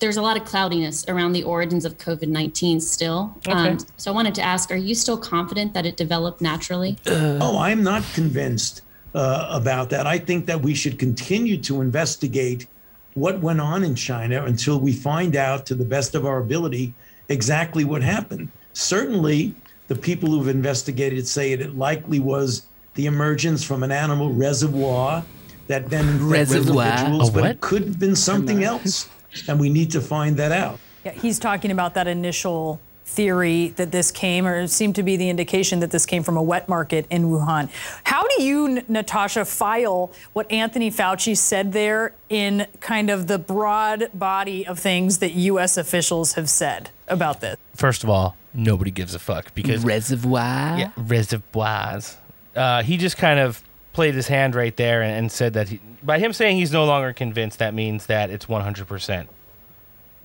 There's 0.00 0.16
a 0.16 0.22
lot 0.22 0.36
of 0.36 0.44
cloudiness 0.44 1.04
around 1.08 1.32
the 1.32 1.42
origins 1.42 1.84
of 1.84 1.98
COVID 1.98 2.28
19 2.28 2.80
still. 2.80 3.36
Um, 3.48 3.78
so 3.96 4.10
I 4.10 4.14
wanted 4.14 4.34
to 4.36 4.42
ask 4.42 4.70
are 4.70 4.76
you 4.76 4.94
still 4.94 5.18
confident 5.18 5.74
that 5.74 5.86
it 5.86 5.96
developed 5.96 6.40
naturally? 6.40 6.96
oh, 7.06 7.58
I'm 7.58 7.82
not 7.82 8.02
convinced 8.14 8.82
uh, 9.14 9.48
about 9.50 9.90
that. 9.90 10.06
I 10.06 10.18
think 10.18 10.46
that 10.46 10.60
we 10.60 10.74
should 10.74 10.98
continue 10.98 11.56
to 11.62 11.80
investigate 11.80 12.66
what 13.14 13.40
went 13.40 13.60
on 13.60 13.82
in 13.82 13.94
China 13.94 14.44
until 14.44 14.78
we 14.78 14.92
find 14.92 15.34
out, 15.34 15.66
to 15.66 15.74
the 15.74 15.84
best 15.84 16.14
of 16.14 16.24
our 16.24 16.38
ability, 16.38 16.94
exactly 17.28 17.84
what 17.84 18.02
happened. 18.02 18.48
Certainly, 18.74 19.54
the 19.88 19.96
people 19.96 20.30
who've 20.30 20.48
investigated 20.48 21.26
say 21.26 21.52
it 21.52 21.74
likely 21.74 22.20
was 22.20 22.66
the 22.94 23.06
emergence 23.06 23.64
from 23.64 23.82
an 23.82 23.90
animal 23.90 24.32
reservoir 24.32 25.24
that 25.66 25.90
then 25.90 26.06
infected 26.08 26.30
Reservoir? 26.30 26.86
individuals, 26.86 27.28
A 27.28 27.32
but 27.32 27.40
what? 27.42 27.50
it 27.50 27.60
could 27.60 27.82
have 27.82 27.98
been 27.98 28.16
something 28.16 28.62
else, 28.62 29.08
and 29.46 29.60
we 29.60 29.68
need 29.68 29.90
to 29.92 30.00
find 30.00 30.36
that 30.38 30.52
out. 30.52 30.78
Yeah, 31.04 31.12
he's 31.12 31.38
talking 31.38 31.70
about 31.70 31.94
that 31.94 32.06
initial 32.08 32.80
theory 33.04 33.68
that 33.76 33.90
this 33.90 34.10
came, 34.10 34.46
or 34.46 34.66
seemed 34.66 34.94
to 34.94 35.02
be 35.02 35.16
the 35.16 35.30
indication 35.30 35.80
that 35.80 35.90
this 35.90 36.04
came 36.04 36.22
from 36.22 36.36
a 36.36 36.42
wet 36.42 36.68
market 36.68 37.06
in 37.08 37.24
Wuhan. 37.24 37.70
How 38.04 38.22
do 38.36 38.42
you, 38.42 38.66
N- 38.66 38.84
Natasha, 38.86 39.44
file 39.46 40.12
what 40.34 40.50
Anthony 40.52 40.90
Fauci 40.90 41.36
said 41.36 41.72
there 41.72 42.12
in 42.28 42.66
kind 42.80 43.08
of 43.08 43.26
the 43.26 43.38
broad 43.38 44.10
body 44.12 44.66
of 44.66 44.78
things 44.78 45.18
that 45.18 45.32
U.S. 45.32 45.78
officials 45.78 46.34
have 46.34 46.50
said 46.50 46.90
about 47.08 47.40
this? 47.40 47.56
First 47.74 48.04
of 48.04 48.10
all, 48.10 48.36
nobody 48.52 48.90
gives 48.90 49.14
a 49.14 49.18
fuck 49.18 49.54
because 49.54 49.82
reservoir. 49.84 50.78
Yeah, 50.78 50.90
reservoirs. 50.96 52.18
Uh, 52.54 52.82
he 52.82 52.96
just 52.98 53.16
kind 53.16 53.40
of 53.40 53.62
played 53.98 54.14
his 54.14 54.28
hand 54.28 54.54
right 54.54 54.76
there 54.76 55.02
and, 55.02 55.12
and 55.12 55.32
said 55.32 55.54
that 55.54 55.70
he, 55.70 55.80
by 56.04 56.20
him 56.20 56.32
saying 56.32 56.56
he's 56.56 56.70
no 56.72 56.84
longer 56.84 57.12
convinced, 57.12 57.58
that 57.58 57.74
means 57.74 58.06
that 58.06 58.30
it's 58.30 58.46
100%. 58.46 59.26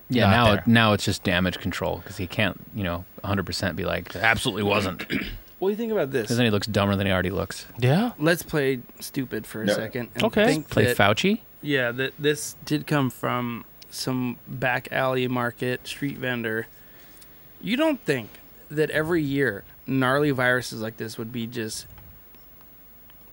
Yeah, 0.08 0.30
now 0.30 0.52
it, 0.52 0.66
now 0.68 0.92
it's 0.92 1.04
just 1.04 1.24
damage 1.24 1.58
control 1.58 1.96
because 1.96 2.16
he 2.16 2.28
can't, 2.28 2.60
you 2.72 2.84
know, 2.84 3.04
100% 3.24 3.74
be 3.74 3.84
like, 3.84 4.14
absolutely 4.14 4.62
wasn't. 4.62 5.04
What 5.58 5.68
do 5.68 5.72
you 5.72 5.76
think 5.76 5.92
about 5.92 6.10
this? 6.10 6.22
Because 6.22 6.36
then 6.36 6.44
he 6.44 6.50
looks 6.50 6.66
dumber 6.66 6.94
than 6.94 7.06
he 7.06 7.12
already 7.12 7.30
looks. 7.30 7.66
Yeah. 7.78 8.10
Let's 8.18 8.42
play 8.42 8.80
stupid 9.00 9.46
for 9.46 9.62
a 9.62 9.66
Yeah. 9.68 9.74
second. 9.74 10.10
Okay. 10.22 10.46
think 10.46 10.68
Play 10.68 10.84
that- 10.86 10.96
Fauci? 10.96 11.40
Yeah, 11.62 11.90
that 11.92 12.12
this 12.18 12.56
did 12.66 12.86
come 12.86 13.08
from 13.08 13.64
some 13.90 14.38
back 14.46 14.88
alley 14.92 15.26
market 15.26 15.86
street 15.88 16.18
vendor. 16.18 16.66
You 17.62 17.76
don't 17.78 17.98
think 18.00 18.28
that 18.70 18.90
every 18.90 19.22
year 19.22 19.64
gnarly 19.86 20.32
viruses 20.32 20.80
like 20.82 20.98
this 20.98 21.16
would 21.16 21.32
be 21.32 21.46
just 21.46 21.86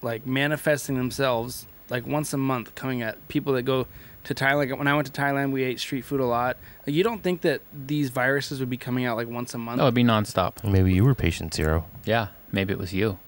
like 0.01 0.25
manifesting 0.25 0.95
themselves 0.95 1.65
like 1.89 2.05
once 2.07 2.33
a 2.33 2.37
month 2.37 2.73
coming 2.75 3.01
at 3.01 3.27
people 3.27 3.53
that 3.53 3.63
go 3.63 3.85
to 4.23 4.33
Thailand. 4.33 4.69
Like 4.69 4.77
when 4.79 4.87
I 4.87 4.95
went 4.95 5.11
to 5.13 5.21
Thailand, 5.21 5.51
we 5.51 5.63
ate 5.63 5.79
street 5.79 6.05
food 6.05 6.21
a 6.21 6.25
lot. 6.25 6.57
Like, 6.87 6.95
you 6.95 7.03
don't 7.03 7.21
think 7.21 7.41
that 7.41 7.61
these 7.73 8.09
viruses 8.09 8.59
would 8.59 8.69
be 8.69 8.77
coming 8.77 9.05
out 9.05 9.17
like 9.17 9.27
once 9.27 9.53
a 9.53 9.57
month? 9.57 9.77
No, 9.77 9.83
it'd 9.83 9.93
be 9.93 10.03
nonstop. 10.03 10.63
Maybe 10.63 10.93
you 10.93 11.03
were 11.03 11.15
patient 11.15 11.53
zero. 11.53 11.85
Yeah, 12.05 12.27
maybe 12.51 12.73
it 12.73 12.79
was 12.79 12.93
you. 12.93 13.19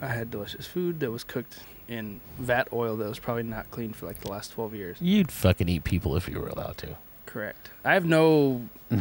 I 0.00 0.08
had 0.08 0.30
delicious 0.30 0.66
food 0.66 1.00
that 1.00 1.10
was 1.10 1.24
cooked 1.24 1.60
in 1.88 2.20
vat 2.38 2.68
oil 2.72 2.96
that 2.96 3.08
was 3.08 3.18
probably 3.18 3.44
not 3.44 3.70
cleaned 3.70 3.96
for 3.96 4.06
like 4.06 4.20
the 4.20 4.30
last 4.30 4.52
12 4.52 4.74
years. 4.74 4.96
You'd 5.00 5.30
fucking 5.30 5.68
eat 5.68 5.84
people 5.84 6.16
if 6.16 6.28
you 6.28 6.38
were 6.38 6.48
allowed 6.48 6.76
to. 6.78 6.96
Correct. 7.24 7.70
I 7.84 7.94
have 7.94 8.04
no 8.04 8.68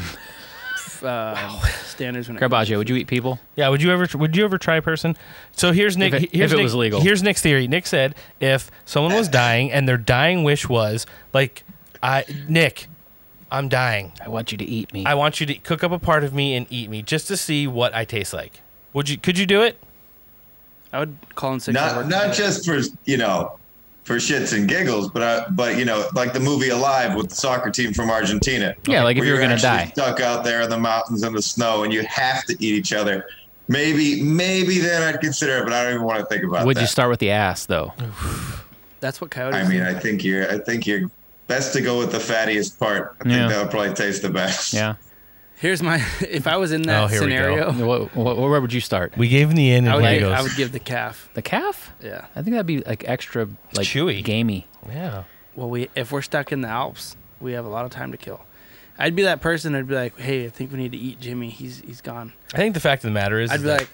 uh, 1.03 1.59
standards 1.85 2.27
when 2.27 2.37
it 2.37 2.39
comes 2.39 2.51
Garbaggio, 2.51 2.77
would 2.77 2.89
you 2.89 2.95
eat 2.95 3.07
people? 3.07 3.39
Yeah, 3.55 3.69
would 3.69 3.81
you 3.81 3.91
ever 3.91 4.07
would 4.17 4.35
you 4.35 4.43
ever 4.45 4.57
try 4.57 4.75
a 4.77 4.81
person? 4.81 5.15
So 5.51 5.71
here's 5.71 5.97
Nick. 5.97 6.13
If 6.13 6.23
it- 6.23 6.31
here's 6.35 6.51
if 6.51 6.55
it 6.55 6.57
Nick- 6.57 6.63
was 6.63 6.75
legal. 6.75 7.01
Here's 7.01 7.21
Nick's 7.23 7.41
theory. 7.41 7.67
Nick 7.67 7.85
said 7.87 8.15
if 8.39 8.69
someone 8.85 9.13
was 9.13 9.27
dying 9.27 9.71
and 9.71 9.87
their 9.87 9.97
dying 9.97 10.43
wish 10.43 10.67
was 10.69 11.05
like, 11.33 11.63
I 12.03 12.25
Nick, 12.47 12.87
I'm 13.51 13.69
dying. 13.69 14.11
I 14.23 14.29
want 14.29 14.51
you 14.51 14.57
to 14.57 14.65
eat 14.65 14.91
me. 14.93 15.05
I 15.05 15.13
want 15.15 15.39
you 15.39 15.45
to 15.47 15.53
cook 15.55 15.83
up 15.83 15.91
a 15.91 15.99
part 15.99 16.23
of 16.23 16.33
me 16.33 16.55
and 16.55 16.67
eat 16.69 16.89
me 16.89 17.01
just 17.01 17.27
to 17.27 17.37
see 17.37 17.67
what 17.67 17.93
I 17.95 18.05
taste 18.05 18.33
like. 18.33 18.61
Would 18.93 19.09
you? 19.09 19.17
Could 19.17 19.37
you 19.37 19.45
do 19.45 19.61
it? 19.61 19.79
I 20.93 20.99
would 20.99 21.17
call 21.35 21.53
in 21.53 21.59
sick. 21.59 21.73
Not 21.73 22.07
not 22.07 22.33
just 22.33 22.65
for 22.65 22.79
you 23.05 23.17
know 23.17 23.57
for 24.05 24.15
shits 24.17 24.55
and 24.57 24.69
giggles, 24.69 25.09
but 25.09 25.21
uh, 25.21 25.45
but 25.51 25.77
you 25.77 25.83
know 25.85 26.07
like 26.13 26.31
the 26.31 26.39
movie 26.39 26.69
Alive 26.69 27.15
with 27.15 27.29
the 27.29 27.35
soccer 27.35 27.69
team 27.71 27.93
from 27.93 28.09
Argentina. 28.09 28.73
Yeah, 28.87 29.03
like 29.03 29.17
if 29.17 29.23
you 29.25 29.31
were 29.31 29.39
you're 29.39 29.41
gonna 29.43 29.55
actually 29.55 29.69
die. 29.69 29.85
stuck 29.87 30.19
out 30.21 30.43
there 30.45 30.61
in 30.61 30.69
the 30.69 30.79
mountains 30.79 31.23
in 31.23 31.33
the 31.33 31.41
snow, 31.41 31.83
and 31.83 31.91
you 31.91 32.03
have 32.03 32.45
to 32.45 32.53
eat 32.53 32.75
each 32.75 32.93
other. 32.93 33.25
Maybe 33.67 34.21
maybe 34.21 34.77
then 34.77 35.01
I'd 35.01 35.19
consider 35.19 35.57
it, 35.57 35.63
but 35.63 35.73
I 35.73 35.83
don't 35.83 35.95
even 35.95 36.05
want 36.05 36.19
to 36.19 36.25
think 36.27 36.43
about 36.43 36.61
it. 36.61 36.65
Would 36.67 36.77
that. 36.77 36.81
you 36.81 36.87
start 36.87 37.09
with 37.09 37.19
the 37.19 37.31
ass, 37.31 37.65
though? 37.65 37.93
That's 38.99 39.19
what 39.21 39.31
coyotes. 39.31 39.55
I 39.59 39.67
mean. 39.67 39.81
I 39.81 39.93
think 39.93 40.23
you're 40.23 40.49
I 40.51 40.59
think 40.59 40.85
you're 40.87 41.09
best 41.47 41.73
to 41.73 41.81
go 41.81 41.97
with 41.97 42.11
the 42.11 42.17
fattiest 42.19 42.77
part. 42.79 43.15
I 43.25 43.27
Yeah. 43.29 43.35
think 43.37 43.49
that 43.51 43.61
would 43.63 43.71
probably 43.71 43.93
taste 43.93 44.21
the 44.21 44.29
best. 44.29 44.73
Yeah. 44.73 44.95
Here's 45.57 45.81
my. 45.81 46.03
If 46.21 46.47
I 46.47 46.57
was 46.57 46.71
in 46.71 46.83
that 46.83 47.03
Oh, 47.03 47.07
here 47.07 47.21
we 47.21 47.27
go. 47.29 47.71
scenario, 47.71 47.71
What, 47.85 48.15
what, 48.15 48.37
where 48.37 48.61
would 48.61 48.73
you 48.73 48.81
start? 48.81 49.17
We 49.17 49.27
gave 49.29 49.49
him 49.49 49.55
the 49.55 49.71
in 49.71 49.87
I 49.87 49.93
and 49.93 50.01
would, 50.01 50.09
he 50.11 50.19
give, 50.19 50.29
goes. 50.29 50.37
I 50.37 50.41
would 50.41 50.55
give 50.55 50.71
the 50.71 50.79
calf. 50.79 51.29
The 51.33 51.41
calf? 51.41 51.93
Yeah. 52.01 52.25
I 52.35 52.41
think 52.41 52.51
that'd 52.53 52.65
be 52.65 52.79
like 52.81 53.03
extra, 53.07 53.45
like 53.75 53.87
Chewy. 53.87 54.23
gamey. 54.23 54.67
yeah. 54.89 55.23
Well, 55.55 55.69
we 55.69 55.89
if 55.95 56.11
we're 56.11 56.21
stuck 56.21 56.51
in 56.51 56.61
the 56.61 56.67
Alps, 56.67 57.15
we 57.39 57.53
have 57.53 57.65
a 57.65 57.69
lot 57.69 57.85
of 57.85 57.91
time 57.91 58.11
to 58.11 58.17
kill. 58.17 58.41
I'd 58.99 59.15
be 59.15 59.23
that 59.23 59.39
person. 59.41 59.75
I'd 59.75 59.87
be 59.87 59.95
like, 59.95 60.17
hey, 60.19 60.45
I 60.45 60.49
think 60.49 60.71
we 60.71 60.77
need 60.77 60.91
to 60.91 60.97
eat 60.97 61.19
Jimmy. 61.21 61.49
He's 61.49 61.79
he's 61.85 62.01
gone. 62.01 62.33
I 62.53 62.57
think 62.57 62.73
the 62.73 62.79
fact 62.81 63.03
of 63.03 63.09
the 63.09 63.13
matter 63.13 63.39
is, 63.39 63.51
I'd 63.51 63.55
is 63.55 63.61
be 63.61 63.67
that 63.69 63.79
like, 63.81 63.89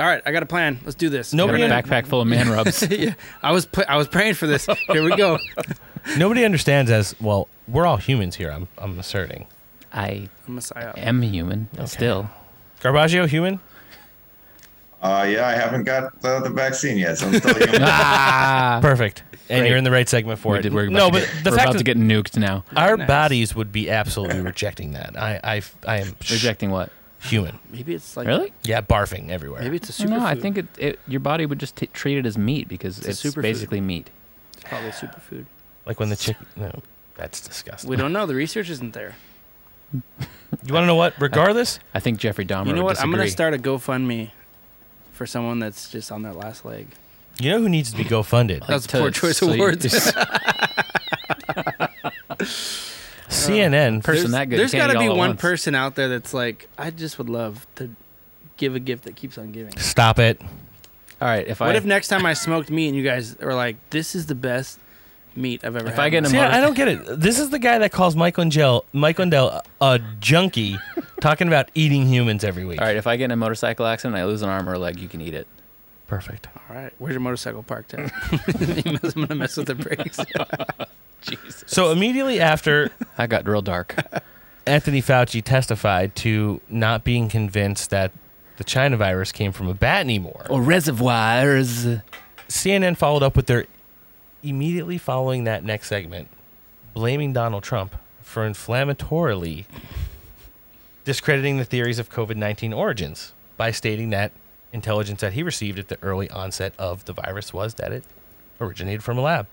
all 0.00 0.06
right, 0.06 0.22
I 0.26 0.32
got 0.32 0.42
a 0.42 0.46
plan. 0.46 0.78
Let's 0.84 0.94
do 0.96 1.08
this. 1.08 1.32
Nobody 1.32 1.58
Got 1.58 1.70
a 1.70 1.78
in- 1.78 1.84
backpack 1.84 2.06
full 2.06 2.20
of 2.20 2.26
man 2.28 2.48
rubs. 2.56 2.82
yeah, 2.90 3.14
I 3.42 3.52
was 3.52 3.66
pl- 3.66 3.84
I 3.88 3.96
was 3.96 4.08
praying 4.08 4.34
for 4.34 4.46
this. 4.48 4.66
Here 4.88 5.02
we 5.04 5.14
go. 5.16 5.38
nobody 6.16 6.44
understands 6.44 6.90
as 6.90 7.14
well. 7.20 7.46
We're 7.68 7.86
all 7.86 7.96
humans 7.98 8.34
here. 8.36 8.50
I'm 8.50 8.66
I'm 8.78 8.98
asserting. 8.98 9.46
I 9.92 10.28
I'm 10.46 10.54
Messiah. 10.54 10.92
am 10.96 11.22
human, 11.22 11.68
still. 11.86 12.28
Garbaggio, 12.80 13.26
human. 13.26 13.60
Uh, 15.00 15.24
yeah, 15.30 15.46
I 15.46 15.52
haven't 15.52 15.84
got 15.84 16.12
uh, 16.24 16.40
the 16.40 16.50
vaccine 16.50 16.98
yet, 16.98 17.18
so 17.18 17.28
I'm 17.28 17.34
still 17.34 17.54
human. 17.54 17.80
Ah, 17.82 18.78
Perfect. 18.82 19.22
And 19.48 19.60
Great. 19.60 19.68
you're 19.68 19.78
in 19.78 19.84
the 19.84 19.90
right 19.92 20.08
segment 20.08 20.40
for 20.40 20.52
we 20.54 20.58
it. 20.58 20.62
did, 20.62 20.74
we're 20.74 20.88
about 20.88 20.92
no, 20.92 21.06
to 21.06 21.12
but 21.12 21.20
get, 21.22 21.44
the 21.44 21.50
we're 21.50 21.56
fact 21.56 21.64
about 21.66 21.74
of, 21.76 21.78
to 21.78 21.84
get 21.84 21.96
nuked 21.96 22.36
now. 22.36 22.64
our 22.76 22.96
Nice. 22.96 23.06
bodies 23.08 23.54
would 23.54 23.70
be 23.72 23.88
absolutely 23.88 24.40
rejecting 24.40 24.92
that. 24.92 25.16
I 25.16 25.40
I 25.44 25.62
I 25.86 25.96
am 26.00 26.16
sh- 26.20 26.32
Rejecting 26.32 26.70
what? 26.70 26.90
human. 27.20 27.58
Maybe 27.72 27.94
it's 27.94 28.16
like 28.16 28.26
Really? 28.26 28.52
Yeah, 28.64 28.80
barfing 28.80 29.30
everywhere. 29.30 29.62
Maybe 29.62 29.76
it's 29.76 29.88
a 29.88 29.92
superfood. 29.92 30.10
No, 30.10 30.24
I 30.26 30.34
think 30.34 30.58
it, 30.58 30.66
it 30.76 30.98
your 31.08 31.20
body 31.20 31.46
would 31.46 31.58
just 31.60 31.76
t- 31.76 31.86
treat 31.88 32.18
it 32.18 32.26
as 32.26 32.36
meat 32.36 32.68
because 32.68 32.98
It's 32.98 33.08
it's, 33.08 33.22
superfood. 33.24 33.42
basically 33.42 33.80
meat. 33.80 34.10
it's 34.54 34.64
probably 34.64 34.88
a 34.88 34.92
superfood. 34.92 35.46
like 35.86 35.98
when 36.00 36.10
the 36.10 36.16
chicken. 36.16 36.46
No, 36.56 36.82
that's 37.16 37.40
disgusting. 37.40 37.88
We 37.88 37.96
don't 37.96 38.12
know. 38.12 38.26
The 38.26 38.34
research 38.34 38.68
isn't 38.68 38.92
there. 38.94 39.14
You 39.92 40.74
want 40.74 40.82
to 40.82 40.86
know 40.86 40.94
what? 40.94 41.14
Regardless, 41.20 41.78
I 41.94 42.00
think 42.00 42.18
Jeffrey 42.18 42.44
Dahmer 42.44 42.66
You 42.66 42.72
know 42.74 42.82
would 42.84 42.96
what? 42.96 43.00
I'm 43.00 43.10
gonna 43.10 43.28
start 43.28 43.54
a 43.54 43.58
GoFundMe 43.58 44.30
for 45.12 45.26
someone 45.26 45.58
that's 45.58 45.90
just 45.90 46.10
on 46.12 46.22
their 46.22 46.32
last 46.32 46.64
leg. 46.64 46.88
you 47.40 47.50
know 47.50 47.58
who 47.60 47.68
needs 47.68 47.90
to 47.92 47.96
be 47.96 48.04
go 48.04 48.22
funded. 48.22 48.62
That's 48.66 48.86
to- 48.88 48.98
poor 48.98 49.10
choice 49.10 49.38
so 49.38 49.50
of 49.50 49.56
you- 49.56 49.62
words. 49.62 49.84
CNN. 53.28 54.02
person 54.02 54.22
there's 54.22 54.30
that 54.32 54.48
good 54.48 54.58
there's 54.58 54.70
can't 54.72 54.92
got 54.92 54.94
to 54.94 54.98
be 55.00 55.08
one 55.08 55.18
once. 55.30 55.40
person 55.40 55.74
out 55.74 55.94
there 55.96 56.08
that's 56.08 56.32
like, 56.32 56.68
I 56.78 56.90
just 56.90 57.18
would 57.18 57.28
love 57.28 57.66
to 57.76 57.90
give 58.56 58.74
a 58.74 58.80
gift 58.80 59.04
that 59.04 59.16
keeps 59.16 59.36
on 59.38 59.52
giving. 59.52 59.76
Stop 59.78 60.18
it. 60.18 60.40
All 61.20 61.28
right, 61.28 61.46
if 61.46 61.60
What 61.60 61.70
I 61.70 61.74
if 61.74 61.84
next 61.84 62.08
time 62.08 62.24
I 62.24 62.32
smoked 62.34 62.70
meat 62.70 62.88
and 62.88 62.96
you 62.96 63.02
guys 63.02 63.36
are 63.36 63.54
like, 63.54 63.76
this 63.90 64.14
is 64.14 64.26
the 64.26 64.34
best 64.34 64.78
meat 65.38 65.64
I've 65.64 65.76
ever 65.76 65.86
If 65.88 65.94
had? 65.94 66.00
I 66.02 66.08
get 66.10 66.18
in 66.18 66.24
a 66.26 66.28
See, 66.28 66.36
motor- 66.36 66.52
I 66.52 66.58
I 66.58 66.60
don't 66.60 66.74
get 66.76 66.88
it. 66.88 67.20
This 67.20 67.38
is 67.38 67.50
the 67.50 67.58
guy 67.58 67.78
that 67.78 67.92
calls 67.92 68.14
Mike 68.16 68.36
Lindell, 68.38 68.84
Mike 68.92 69.18
Lindell 69.18 69.62
a 69.80 70.00
junkie, 70.20 70.76
talking 71.20 71.46
about 71.48 71.70
eating 71.74 72.06
humans 72.06 72.44
every 72.44 72.64
week. 72.64 72.80
all 72.80 72.86
right, 72.86 72.96
if 72.96 73.06
I 73.06 73.16
get 73.16 73.26
in 73.26 73.30
a 73.30 73.36
motorcycle 73.36 73.86
accident, 73.86 74.14
and 74.16 74.22
I 74.22 74.26
lose 74.26 74.42
an 74.42 74.48
arm 74.48 74.68
or 74.68 74.74
a 74.74 74.78
leg, 74.78 74.98
you 74.98 75.08
can 75.08 75.20
eat 75.20 75.34
it. 75.34 75.46
Perfect. 76.06 76.48
All 76.68 76.74
right, 76.76 76.92
where's 76.98 77.12
your 77.12 77.20
motorcycle 77.20 77.62
parked 77.62 77.94
at? 77.94 78.10
I'm 79.14 79.22
gonna 79.26 79.34
mess 79.34 79.56
with 79.56 79.66
the 79.66 79.74
brakes. 79.74 80.18
Jesus, 81.20 81.64
So 81.66 81.90
immediately 81.92 82.40
after 82.40 82.90
I 83.16 83.26
got 83.26 83.46
real 83.46 83.62
dark. 83.62 83.94
Anthony 84.66 85.00
Fauci 85.02 85.42
testified 85.42 86.14
to 86.16 86.60
not 86.68 87.02
being 87.04 87.28
convinced 87.28 87.90
that 87.90 88.12
the 88.58 88.64
China 88.64 88.96
virus 88.96 89.32
came 89.32 89.52
from 89.52 89.66
a 89.68 89.74
bat 89.74 90.00
anymore, 90.00 90.46
or 90.50 90.60
reservoirs. 90.62 91.86
CNN 92.48 92.96
followed 92.96 93.22
up 93.22 93.36
with 93.36 93.46
their 93.46 93.66
immediately 94.42 94.98
following 94.98 95.44
that 95.44 95.64
next 95.64 95.88
segment, 95.88 96.28
blaming 96.94 97.32
Donald 97.32 97.62
Trump 97.62 97.94
for 98.22 98.48
inflammatorily 98.48 99.64
discrediting 101.04 101.56
the 101.56 101.64
theories 101.64 101.98
of 101.98 102.10
COVID 102.10 102.36
19 102.36 102.72
origins 102.72 103.32
by 103.56 103.70
stating 103.70 104.10
that 104.10 104.32
intelligence 104.72 105.22
that 105.22 105.32
he 105.32 105.42
received 105.42 105.78
at 105.78 105.88
the 105.88 105.98
early 106.02 106.28
onset 106.30 106.74
of 106.78 107.04
the 107.06 107.12
virus 107.14 107.52
was 107.54 107.74
that 107.74 107.92
it 107.92 108.04
originated 108.60 109.02
from 109.02 109.16
a 109.16 109.22
lab. 109.22 109.46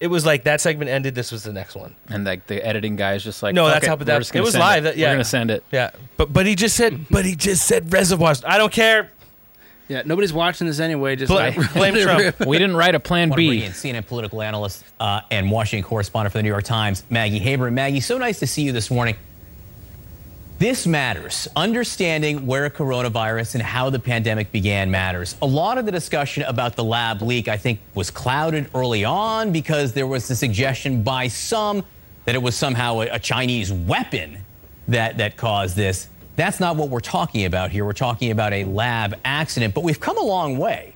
It 0.00 0.08
was 0.08 0.26
like 0.26 0.44
that 0.44 0.60
segment 0.60 0.90
ended. 0.90 1.14
This 1.14 1.32
was 1.32 1.42
the 1.42 1.52
next 1.52 1.74
one. 1.74 1.94
And 2.08 2.24
like 2.24 2.46
the 2.46 2.64
editing 2.64 2.96
guy 2.96 3.14
is 3.14 3.24
just 3.24 3.42
like, 3.42 3.54
no, 3.54 3.64
"Fuck 3.64 3.74
that's 3.74 3.84
it, 3.84 3.88
how. 3.88 3.96
we're 3.96 4.04
That, 4.04 4.34
it 4.34 4.40
was 4.40 4.56
live. 4.56 4.84
That, 4.84 4.96
yeah, 4.96 5.08
We're 5.08 5.14
gonna 5.14 5.24
send 5.24 5.50
it. 5.50 5.64
Yeah, 5.72 5.90
but 6.16 6.32
but 6.32 6.44
he 6.44 6.54
just 6.54 6.76
said. 6.76 7.06
But 7.10 7.24
he 7.24 7.34
just 7.34 7.66
said 7.66 7.90
reservoirs. 7.92 8.44
I 8.44 8.58
don't 8.58 8.72
care. 8.72 9.10
Yeah, 9.88 10.02
nobody's 10.04 10.32
watching 10.32 10.66
this 10.66 10.80
anyway. 10.80 11.16
Just 11.16 11.30
Bla- 11.30 11.52
like, 11.56 11.72
blame 11.74 11.94
Trump. 12.02 12.40
We 12.46 12.58
didn't 12.58 12.76
write 12.76 12.94
a 12.94 13.00
plan 13.00 13.30
Want 13.30 13.38
B. 13.38 13.64
in 13.64 13.72
CNN 13.72 14.06
political 14.06 14.42
analyst 14.42 14.84
uh, 14.98 15.20
and 15.30 15.50
Washington 15.50 15.88
correspondent 15.88 16.32
for 16.32 16.38
the 16.38 16.42
New 16.42 16.48
York 16.48 16.64
Times, 16.64 17.04
Maggie 17.10 17.40
Haberman. 17.40 17.72
Maggie, 17.72 18.00
so 18.00 18.18
nice 18.18 18.40
to 18.40 18.46
see 18.46 18.62
you 18.62 18.72
this 18.72 18.90
morning. 18.90 19.16
This 20.58 20.86
matters. 20.86 21.46
Understanding 21.54 22.46
where 22.46 22.70
coronavirus 22.70 23.56
and 23.56 23.62
how 23.62 23.90
the 23.90 23.98
pandemic 23.98 24.50
began 24.52 24.90
matters. 24.90 25.36
A 25.42 25.46
lot 25.46 25.76
of 25.76 25.84
the 25.84 25.92
discussion 25.92 26.44
about 26.44 26.76
the 26.76 26.84
lab 26.84 27.20
leak, 27.20 27.46
I 27.46 27.58
think, 27.58 27.78
was 27.94 28.10
clouded 28.10 28.70
early 28.74 29.04
on 29.04 29.52
because 29.52 29.92
there 29.92 30.06
was 30.06 30.28
the 30.28 30.34
suggestion 30.34 31.02
by 31.02 31.28
some 31.28 31.84
that 32.24 32.34
it 32.34 32.42
was 32.42 32.56
somehow 32.56 33.00
a, 33.00 33.08
a 33.08 33.18
Chinese 33.18 33.70
weapon 33.70 34.38
that, 34.88 35.18
that 35.18 35.36
caused 35.36 35.76
this. 35.76 36.08
That's 36.36 36.60
not 36.60 36.76
what 36.76 36.90
we're 36.90 37.00
talking 37.00 37.46
about 37.46 37.70
here. 37.70 37.84
We're 37.84 37.94
talking 37.94 38.30
about 38.30 38.52
a 38.52 38.64
lab 38.64 39.18
accident. 39.24 39.74
But 39.74 39.84
we've 39.84 40.00
come 40.00 40.18
a 40.18 40.24
long 40.24 40.58
way 40.58 40.94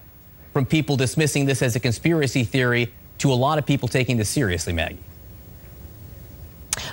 from 0.52 0.66
people 0.66 0.96
dismissing 0.96 1.46
this 1.46 1.62
as 1.62 1.76
a 1.76 1.80
conspiracy 1.80 2.44
theory 2.44 2.92
to 3.18 3.32
a 3.32 3.34
lot 3.34 3.58
of 3.58 3.66
people 3.66 3.88
taking 3.88 4.16
this 4.16 4.28
seriously, 4.28 4.72
Maggie. 4.72 4.98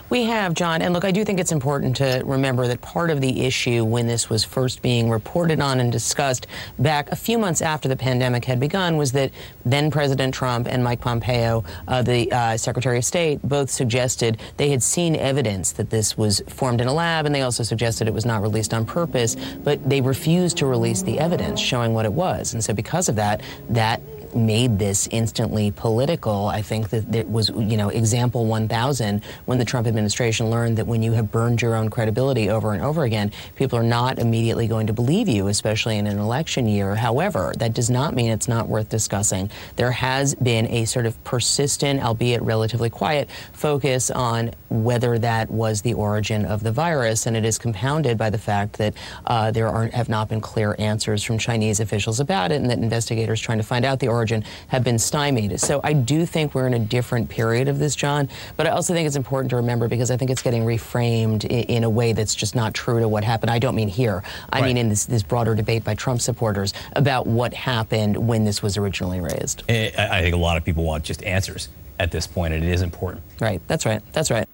We 0.09 0.23
have, 0.23 0.53
John. 0.53 0.82
And 0.82 0.93
look, 0.93 1.05
I 1.05 1.11
do 1.11 1.25
think 1.25 1.39
it's 1.39 1.51
important 1.51 1.97
to 1.97 2.21
remember 2.25 2.67
that 2.67 2.82
part 2.82 3.09
of 3.09 3.21
the 3.21 3.45
issue 3.45 3.84
when 3.84 4.07
this 4.07 4.30
was 4.30 4.43
first 4.43 4.82
being 4.82 5.09
reported 5.09 5.59
on 5.59 5.80
and 5.80 5.91
discussed 5.91 6.47
back 6.80 7.11
a 7.11 7.15
few 7.15 7.38
months 7.38 7.61
after 7.61 7.89
the 7.89 7.95
pandemic 7.95 8.45
had 8.45 8.59
begun 8.59 8.97
was 8.97 9.11
that 9.11 9.32
then 9.65 9.91
President 9.91 10.34
Trump 10.34 10.67
and 10.67 10.84
Mike 10.84 11.01
Pompeo, 11.01 11.63
uh, 11.88 12.01
the 12.01 12.32
uh, 12.32 12.57
Secretary 12.57 12.97
of 12.97 13.05
State, 13.05 13.41
both 13.43 13.69
suggested 13.69 14.39
they 14.57 14.69
had 14.69 14.82
seen 14.82 15.15
evidence 15.15 15.73
that 15.73 15.89
this 15.89 16.17
was 16.17 16.41
formed 16.47 16.82
in 16.82 16.88
a 16.88 16.93
lab, 16.93 17.25
and 17.25 17.36
they 17.36 17.41
also 17.41 17.63
suggested 17.63 18.07
it 18.07 18.13
was 18.13 18.25
not 18.25 18.41
released 18.41 18.73
on 18.73 18.86
purpose, 18.86 19.36
but 19.63 19.88
they 19.89 20.01
refused 20.01 20.57
to 20.57 20.65
release 20.65 21.01
the 21.01 21.19
evidence 21.19 21.59
showing 21.59 21.93
what 21.93 22.05
it 22.05 22.13
was. 22.13 22.53
And 22.53 22.63
so, 22.63 22.73
because 22.73 23.09
of 23.09 23.15
that, 23.15 23.41
that 23.69 24.01
made 24.38 24.79
this 24.79 25.07
instantly 25.11 25.71
political. 25.71 26.47
I 26.47 26.61
think 26.61 26.89
that 26.89 27.13
it 27.15 27.29
was, 27.29 27.49
you 27.49 27.77
know, 27.77 27.89
example 27.89 28.45
1000 28.45 29.23
when 29.45 29.57
the 29.57 29.65
Trump 29.65 29.88
administration 29.88 30.49
learned 30.49 30.77
that 30.77 30.88
when 30.88 31.03
you 31.03 31.13
have 31.13 31.31
burned 31.31 31.61
your 31.61 31.75
own 31.75 31.89
credibility 31.89 32.49
over 32.49 32.73
and 32.73 32.81
over 32.83 33.03
again, 33.03 33.31
people 33.55 33.77
are 33.79 33.83
not 33.83 34.19
immediately 34.19 34.67
going 34.67 34.88
to 34.88 34.93
believe 34.93 35.27
you, 35.27 35.47
especially 35.47 35.97
in 35.97 36.07
an 36.07 36.19
election 36.19 36.67
year. 36.67 36.95
However, 36.95 37.53
that 37.57 37.73
does 37.73 37.89
not 37.89 38.13
mean 38.13 38.31
it's 38.31 38.47
not 38.47 38.67
worth 38.67 38.89
discussing. 38.89 39.49
There 39.75 39.91
has 39.91 40.35
been 40.35 40.67
a 40.67 40.85
sort 40.85 41.05
of 41.05 41.21
persistent, 41.23 42.03
albeit 42.03 42.41
relatively 42.41 42.89
quiet, 42.89 43.29
focus 43.53 44.11
on 44.11 44.51
whether 44.69 45.17
that 45.19 45.49
was 45.49 45.81
the 45.81 45.93
origin 45.93 46.45
of 46.45 46.63
the 46.63 46.71
virus, 46.71 47.25
and 47.25 47.35
it 47.38 47.45
is 47.45 47.57
compounded 47.57 48.17
by 48.17 48.29
the 48.29 48.38
fact 48.38 48.77
that 48.77 48.93
uh, 49.25 49.51
there 49.51 49.69
are, 49.69 49.88
have 49.88 50.09
not 50.09 50.29
been 50.29 50.41
clear 50.41 50.75
answers 50.77 51.23
from 51.23 51.38
Chinese 51.38 51.79
officials 51.79 52.19
about 52.19 52.51
it, 52.51 52.55
and 52.55 52.69
that 52.69 52.79
investigators 52.79 53.39
trying 53.39 53.57
to 53.57 53.63
find 53.63 53.85
out 53.85 53.99
the 53.99 54.07
origin 54.07 54.26
have 54.67 54.84
been 54.84 54.99
stymied. 54.99 55.59
So 55.59 55.80
I 55.84 55.93
do 55.93 56.25
think 56.25 56.53
we're 56.55 56.67
in 56.67 56.73
a 56.73 56.80
different 56.80 57.30
period 57.30 57.67
of 57.67 57.80
this, 57.80 57.95
John, 57.95 58.30
but 58.55 58.67
I 58.67 58.71
also 58.71 58.93
think 58.93 59.07
it's 59.07 59.15
important 59.15 59.49
to 59.51 59.55
remember 59.57 59.88
because 59.88 60.11
I 60.11 60.17
think 60.17 60.32
it's 60.32 60.41
getting 60.41 60.63
reframed 60.63 61.45
in, 61.45 61.63
in 61.63 61.84
a 61.84 61.89
way 61.89 62.13
that's 62.13 62.36
just 62.36 62.55
not 62.55 62.73
true 62.73 62.99
to 62.99 63.07
what 63.07 63.23
happened. 63.23 63.49
I 63.51 63.59
don't 63.59 63.75
mean 63.75 63.88
here. 63.89 64.23
I 64.51 64.59
Right. 64.59 64.65
mean 64.67 64.78
in 64.78 64.89
this, 64.89 65.05
this 65.05 65.23
broader 65.23 65.55
debate 65.55 65.84
by 65.84 65.93
Trump 65.95 66.21
supporters 66.21 66.73
about 66.95 67.28
what 67.28 67.53
happened 67.53 68.17
when 68.17 68.43
this 68.45 68.61
was 68.63 68.78
originally 68.78 69.19
raised. 69.19 69.63
Eh, 69.69 69.91
I 69.97 70.17
I 70.19 70.21
think 70.21 70.34
a 70.34 70.38
lot 70.38 70.57
of 70.57 70.63
people 70.65 70.84
want 70.84 71.03
just 71.03 71.23
answers 71.23 71.69
at 71.99 72.11
this 72.11 72.28
point, 72.28 72.53
and 72.53 72.63
it 72.63 72.69
is 72.71 72.82
important. 72.82 73.23
Right. 73.39 73.61
That's 73.67 73.86
right. 73.86 74.01
That's 74.13 74.30
right. 74.32 74.47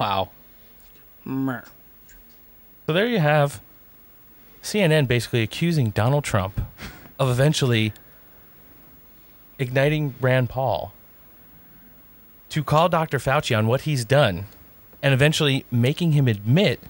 Wow. 0.00 0.30
So 1.26 2.92
there 2.92 3.06
you 3.06 3.18
have 3.18 3.60
CNN 4.62 5.06
basically 5.06 5.42
accusing 5.42 5.90
Donald 5.90 6.24
Trump 6.24 6.60
of 7.18 7.30
eventually 7.30 7.92
igniting 9.62 10.14
Rand 10.20 10.50
Paul 10.50 10.92
to 12.50 12.62
call 12.62 12.90
Dr. 12.90 13.18
Fauci 13.18 13.56
on 13.56 13.66
what 13.66 13.82
he's 13.82 14.04
done 14.04 14.44
and 15.02 15.14
eventually 15.14 15.64
making 15.70 16.12
him 16.12 16.28
admit 16.28 16.80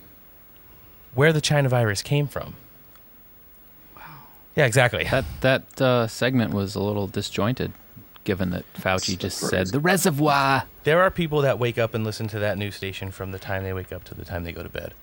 where 1.15 1.33
the 1.33 1.41
China 1.41 1.69
virus 1.69 2.03
came 2.03 2.27
from. 2.27 2.55
Wow. 3.95 4.03
Yeah, 4.57 4.67
exactly. 4.67 5.05
That 5.05 5.25
that 5.43 5.81
uh, 5.81 6.07
segment 6.09 6.53
was 6.53 6.75
a 6.75 6.81
little 6.81 7.07
disjointed, 7.07 7.73
given 8.25 8.51
that 8.51 8.65
Fauci 8.75 9.17
just 9.19 9.39
said 9.39 9.69
the 9.69 9.79
reservoir. 9.79 10.65
There 10.85 11.01
are 11.01 11.11
people 11.11 11.43
that 11.43 11.59
wake 11.59 11.79
up 11.79 11.95
and 11.95 12.03
listen 12.05 12.27
to 12.29 12.39
that 12.41 12.59
news 12.59 12.75
station 12.75 13.11
from 13.11 13.31
the 13.31 13.39
time 13.39 13.63
they 13.63 13.73
wake 13.73 13.93
up 13.93 14.05
to 14.05 14.15
the 14.15 14.25
time 14.25 14.45
they 14.45 14.53
go 14.53 14.63
to 14.63 14.69
bed. 14.69 14.95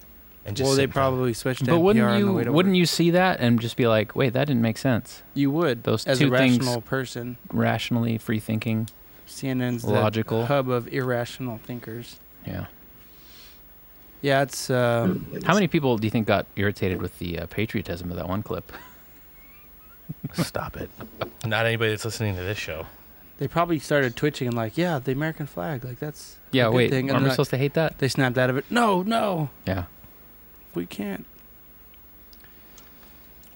And 0.49 0.57
just 0.57 0.67
well, 0.67 0.75
they 0.75 0.83
sit 0.83 0.87
down. 0.87 0.93
probably 0.93 1.33
switched 1.33 1.59
to 1.59 1.65
But 1.71 1.77
NPR 1.77 1.81
wouldn't 1.83 2.05
on 2.05 2.11
the 2.13 2.19
you 2.19 2.33
way 2.33 2.43
to 2.43 2.51
wouldn't 2.51 2.73
work. 2.73 2.77
you 2.79 2.85
see 2.85 3.11
that 3.11 3.39
and 3.39 3.59
just 3.61 3.77
be 3.77 3.87
like, 3.87 4.15
wait, 4.15 4.33
that 4.33 4.45
didn't 4.47 4.61
make 4.61 4.77
sense? 4.77 5.23
You 5.33 5.51
would, 5.51 5.83
Those 5.83 6.05
as 6.07 6.19
two 6.19 6.33
a 6.33 6.37
things, 6.37 6.57
rational 6.59 6.81
person. 6.81 7.37
rationally 7.53 8.17
free 8.17 8.39
thinking. 8.39 8.89
CNN's 9.27 9.83
the 9.83 9.91
logical. 9.91 10.47
hub 10.47 10.69
of 10.69 10.87
irrational 10.91 11.59
thinkers. 11.59 12.19
Yeah. 12.45 12.65
Yeah, 14.21 14.41
it's. 14.41 14.69
Uh, 14.69 15.15
How 15.45 15.53
many 15.53 15.67
people 15.67 15.97
do 15.97 16.05
you 16.05 16.11
think 16.11 16.27
got 16.27 16.45
irritated 16.57 17.01
with 17.01 17.17
the 17.19 17.39
uh, 17.39 17.45
patriotism 17.45 18.11
of 18.11 18.17
that 18.17 18.27
one 18.27 18.43
clip? 18.43 18.71
Stop 20.33 20.75
it. 20.77 20.89
Not 21.45 21.65
anybody 21.65 21.91
that's 21.91 22.05
listening 22.05 22.35
to 22.35 22.41
this 22.43 22.57
show. 22.57 22.85
They 23.37 23.47
probably 23.47 23.79
started 23.79 24.17
twitching 24.17 24.47
and 24.49 24.57
like, 24.57 24.77
yeah, 24.77 24.99
the 24.99 25.13
American 25.13 25.45
flag, 25.45 25.85
like 25.85 25.99
that's 25.99 26.35
a 26.51 26.57
Yeah, 26.57 26.65
good 26.65 26.73
wait, 26.73 26.89
thing. 26.89 27.09
And 27.09 27.11
aren't 27.11 27.19
we 27.21 27.23
they're 27.23 27.29
like- 27.29 27.35
supposed 27.35 27.51
to 27.51 27.57
hate 27.57 27.75
that? 27.75 27.99
They 27.99 28.09
snapped 28.09 28.37
out 28.37 28.49
of 28.49 28.57
it. 28.57 28.65
No, 28.69 29.01
no, 29.03 29.49
Yeah. 29.65 29.85
We 30.75 30.85
can't, 30.85 31.25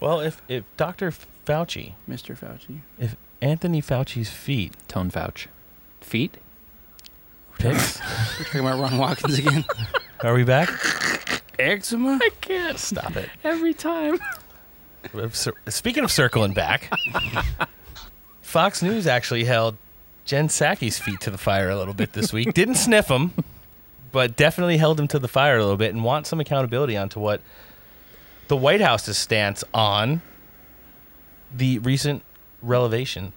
Well, 0.00 0.20
if, 0.20 0.42
if 0.48 0.64
Dr. 0.76 1.12
Fauci, 1.46 1.92
Mr. 2.08 2.36
Fauci. 2.38 2.80
if 2.98 3.16
Anthony 3.40 3.80
Fauci's 3.82 4.30
feet, 4.30 4.74
Tone 4.88 5.10
Fauci, 5.10 5.46
feet, 6.00 6.36
picks, 7.58 8.00
We're 8.38 8.44
talking 8.44 8.60
about 8.60 8.80
Ron 8.80 8.98
Watkins 8.98 9.38
again. 9.38 9.64
are 10.22 10.34
we 10.34 10.44
back? 10.44 10.68
Eczema. 11.58 12.18
I 12.20 12.30
can't 12.40 12.78
Stop 12.78 13.16
it. 13.16 13.28
every 13.44 13.74
time. 13.74 14.18
Speaking 15.68 16.02
of 16.02 16.10
circling 16.10 16.52
back, 16.54 16.90
Fox 18.42 18.82
News 18.82 19.06
actually 19.06 19.44
held 19.44 19.76
Jen 20.24 20.48
Psaki's 20.48 20.98
feet 20.98 21.20
to 21.20 21.30
the 21.30 21.38
fire 21.38 21.68
a 21.70 21.76
little 21.76 21.92
bit 21.94 22.12
this 22.14 22.32
week. 22.32 22.54
Didn't 22.54 22.76
sniff 22.76 23.08
him, 23.08 23.32
but 24.14 24.36
definitely 24.36 24.76
held 24.76 25.00
him 25.00 25.08
to 25.08 25.18
the 25.18 25.26
fire 25.26 25.56
a 25.56 25.60
little 25.60 25.76
bit 25.76 25.92
and 25.92 26.04
want 26.04 26.24
some 26.24 26.38
accountability 26.38 26.96
onto 26.96 27.18
what 27.18 27.40
the 28.46 28.56
White 28.56 28.80
House's 28.80 29.18
stance 29.18 29.64
on 29.74 30.22
the 31.52 31.80
recent 31.80 32.22
revelation. 32.62 33.32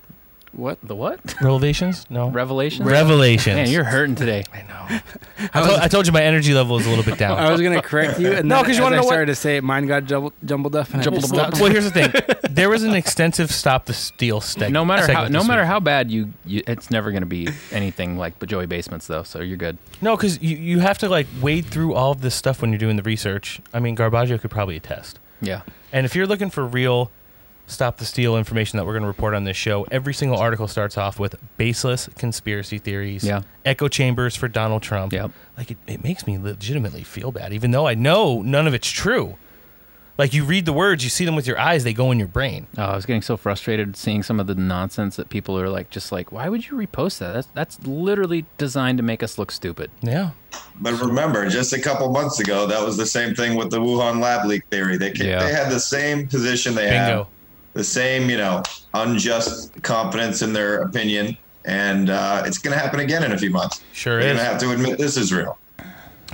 What? 0.58 0.80
The 0.82 0.96
what? 0.96 1.20
Revelations? 1.42 2.06
No. 2.10 2.30
Revelations. 2.30 2.90
Revelations. 2.90 3.56
Man, 3.56 3.70
you're 3.70 3.84
hurting 3.84 4.16
today. 4.16 4.44
I 4.52 4.64
know. 4.64 5.00
I, 5.54 5.62
told, 5.68 5.80
I 5.82 5.88
told 5.88 6.08
you 6.08 6.14
my 6.14 6.24
energy 6.24 6.54
level 6.54 6.78
is 6.80 6.86
a 6.88 6.90
little 6.90 7.04
bit 7.06 7.18
down. 7.20 7.38
I 7.38 7.52
was 7.52 7.62
gonna 7.62 7.82
correct 7.82 8.20
you, 8.20 8.32
and 8.32 8.50
No, 8.50 8.62
because 8.64 8.78
you 8.78 8.84
as 8.84 8.86
wanna 8.86 8.96
I 8.98 9.00
know 9.02 9.06
what- 9.06 9.26
to 9.26 9.36
say 9.36 9.58
it, 9.58 9.64
mine 9.64 9.86
got 9.86 10.06
jumbled, 10.06 10.34
jumbled 10.44 10.76
up. 10.76 10.92
And 10.94 11.04
Jumbled 11.04 11.26
stopped. 11.26 11.56
up. 11.56 11.62
well, 11.62 11.70
here's 11.72 11.90
the 11.90 11.92
thing. 11.92 12.12
There 12.58 12.72
was 12.72 12.82
an 12.82 12.96
extensive 12.96 13.52
stop 13.52 13.86
the 13.86 13.94
steal 13.94 14.42
steg- 14.42 14.72
No 14.72 14.84
matter 14.84 15.14
how 15.14 15.28
no 15.28 15.44
matter 15.44 15.62
week. 15.62 15.68
how 15.68 15.80
bad 15.80 16.10
you, 16.10 16.34
you 16.44 16.64
it's 16.66 16.90
never 16.90 17.12
going 17.12 17.22
to 17.22 17.28
be 17.28 17.48
anything 17.72 18.18
like 18.18 18.44
Joey 18.48 18.66
Basements 18.66 19.06
though. 19.06 19.22
So 19.22 19.42
you're 19.42 19.58
good. 19.58 19.78
No, 20.02 20.18
because 20.18 20.42
you, 20.42 20.58
you 20.58 20.80
have 20.80 20.98
to 21.00 21.08
like 21.10 21.28
wade 21.40 21.68
through 21.68 21.94
all 21.94 22.12
of 22.14 22.22
this 22.22 22.34
stuff 22.34 22.62
when 22.64 22.72
you're 22.72 22.80
doing 22.80 22.96
the 22.96 23.04
research. 23.04 23.62
I 23.76 23.80
mean, 23.80 23.96
Garbaggio 23.96 24.42
could 24.42 24.50
probably 24.50 24.76
attest. 24.76 25.20
Yeah. 25.40 25.62
And 25.94 26.04
if 26.08 26.16
you're 26.16 26.26
looking 26.26 26.50
for 26.50 26.66
real 26.66 27.12
stop 27.68 27.98
the 27.98 28.06
steal 28.06 28.38
information 28.38 28.78
that 28.78 28.86
we're 28.86 28.94
going 28.94 29.02
to 29.04 29.08
report 29.08 29.34
on 29.34 29.44
this 29.44 29.58
show, 29.58 29.86
every 29.92 30.14
single 30.14 30.38
article 30.38 30.68
starts 30.68 30.98
off 30.98 31.20
with 31.20 31.36
baseless 31.58 32.10
conspiracy 32.18 32.80
theories, 32.80 33.24
Yeah. 33.24 33.42
echo 33.66 33.88
chambers 33.88 34.36
for 34.36 34.48
Donald 34.48 34.82
Trump. 34.82 35.14
Yep. 35.14 35.32
Like 35.58 35.72
it, 35.72 35.78
it 35.86 36.04
makes 36.04 36.26
me 36.26 36.38
legitimately 36.38 37.04
feel 37.04 37.32
bad, 37.32 37.54
even 37.54 37.72
though 37.72 37.86
I 37.88 37.94
know 37.94 38.42
none 38.42 38.68
of 38.68 38.74
it's 38.74 38.90
true. 38.90 39.36
Like 40.18 40.34
you 40.34 40.46
read 40.46 40.66
the 40.66 40.74
words, 40.74 41.04
you 41.04 41.12
see 41.12 41.26
them 41.26 41.36
with 41.36 41.46
your 41.46 41.60
eyes, 41.60 41.84
they 41.84 41.94
go 41.94 42.10
in 42.12 42.18
your 42.18 42.28
brain. 42.28 42.66
Oh, 42.76 42.82
I 42.86 42.96
was 42.96 43.06
getting 43.06 43.22
so 43.22 43.38
frustrated 43.38 43.96
seeing 43.96 44.24
some 44.24 44.40
of 44.40 44.48
the 44.48 44.56
nonsense 44.56 45.16
that 45.18 45.30
people 45.30 45.60
are 45.60 45.70
like, 45.70 45.92
just 45.92 46.12
like, 46.12 46.32
why 46.32 46.50
would 46.50 46.68
you 46.68 46.76
repost 46.76 47.20
that? 47.20 47.34
That's 47.34 47.48
that's 47.54 47.86
literally 47.86 48.46
designed 48.58 48.98
to 48.98 49.04
make 49.04 49.22
us 49.22 49.38
look 49.38 49.52
stupid. 49.52 49.92
Yeah. 50.02 50.32
But 50.82 51.00
remember, 51.00 51.48
just 51.50 51.72
a 51.74 51.80
couple 51.80 52.10
months 52.12 52.40
ago, 52.40 52.66
that 52.66 52.84
was 52.84 52.98
the 52.98 53.06
same 53.06 53.36
thing 53.36 53.56
with 53.56 53.70
the 53.70 53.80
Wuhan 53.80 54.20
lab 54.20 54.48
leak 54.48 54.66
theory. 54.72 54.98
They 54.98 55.12
ca- 55.12 55.24
Yeah. 55.24 55.44
they 55.44 55.52
had 55.54 55.70
the 55.72 55.80
same 55.80 56.28
position 56.28 56.74
they 56.74 56.90
Bingo. 56.90 56.96
have, 57.18 57.28
the 57.78 57.84
same 57.84 58.30
you 58.30 58.38
know 58.38 58.64
unjust 58.94 59.82
confidence 59.84 60.42
in 60.42 60.52
their 60.52 60.82
opinion, 60.82 61.38
and 61.66 62.10
uh, 62.10 62.44
it's 62.46 62.58
going 62.58 62.76
to 62.76 62.80
happen 62.84 63.00
again 63.00 63.24
in 63.24 63.32
a 63.32 63.38
few 63.38 63.52
months. 63.52 63.82
Sure 63.94 64.20
They're 64.20 64.32
is. 64.32 64.38
going 64.38 64.46
to 64.46 64.52
have 64.52 64.60
to 64.62 64.72
admit 64.72 64.98
this 64.98 65.16
is 65.16 65.32
real. 65.32 65.58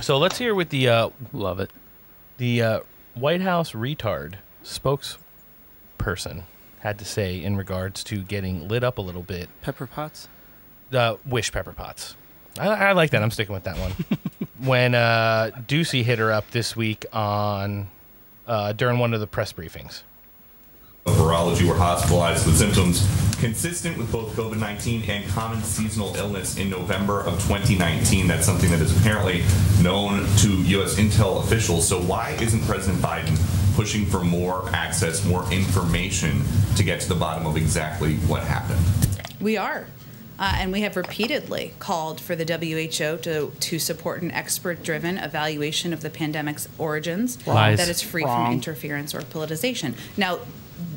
So 0.00 0.18
let's 0.18 0.38
hear 0.38 0.54
what 0.54 0.70
the 0.70 0.88
uh, 0.88 1.10
Love 1.32 1.60
it. 1.60 1.70
the 2.38 2.62
uh, 2.62 2.80
White 3.14 3.42
House 3.42 3.72
retard 3.72 4.34
spokesperson 4.64 6.42
had 6.80 6.98
to 6.98 7.04
say 7.04 7.42
in 7.42 7.56
regards 7.56 8.02
to 8.04 8.22
getting 8.22 8.66
lit 8.68 8.82
up 8.82 8.98
a 8.98 9.00
little 9.02 9.22
bit. 9.22 9.48
Pepper 9.62 9.86
pots. 9.86 10.28
The 10.90 11.18
wish 11.24 11.52
pepper 11.52 11.72
pots. 11.72 12.16
I, 12.58 12.68
I 12.68 12.92
like 12.92 13.10
that. 13.10 13.22
I'm 13.22 13.30
sticking 13.30 13.54
with 13.54 13.64
that 13.64 13.78
one. 13.78 13.92
when 14.58 14.94
uh, 14.94 15.50
Doocy 15.66 16.02
hit 16.04 16.18
her 16.18 16.30
up 16.32 16.50
this 16.50 16.76
week 16.76 17.04
on 17.12 17.88
uh, 18.46 18.72
during 18.72 18.98
one 18.98 19.14
of 19.14 19.20
the 19.20 19.26
press 19.26 19.52
briefings. 19.52 20.02
Virology 21.12 21.68
were 21.68 21.74
hospitalized 21.74 22.46
with 22.46 22.56
symptoms 22.56 23.06
consistent 23.38 23.98
with 23.98 24.10
both 24.10 24.34
COVID 24.34 24.58
19 24.58 25.02
and 25.10 25.28
common 25.30 25.62
seasonal 25.62 26.14
illness 26.16 26.56
in 26.56 26.70
November 26.70 27.20
of 27.20 27.34
2019. 27.42 28.26
That's 28.26 28.46
something 28.46 28.70
that 28.70 28.80
is 28.80 28.98
apparently 28.98 29.42
known 29.82 30.26
to 30.38 30.48
U.S. 30.48 30.94
intel 30.94 31.42
officials. 31.44 31.86
So, 31.86 32.00
why 32.00 32.30
isn't 32.40 32.62
President 32.62 33.02
Biden 33.02 33.36
pushing 33.76 34.06
for 34.06 34.24
more 34.24 34.68
access, 34.70 35.24
more 35.26 35.44
information 35.52 36.42
to 36.76 36.82
get 36.82 37.00
to 37.00 37.08
the 37.08 37.14
bottom 37.14 37.46
of 37.46 37.56
exactly 37.56 38.14
what 38.28 38.42
happened? 38.44 38.80
We 39.40 39.56
are. 39.56 39.86
Uh, 40.36 40.52
and 40.56 40.72
we 40.72 40.80
have 40.80 40.96
repeatedly 40.96 41.74
called 41.78 42.20
for 42.20 42.34
the 42.34 42.44
WHO 42.44 43.18
to, 43.18 43.52
to 43.60 43.78
support 43.78 44.20
an 44.22 44.32
expert 44.32 44.82
driven 44.82 45.16
evaluation 45.16 45.92
of 45.92 46.00
the 46.00 46.10
pandemic's 46.10 46.68
origins 46.76 47.46
Lies. 47.46 47.78
that 47.78 47.88
is 47.88 48.02
free 48.02 48.24
Wrong. 48.24 48.46
from 48.46 48.54
interference 48.54 49.14
or 49.14 49.20
politicization. 49.20 49.94
Now, 50.16 50.40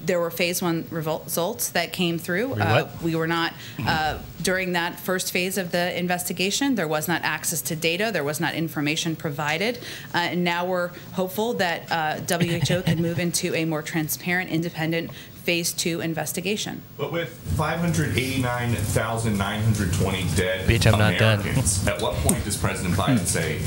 there 0.08 0.20
were 0.20 0.32
phase 0.32 0.62
one 0.62 0.84
revol- 0.86 1.24
results 1.26 1.70
that 1.70 1.94
came 1.94 2.18
through. 2.18 2.48
Wait, 2.50 2.62
Uh, 2.62 2.84
what? 2.86 3.02
we 3.04 3.16
were 3.16 3.28
not 3.28 3.54
uh, 3.86 4.18
during 4.42 4.72
that 4.74 5.00
first 5.00 5.32
phase 5.32 5.58
of 5.58 5.72
the 5.72 5.98
investigation, 6.00 6.76
there 6.76 6.88
was 6.88 7.08
not 7.08 7.22
access 7.24 7.62
to 7.62 7.76
data, 7.76 8.10
there 8.12 8.24
was 8.24 8.40
not 8.40 8.56
information 8.56 9.16
provided. 9.16 9.78
Uh, 10.16 10.20
and 10.32 10.44
now 10.44 10.66
we're 10.66 10.90
hopeful 11.14 11.54
that 11.54 11.92
uh, 11.92 12.16
WHO 12.38 12.82
can 12.84 13.02
move 13.02 13.20
into 13.20 13.54
a 13.54 13.66
more 13.66 13.82
transparent, 13.84 14.50
independent 14.50 15.12
phase 15.44 15.72
two 15.74 16.02
investigation. 16.02 16.82
But 16.98 17.12
with 17.12 17.30
589,920 17.58 20.26
dead 20.36 20.68
Bitch, 20.68 20.92
I'm 20.92 21.00
not 21.00 21.18
done. 21.18 21.40
Americans, 21.42 21.88
at 21.88 22.02
what 22.02 22.16
point 22.16 22.44
does 22.44 22.58
President 22.58 22.96
Biden 22.96 23.26
say, 23.26 23.60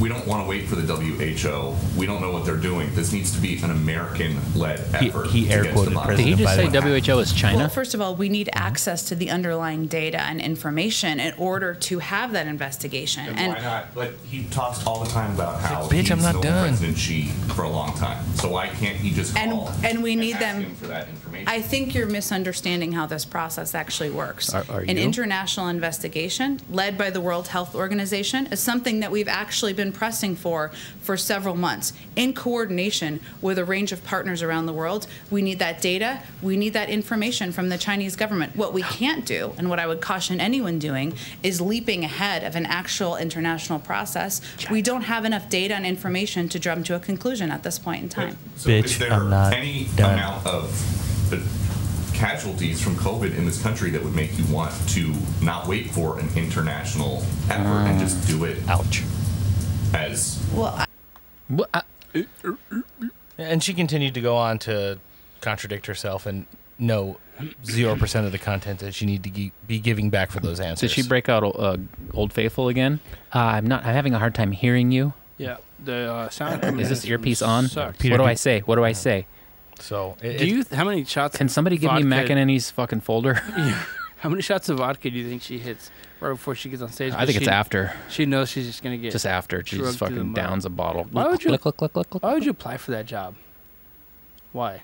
we 0.00 0.08
don't 0.08 0.26
want 0.26 0.44
to 0.44 0.48
wait 0.48 0.68
for 0.68 0.76
the 0.76 0.82
WHO. 0.94 1.74
We 1.98 2.06
don't 2.06 2.20
know 2.20 2.30
what 2.32 2.44
they're 2.44 2.56
doing. 2.56 2.94
This 2.94 3.12
needs 3.12 3.32
to 3.34 3.40
be 3.40 3.58
an 3.62 3.70
American-led 3.70 4.78
He- 5.00 5.08
effort. 5.08 5.26
he 5.28 5.44
to 5.46 5.52
air 5.52 5.72
quoted 5.72 5.90
the 5.90 5.94
bottom 5.94 6.06
President 6.14 6.16
Did 6.16 6.38
he 6.38 6.44
just 6.44 6.56
say 6.56 6.66
WHO 7.08 7.18
is 7.18 7.32
China? 7.32 7.58
Well, 7.58 7.68
first 7.68 7.94
of 7.94 8.00
all, 8.00 8.14
we 8.14 8.28
need 8.28 8.48
access 8.54 9.02
to 9.04 9.14
the 9.14 9.30
underlying 9.30 9.86
data 9.86 10.20
and 10.20 10.40
information 10.40 11.18
in 11.20 11.34
order 11.36 11.74
to 11.74 11.98
have 11.98 12.32
that 12.32 12.46
investigation. 12.46 13.28
And 13.36 13.54
why 13.54 13.60
not? 13.60 13.94
But 13.94 14.14
he 14.24 14.44
talks 14.44 14.86
all 14.86 15.02
the 15.02 15.10
time 15.10 15.34
about 15.34 15.60
how 15.60 15.86
Bitch, 15.88 15.92
he's 16.02 16.10
I'm 16.12 16.20
not 16.22 16.34
known 16.34 16.42
done. 16.42 16.68
President 16.68 16.98
Xi 16.98 17.28
for 17.54 17.62
a 17.64 17.70
long 17.70 17.96
time. 17.96 18.24
So 18.36 18.50
why 18.50 18.68
can't 18.68 18.96
he 18.96 19.10
just 19.10 19.36
and 19.36 19.50
call 19.52 19.68
and 19.68 19.84
and 19.86 20.02
we 20.02 20.12
and 20.12 20.20
need 20.20 20.34
ask 20.34 20.40
them 20.40 20.62
him 20.62 20.74
for 20.76 20.86
that 20.86 21.08
information? 21.08 21.27
I 21.46 21.60
think 21.62 21.94
you're 21.94 22.06
misunderstanding 22.06 22.92
how 22.92 23.06
this 23.06 23.24
process 23.24 23.74
actually 23.74 24.10
works. 24.10 24.52
Are- 24.52 24.64
are 24.68 24.80
An 24.80 24.96
you? 24.96 25.02
international 25.02 25.68
investigation 25.68 26.60
led 26.70 26.96
by 26.98 27.10
the 27.10 27.20
World 27.20 27.48
Health 27.48 27.74
Organization 27.74 28.46
is 28.50 28.60
something 28.60 29.00
that 29.00 29.10
we've 29.10 29.28
actually 29.28 29.72
been 29.72 29.92
pressing 29.92 30.34
for 30.36 30.70
for 31.02 31.16
several 31.16 31.54
months 31.54 31.92
in 32.16 32.32
coordination 32.34 33.20
with 33.40 33.58
a 33.58 33.64
range 33.64 33.92
of 33.92 34.04
partners 34.04 34.42
around 34.42 34.66
the 34.66 34.72
world. 34.72 35.06
We 35.30 35.42
need 35.42 35.58
that 35.58 35.80
data, 35.80 36.20
we 36.42 36.56
need 36.56 36.72
that 36.74 36.90
information 36.90 37.52
from 37.52 37.68
the 37.68 37.78
Chinese 37.78 38.16
government. 38.16 38.56
What 38.56 38.72
we 38.72 38.82
can't 38.82 39.24
do, 39.24 39.52
and 39.58 39.70
what 39.70 39.78
I 39.78 39.86
would 39.86 40.00
caution 40.00 40.40
anyone 40.40 40.78
doing, 40.78 41.14
is 41.42 41.60
leaping 41.60 42.04
ahead 42.04 42.44
of 42.44 42.56
an 42.56 42.66
actual 42.66 43.16
international 43.16 43.78
process. 43.78 44.40
We 44.70 44.82
don't 44.82 45.02
have 45.02 45.24
enough 45.24 45.48
data 45.48 45.74
and 45.74 45.86
information 45.86 46.48
to 46.50 46.58
drum 46.58 46.82
to 46.84 46.94
a 46.94 47.00
conclusion 47.00 47.50
at 47.50 47.62
this 47.62 47.78
point 47.78 48.02
in 48.02 48.08
time. 48.08 48.38
So 48.56 48.70
is 48.70 48.98
there 48.98 49.12
I'm 49.12 49.30
not 49.30 49.52
any 49.54 49.88
done. 49.96 50.14
amount 50.14 50.46
of 50.46 51.27
uh, 51.32 51.38
casualties 52.14 52.80
from 52.82 52.94
COVID 52.96 53.36
in 53.36 53.44
this 53.46 53.62
country 53.62 53.90
that 53.90 54.02
would 54.02 54.14
make 54.14 54.36
you 54.38 54.44
want 54.52 54.72
to 54.90 55.14
not 55.42 55.66
wait 55.68 55.90
for 55.90 56.18
an 56.18 56.28
international 56.36 57.22
effort 57.50 57.86
and 57.88 58.00
just 58.00 58.26
do 58.26 58.44
it? 58.44 58.58
Ouch. 58.68 59.02
As 59.94 60.42
Well, 60.52 60.74
I- 60.76 60.84
What- 61.48 61.70
uh, 61.72 61.82
And 63.38 63.62
she 63.62 63.72
continued 63.72 64.14
to 64.14 64.20
go 64.20 64.36
on 64.36 64.58
to 64.60 64.98
contradict 65.40 65.86
herself 65.86 66.26
and 66.26 66.46
know 66.78 67.18
zero 67.64 67.94
percent 67.96 68.26
of 68.26 68.32
the 68.32 68.38
content 68.38 68.80
that 68.80 68.94
she 68.94 69.06
need 69.06 69.22
to 69.22 69.30
gi- 69.30 69.52
be 69.66 69.78
giving 69.78 70.10
back 70.10 70.30
for 70.32 70.40
those 70.40 70.58
answers. 70.58 70.90
Did 70.90 71.02
she 71.02 71.08
break 71.08 71.28
out 71.28 71.44
uh, 71.44 71.76
Old 72.12 72.32
Faithful 72.32 72.66
again? 72.68 72.98
Uh, 73.34 73.38
I'm 73.38 73.66
not. 73.66 73.84
I'm 73.86 73.94
having 73.94 74.12
a 74.14 74.18
hard 74.18 74.34
time 74.34 74.50
hearing 74.52 74.90
you. 74.90 75.12
Yeah, 75.38 75.58
the 75.84 76.12
uh, 76.12 76.28
sound. 76.30 76.80
Is 76.80 76.88
this 76.88 77.04
earpiece 77.04 77.40
on? 77.40 77.68
Sucks. 77.68 77.98
Peter, 77.98 78.14
what 78.14 78.18
do 78.18 78.24
do- 78.24 78.28
I 78.30 78.34
say? 78.34 78.60
What 78.60 78.74
do 78.76 78.84
I 78.84 78.92
say? 78.92 79.26
So 79.80 80.16
it, 80.22 80.38
Do 80.38 80.46
you? 80.46 80.64
How 80.72 80.84
many 80.84 81.04
shots? 81.04 81.36
Can 81.36 81.48
somebody 81.48 81.76
give 81.78 81.92
me 81.92 82.02
vodka- 82.02 82.32
McEnany's 82.34 82.70
fucking 82.70 83.00
folder? 83.00 83.34
How 84.18 84.28
many 84.28 84.42
shots 84.42 84.68
of 84.68 84.78
vodka 84.78 85.10
do 85.10 85.16
you 85.18 85.28
think 85.28 85.42
she 85.42 85.58
hits 85.58 85.92
right 86.18 86.30
before 86.30 86.56
she 86.56 86.68
gets 86.68 86.82
on 86.82 86.90
stage? 86.90 87.12
I 87.14 87.24
think 87.24 87.38
it's 87.38 87.46
after. 87.48 87.92
She 88.08 88.26
knows 88.26 88.48
she's 88.48 88.66
just 88.66 88.82
gonna 88.82 88.96
get 88.98 89.12
Just 89.12 89.26
after. 89.26 89.62
She 89.64 89.76
just 89.78 89.98
drugged 89.98 90.12
to 90.12 90.18
the 90.18 90.20
fucking 90.24 90.34
downs 90.34 90.64
a 90.64 90.70
bottle. 90.70 91.04
Why 91.12 91.28
would 91.28 91.44
you? 91.44 91.50
Click, 91.50 91.60
click, 91.60 91.76
click, 91.76 91.92
click, 91.92 92.10
click. 92.10 92.22
Why 92.24 92.34
would 92.34 92.44
you 92.44 92.50
apply 92.50 92.78
for 92.78 92.90
that 92.90 93.06
job? 93.06 93.36
Why? 94.52 94.82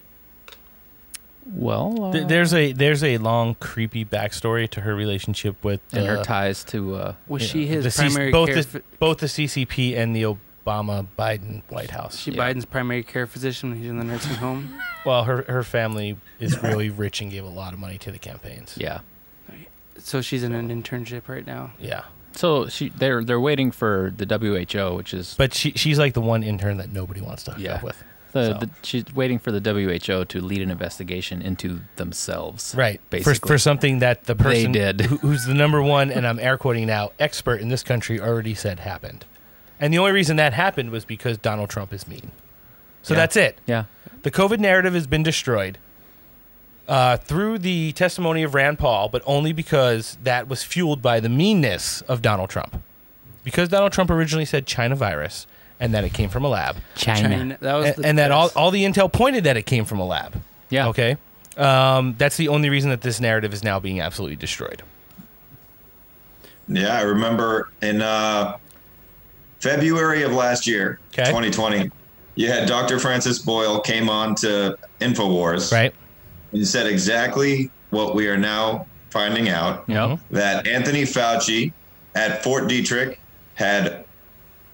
Well, 1.47 2.05
uh, 2.05 2.13
Th- 2.13 2.27
there's 2.27 2.55
a 2.55 2.73
there's 2.73 3.03
a 3.05 3.19
long 3.19 3.57
creepy 3.57 4.05
backstory 4.05 4.69
to 4.71 4.81
her 4.83 4.95
relationship 4.95 5.63
with 5.63 5.81
and 5.93 6.07
her 6.07 6.19
uh, 6.19 6.23
ties 6.25 6.65
to. 6.65 6.95
Uh, 6.95 7.15
Was 7.29 7.43
she 7.43 7.65
know, 7.67 7.73
his 7.75 7.85
the 7.85 7.91
C- 7.91 8.03
primary 8.03 8.31
both 8.31 8.49
the, 8.55 8.65
ph- 8.65 8.85
both 8.99 9.19
the 9.19 9.27
CCP 9.27 9.97
and 9.97 10.15
the 10.17 10.37
Obama 10.67 11.07
Biden 11.19 11.63
White 11.69 11.91
House. 11.91 12.19
she 12.19 12.31
yeah. 12.33 12.43
Biden's 12.53 12.65
primary 12.65 13.03
care 13.03 13.27
physician 13.27 13.71
when 13.71 13.79
he's 13.79 13.89
in 13.91 13.99
the 13.99 14.05
nursing 14.05 14.35
home. 14.37 14.75
Well, 15.05 15.25
her 15.25 15.43
her 15.49 15.63
family 15.63 16.17
is 16.41 16.63
really 16.63 16.89
rich 16.89 17.21
and 17.21 17.31
gave 17.31 17.45
a 17.45 17.49
lot 17.49 17.75
of 17.75 17.79
money 17.79 17.99
to 17.99 18.11
the 18.11 18.19
campaigns. 18.19 18.75
yeah. 18.81 19.01
So 19.99 20.23
she's 20.23 20.43
in 20.43 20.55
an 20.55 20.71
internship 20.71 21.29
right 21.29 21.47
now. 21.47 21.73
Yeah. 21.79 22.05
So 22.33 22.69
she 22.69 22.89
they're 22.89 23.23
they're 23.23 23.39
waiting 23.39 23.71
for 23.71 24.15
the 24.17 24.25
WHO, 24.27 24.97
which 24.97 25.13
is 25.13 25.35
But 25.37 25.53
she 25.53 25.73
she's 25.73 25.99
like 25.99 26.15
the 26.15 26.23
one 26.23 26.43
intern 26.43 26.79
that 26.79 26.91
nobody 26.91 27.21
wants 27.21 27.43
to 27.45 27.51
hook 27.53 27.61
Yeah. 27.61 27.75
up 27.75 27.83
with. 27.83 28.03
the, 28.33 28.45
so. 28.47 28.59
the 28.61 28.71
she's 28.83 29.05
waiting 29.15 29.39
for 29.39 29.53
the 29.53 29.61
WHO 29.61 30.25
to 30.25 30.41
lead 30.41 30.63
an 30.63 30.71
investigation 30.71 31.43
into 31.43 31.81
themselves. 31.97 32.75
Right. 32.75 32.99
Basically. 33.11 33.47
for 33.47 33.59
something 33.59 33.99
that 33.99 34.25
the 34.25 34.35
They 34.35 34.43
person 34.43 34.73
did. 34.73 35.01
who- 35.03 35.19
who's 35.19 35.45
the 35.45 35.53
number 35.55 35.83
one, 35.83 36.11
and 36.11 36.27
I'm 36.27 36.39
air 36.39 36.57
quoting 36.57 36.87
now, 36.87 37.13
expert 37.21 37.61
in 37.61 37.69
this 37.69 37.83
country 37.83 38.19
already 38.19 38.55
said 38.55 38.81
happened. 38.81 39.27
And 39.81 39.93
the 39.93 39.99
only 39.99 40.13
reason 40.13 40.37
that 40.37 40.53
happened 40.53 40.91
was 40.91 41.05
because 41.05 41.37
Donald 41.39 41.69
Trump 41.71 41.93
is 41.93 42.07
mean. 42.07 42.31
So 43.03 43.15
Yeah. 43.15 43.21
that's 43.21 43.37
it. 43.37 43.59
Yeah. 43.67 43.85
The 44.23 44.31
COVID 44.31 44.59
narrative 44.59 44.95
has 44.95 45.07
been 45.07 45.23
destroyed 45.23 45.79
uh, 46.89 47.17
through 47.19 47.59
the 47.59 47.93
testimony 47.93 48.43
of 48.43 48.55
Rand 48.55 48.79
Paul, 48.79 49.09
but 49.09 49.23
only 49.27 49.53
because 49.53 50.17
that 50.23 50.49
was 50.49 50.63
fueled 50.63 51.03
by 51.03 51.21
the 51.21 51.29
meanness 51.29 52.01
of 52.03 52.23
Donald 52.23 52.51
Trump. 52.51 52.83
Because 53.43 53.69
Donald 53.69 53.93
Trump 53.93 54.11
originally 54.11 54.45
said 54.45 54.67
China 54.67 54.95
virus 54.95 55.47
and 55.81 55.93
that 55.93 56.05
it 56.05 56.13
came 56.15 56.31
from 56.31 56.45
a 56.45 56.49
lab. 56.49 56.77
China. 56.95 57.59
That 57.61 57.75
was 57.75 57.97
And, 57.97 58.07
and 58.07 58.19
that 58.19 58.31
all, 58.31 58.51
all 58.57 58.71
the 58.71 58.85
intel 58.85 59.13
pointed 59.13 59.45
that 59.45 59.57
it 59.57 59.65
came 59.67 59.85
from 59.85 59.99
a 59.99 60.07
lab. 60.07 60.41
Yeah. 60.71 60.89
Okay. 60.89 61.17
Um, 61.57 62.15
that's 62.17 62.37
the 62.37 62.49
only 62.49 62.71
reason 62.71 62.91
that 62.91 63.03
this 63.03 63.21
narrative 63.21 63.53
is 63.53 63.63
now 63.63 63.79
being 63.81 64.01
absolutely 64.01 64.37
destroyed. 64.37 64.83
Yeah, 66.69 66.97
I 66.99 67.03
remember 67.03 67.71
in 67.83 68.01
uh, 68.01 68.57
February 69.69 70.23
of 70.23 70.33
last 70.33 70.67
year, 70.67 70.99
Okay. 71.15 71.25
2020, 71.25 71.91
you 72.35 72.49
had 72.49 72.69
Dr. 72.69 72.99
Francis 72.99 73.39
Boyle 73.39 73.81
came 73.81 74.11
on 74.11 74.35
to 74.37 74.77
Infowars. 75.01 75.73
Right. 75.73 75.95
And 76.53 76.69
said 76.69 76.87
exactly 76.87 77.71
what 77.89 78.15
we 78.15 78.29
are 78.29 78.37
now 78.37 78.87
finding 79.11 79.49
out 79.49 79.85
Yeah. 79.87 80.05
Uh-huh. 80.05 80.17
that 80.33 80.67
Anthony 80.67 81.05
Fauci 81.05 81.73
at 82.15 82.45
Fort 82.45 82.65
Detrick 82.65 83.17
had 83.55 84.05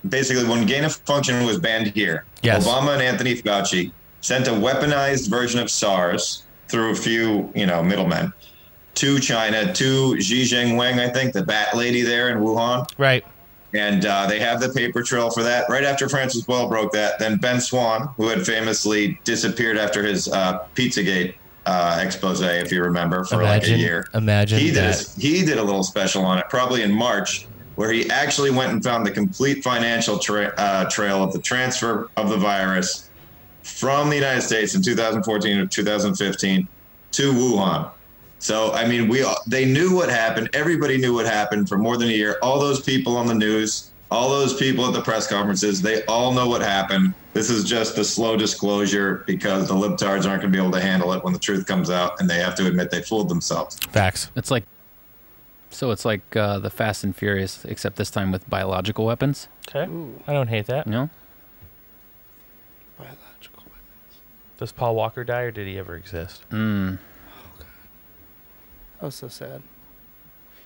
basically 0.09 0.45
when 0.45 0.67
gain 0.67 0.83
of 0.83 0.97
function 0.97 1.45
was 1.47 1.59
banned 1.61 1.87
here. 1.89 2.25
Yes. 2.43 2.67
Obama 2.67 2.95
and 2.95 3.03
Anthony 3.03 3.37
Fauci 3.37 3.93
sent 4.23 4.49
a 4.49 4.53
weaponized 4.53 5.31
version 5.31 5.61
of 5.61 5.71
SARS 5.71 6.45
through 6.69 6.91
a 6.91 6.97
few, 6.97 7.53
you 7.55 7.67
know, 7.67 7.81
middlemen 7.83 8.33
to 8.97 9.21
China, 9.21 9.73
to 9.73 10.21
Xi 10.21 10.43
Jinping, 10.43 10.99
I 10.99 11.09
think, 11.11 11.33
the 11.33 11.43
bat 11.45 11.77
lady 11.77 12.03
there 12.03 12.29
in 12.31 12.39
Wuhan. 12.39 12.87
Right. 12.99 13.25
And 13.73 14.05
uh, 14.05 14.27
they 14.27 14.41
have 14.41 14.61
the 14.61 14.69
paper 14.69 15.03
trail 15.03 15.31
for 15.31 15.43
that. 15.45 15.69
Right 15.69 15.85
after 15.85 16.09
Francis 16.09 16.43
Boyle 16.43 16.69
broke 16.69 16.93
that, 16.93 17.19
then 17.19 17.39
Ben 17.39 17.61
Swann, 17.61 18.09
who 18.17 18.29
had 18.29 18.45
famously 18.45 19.21
disappeared 19.25 19.79
after 19.79 20.03
his 20.03 20.29
uh, 20.29 20.67
Pizzagate 20.75 21.35
uh, 21.67 22.01
expose, 22.03 22.41
if 22.41 22.73
you 22.73 22.83
remember, 22.83 23.25
for 23.25 23.43
like 23.43 23.65
a 23.65 23.77
year. 23.77 24.07
imagine 24.15 24.59
he 24.59 24.67
did 24.67 24.77
that. 24.77 25.17
A, 25.17 25.21
he 25.21 25.45
did 25.45 25.59
a 25.59 25.63
little 25.63 25.85
special 25.85 26.25
on 26.25 26.39
it, 26.39 26.49
probably 26.49 26.83
in 26.83 26.91
March, 26.91 27.47
where 27.77 27.93
he 27.93 28.11
actually 28.11 28.51
went 28.51 28.73
and 28.73 28.83
found 28.83 29.07
the 29.07 29.11
complete 29.11 29.63
financial 29.63 30.19
tra- 30.19 30.53
uh, 30.57 30.89
trail 30.91 31.23
of 31.23 31.33
the 31.33 31.39
transfer 31.39 32.09
of 32.17 32.29
the 32.29 32.37
virus 32.37 33.11
from 33.63 34.09
the 34.09 34.17
United 34.17 34.43
States 34.43 34.75
in 34.75 34.83
2014 34.83 35.59
to 35.59 35.67
2015 35.67 36.69
to 37.13 37.33
Wuhan. 37.33 37.91
So 38.41 38.73
I 38.73 38.89
mean, 38.89 39.07
we 39.07 39.25
they 39.47 39.67
knew 39.67 39.95
what 39.95 40.09
happened. 40.09 40.49
Everybody 40.55 40.97
knew 40.97 41.15
what 41.15 41.27
happened 41.27 41.69
for 41.69 41.79
more 41.79 41.97
than 41.97 42.09
a 42.09 42.13
year. 42.13 42.39
All 42.43 42.59
those 42.59 42.81
people 42.81 43.17
on 43.17 43.27
the 43.27 43.35
news, 43.35 43.91
all 44.11 44.31
those 44.31 44.57
people 44.57 44.87
at 44.87 44.95
the 44.95 45.03
press 45.03 45.27
conferences, 45.27 45.83
they 45.83 46.05
all 46.07 46.33
know 46.33 46.49
what 46.49 46.63
happened. 46.63 47.13
This 47.35 47.51
is 47.51 47.65
just 47.65 47.95
the 47.95 48.05
slow 48.05 48.37
disclosure 48.37 49.23
because 49.27 49.69
the 49.69 49.75
libtards 49.75 50.27
aren't 50.27 50.41
going 50.41 50.41
to 50.41 50.49
be 50.49 50.59
able 50.59 50.73
to 50.73 50.81
handle 50.81 51.13
it 51.13 51.23
when 51.23 51.33
the 51.33 51.39
truth 51.39 51.67
comes 51.67 51.91
out, 51.91 52.19
and 52.19 52.29
they 52.29 52.39
have 52.39 52.55
to 52.57 52.67
admit 52.67 52.91
they 52.91 53.03
fooled 53.03 53.29
themselves. 53.29 53.79
Facts. 53.91 54.31
It's 54.35 54.51
like. 54.51 54.65
So 55.73 55.93
it's 55.93 56.05
like 56.05 56.35
uh, 56.35 56.59
the 56.59 56.71
Fast 56.71 57.05
and 57.05 57.15
Furious, 57.15 57.65
except 57.65 57.95
this 57.97 58.11
time 58.11 58.33
with 58.33 58.49
biological 58.51 59.05
weapons. 59.05 59.47
Okay. 59.69 59.89
Ooh. 59.89 60.21
I 60.27 60.33
don't 60.33 60.49
hate 60.49 60.67
that. 60.67 60.89
No. 60.89 61.11
Biological. 62.99 63.63
Weapons. 63.67 64.19
Does 64.59 64.73
Paul 64.73 64.97
Walker 64.97 65.23
die 65.23 65.43
or 65.43 65.53
did 65.53 65.69
he 65.69 65.79
ever 65.79 65.95
exist? 65.95 66.43
Mm. 66.51 66.99
That 69.01 69.07
was 69.07 69.15
so 69.15 69.29
sad. 69.29 69.63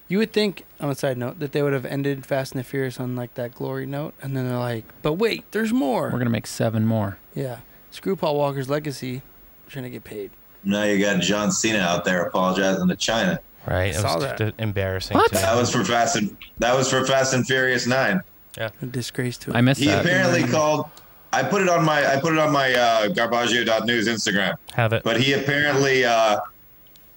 You 0.09 0.19
would 0.19 0.33
think, 0.33 0.65
on 0.81 0.91
a 0.91 0.95
side 0.95 1.17
note, 1.17 1.39
that 1.39 1.53
they 1.53 1.63
would 1.63 1.73
have 1.73 1.87
ended 1.87 2.27
Fast 2.27 2.53
and 2.53 2.61
the 2.61 2.65
Furious 2.65 3.01
on 3.01 3.17
like 3.17 3.35
that 3.35 3.55
glory 3.55 3.87
note, 3.87 4.13
and 4.21 4.37
then 4.37 4.47
they're 4.49 4.59
like, 4.59 4.85
"But 5.03 5.15
wait, 5.15 5.51
there's 5.53 5.73
more." 5.73 6.11
We're 6.11 6.19
gonna 6.19 6.29
make 6.31 6.47
seven 6.47 6.85
more. 6.85 7.17
Yeah, 7.35 7.59
screw 7.91 8.15
Paul 8.15 8.37
Walker's 8.37 8.69
legacy. 8.69 9.23
We're 9.65 9.71
trying 9.71 9.85
to 9.85 9.91
get 9.91 10.05
paid. 10.05 10.31
Now 10.63 10.83
you 10.85 10.99
got 11.03 11.21
John 11.23 11.51
Cena 11.53 11.79
out 11.79 12.05
there 12.05 12.23
apologizing 12.25 12.87
to 12.89 12.97
China. 12.97 13.39
Right. 13.67 13.77
I 13.77 13.85
It 13.87 13.95
saw 13.95 14.17
was 14.17 14.25
that. 14.25 14.39
just 14.39 14.55
embarrassing. 14.59 15.17
What? 15.17 15.31
too. 15.31 15.39
That 15.39 15.57
was 15.57 15.71
for 15.73 15.85
Fast 15.85 16.17
and 16.17 16.37
that 16.59 16.75
was 16.77 16.91
for 16.91 17.05
Fast 17.07 17.33
and 17.33 17.47
Furious 17.47 17.87
Nine. 17.87 18.21
Yeah, 18.59 18.71
A 18.83 18.87
disgrace 18.87 19.39
to 19.39 19.51
it. 19.51 19.57
I 19.57 19.63
missed 19.63 19.81
that. 19.81 19.85
He 19.87 19.91
that. 19.91 20.05
apparently 20.05 20.43
called. 20.45 20.87
I 21.33 21.43
put 21.43 21.63
it 21.63 21.69
on 21.71 21.83
my 21.85 22.15
I 22.15 22.21
put 22.21 22.35
it 22.35 22.39
on 22.39 22.53
my 22.53 22.75
uh, 22.75 23.09
Garbaggio.news 23.09 24.07
Instagram. 24.07 24.57
Have 24.75 24.93
it. 24.93 25.03
But 25.03 25.19
he 25.19 25.33
apparently 25.33 26.05
uh, 26.05 26.41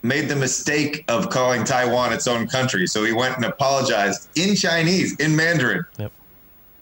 made 0.08 0.30
the 0.30 0.36
mistake 0.36 1.04
of 1.08 1.30
calling 1.30 1.64
Taiwan 1.64 2.14
its 2.14 2.28
own 2.28 2.48
country. 2.48 2.88
So 2.88 3.04
he 3.04 3.12
went 3.12 3.36
and 3.36 3.46
apologized 3.46 4.30
in 4.38 4.56
Chinese, 4.56 5.16
in 5.18 5.36
Mandarin. 5.36 5.86
Yep. 6.00 6.12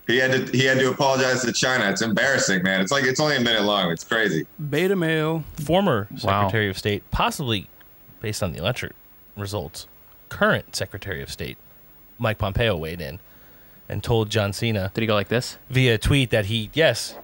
He 0.07 0.17
had 0.17 0.31
to 0.47 0.55
he 0.57 0.63
had 0.65 0.77
to 0.79 0.91
apologize 0.91 1.41
to 1.43 1.51
China. 1.51 1.89
It's 1.89 2.03
embarrassing, 2.03 2.61
man. 2.61 2.79
It's 2.81 2.91
like 2.91 3.05
it's 3.05 3.19
only 3.19 3.37
a 3.37 3.41
minute 3.41 3.63
long. 3.63 3.91
It's 3.91 4.03
crazy. 4.03 4.45
Beta 4.69 4.95
male. 4.95 5.43
Former 5.55 6.07
Secretary 6.15 6.69
of 6.69 6.77
State, 6.77 7.03
possibly 7.09 7.67
based 8.21 8.43
on 8.43 8.51
the 8.51 8.59
election 8.59 8.93
results, 9.35 9.87
current 10.29 10.75
Secretary 10.75 11.23
of 11.23 11.31
State, 11.31 11.57
Mike 12.19 12.37
Pompeo 12.37 12.77
weighed 12.77 13.01
in 13.01 13.19
and 13.89 14.03
told 14.03 14.29
John 14.29 14.53
Cena. 14.53 14.91
Did 14.93 15.01
he 15.01 15.07
go 15.07 15.15
like 15.15 15.27
this? 15.29 15.57
Via 15.71 15.97
tweet 15.97 16.29
that 16.29 16.45
he, 16.45 16.69
yes, 16.73 17.15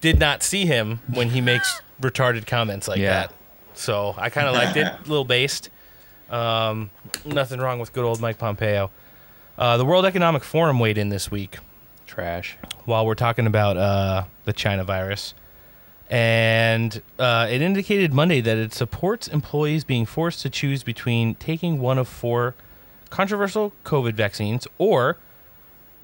did 0.00 0.18
not 0.18 0.42
see 0.42 0.64
him 0.66 1.00
when 1.12 1.30
he 1.30 1.40
makes 1.42 1.82
retarded 2.00 2.46
comments 2.46 2.88
like 2.88 2.98
Yeah. 2.98 3.10
that. 3.26 3.32
So 3.74 4.14
I 4.16 4.30
kind 4.30 4.48
of 4.48 4.54
liked 4.54 4.76
it, 4.76 4.86
a 4.86 4.98
little 5.06 5.24
based. 5.24 5.70
Um, 6.30 6.90
nothing 7.24 7.60
wrong 7.60 7.78
with 7.78 7.92
good 7.92 8.04
old 8.04 8.20
Mike 8.20 8.38
Pompeo. 8.38 8.90
Uh, 9.58 9.76
the 9.76 9.84
World 9.84 10.04
Economic 10.06 10.44
Forum 10.44 10.78
weighed 10.78 10.98
in 10.98 11.08
this 11.08 11.30
week. 11.30 11.58
Trash. 12.06 12.56
While 12.84 13.06
we're 13.06 13.14
talking 13.14 13.46
about 13.46 13.76
uh, 13.76 14.24
the 14.44 14.52
China 14.52 14.84
virus. 14.84 15.34
And 16.08 17.00
uh, 17.18 17.46
it 17.48 17.62
indicated 17.62 18.12
Monday 18.12 18.40
that 18.40 18.56
it 18.56 18.72
supports 18.72 19.28
employees 19.28 19.84
being 19.84 20.06
forced 20.06 20.42
to 20.42 20.50
choose 20.50 20.82
between 20.82 21.36
taking 21.36 21.78
one 21.78 21.98
of 21.98 22.08
four 22.08 22.56
controversial 23.10 23.72
COVID 23.84 24.14
vaccines 24.14 24.66
or 24.78 25.18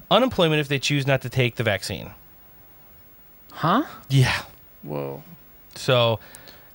unemployment 0.09 0.61
if 0.61 0.69
they 0.69 0.79
choose 0.79 1.05
not 1.05 1.21
to 1.23 1.29
take 1.29 1.55
the 1.55 1.63
vaccine. 1.63 2.11
Huh? 3.51 3.83
Yeah. 4.07 4.43
Whoa. 4.83 5.23
So 5.75 6.19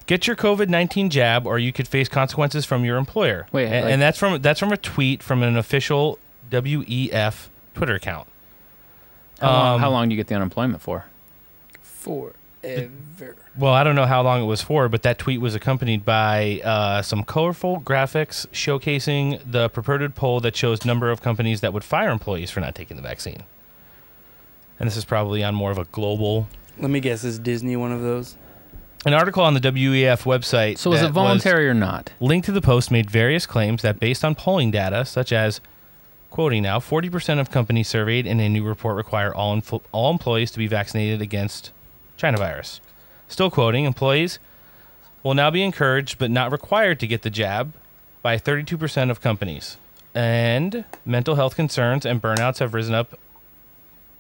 get 0.06 0.26
your 0.26 0.36
COVID 0.36 0.68
nineteen 0.68 1.10
jab, 1.10 1.46
or 1.46 1.58
you 1.58 1.72
could 1.72 1.88
face 1.88 2.08
consequences 2.08 2.64
from 2.64 2.84
your 2.84 2.96
employer. 2.96 3.46
Wait, 3.52 3.66
and, 3.66 3.84
like- 3.84 3.92
and 3.94 4.02
that's 4.02 4.18
from 4.18 4.40
that's 4.42 4.60
from 4.60 4.72
a 4.72 4.76
tweet 4.76 5.22
from 5.22 5.42
an 5.42 5.56
official 5.56 6.18
WEF 6.50 7.48
Twitter 7.74 7.94
account. 7.94 8.28
How, 9.40 9.50
long, 9.50 9.74
Um, 9.74 9.80
how 9.80 9.90
long 9.90 10.08
do 10.08 10.14
you 10.14 10.20
get 10.20 10.28
the 10.28 10.34
unemployment 10.34 10.82
for? 10.82 11.06
Forever. 11.82 13.36
Well, 13.56 13.72
I 13.72 13.82
don't 13.84 13.94
know 13.96 14.06
how 14.06 14.22
long 14.22 14.42
it 14.42 14.46
was 14.46 14.62
for, 14.62 14.88
but 14.88 15.02
that 15.02 15.18
tweet 15.18 15.40
was 15.40 15.54
accompanied 15.54 16.04
by 16.04 16.60
uh, 16.64 17.02
some 17.02 17.22
colorful 17.24 17.80
graphics 17.80 18.46
showcasing 18.48 19.40
the 19.50 19.68
purported 19.68 20.14
poll 20.14 20.40
that 20.40 20.54
shows 20.56 20.84
number 20.84 21.10
of 21.10 21.22
companies 21.22 21.60
that 21.60 21.72
would 21.72 21.84
fire 21.84 22.10
employees 22.10 22.50
for 22.50 22.60
not 22.60 22.74
taking 22.74 22.96
the 22.96 23.02
vaccine. 23.02 23.42
And 24.78 24.86
this 24.88 24.96
is 24.96 25.04
probably 25.04 25.42
on 25.44 25.54
more 25.54 25.70
of 25.70 25.78
a 25.78 25.84
global. 25.84 26.48
Let 26.78 26.90
me 26.90 27.00
guess. 27.00 27.24
Is 27.24 27.38
Disney 27.38 27.76
one 27.76 27.92
of 27.92 28.00
those? 28.02 28.36
An 29.04 29.14
article 29.14 29.42
on 29.42 29.54
the 29.54 29.60
WEF 29.60 30.22
website. 30.22 30.78
So 30.78 30.92
is 30.92 31.02
it 31.02 31.10
voluntary 31.10 31.68
or 31.68 31.74
not? 31.74 32.12
Linked 32.20 32.46
to 32.46 32.52
the 32.52 32.60
post 32.60 32.90
made 32.90 33.10
various 33.10 33.46
claims 33.46 33.82
that, 33.82 33.98
based 33.98 34.24
on 34.24 34.36
polling 34.36 34.70
data, 34.70 35.04
such 35.04 35.32
as, 35.32 35.60
quoting 36.30 36.62
now, 36.62 36.78
40% 36.78 37.40
of 37.40 37.50
companies 37.50 37.88
surveyed 37.88 38.26
in 38.26 38.38
a 38.38 38.48
new 38.48 38.62
report 38.62 38.96
require 38.96 39.34
all, 39.34 39.56
infl- 39.56 39.82
all 39.90 40.12
employees 40.12 40.52
to 40.52 40.58
be 40.58 40.68
vaccinated 40.68 41.20
against 41.20 41.72
China 42.16 42.38
virus. 42.38 42.80
Still 43.26 43.50
quoting, 43.50 43.86
employees 43.86 44.38
will 45.24 45.34
now 45.34 45.50
be 45.50 45.64
encouraged 45.64 46.18
but 46.18 46.30
not 46.30 46.52
required 46.52 47.00
to 47.00 47.06
get 47.08 47.22
the 47.22 47.30
jab 47.30 47.72
by 48.22 48.36
32% 48.36 49.10
of 49.10 49.20
companies. 49.20 49.78
And 50.14 50.84
mental 51.04 51.34
health 51.34 51.56
concerns 51.56 52.06
and 52.06 52.22
burnouts 52.22 52.58
have 52.58 52.72
risen 52.72 52.94
up 52.94 53.18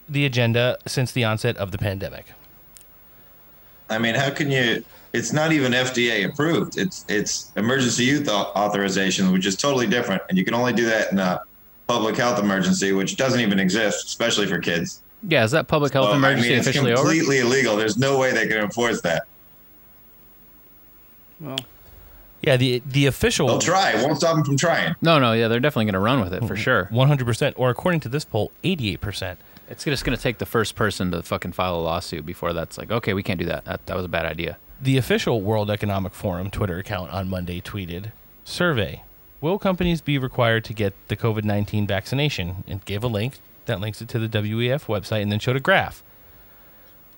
the 0.08 0.26
agenda 0.26 0.78
since 0.86 1.12
the 1.12 1.22
onset 1.22 1.56
of 1.56 1.70
the 1.70 1.78
pandemic. 1.78 2.32
I 3.92 3.98
mean, 3.98 4.14
how 4.14 4.30
can 4.30 4.50
you? 4.50 4.84
It's 5.12 5.32
not 5.32 5.52
even 5.52 5.72
FDA 5.72 6.26
approved. 6.26 6.78
It's 6.78 7.04
it's 7.08 7.52
emergency 7.56 8.04
use 8.04 8.28
authorization, 8.28 9.32
which 9.32 9.46
is 9.46 9.56
totally 9.56 9.86
different, 9.86 10.22
and 10.28 10.38
you 10.38 10.44
can 10.44 10.54
only 10.54 10.72
do 10.72 10.86
that 10.86 11.12
in 11.12 11.18
a 11.18 11.42
public 11.86 12.16
health 12.16 12.38
emergency, 12.38 12.92
which 12.92 13.16
doesn't 13.16 13.40
even 13.40 13.58
exist, 13.58 14.06
especially 14.06 14.46
for 14.46 14.58
kids. 14.58 15.02
Yeah, 15.28 15.44
is 15.44 15.50
that 15.52 15.68
public 15.68 15.92
health 15.92 16.08
So, 16.08 16.14
emergency 16.14 16.48
I 16.48 16.50
mean, 16.50 16.58
it's 16.58 16.66
officially 16.66 16.92
over? 16.92 17.02
completely 17.02 17.38
illegal. 17.38 17.76
There's 17.76 17.96
no 17.98 18.18
way 18.18 18.32
they 18.32 18.46
can 18.46 18.58
enforce 18.58 19.02
that. 19.02 19.26
Well, 21.40 21.58
Yeah, 22.40 22.56
the 22.56 22.82
the 22.86 23.06
official. 23.06 23.46
They'll 23.46 23.58
try. 23.58 23.92
It 23.92 24.04
won't 24.04 24.16
stop 24.16 24.34
them 24.34 24.44
from 24.44 24.56
trying. 24.56 24.96
No, 25.02 25.18
no, 25.18 25.32
yeah, 25.32 25.48
they're 25.48 25.60
definitely 25.60 25.86
going 25.86 25.94
to 25.94 26.00
run 26.00 26.20
with 26.20 26.32
it 26.32 26.40
for 26.40 26.54
mm-hmm. 26.54 26.62
sure. 26.62 26.88
100%, 26.90 27.52
or 27.56 27.70
according 27.70 28.00
to 28.00 28.08
this 28.08 28.24
poll, 28.24 28.50
88%. 28.64 29.36
It's 29.68 29.84
just 29.84 30.04
going 30.04 30.16
to 30.16 30.22
take 30.22 30.38
the 30.38 30.46
first 30.46 30.74
person 30.74 31.10
to 31.12 31.22
fucking 31.22 31.52
file 31.52 31.76
a 31.76 31.80
lawsuit 31.80 32.26
before 32.26 32.52
that's 32.52 32.76
like, 32.76 32.90
okay, 32.90 33.14
we 33.14 33.22
can't 33.22 33.38
do 33.38 33.46
that. 33.46 33.64
That, 33.64 33.86
that 33.86 33.96
was 33.96 34.04
a 34.04 34.08
bad 34.08 34.26
idea. 34.26 34.58
The 34.80 34.98
official 34.98 35.40
World 35.40 35.70
Economic 35.70 36.12
Forum 36.12 36.50
Twitter 36.50 36.78
account 36.78 37.10
on 37.12 37.28
Monday 37.28 37.60
tweeted 37.60 38.12
Survey 38.44 39.02
Will 39.40 39.58
companies 39.58 40.00
be 40.00 40.18
required 40.18 40.64
to 40.64 40.72
get 40.72 40.94
the 41.08 41.16
COVID 41.16 41.44
19 41.44 41.86
vaccination? 41.86 42.64
And 42.66 42.84
gave 42.84 43.02
a 43.02 43.08
link 43.08 43.34
that 43.66 43.80
links 43.80 44.00
it 44.00 44.08
to 44.08 44.18
the 44.18 44.28
WEF 44.28 44.86
website 44.86 45.22
and 45.22 45.32
then 45.32 45.38
showed 45.38 45.56
a 45.56 45.60
graph. 45.60 46.02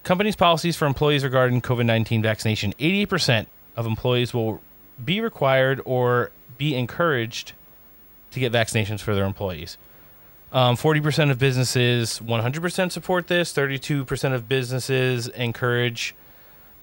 Companies' 0.05 0.37
policies 0.37 0.77
for 0.77 0.87
employees 0.87 1.25
regarding 1.25 1.63
COVID 1.63 1.87
19 1.87 2.23
vaccination 2.23 2.73
88% 2.79 3.47
of 3.77 3.87
employees 3.87 4.35
will 4.35 4.61
be 5.03 5.21
required 5.21 5.81
or 5.85 6.31
be 6.57 6.75
encouraged 6.75 7.53
to 8.31 8.41
get 8.41 8.53
vaccinations 8.53 9.01
for 9.01 9.15
their 9.15 9.25
employees. 9.25 9.77
Um, 10.55 10.77
40% 10.77 11.31
of 11.33 11.39
businesses 11.39 12.21
100% 12.21 12.93
support 12.93 13.27
this, 13.27 13.53
32% 13.53 14.33
of 14.33 14.49
businesses 14.49 15.29
encourage 15.29 16.15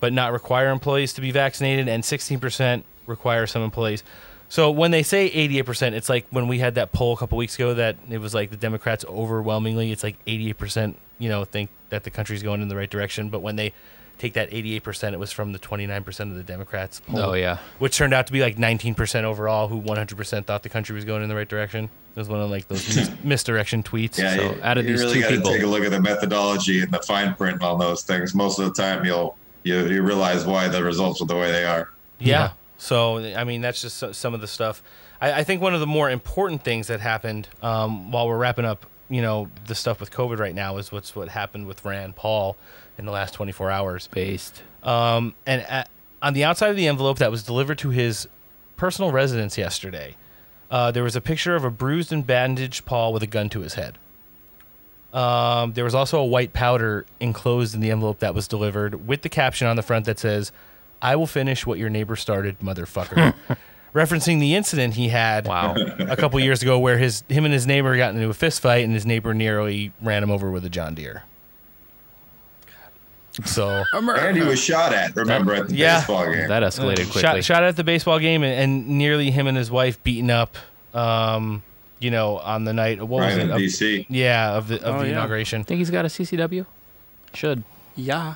but 0.02 0.12
not 0.12 0.34
require 0.34 0.70
employees 0.72 1.14
to 1.14 1.22
be 1.22 1.32
vaccinated, 1.32 1.88
and 1.88 2.04
16% 2.04 2.84
require 3.06 3.48
some 3.48 3.62
employees. 3.62 4.04
So 4.50 4.70
when 4.70 4.92
they 4.92 5.04
say 5.04 5.30
88%, 5.30 5.94
it's 5.94 6.10
like 6.10 6.26
when 6.32 6.50
we 6.50 6.60
had 6.60 6.76
that 6.76 6.92
poll 6.92 7.14
a 7.14 7.18
couple 7.18 7.38
weeks 7.38 7.56
ago 7.56 7.76
that 7.76 7.96
it 8.10 8.18
was 8.18 8.34
like 8.34 8.50
the 8.50 8.58
Democrats 8.58 9.06
overwhelmingly, 9.08 9.92
it's 9.94 10.04
like 10.04 10.18
88%, 10.26 10.96
you 11.20 11.30
know, 11.30 11.46
think 11.46 11.70
that 11.90 12.04
the 12.04 12.10
country's 12.10 12.44
going 12.44 12.62
in 12.62 12.68
the 12.68 12.76
right 12.76 12.90
direction. 12.90 13.30
But 13.30 13.42
when 13.42 13.56
they 13.56 13.72
take 14.22 14.34
that 14.34 14.52
88%, 14.52 15.14
it 15.14 15.20
was 15.20 15.32
from 15.32 15.52
the 15.52 15.58
29% 15.60 16.20
of 16.20 16.36
the 16.36 16.44
Democrats. 16.44 17.02
poll, 17.08 17.20
Oh, 17.20 17.34
yeah. 17.34 17.58
Which 17.80 17.98
turned 17.98 18.14
out 18.14 18.28
to 18.28 18.34
be 18.34 18.42
like 18.42 18.56
19% 18.58 19.24
overall 19.24 19.68
who 19.68 19.82
100% 19.82 20.46
thought 20.46 20.62
the 20.62 20.70
country 20.70 20.94
was 20.94 21.06
going 21.06 21.24
in 21.24 21.30
the 21.30 21.36
right 21.36 21.48
direction. 21.50 21.86
It 21.86 22.20
was 22.20 22.30
one 22.30 22.40
of 22.40 22.50
like 22.52 22.68
those 22.68 22.96
mis- 22.96 23.12
misdirection 23.24 23.82
tweets. 23.82 24.20
Yeah, 24.20 24.36
so 24.36 24.42
you, 24.82 24.88
you 24.88 24.98
really 24.98 25.22
got 25.22 25.30
to 25.30 25.42
take 25.42 25.64
a 25.64 25.66
look 25.68 25.84
at 25.84 25.90
the 25.92 26.00
methodology 26.00 26.82
and 26.84 26.92
the 26.92 27.00
fine 27.00 27.34
print 27.34 27.64
on 27.64 27.80
those 27.80 28.04
things. 28.04 28.36
Most 28.36 28.60
of 28.60 28.66
the 28.66 28.80
time, 28.80 29.04
you'll 29.06 29.36
you, 29.64 29.88
you 29.88 30.04
realize 30.04 30.46
why 30.46 30.68
the 30.68 30.84
results 30.84 31.22
are 31.22 31.26
the 31.26 31.36
way 31.36 31.52
they 31.52 31.64
are. 31.66 31.90
Yeah. 32.20 32.52
So 32.78 33.18
I 33.36 33.44
mean, 33.44 33.62
that's 33.62 33.82
just 33.82 34.14
some 34.16 34.34
of 34.34 34.42
the 34.42 34.48
stuff. 34.48 34.84
I, 35.20 35.40
I 35.40 35.44
think 35.44 35.62
one 35.62 35.74
of 35.74 35.80
the 35.80 35.88
more 35.88 36.10
important 36.12 36.64
things 36.64 36.88
that 36.88 37.00
happened 37.00 37.48
um, 37.62 38.12
while 38.12 38.28
we're 38.28 38.38
wrapping 38.38 38.66
up, 38.66 38.86
you 39.10 39.22
know, 39.22 39.50
the 39.68 39.76
stuff 39.76 40.00
with 40.00 40.12
COVID 40.12 40.38
right 40.38 40.54
now 40.56 40.78
is 40.78 40.92
what's 40.92 41.16
what 41.16 41.30
happened 41.30 41.66
with 41.68 41.84
Rand 41.86 42.16
Paul 42.16 42.58
in 43.02 43.06
the 43.06 43.12
last 43.12 43.34
24 43.34 43.70
hours. 43.70 44.08
Based. 44.08 44.64
Um, 44.84 45.36
and 45.46 45.62
at, 45.64 45.90
on 46.22 46.34
the 46.34 46.44
outside 46.46 46.70
of 46.70 46.76
the 46.78 46.88
envelope 46.88 47.18
that 47.18 47.32
was 47.32 47.44
delivered 47.44 47.78
to 47.80 47.90
his 47.90 48.28
personal 48.78 49.12
residence 49.12 49.58
yesterday, 49.58 50.16
uh, 50.70 50.92
there 50.92 51.04
was 51.04 51.16
a 51.16 51.22
picture 51.22 51.56
of 51.56 51.66
a 51.66 51.70
bruised 51.70 52.14
and 52.14 52.26
bandaged 52.26 52.86
Paul 52.86 53.12
with 53.12 53.24
a 53.24 53.28
gun 53.28 53.50
to 53.50 53.62
his 53.62 53.74
head. 53.74 53.98
Um, 55.14 55.74
there 55.74 55.84
was 55.84 55.94
also 55.94 56.20
a 56.20 56.26
white 56.26 56.54
powder 56.54 57.06
enclosed 57.20 57.76
in 57.76 57.82
the 57.82 57.92
envelope 57.92 58.20
that 58.20 58.34
was 58.34 58.48
delivered 58.48 59.08
with 59.08 59.24
the 59.24 59.30
caption 59.30 59.68
on 59.68 59.76
the 59.76 59.82
front 59.82 60.06
that 60.06 60.20
says, 60.20 60.54
I 61.02 61.18
will 61.18 61.28
finish 61.28 61.66
what 61.66 61.80
your 61.80 61.90
neighbor 61.90 62.16
started, 62.16 62.60
motherfucker. 62.60 63.34
Referencing 63.94 64.40
the 64.40 64.56
incident 64.56 64.94
he 64.94 65.10
had 65.10 65.48
a 65.48 66.16
couple 66.16 66.40
years 66.40 66.62
ago 66.62 66.80
where 66.80 66.98
his 66.98 67.26
him 67.28 67.44
and 67.44 67.54
his 67.54 67.68
neighbor 67.68 67.98
got 67.98 68.16
into 68.16 68.30
a 68.30 68.34
fist 68.34 68.62
fight 68.62 68.86
and 68.86 68.94
his 68.94 69.06
neighbor 69.06 69.34
nearly 69.34 69.92
ran 70.02 70.24
him 70.24 70.32
over 70.32 70.50
with 70.50 70.64
a 70.64 70.70
John 70.70 70.96
Deere. 70.96 71.24
So 73.46 73.84
And 73.94 74.38
he 74.38 74.44
was 74.44 74.60
shot 74.62 74.94
at, 74.94 75.16
remember, 75.16 75.54
at 75.56 75.68
the 75.70 75.76
yeah. 75.76 75.98
baseball 76.00 76.26
game. 76.32 76.48
That 76.48 76.64
escalated 76.64 77.06
quickly. 77.12 77.22
Shot, 77.22 77.44
shot 77.44 77.64
at 77.64 77.76
the 77.76 77.84
baseball 77.84 78.20
game 78.20 78.44
and, 78.44 78.54
and 78.54 78.88
nearly 78.98 79.32
him 79.32 79.48
and 79.48 79.58
his 79.58 79.70
wife 79.72 80.02
beaten 80.04 80.30
up. 80.30 80.58
Um, 80.94 81.64
you 82.00 82.10
know, 82.12 82.38
on 82.40 82.64
the 82.66 82.74
night. 82.74 83.00
What 83.00 83.10
was 83.26 83.38
it? 83.38 83.42
in 83.44 83.52
Of- 83.52 83.58
DC. 83.60 84.06
Yeah, 84.10 84.58
of 84.58 84.68
the 84.68 84.82
of 84.84 84.96
Oh, 84.96 85.00
the 85.00 85.06
yeah. 85.06 85.12
inauguration. 85.14 85.64
Think 85.64 85.80
he's 85.80 85.92
got 85.92 86.04
a 86.06 86.08
CCW? 86.10 86.66
Should. 87.34 87.64
Yeah. 87.96 88.36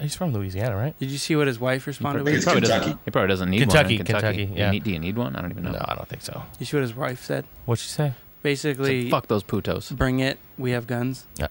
He's 0.00 0.14
from 0.14 0.32
Louisiana, 0.34 0.76
right? 0.76 0.96
Did 0.98 1.10
you 1.10 1.16
see 1.18 1.34
what 1.34 1.46
his 1.46 1.58
wife 1.58 1.86
responded 1.86 2.26
He 2.28 2.34
with? 2.34 2.44
probably 2.44 2.60
doesn't. 2.60 2.98
He 3.04 3.10
probably 3.10 3.28
doesn't 3.28 3.50
need 3.50 3.60
Kentucky, 3.60 3.94
one. 3.94 4.00
in 4.00 4.06
Kentucky. 4.06 4.26
Kentucky, 4.36 4.52
You 4.52 4.58
yeah. 4.58 4.70
need- 4.70 4.84
do 4.84 4.90
you 4.92 4.98
need 4.98 5.16
one? 5.16 5.34
I 5.34 5.40
don't 5.40 5.50
even 5.50 5.64
know. 5.64 5.70
No, 5.72 5.84
I 5.88 5.94
don't 5.94 6.06
think 6.08 6.22
so. 6.22 6.42
You 6.58 6.66
see 6.66 6.76
what 6.76 6.82
his 6.82 6.94
wife 6.94 7.24
said? 7.24 7.44
What'd 7.64 7.82
she 7.82 7.88
say? 7.88 8.12
Basically, 8.42 9.02
Said, 9.04 9.10
"Fuck 9.10 9.28
those 9.28 9.42
putos." 9.42 9.90
Bring 9.96 10.20
it. 10.20 10.38
We 10.58 10.72
have 10.72 10.86
guns. 10.86 11.26
Yeah. 11.36 11.46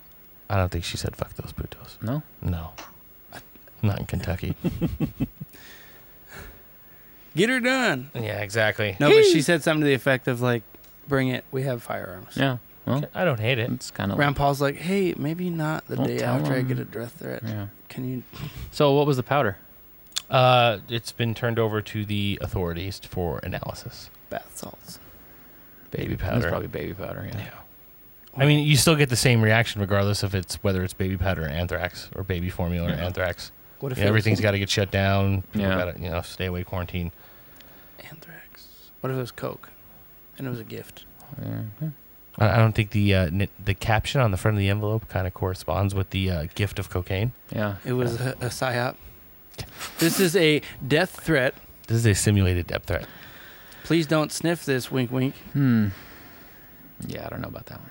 I 0.51 0.57
don't 0.57 0.69
think 0.69 0.83
she 0.83 0.97
said 0.97 1.15
fuck 1.15 1.33
those 1.35 1.53
putos. 1.53 2.01
No? 2.03 2.23
No. 2.41 2.71
Not 3.81 3.99
in 3.99 4.05
Kentucky. 4.05 4.55
Get 7.35 7.49
her 7.49 7.59
done. 7.59 8.11
yeah, 8.13 8.41
exactly. 8.41 8.97
No, 8.99 9.09
but 9.09 9.23
she 9.23 9.41
said 9.41 9.63
something 9.63 9.81
to 9.81 9.87
the 9.87 9.93
effect 9.93 10.27
of 10.27 10.41
like, 10.41 10.63
"Bring 11.07 11.29
it. 11.29 11.45
We 11.51 11.63
have 11.63 11.81
firearms." 11.81 12.35
Yeah. 12.35 12.57
Well, 12.85 13.05
I 13.15 13.23
don't 13.23 13.39
hate 13.39 13.57
it. 13.59 13.71
It's 13.71 13.89
kind 13.91 14.11
of. 14.11 14.17
Rand 14.17 14.35
Paul's 14.35 14.59
like, 14.61 14.75
"Hey, 14.75 15.13
maybe 15.17 15.49
not 15.49 15.87
the 15.87 15.95
Don't 15.95 16.07
day 16.07 16.17
tell 16.17 16.35
after 16.35 16.53
I 16.53 16.61
get 16.61 16.77
a 16.79 16.85
death 16.85 17.13
threat. 17.19 17.41
Yeah. 17.45 17.67
Can 17.87 18.07
you?" 18.09 18.23
So 18.71 18.93
what 18.93 19.07
was 19.07 19.15
the 19.17 19.23
powder? 19.23 19.57
Uh, 20.29 20.79
it's 20.89 21.11
been 21.13 21.33
turned 21.33 21.57
over 21.59 21.81
to 21.81 22.03
the 22.05 22.37
authorities 22.41 22.99
for 22.99 23.39
analysis. 23.43 24.09
Bath 24.29 24.51
salts. 24.55 24.99
Baby 25.91 26.13
It's 26.13 26.21
powder. 26.21 26.49
probably 26.49 26.67
baby 26.67 26.93
powder. 26.93 27.29
Yeah. 27.33 27.49
I 28.37 28.45
mean, 28.45 28.65
you 28.65 28.77
still 28.77 28.95
get 28.95 29.09
the 29.09 29.15
same 29.17 29.41
reaction 29.41 29.81
regardless 29.81 30.23
if 30.23 30.33
it's 30.33 30.55
whether 30.63 30.83
it's 30.83 30.93
baby 30.93 31.17
powder 31.17 31.43
or 31.43 31.47
anthrax 31.49 32.09
or 32.15 32.23
baby 32.23 32.49
formula 32.49 32.87
or 32.87 32.91
Yeah. 32.91 33.05
anthrax. 33.05 33.51
What 33.81 33.91
if 33.91 33.97
Yeah, 33.97 34.05
it 34.05 34.07
everything's 34.07 34.39
got 34.39 34.51
to 34.51 34.59
get 34.59 34.69
shut 34.69 34.89
down. 34.91 35.41
People 35.53 35.61
Yeah. 35.69 35.77
got 35.77 35.95
to 35.95 36.01
you 36.01 36.09
know 36.09 36.21
stay 36.21 36.45
away 36.45 36.63
quarantine. 36.63 37.11
Anthrax. 38.09 38.67
What 39.01 39.09
if 39.09 39.17
it 39.17 39.19
was 39.19 39.31
Coke, 39.31 39.69
and 40.37 40.47
it 40.47 40.49
was 40.49 40.59
a 40.59 40.63
gift? 40.63 41.05
I 42.37 42.47
I 42.47 42.57
don't 42.57 42.73
think 42.73 42.91
the 42.91 43.13
uh, 43.15 43.25
n- 43.25 43.47
the 43.63 43.73
caption 43.73 44.21
on 44.21 44.31
the 44.31 44.37
front 44.37 44.55
of 44.55 44.59
the 44.59 44.69
envelope 44.69 45.09
kind 45.09 45.27
of 45.27 45.33
corresponds 45.33 45.93
with 45.93 46.11
the 46.11 46.31
uh, 46.31 46.45
gift 46.55 46.79
of 46.79 46.89
cocaine. 46.89 47.33
Yeah. 47.53 47.75
It 47.83 47.93
was 47.93 48.19
a, 48.21 48.29
a 48.39 48.45
psyop. 48.47 48.95
This 49.99 50.19
is 50.19 50.35
a 50.35 50.61
death 50.87 51.19
threat. 51.19 51.53
This 51.87 51.97
is 51.97 52.05
a 52.07 52.13
simulated 52.15 52.67
death 52.67 52.85
threat. 52.85 53.05
Please 53.83 54.07
don't 54.07 54.31
sniff 54.31 54.63
this. 54.63 54.89
Wink, 54.91 55.11
wink. 55.11 55.35
Hmm. 55.53 55.87
Yeah, 57.05 57.25
I 57.25 57.29
don't 57.29 57.41
know 57.41 57.49
about 57.49 57.65
that 57.65 57.79
one. 57.81 57.89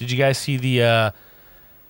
Well, 0.00 0.06
did 0.06 0.10
you 0.12 0.18
guys 0.18 0.38
see 0.38 0.56
the 0.56 0.82
uh, 0.82 1.10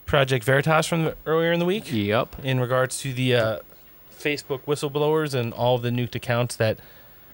Project 0.07 0.45
Veritas 0.45 0.87
from 0.87 1.05
the, 1.05 1.17
earlier 1.27 1.53
in 1.53 1.61
the 1.61 1.65
week? 1.65 1.93
Yep. 1.93 2.37
In 2.43 2.59
regards 2.59 2.99
to 3.01 3.13
the 3.13 3.35
uh, 3.37 3.59
Facebook 4.13 4.61
whistleblowers 4.67 5.33
and 5.35 5.53
all 5.53 5.79
the 5.79 5.91
nuked 5.91 6.17
accounts 6.17 6.57
that 6.57 6.79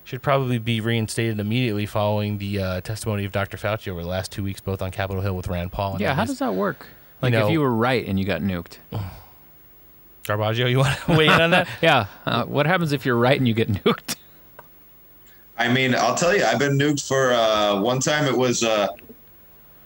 should 0.04 0.22
probably 0.22 0.58
be 0.58 0.80
reinstated 0.80 1.40
immediately 1.40 1.86
following 1.86 2.38
the 2.38 2.60
uh, 2.60 2.80
testimony 2.82 3.24
of 3.24 3.32
Dr. 3.32 3.56
Fauci 3.56 3.88
over 3.88 4.02
the 4.02 4.08
last 4.08 4.30
two 4.30 4.44
weeks, 4.44 4.60
both 4.60 4.82
on 4.82 4.90
Capitol 4.90 5.22
Hill 5.22 5.34
with 5.34 5.48
Rand 5.48 5.72
Paul. 5.72 5.92
And 5.92 6.00
Yeah, 6.02 6.14
how 6.14 6.22
others. 6.22 6.32
does 6.32 6.38
that 6.40 6.54
work? 6.54 6.86
Like 7.22 7.32
know- 7.32 7.46
if 7.46 7.52
you 7.52 7.60
were 7.60 7.72
right 7.72 8.06
and 8.06 8.18
you 8.18 8.24
got 8.26 8.42
nuked. 8.42 8.76
Garbaggio, 10.24 10.68
you 10.70 10.78
want 10.78 10.98
to 11.06 11.12
weigh 11.16 11.26
in 11.26 11.40
on 11.40 11.50
that? 11.52 11.68
yeah. 11.82 12.06
Uh, 12.26 12.44
what 12.44 12.66
happens 12.66 12.92
if 12.92 13.06
you're 13.06 13.16
right 13.16 13.38
and 13.38 13.48
you 13.48 13.54
get 13.54 13.68
nuked? 13.68 14.16
I 15.56 15.68
mean, 15.72 15.94
I'll 15.94 16.14
tell 16.14 16.36
you, 16.36 16.44
I've 16.44 16.58
been 16.58 16.76
nuked 16.76 17.06
for 17.08 17.32
uh, 17.32 17.80
one 17.80 17.98
time. 18.00 18.26
It 18.26 18.36
was 18.36 18.62
uh, 18.62 18.88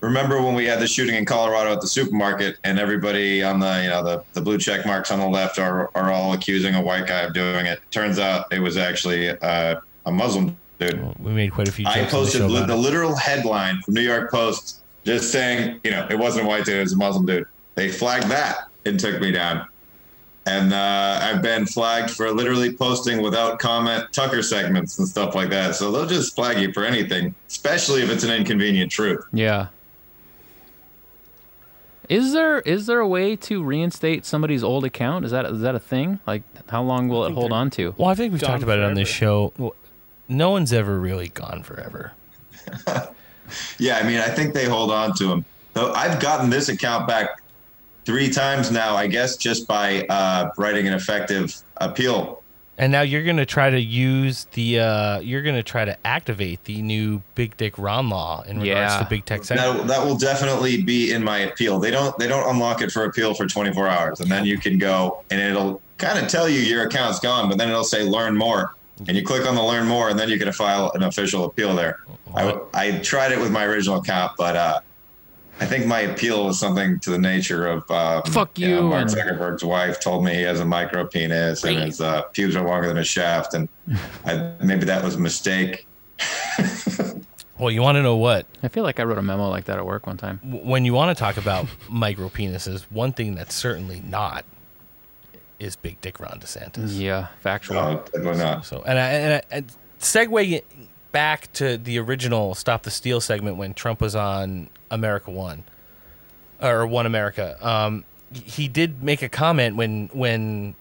remember 0.01 0.43
when 0.43 0.55
we 0.55 0.65
had 0.65 0.81
the 0.81 0.87
shooting 0.87 1.15
in 1.15 1.25
Colorado 1.25 1.73
at 1.73 1.81
the 1.81 1.87
supermarket, 1.87 2.57
and 2.65 2.79
everybody 2.79 3.43
on 3.43 3.61
the 3.61 3.83
you 3.83 3.91
know 3.91 4.03
the, 4.03 4.25
the 4.33 4.41
blue 4.41 4.59
check 4.59 4.87
marks 4.87 5.11
on 5.11 5.19
the 5.19 5.29
left 5.29 5.59
are 5.59 5.91
are 5.95 6.11
all 6.11 6.33
accusing 6.33 6.75
a 6.75 6.83
white 6.83 7.07
guy 7.07 7.21
of 7.21 7.35
doing 7.35 7.67
it. 7.67 7.81
Turns 7.91 8.19
out 8.19 8.53
it 8.53 8.61
was 8.61 8.77
actually 8.77 9.31
uh, 9.31 9.81
a 10.07 10.13
Muslim 10.13 10.57
dude. 10.79 11.19
We 11.19 11.33
made 11.33 11.53
quite 11.53 11.69
a 11.69 11.73
few. 11.73 11.87
I 11.87 12.03
the 12.03 12.11
posted 12.11 12.41
show 12.41 12.47
li- 12.47 12.67
the 12.67 12.77
literal 12.77 13.15
headline 13.17 13.81
from 13.83 13.95
New 13.95 14.01
York 14.01 14.31
Post, 14.31 14.83
just 15.05 15.31
saying, 15.31 15.81
you 15.85 15.91
know, 15.91 16.07
it 16.11 16.19
wasn't 16.19 16.47
a 16.47 16.49
white 16.49 16.65
dude, 16.65 16.77
it 16.77 16.81
was 16.81 16.93
a 16.93 16.97
Muslim 16.97 17.27
dude. 17.27 17.47
They 17.75 17.91
flagged 17.91 18.29
that 18.29 18.69
and 18.85 18.99
took 18.99 19.21
me 19.21 19.31
down. 19.31 19.67
And 20.47 20.73
uh, 20.73 21.21
I've 21.23 21.43
been 21.43 21.67
flagged 21.67 22.11
for 22.11 22.33
literally 22.33 22.73
posting 22.75 23.21
without 23.21 23.59
comment 23.59 24.07
Tucker 24.13 24.43
segments 24.43 24.99
and 24.99 25.07
stuff 25.07 25.35
like 25.35 25.51
that. 25.51 25.77
So 25.77 25.93
they'll 25.93 26.07
just 26.07 26.35
flag 26.35 26.59
you 26.59 26.73
for 26.73 26.85
anything, 26.85 27.35
especially 27.47 28.03
if 28.03 28.11
it's 28.11 28.25
an 28.25 28.31
inconvenient 28.31 28.91
truth. 28.91 29.23
Yeah. 29.33 29.69
Is 32.11 32.33
there 32.33 32.59
is 32.61 32.87
there 32.87 32.99
a 32.99 33.07
way 33.07 33.37
to 33.37 33.63
reinstate 33.63 34.27
somebody's 34.27 34.65
old 34.65 34.85
account? 34.85 35.25
Is 35.25 35.31
that 35.31 35.47
is 35.47 35.61
that 35.61 35.77
a 35.77 35.79
thing? 35.79 36.19
Like 36.27 36.43
how 36.69 36.83
long 36.83 37.09
will 37.09 37.25
it 37.25 37.33
hold 37.33 37.53
on 37.53 37.71
to? 37.71 37.95
Well, 37.97 38.09
I 38.09 38.15
think 38.15 38.33
we've 38.33 38.43
talked 38.43 38.65
about 38.65 38.79
it 38.81 38.85
on 38.85 38.95
this 38.95 39.09
show. 39.09 39.53
Well, 39.57 39.75
No 40.29 40.51
one's 40.51 40.73
ever 40.73 40.99
really 40.99 41.29
gone 41.29 41.63
forever. 41.63 42.13
Yeah, 43.79 43.99
I 43.99 44.05
mean, 44.05 44.19
I 44.19 44.29
think 44.29 44.55
they 44.55 44.67
hold 44.67 44.93
on 44.93 45.13
to 45.17 45.27
them. 45.27 45.45
Though 45.73 45.93
I've 45.93 46.21
gotten 46.21 46.51
this 46.51 46.69
account 46.69 47.09
back 47.09 47.43
three 48.05 48.31
times 48.31 48.71
now, 48.71 48.95
I 48.95 49.09
guess, 49.09 49.37
just 49.37 49.67
by 49.67 50.07
uh, 50.07 50.51
writing 50.57 50.87
an 50.87 50.95
effective 50.95 51.61
appeal. 51.79 52.40
And 52.79 52.93
now 52.93 53.03
you're 53.03 53.25
going 53.25 53.37
to 53.37 53.45
try 53.45 53.69
to 53.69 53.79
use 53.81 54.47
the, 54.53 54.81
uh, 54.81 55.21
you're 55.21 55.43
going 55.43 55.57
to 55.57 55.63
try 55.63 55.85
to 55.85 55.97
activate 56.07 56.65
the 56.65 56.81
new 56.81 57.21
Big 57.35 57.57
Dick 57.59 57.77
Ron 57.77 58.09
law 58.09 58.43
in 58.43 58.59
regards 58.59 58.95
to 59.03 59.05
big 59.11 59.27
tech. 59.27 59.43
That, 59.59 59.87
that 59.89 60.07
will 60.07 60.17
definitely 60.17 60.83
be 60.83 61.13
in 61.13 61.23
my 61.23 61.41
appeal. 61.41 61.79
They 61.79 61.91
don't 61.91 62.17
they 62.19 62.27
don't 62.27 62.49
unlock 62.49 62.81
it 62.81 62.91
for 62.91 63.05
appeal 63.05 63.35
for 63.35 63.47
24 63.47 63.87
hours, 63.87 64.21
and 64.21 64.31
then 64.31 64.47
you 64.47 64.57
can 64.57 64.79
go 64.79 65.23
and 65.31 65.41
it'll 65.41 65.83
kind 65.99 66.19
of 66.19 66.29
tell 66.31 66.49
you 66.49 66.61
your 66.61 66.87
account's 66.87 67.21
gone, 67.21 67.51
but 67.51 67.59
then 67.59 67.69
it'll 67.69 67.85
say 67.85 68.03
learn 68.03 68.35
more, 68.35 68.75
and 69.07 69.15
you 69.15 69.23
click 69.23 69.47
on 69.47 69.55
the 69.55 69.63
learn 69.63 69.87
more, 69.87 70.09
and 70.09 70.19
then 70.19 70.31
you 70.31 70.39
can 70.39 70.51
file 70.51 70.91
an 70.95 71.03
official 71.03 71.45
appeal 71.45 71.75
there. 71.75 72.01
I, 72.35 72.59
I 72.73 72.93
tried 73.01 73.33
it 73.33 73.39
with 73.39 73.51
my 73.53 73.65
original 73.65 73.99
account, 73.99 74.33
but 74.39 74.57
uh, 74.57 74.81
I 75.61 75.67
think 75.67 75.87
my 75.87 76.01
appeal 76.01 76.47
was 76.47 76.59
something 76.59 76.99
to 77.01 77.11
the 77.11 77.19
nature 77.19 77.67
of 77.67 77.89
um, 77.91 78.23
Fuck 78.33 78.59
know, 78.59 78.67
you 78.67 78.83
Mark 78.83 79.09
Zuckerberg's 79.09 79.63
wife 79.63 80.01
told 80.01 80.25
me 80.25 80.35
he 80.35 80.43
has 80.43 80.61
a 80.61 80.65
micro 80.65 81.07
penis 81.07 81.65
and 81.65 81.79
his 81.79 82.01
uh, 82.01 82.23
pubes 82.23 82.57
are 82.57 82.67
longer 82.67 82.89
than 82.89 82.97
his 82.97 83.09
shaft, 83.09 83.53
and 83.55 83.69
I, 84.25 84.53
maybe 84.63 84.87
that 84.87 85.05
was 85.05 85.17
a 85.17 85.21
mistake. 85.21 85.87
Well, 87.61 87.71
you 87.71 87.83
want 87.83 87.97
to 87.97 88.03
know 88.03 88.17
what? 88.17 88.47
I 88.63 88.69
feel 88.69 88.85
like 88.85 88.99
I 88.99 89.03
wrote 89.03 89.19
a 89.19 89.23
memo 89.23 89.51
like 89.51 89.67
that 89.67 89.77
at 89.77 89.85
work 89.85 90.07
one 90.07 90.17
time. 90.17 90.41
When 90.43 90.87
you 90.87 90.95
want 90.95 91.15
to 91.15 91.21
talk 91.21 91.37
about 91.37 91.67
micro 91.91 92.31
penises, 92.31 92.85
one 92.91 93.13
thing 93.13 93.35
that's 93.35 93.55
certainly 93.55 94.01
not 94.01 94.47
is 95.59 95.77
Big 95.77 96.01
Dick 96.01 96.19
Ron 96.21 96.41
DeSantis. 96.41 96.99
Yeah, 96.99 97.27
factual. 97.41 97.77
No, 97.77 98.05
definitely 98.07 98.39
not. 98.39 98.65
So, 98.65 98.83
and 98.87 98.99
I, 98.99 99.07
and, 99.09 99.33
I, 99.35 99.43
and 99.51 99.73
segue 100.01 100.63
back 101.13 101.53
to 101.55 101.77
the 101.77 101.99
original 101.99 102.55
Stop 102.55 102.83
the 102.83 102.91
Steal 102.91 103.21
segment 103.21 103.57
when 103.57 103.75
Trump 103.75 104.01
was 104.01 104.15
on 104.15 104.69
America 104.91 105.31
One 105.31 105.65
or 106.61 106.87
One 106.87 107.07
America. 107.07 107.57
Um, 107.67 108.05
he 108.33 108.69
did 108.69 109.03
make 109.03 109.23
a 109.23 109.29
comment 109.29 109.77
when 109.77 110.09
when 110.13 110.75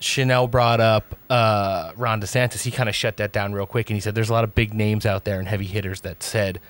Chanel 0.00 0.46
brought 0.46 0.80
up 0.80 1.16
uh, 1.28 1.92
Ron 1.96 2.20
DeSantis. 2.20 2.62
He 2.62 2.70
kind 2.70 2.88
of 2.88 2.94
shut 2.94 3.16
that 3.18 3.32
down 3.32 3.52
real 3.52 3.66
quick, 3.66 3.90
and 3.90 3.96
he 3.96 4.00
said, 4.00 4.14
"There's 4.14 4.30
a 4.30 4.32
lot 4.32 4.44
of 4.44 4.54
big 4.54 4.72
names 4.72 5.04
out 5.04 5.24
there 5.24 5.38
and 5.38 5.48
heavy 5.48 5.66
hitters 5.66 6.00
that 6.02 6.22
said 6.22 6.60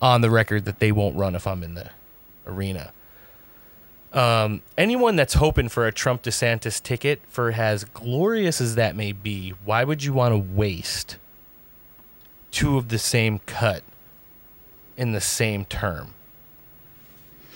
on 0.00 0.20
the 0.20 0.30
record 0.30 0.64
that 0.64 0.78
they 0.78 0.92
won't 0.92 1.16
run 1.16 1.34
if 1.34 1.46
I'm 1.46 1.62
in 1.62 1.74
the 1.74 1.90
arena." 2.46 2.92
Um, 4.12 4.62
anyone 4.78 5.16
that's 5.16 5.34
hoping 5.34 5.68
for 5.68 5.86
a 5.86 5.92
Trump 5.92 6.22
DeSantis 6.22 6.82
ticket, 6.82 7.20
for 7.28 7.52
as 7.52 7.84
glorious 7.84 8.62
as 8.62 8.74
that 8.76 8.96
may 8.96 9.12
be, 9.12 9.50
why 9.64 9.84
would 9.84 10.02
you 10.02 10.14
want 10.14 10.32
to 10.32 10.38
waste 10.38 11.18
two 12.56 12.76
of 12.78 12.88
the 12.88 12.98
same 12.98 13.40
cut 13.46 13.82
in 14.96 15.12
the 15.12 15.20
same 15.20 15.64
term? 15.66 16.14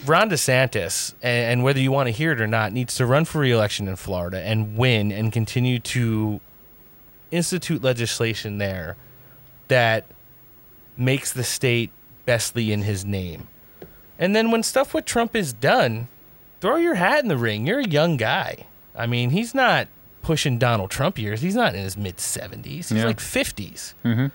Ron 0.06 0.30
DeSantis, 0.30 1.14
and, 1.22 1.52
and 1.52 1.64
whether 1.64 1.78
you 1.80 1.92
want 1.92 2.06
to 2.06 2.10
hear 2.10 2.32
it 2.32 2.40
or 2.40 2.46
not, 2.46 2.72
needs 2.72 2.94
to 2.96 3.06
run 3.06 3.24
for 3.24 3.38
reelection 3.40 3.86
in 3.88 3.96
Florida 3.96 4.40
and 4.42 4.76
win 4.76 5.12
and 5.12 5.32
continue 5.32 5.78
to 5.78 6.40
institute 7.30 7.82
legislation 7.82 8.58
there 8.58 8.96
that 9.68 10.04
makes 10.96 11.32
the 11.32 11.44
state 11.44 11.90
bestly 12.26 12.70
in 12.72 12.82
his 12.82 13.04
name. 13.04 13.48
And 14.18 14.34
then 14.34 14.50
when 14.50 14.62
stuff 14.62 14.92
with 14.94 15.04
Trump 15.04 15.34
is 15.36 15.52
done, 15.52 16.08
throw 16.60 16.76
your 16.76 16.94
hat 16.94 17.22
in 17.22 17.28
the 17.28 17.36
ring. 17.38 17.66
You're 17.66 17.80
a 17.80 17.88
young 17.88 18.16
guy. 18.16 18.66
I 18.96 19.06
mean, 19.06 19.30
he's 19.30 19.54
not 19.54 19.88
pushing 20.22 20.58
Donald 20.58 20.90
Trump 20.90 21.18
years. 21.18 21.40
He's 21.40 21.54
not 21.54 21.74
in 21.74 21.82
his 21.82 21.96
mid 21.96 22.16
70s. 22.16 22.64
He's 22.64 22.92
Yeah. 22.92 23.04
like 23.06 23.18
50s. 23.18 23.94
Mm-hmm. 24.04 24.26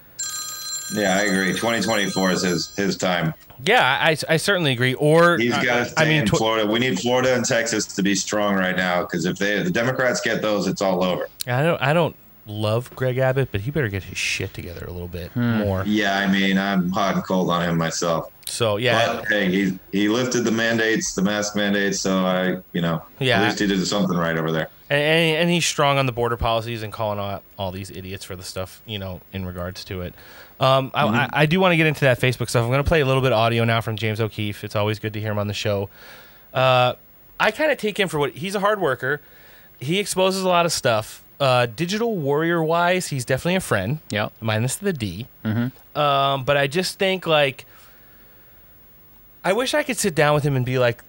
Yeah, 0.93 1.17
I 1.17 1.23
agree. 1.23 1.47
2024 1.47 2.31
is 2.31 2.41
his 2.41 2.75
his 2.75 2.97
time. 2.97 3.33
Yeah, 3.63 3.99
I, 4.01 4.17
I 4.27 4.37
certainly 4.37 4.71
agree. 4.71 4.93
Or 4.95 5.37
He's 5.37 5.53
uh, 5.53 5.63
got 5.63 5.75
to 5.75 5.81
I, 5.81 5.83
stay 5.85 6.03
I 6.03 6.09
mean, 6.09 6.21
in 6.21 6.25
tw- 6.27 6.37
Florida. 6.37 6.69
We 6.69 6.79
need 6.79 6.99
Florida 6.99 7.33
and 7.35 7.45
Texas 7.45 7.85
to 7.95 8.03
be 8.03 8.13
strong 8.13 8.55
right 8.55 8.75
now 8.75 9.01
because 9.01 9.25
if 9.25 9.37
they 9.37 9.61
the 9.63 9.71
Democrats 9.71 10.21
get 10.21 10.41
those, 10.41 10.67
it's 10.67 10.81
all 10.81 11.03
over. 11.03 11.29
I 11.47 11.63
don't 11.63 11.81
I 11.81 11.93
don't 11.93 12.15
love 12.47 12.93
Greg 12.95 13.17
Abbott, 13.17 13.49
but 13.51 13.61
he 13.61 13.71
better 13.71 13.87
get 13.87 14.03
his 14.03 14.17
shit 14.17 14.53
together 14.53 14.85
a 14.85 14.91
little 14.91 15.07
bit 15.07 15.31
hmm. 15.31 15.59
more. 15.59 15.83
Yeah, 15.85 16.17
I 16.17 16.31
mean, 16.31 16.57
I'm 16.57 16.91
hot 16.91 17.15
and 17.15 17.23
cold 17.23 17.49
on 17.49 17.67
him 17.67 17.77
myself. 17.77 18.31
So 18.47 18.77
yeah, 18.77 19.13
But 19.15 19.27
hey, 19.27 19.51
he 19.51 19.79
he 19.91 20.07
lifted 20.07 20.41
the 20.41 20.51
mandates, 20.51 21.15
the 21.15 21.21
mask 21.21 21.55
mandates. 21.55 21.99
So 21.99 22.25
I, 22.25 22.57
you 22.73 22.81
know, 22.81 23.01
Yeah. 23.19 23.41
at 23.41 23.45
least 23.45 23.59
he 23.59 23.67
did 23.67 23.85
something 23.87 24.15
right 24.15 24.37
over 24.37 24.51
there. 24.51 24.69
and, 24.89 25.01
and, 25.01 25.37
and 25.37 25.49
he's 25.49 25.65
strong 25.65 25.97
on 25.97 26.05
the 26.05 26.11
border 26.11 26.37
policies 26.37 26.83
and 26.83 26.93
calling 26.93 27.17
out 27.17 27.41
all 27.57 27.71
these 27.71 27.89
idiots 27.89 28.23
for 28.23 28.35
the 28.35 28.43
stuff 28.43 28.81
you 28.85 28.99
know 28.99 29.21
in 29.33 29.45
regards 29.45 29.83
to 29.85 30.01
it. 30.01 30.13
Um, 30.59 30.91
I, 30.93 31.03
Mm-hmm. 31.03 31.15
I, 31.15 31.29
I 31.33 31.45
do 31.45 31.59
want 31.59 31.73
to 31.73 31.77
get 31.77 31.85
into 31.87 32.01
that 32.01 32.19
Facebook 32.19 32.49
stuff. 32.49 32.63
I'm 32.63 32.69
going 32.69 32.83
to 32.83 32.87
play 32.87 33.01
a 33.01 33.05
little 33.05 33.21
bit 33.21 33.31
of 33.31 33.37
audio 33.37 33.63
now 33.65 33.81
from 33.81 33.95
James 33.97 34.21
O'Keefe. 34.21 34.63
It's 34.63 34.75
always 34.75 34.99
good 34.99 35.13
to 35.13 35.19
hear 35.19 35.31
him 35.31 35.39
on 35.39 35.47
the 35.47 35.53
show. 35.53 35.89
Uh, 36.53 36.93
I 37.39 37.51
kind 37.51 37.71
of 37.71 37.77
take 37.77 37.99
him 37.99 38.07
for 38.07 38.19
what 38.19 38.31
he's 38.31 38.55
a 38.55 38.59
hard 38.61 38.79
worker. 38.79 39.21
He 39.79 39.99
exposes 39.99 40.43
a 40.43 40.47
lot 40.47 40.65
of 40.65 40.71
stuff. 40.71 41.21
Uh, 41.37 41.65
digital 41.65 42.15
warrior 42.15 42.63
wise, 42.63 43.07
he's 43.07 43.25
definitely 43.25 43.55
a 43.55 43.59
friend. 43.61 43.99
Yeah, 44.09 44.29
minus 44.39 44.77
the 44.77 44.93
D. 44.93 45.27
Mm-hmm. 45.43 45.99
Um, 45.99 46.45
but 46.45 46.55
I 46.55 46.67
just 46.67 46.97
think 46.97 47.27
like 47.27 47.65
I 49.43 49.51
wish 49.51 49.73
I 49.73 49.83
could 49.83 49.97
sit 49.97 50.15
down 50.15 50.33
with 50.33 50.43
him 50.45 50.55
and 50.55 50.65
be 50.65 50.79
like, 50.79 51.03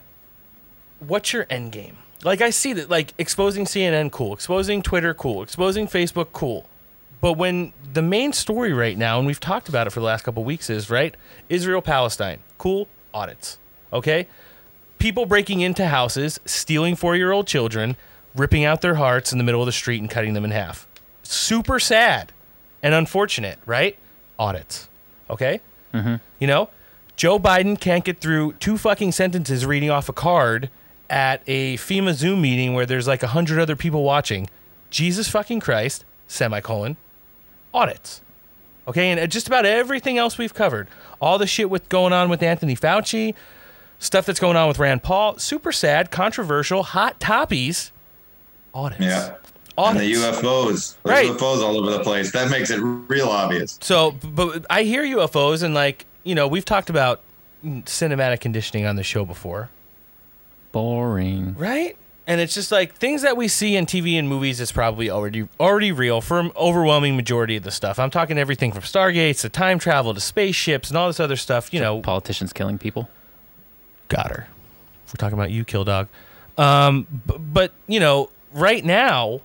"What's 0.98 1.32
your 1.32 1.46
end 1.48 1.70
game?" 1.70 1.98
Like 2.24 2.40
I 2.40 2.50
see 2.50 2.72
that 2.72 2.90
like 2.90 3.14
exposing 3.18 3.66
CNN 3.66 4.10
cool, 4.10 4.32
exposing 4.34 4.82
Twitter 4.82 5.14
cool, 5.14 5.42
exposing 5.42 5.86
Facebook 5.86 6.28
cool. 6.32 6.68
But 7.20 7.34
when 7.34 7.72
the 7.92 8.02
main 8.02 8.32
story 8.32 8.72
right 8.72 8.96
now, 8.96 9.18
and 9.18 9.26
we've 9.26 9.40
talked 9.40 9.68
about 9.68 9.86
it 9.86 9.90
for 9.90 10.00
the 10.00 10.06
last 10.06 10.22
couple 10.22 10.44
weeks, 10.44 10.68
is 10.70 10.90
right 10.90 11.14
Israel 11.48 11.82
Palestine 11.82 12.40
cool 12.58 12.88
audits, 13.12 13.58
okay? 13.92 14.26
People 14.98 15.26
breaking 15.26 15.60
into 15.60 15.86
houses, 15.86 16.40
stealing 16.44 16.96
four 16.96 17.16
year 17.16 17.32
old 17.32 17.46
children, 17.46 17.96
ripping 18.34 18.64
out 18.64 18.80
their 18.80 18.96
hearts 18.96 19.32
in 19.32 19.38
the 19.38 19.44
middle 19.44 19.60
of 19.62 19.66
the 19.66 19.72
street 19.72 20.00
and 20.00 20.10
cutting 20.10 20.34
them 20.34 20.44
in 20.44 20.50
half. 20.50 20.86
Super 21.22 21.78
sad 21.78 22.32
and 22.82 22.94
unfortunate, 22.94 23.58
right? 23.66 23.98
Audits. 24.38 24.88
Okay? 25.30 25.60
Mm-hmm. 25.92 26.16
You 26.38 26.46
know, 26.46 26.70
Joe 27.16 27.38
Biden 27.38 27.80
can't 27.80 28.04
get 28.04 28.20
through 28.20 28.54
two 28.54 28.76
fucking 28.76 29.12
sentences 29.12 29.64
reading 29.64 29.90
off 29.90 30.08
a 30.08 30.12
card 30.12 30.70
at 31.08 31.42
a 31.46 31.76
FEMA 31.76 32.12
Zoom 32.14 32.42
meeting 32.42 32.74
where 32.74 32.86
there's 32.86 33.08
like 33.08 33.22
a 33.22 33.28
hundred 33.28 33.58
other 33.58 33.76
people 33.76 34.02
watching. 34.02 34.48
Jesus 34.90 35.28
fucking 35.28 35.60
Christ, 35.60 36.04
semicolon, 36.28 36.96
audits. 37.76 38.22
Okay, 38.88 39.10
and 39.10 39.18
uh, 39.20 39.26
just 39.26 39.46
about 39.48 39.66
everything 39.66 40.16
else 40.16 40.38
we've 40.38 40.54
covered, 40.54 40.86
all 41.20 41.38
the 41.38 41.46
shit 41.46 41.68
with 41.68 41.88
going 41.88 42.12
on 42.12 42.28
with 42.28 42.42
Anthony 42.42 42.76
Fauci, 42.76 43.34
stuff 43.98 44.26
that's 44.26 44.38
going 44.40 44.56
on 44.56 44.68
with 44.68 44.78
Rand 44.78 45.02
Paul, 45.02 45.38
super 45.38 45.72
sad, 45.72 46.10
controversial, 46.10 46.82
hot 46.84 47.18
toppies, 47.18 47.90
audits. 48.74 49.00
Yeah. 49.00 49.34
And 49.78 49.98
the 50.00 50.10
UFOs, 50.14 50.96
the 51.02 51.10
Right. 51.10 51.28
UFOs 51.30 51.62
all 51.62 51.76
over 51.76 51.90
the 51.90 52.00
place. 52.02 52.32
That 52.32 52.50
makes 52.50 52.70
it 52.70 52.78
real 52.78 53.28
obvious. 53.28 53.78
So, 53.82 54.12
but 54.12 54.64
I 54.70 54.84
hear 54.84 55.02
UFOs, 55.02 55.62
and 55.62 55.74
like 55.74 56.06
you 56.24 56.34
know, 56.34 56.48
we've 56.48 56.64
talked 56.64 56.88
about 56.88 57.20
mm, 57.64 57.84
cinematic 57.84 58.40
conditioning 58.40 58.86
on 58.86 58.96
the 58.96 59.02
show 59.02 59.24
before, 59.26 59.68
Boring. 60.72 61.54
right? 61.58 61.96
And 62.28 62.40
it's 62.40 62.54
just 62.54 62.72
like 62.72 62.94
things 62.96 63.22
that 63.22 63.36
we 63.36 63.46
see 63.46 63.76
in 63.76 63.86
TV 63.86 64.18
and 64.18 64.28
movies 64.28 64.60
is 64.60 64.72
probably 64.72 65.08
already 65.08 65.46
already 65.60 65.92
real 65.92 66.20
for 66.20 66.40
an 66.40 66.50
overwhelming 66.56 67.14
majority 67.14 67.56
of 67.56 67.62
the 67.62 67.70
stuff. 67.70 67.98
I'm 68.00 68.10
talking 68.10 68.36
everything 68.36 68.72
from 68.72 68.82
stargates 68.82 69.42
to 69.42 69.48
time 69.48 69.78
travel 69.78 70.12
to 70.12 70.20
spaceships 70.20 70.88
and 70.88 70.98
all 70.98 71.06
this 71.06 71.20
other 71.20 71.36
stuff. 71.36 71.72
You 71.72 71.78
know, 71.80 72.00
Politicians 72.00 72.52
killing 72.52 72.78
people. 72.78 73.08
got 74.08 74.30
her. 74.30 74.48
We're 75.06 75.18
talking 75.18 75.38
about 75.38 75.52
you, 75.52 75.64
kill 75.64 75.84
dog. 75.84 76.08
Um, 76.58 77.06
b- 77.26 77.36
but 77.38 77.72
you 77.86 78.00
know, 78.00 78.30
right 78.52 78.84
now, 78.84 79.40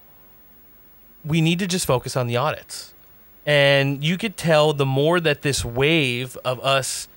we 1.23 1.39
need 1.39 1.59
to 1.59 1.67
just 1.67 1.85
focus 1.85 2.17
on 2.17 2.25
the 2.25 2.37
audits, 2.37 2.95
and 3.45 4.03
you 4.03 4.17
could 4.17 4.37
tell 4.37 4.73
the 4.73 4.87
more 4.87 5.19
that 5.19 5.43
this 5.43 5.63
wave 5.63 6.35
of 6.43 6.59
us 6.61 7.07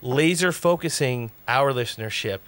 laser 0.00 0.52
focusing 0.52 1.32
our 1.48 1.72
listenership, 1.72 2.38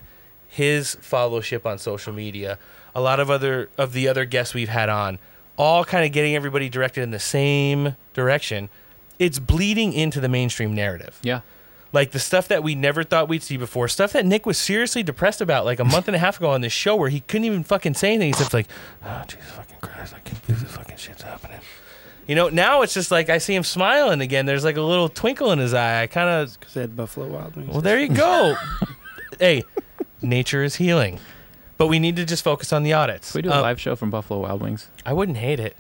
his 0.49 0.97
followership 0.97 1.65
on 1.67 1.79
social 1.79 2.13
media, 2.13 2.59
a 2.95 3.01
lot 3.01 3.21
of 3.21 3.31
other 3.31 3.69
of 3.79 3.93
the 3.93 4.09
other 4.09 4.25
guests 4.25 4.55
we've 4.55 4.69
had 4.69 4.89
on, 4.89 5.19
all 5.57 5.85
kind 5.85 6.05
of 6.05 6.13
getting 6.13 6.35
everybody 6.35 6.69
directed 6.69 7.03
in 7.03 7.11
the 7.11 7.19
same 7.19 7.95
direction. 8.15 8.69
It's 9.19 9.39
bleeding 9.39 9.93
into 9.93 10.21
the 10.21 10.29
mainstream 10.29 10.75
narrative. 10.75 11.19
Yeah. 11.23 11.41
Like 11.93 12.11
the 12.11 12.19
stuff 12.19 12.49
that 12.49 12.63
we 12.63 12.75
never 12.75 13.03
thought 13.03 13.29
we'd 13.29 13.43
see 13.43 13.57
before, 13.57 13.89
stuff 13.89 14.13
that 14.13 14.27
Nick 14.27 14.47
was 14.47 14.59
seriously 14.59 15.03
depressed 15.03 15.41
about 15.41 15.65
like 15.65 15.81
a 15.81 15.85
month 15.85 16.07
and 16.07 16.15
a 16.15 16.19
half 16.19 16.39
ago 16.39 16.51
on 16.51 16.61
this 16.61 16.73
show 16.73 16.97
where 16.97 17.09
he 17.09 17.21
couldn't 17.21 17.47
even 17.47 17.65
fucking 17.65 17.95
say 17.95 18.11
anything. 18.11 18.29
He's 18.29 18.39
just 18.39 18.55
like, 18.55 18.69
oh, 19.05 19.23
Jesus 19.27 19.51
fucking 19.51 19.77
Christ, 19.81 20.15
I 20.15 20.21
can't 20.21 20.47
believe 20.47 20.63
this 20.63 20.73
fucking 20.73 20.97
shit's 20.97 21.23
happening. 21.23 21.61
You 22.27 22.35
know, 22.35 22.51
now 22.51 22.83
it's 22.83 22.93
just 22.93 23.11
like 23.11 23.31
I 23.31 23.39
see 23.39 23.55
him 23.55 23.65
smiling 23.65 24.21
again. 24.21 24.45
There's 24.45 24.65
like 24.65 24.77
a 24.77 24.83
little 24.83 25.09
twinkle 25.09 25.51
in 25.51 25.59
his 25.59 25.73
eye. 25.73 26.03
I 26.03 26.07
kind 26.07 26.29
of. 26.29 26.61
Because 26.61 26.75
they 26.75 26.83
had 26.83 26.95
Buffalo 26.95 27.27
Wild 27.27 27.57
Wings. 27.57 27.71
Well, 27.71 27.81
there 27.81 27.99
you 27.99 28.09
go. 28.09 28.55
hey, 29.41 29.65
nature 30.23 30.63
is 30.63 30.77
healing. 30.77 31.19
But 31.77 31.87
we 31.87 31.99
need 31.99 32.17
to 32.17 32.25
just 32.25 32.43
focus 32.43 32.73
on 32.73 32.83
the 32.83 32.93
audits. 32.93 33.33
Can 33.33 33.39
we 33.39 33.43
do 33.43 33.51
a 33.51 33.59
Uh, 33.59 33.63
live 33.63 33.81
show 33.81 33.95
from 33.95 34.11
Buffalo 34.11 34.41
Wild 34.41 34.61
Wings? 34.61 34.89
I 35.07 35.13
wouldn't 35.13 35.39
hate 35.39 35.61
it. 35.61 35.77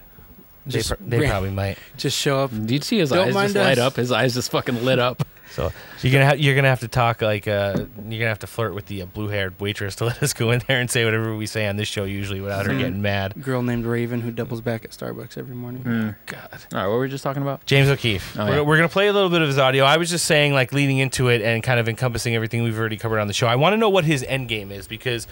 They, 0.64 0.72
Just 0.78 0.90
pr- 0.90 0.94
they 1.00 1.26
probably 1.28 1.50
might. 1.50 1.78
Just 1.96 2.16
show 2.16 2.40
up. 2.44 2.50
Did 2.50 2.70
you 2.70 2.80
see 2.82 2.98
his 2.98 3.10
Don't 3.10 3.28
eyes 3.28 3.34
mind 3.34 3.52
just 3.54 3.64
light 3.64 3.78
up? 3.78 3.96
His 3.96 4.12
eyes 4.12 4.34
just 4.34 4.50
fucking 4.50 4.84
lit 4.84 4.98
up. 4.98 5.26
So 5.50 5.72
you're 6.02 6.12
gonna 6.12 6.24
have 6.26 6.38
you're 6.38 6.54
gonna 6.54 6.68
have 6.68 6.80
to 6.80 6.88
talk 6.88 7.20
like 7.22 7.48
uh, 7.48 7.74
you're 8.08 8.18
gonna 8.20 8.26
have 8.28 8.38
to 8.40 8.46
flirt 8.46 8.74
with 8.74 8.86
the 8.86 9.02
uh, 9.02 9.06
blue-haired 9.06 9.58
waitress 9.60 9.96
to 9.96 10.04
let 10.06 10.22
us 10.22 10.32
go 10.32 10.50
in 10.50 10.62
there 10.68 10.80
and 10.80 10.90
say 10.90 11.04
whatever 11.04 11.34
we 11.36 11.46
say 11.46 11.66
on 11.66 11.76
this 11.76 11.88
show 11.88 12.04
usually 12.04 12.40
without 12.40 12.66
her 12.66 12.72
Hmm. 12.72 12.78
getting 12.78 13.02
mad. 13.02 13.34
Girl 13.42 13.62
named 13.62 13.84
Raven 13.86 14.20
who 14.20 14.30
doubles 14.30 14.60
back 14.60 14.84
at 14.84 14.90
Starbucks 14.90 15.36
every 15.38 15.54
morning. 15.56 15.82
Hmm. 15.82 16.10
God. 16.26 16.48
All 16.52 16.78
right, 16.80 16.86
what 16.86 16.94
were 16.94 17.00
we 17.00 17.08
just 17.08 17.24
talking 17.24 17.42
about? 17.42 17.64
James 17.66 17.88
O'Keefe. 17.88 18.36
Oh, 18.38 18.44
we're, 18.46 18.54
yeah. 18.56 18.60
we're 18.60 18.76
gonna 18.76 18.88
play 18.88 19.08
a 19.08 19.12
little 19.12 19.30
bit 19.30 19.42
of 19.42 19.48
his 19.48 19.58
audio. 19.58 19.84
I 19.84 19.96
was 19.96 20.10
just 20.10 20.26
saying 20.26 20.52
like 20.52 20.72
leading 20.72 20.98
into 20.98 21.28
it 21.28 21.42
and 21.42 21.62
kind 21.62 21.80
of 21.80 21.88
encompassing 21.88 22.34
everything 22.34 22.62
we've 22.62 22.78
already 22.78 22.96
covered 22.96 23.18
on 23.18 23.26
the 23.26 23.34
show. 23.34 23.46
I 23.46 23.56
want 23.56 23.72
to 23.72 23.76
know 23.78 23.88
what 23.88 24.04
his 24.04 24.22
end 24.24 24.48
game 24.48 24.70
is 24.70 24.86
because 24.86 25.26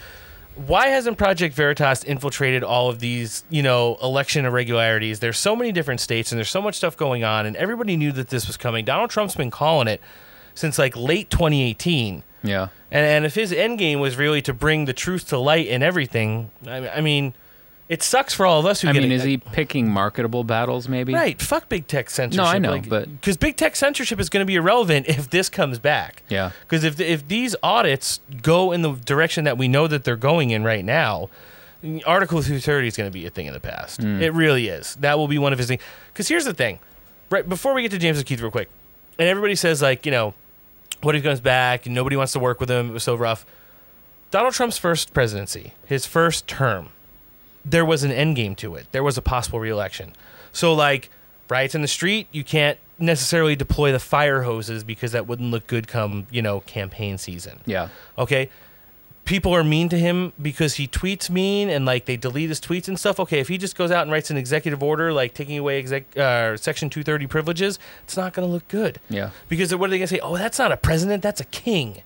why 0.65 0.87
hasn't 0.87 1.17
Project 1.17 1.53
Veritas 1.53 2.03
infiltrated 2.03 2.63
all 2.63 2.89
of 2.89 2.99
these, 2.99 3.43
you 3.49 3.61
know, 3.61 3.97
election 4.01 4.45
irregularities? 4.45 5.19
There's 5.19 5.37
so 5.37 5.55
many 5.55 5.71
different 5.71 6.01
states 6.01 6.31
and 6.31 6.37
there's 6.37 6.49
so 6.49 6.61
much 6.61 6.75
stuff 6.75 6.97
going 6.97 7.23
on, 7.23 7.45
and 7.45 7.55
everybody 7.55 7.95
knew 7.95 8.11
that 8.13 8.29
this 8.29 8.47
was 8.47 8.57
coming. 8.57 8.83
Donald 8.83 9.09
Trump's 9.09 9.35
been 9.35 9.51
calling 9.51 9.87
it 9.87 10.01
since 10.55 10.79
like 10.79 10.95
late 10.95 11.29
2018. 11.29 12.23
Yeah. 12.43 12.69
And, 12.91 13.05
and 13.05 13.25
if 13.25 13.35
his 13.35 13.51
end 13.53 13.79
game 13.79 13.99
was 13.99 14.17
really 14.17 14.41
to 14.43 14.53
bring 14.53 14.85
the 14.85 14.93
truth 14.93 15.27
to 15.29 15.37
light 15.37 15.67
and 15.67 15.83
everything, 15.83 16.51
I, 16.65 16.89
I 16.89 17.01
mean, 17.01 17.33
it 17.89 18.03
sucks 18.03 18.33
for 18.33 18.45
all 18.45 18.59
of 18.59 18.65
us 18.65 18.81
who 18.81 18.89
I 18.89 18.93
mean, 18.93 19.11
is 19.11 19.23
he 19.23 19.37
picking 19.37 19.89
marketable 19.89 20.43
battles? 20.43 20.89
Maybe. 20.89 21.13
Right. 21.13 21.41
Fuck 21.41 21.69
big 21.69 21.87
tech 21.87 22.09
censorship. 22.09 22.43
No, 22.43 22.49
I 22.49 22.57
know, 22.59 22.81
but- 22.81 23.09
because 23.09 23.37
big 23.37 23.55
tech 23.55 23.75
censorship 23.75 24.19
is 24.19 24.29
going 24.29 24.41
to 24.41 24.45
be 24.47 24.55
irrelevant 24.55 25.07
if 25.07 25.29
this 25.29 25.49
comes 25.49 25.79
back. 25.79 26.23
Yeah. 26.29 26.51
Because 26.61 26.83
if 26.83 26.99
if 26.99 27.27
these 27.27 27.55
audits 27.63 28.19
go 28.41 28.71
in 28.71 28.81
the 28.81 28.93
direction 28.93 29.45
that 29.45 29.57
we 29.57 29.67
know 29.67 29.87
that 29.87 30.03
they're 30.03 30.15
going 30.17 30.49
in 30.49 30.63
right 30.63 30.83
now, 30.83 31.29
Article 32.05 32.39
230 32.41 32.87
is 32.87 32.97
going 32.97 33.09
to 33.09 33.13
be 33.13 33.25
a 33.25 33.29
thing 33.29 33.47
of 33.47 33.53
the 33.53 33.59
past. 33.59 34.01
Hmm. 34.01 34.21
It 34.21 34.33
really 34.33 34.67
is. 34.67 34.95
That 34.95 35.17
will 35.17 35.27
be 35.27 35.37
one 35.37 35.53
of 35.53 35.59
his 35.59 35.67
things. 35.67 35.81
Because 36.11 36.27
here's 36.27 36.43
the 36.45 36.53
thing, 36.53 36.79
right 37.29 37.47
before 37.47 37.73
we 37.73 37.83
get 37.83 37.91
to 37.91 37.97
James 37.99 38.19
O'Keefe 38.19 38.41
real 38.41 38.51
quick, 38.51 38.69
and 39.19 39.27
everybody 39.29 39.55
says 39.55 39.81
like 39.81 40.05
you 40.05 40.11
know, 40.11 40.33
what 41.03 41.15
if 41.15 41.21
he 41.23 41.27
comes 41.29 41.39
back 41.39 41.85
and 41.85 41.95
nobody 41.95 42.15
wants 42.17 42.33
to 42.33 42.39
work 42.39 42.59
with 42.59 42.69
him? 42.69 42.89
It 42.89 42.93
was 42.93 43.03
so 43.03 43.15
rough. 43.15 43.45
Donald 44.29 44.53
Trump's 44.53 44.77
first 44.77 45.13
presidency, 45.13 45.73
his 45.85 46.05
first 46.05 46.47
term, 46.47 46.89
there 47.69 47.85
was 47.85 48.03
an 48.03 48.11
end 48.11 48.35
game 48.35 48.55
to 48.55 48.75
it. 48.75 48.87
There 48.91 49.03
was 49.03 49.17
a 49.17 49.21
possible 49.21 49.59
reelection. 49.59 50.13
So 50.51 50.73
like 50.73 51.09
riots 51.49 51.75
in 51.75 51.81
the 51.81 51.87
street, 51.87 52.27
you 52.31 52.43
can't 52.43 52.77
necessarily 52.99 53.55
deploy 53.55 53.91
the 53.91 53.99
fire 53.99 54.43
hoses 54.43 54.83
because 54.83 55.11
that 55.11 55.27
wouldn't 55.27 55.51
look 55.51 55.67
good 55.67 55.87
come, 55.87 56.27
you 56.31 56.41
know, 56.41 56.61
campaign 56.61 57.17
season. 57.17 57.59
Yeah. 57.65 57.89
Okay. 58.17 58.49
People 59.25 59.53
are 59.53 59.63
mean 59.63 59.89
to 59.89 59.99
him 59.99 60.31
because 60.41 60.75
he 60.75 60.87
tweets 60.87 61.29
mean 61.29 61.69
and 61.69 61.85
like 61.85 62.05
they 62.05 62.15
delete 62.15 62.47
his 62.47 62.61
tweets 62.61 62.87
and 62.87 62.97
stuff. 62.97 63.19
Okay, 63.19 63.39
if 63.41 63.49
he 63.49 63.57
just 63.57 63.75
goes 63.75 63.91
out 63.91 64.03
and 64.03 64.11
writes 64.11 64.31
an 64.31 64.37
executive 64.37 64.81
order 64.81 65.11
like 65.11 65.33
taking 65.33 65.57
away 65.57 65.79
exec- 65.79 66.17
uh, 66.17 66.55
section 66.55 66.89
230 66.89 67.27
privileges, 67.27 67.77
it's 68.05 68.15
not 68.15 68.31
going 68.33 68.47
to 68.47 68.51
look 68.51 68.65
good. 68.69 69.01
Yeah. 69.09 69.31
Because 69.49 69.75
what 69.75 69.87
are 69.87 69.91
they 69.91 69.97
going 69.97 70.07
to 70.07 70.15
say? 70.15 70.21
Oh, 70.21 70.37
that's 70.37 70.57
not 70.57 70.71
a 70.71 70.77
president, 70.77 71.21
that's 71.23 71.41
a 71.41 71.45
king. 71.45 72.03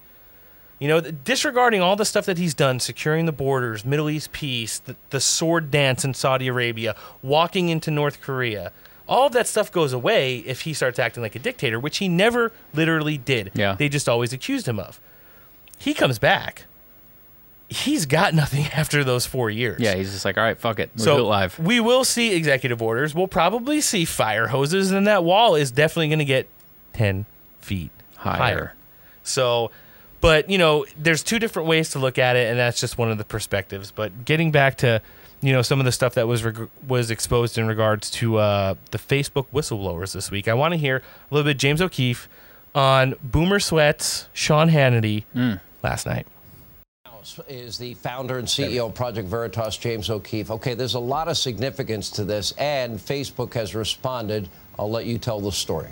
You 0.81 0.87
know, 0.87 0.99
disregarding 0.99 1.79
all 1.79 1.95
the 1.95 2.05
stuff 2.05 2.25
that 2.25 2.39
he's 2.39 2.55
done, 2.55 2.79
securing 2.79 3.27
the 3.27 3.31
borders, 3.31 3.85
Middle 3.85 4.09
East 4.09 4.31
peace, 4.31 4.79
the, 4.79 4.95
the 5.11 5.19
sword 5.19 5.69
dance 5.69 6.03
in 6.03 6.15
Saudi 6.15 6.47
Arabia, 6.47 6.95
walking 7.21 7.69
into 7.69 7.91
North 7.91 8.19
Korea, 8.19 8.71
all 9.07 9.27
of 9.27 9.33
that 9.33 9.45
stuff 9.45 9.71
goes 9.71 9.93
away 9.93 10.37
if 10.39 10.61
he 10.61 10.73
starts 10.73 10.97
acting 10.97 11.21
like 11.21 11.35
a 11.35 11.39
dictator, 11.39 11.79
which 11.79 11.99
he 11.99 12.07
never 12.09 12.51
literally 12.73 13.15
did. 13.15 13.51
Yeah. 13.53 13.75
They 13.75 13.89
just 13.89 14.09
always 14.09 14.33
accused 14.33 14.67
him 14.67 14.79
of. 14.79 14.99
He 15.77 15.93
comes 15.93 16.17
back. 16.17 16.65
He's 17.69 18.07
got 18.07 18.33
nothing 18.33 18.65
after 18.73 19.03
those 19.03 19.27
four 19.27 19.51
years. 19.51 19.79
Yeah, 19.79 19.93
he's 19.93 20.11
just 20.11 20.25
like, 20.25 20.35
all 20.35 20.43
right, 20.43 20.57
fuck 20.57 20.79
it. 20.79 20.89
We'll 20.95 21.05
so 21.05 21.17
do 21.17 21.23
it 21.23 21.27
live. 21.27 21.59
we 21.59 21.79
will 21.79 22.03
see 22.03 22.33
executive 22.35 22.81
orders. 22.81 23.13
We'll 23.13 23.27
probably 23.27 23.81
see 23.81 24.03
fire 24.03 24.47
hoses, 24.47 24.89
and 24.89 25.05
that 25.05 25.23
wall 25.23 25.53
is 25.53 25.69
definitely 25.69 26.07
going 26.07 26.19
to 26.19 26.25
get 26.25 26.47
ten 26.93 27.27
feet 27.59 27.91
Higher. 28.15 28.37
higher. 28.37 28.73
So, 29.23 29.69
but 30.21 30.49
you 30.49 30.57
know, 30.57 30.85
there's 30.97 31.23
two 31.23 31.39
different 31.39 31.67
ways 31.67 31.89
to 31.91 31.99
look 31.99 32.17
at 32.17 32.35
it, 32.35 32.49
and 32.49 32.57
that's 32.57 32.79
just 32.79 32.97
one 32.97 33.11
of 33.11 33.17
the 33.17 33.25
perspectives. 33.25 33.91
But 33.91 34.25
getting 34.25 34.51
back 34.51 34.77
to, 34.77 35.01
you 35.41 35.51
know, 35.51 35.61
some 35.61 35.79
of 35.79 35.85
the 35.85 35.91
stuff 35.91 36.13
that 36.13 36.27
was 36.27 36.43
reg- 36.43 36.69
was 36.87 37.11
exposed 37.11 37.57
in 37.57 37.67
regards 37.67 38.09
to 38.11 38.37
uh, 38.37 38.75
the 38.91 38.97
Facebook 38.97 39.47
whistleblowers 39.53 40.13
this 40.13 40.31
week, 40.31 40.47
I 40.47 40.53
want 40.53 40.73
to 40.73 40.77
hear 40.77 40.97
a 40.97 41.33
little 41.33 41.49
bit 41.49 41.57
James 41.57 41.81
O'Keefe 41.81 42.29
on 42.73 43.15
Boomer 43.23 43.59
Sweats, 43.59 44.29
Sean 44.33 44.69
Hannity 44.69 45.25
last 45.83 46.05
night. 46.05 46.25
is 47.47 47.77
the 47.77 47.93
founder 47.95 48.37
and 48.39 48.47
CEO 48.47 48.87
of 48.87 48.95
Project 48.95 49.27
Veritas, 49.27 49.77
James 49.77 50.09
O'Keefe. 50.09 50.51
Okay, 50.51 50.73
there's 50.73 50.95
a 50.95 50.99
lot 50.99 51.27
of 51.27 51.37
significance 51.37 52.09
to 52.11 52.23
this, 52.23 52.51
and 52.53 52.97
Facebook 52.97 53.53
has 53.53 53.75
responded. 53.75 54.49
I'll 54.79 54.89
let 54.89 55.05
you 55.05 55.17
tell 55.17 55.41
the 55.41 55.51
story. 55.51 55.89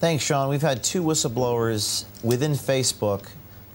Thanks, 0.00 0.22
Sean. 0.22 0.48
We've 0.48 0.62
had 0.62 0.84
two 0.84 1.02
whistleblowers 1.02 2.04
within 2.22 2.52
Facebook 2.52 3.26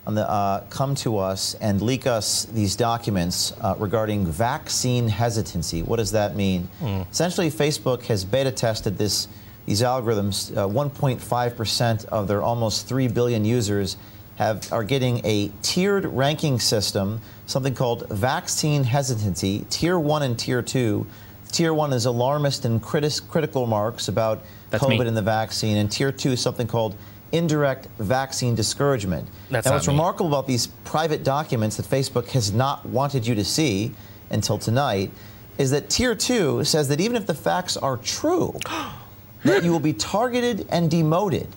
on 0.08 0.16
the, 0.16 0.30
uh, 0.30 0.62
come 0.70 0.96
to 0.96 1.18
us 1.18 1.54
and 1.56 1.82
leak 1.82 2.08
us 2.08 2.46
these 2.46 2.78
documents 2.78 3.52
uh, 3.60 3.76
regarding 3.78 4.26
vaccine 4.26 5.10
hesitancy. 5.10 5.84
What 5.84 5.98
does 5.98 6.12
that 6.14 6.38
mean? 6.38 6.70
Essentially, 7.12 7.52
Facebook 7.52 8.04
has 8.04 8.24
beta 8.24 8.52
tested 8.52 8.98
this, 8.98 9.28
these 9.66 9.82
algorithms. 9.82 10.56
Uh, 10.56 10.66
1.5% 10.66 12.06
of 12.06 12.30
their 12.30 12.42
almost 12.42 12.88
3 12.88 13.10
billion 13.10 13.44
users 13.44 13.98
have, 14.38 14.72
are 14.72 14.86
getting 14.86 15.20
a 15.26 15.52
tiered 15.62 16.06
ranking 16.06 16.58
system, 16.58 17.20
something 17.48 17.76
called 17.76 18.08
vaccine 18.10 18.86
hesitancy, 18.86 19.66
tier 19.70 20.00
one 20.00 20.24
and 20.24 20.40
tier 20.40 20.62
two. 20.62 21.06
Tier 21.54 21.74
one 21.74 21.94
is 21.94 22.06
alarmist 22.06 22.66
and 22.66 22.82
critis- 22.82 23.26
critical 23.26 23.68
marks 23.68 24.08
about 24.08 24.44
That's 24.72 24.84
COVID 24.84 25.00
me. 25.00 25.08
and 25.08 25.16
the 25.16 25.22
vaccine, 25.22 25.78
and 25.78 25.90
tier 25.90 26.12
two 26.12 26.32
is 26.32 26.42
something 26.42 26.66
called 26.66 26.96
indirect 27.32 27.88
vaccine 28.00 28.56
discouragement. 28.56 29.28
That's 29.52 29.68
now, 29.68 29.74
what's 29.74 29.88
me. 29.88 29.94
remarkable 29.94 30.28
about 30.28 30.48
these 30.48 30.68
private 30.84 31.24
documents 31.24 31.78
that 31.78 31.86
Facebook 31.86 32.28
has 32.30 32.52
not 32.52 32.86
wanted 32.88 33.26
you 33.28 33.36
to 33.36 33.46
see 33.46 33.94
until 34.32 34.58
tonight 34.58 35.12
is 35.60 35.70
that 35.70 35.90
Tier 35.90 36.16
2 36.16 36.64
says 36.64 36.88
that 36.88 37.00
even 37.00 37.16
if 37.16 37.28
the 37.28 37.34
facts 37.36 37.78
are 37.78 37.98
true, 37.98 38.58
that 39.46 39.64
you 39.64 39.72
will 39.72 39.80
be 39.80 39.94
targeted 39.94 40.66
and 40.70 40.90
demoted. 40.90 41.48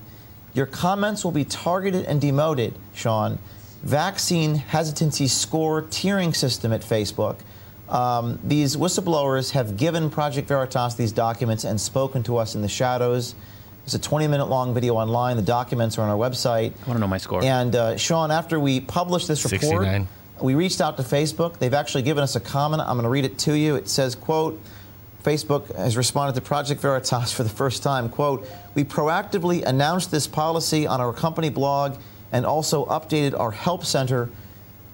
Your 0.53 0.67
comments 0.67 1.25
will 1.25 1.33
be 1.33 1.45
targeted 1.45 2.05
and 2.05 2.21
demoted, 2.21 2.75
Sean. 2.95 3.39
Vaccine 3.83 4.57
hesitancy 4.57 5.27
score 5.27 5.83
tiering 5.83 6.35
system 6.35 6.73
at 6.73 6.83
Facebook. 6.83 7.37
Um, 7.89 8.39
these 8.43 8.77
whistleblowers 8.77 9.53
have 9.53 9.77
given 9.77 10.11
Project 10.11 10.49
Veritas 10.49 10.95
these 10.95 11.13
documents 11.13 11.65
and 11.65 11.81
spoken 11.81 12.23
to 12.25 12.37
us 12.37 12.55
in 12.55 12.63
the 12.63 12.69
shadows. 12.69 13.35
It's 13.85 13.95
a 13.95 13.99
20 14.01 14.27
minute 14.27 14.47
long 14.47 14.75
video 14.75 14.97
online. 14.97 15.37
The 15.37 15.43
documents 15.43 15.97
are 15.97 16.03
on 16.03 16.09
our 16.09 16.17
website. 16.17 16.73
I 16.83 16.87
want 16.87 16.97
to 16.97 16.99
know 16.99 17.07
my 17.07 17.19
score. 17.19 17.45
And 17.45 17.77
uh, 17.77 17.97
Sean, 17.97 18.31
after 18.33 18.59
we 18.59 18.81
published 18.81 19.29
this 19.29 19.45
report, 19.45 19.85
69. 19.85 20.09
we 20.41 20.55
reached 20.57 20.81
out 20.81 20.97
to 20.97 21.05
Facebook. 21.05 21.59
They've 21.59 21.75
actually 21.75 22.03
given 22.03 22.25
us 22.25 22.35
a 22.35 22.41
comment. 22.41 22.83
I'm 22.83 22.97
going 22.97 23.05
to 23.05 23.09
read 23.09 23.25
it 23.25 23.39
to 23.39 23.55
you. 23.55 23.77
It 23.77 23.89
says, 23.89 24.17
"quote 24.17 24.61
Facebook 25.27 25.75
has 25.75 25.97
responded 25.97 26.37
to 26.37 26.41
Project 26.41 26.81
Veritas 26.81 27.33
for 27.33 27.43
the 27.43 27.49
first 27.49 27.83
time. 27.83 28.09
Quote, 28.09 28.49
we 28.77 28.85
proactively 28.85 29.65
announced 29.65 30.13
this 30.13 30.29
policy 30.29 30.87
on 30.87 31.01
our 31.01 31.13
company 31.13 31.49
blog 31.49 31.97
and 32.31 32.47
also 32.47 32.87
updated 32.87 33.37
our 33.37 33.51
help 33.51 33.85
center 33.85 34.29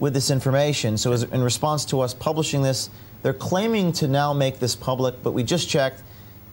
with 0.02 0.14
this 0.14 0.32
information. 0.32 0.98
So, 0.98 1.12
as, 1.12 1.22
in 1.22 1.44
response 1.44 1.84
to 1.84 2.00
us 2.00 2.12
publishing 2.12 2.60
this, 2.60 2.90
they're 3.22 3.32
claiming 3.32 3.92
to 3.92 4.08
now 4.08 4.32
make 4.32 4.58
this 4.58 4.74
public, 4.74 5.22
but 5.22 5.30
we 5.30 5.44
just 5.44 5.68
checked 5.68 6.02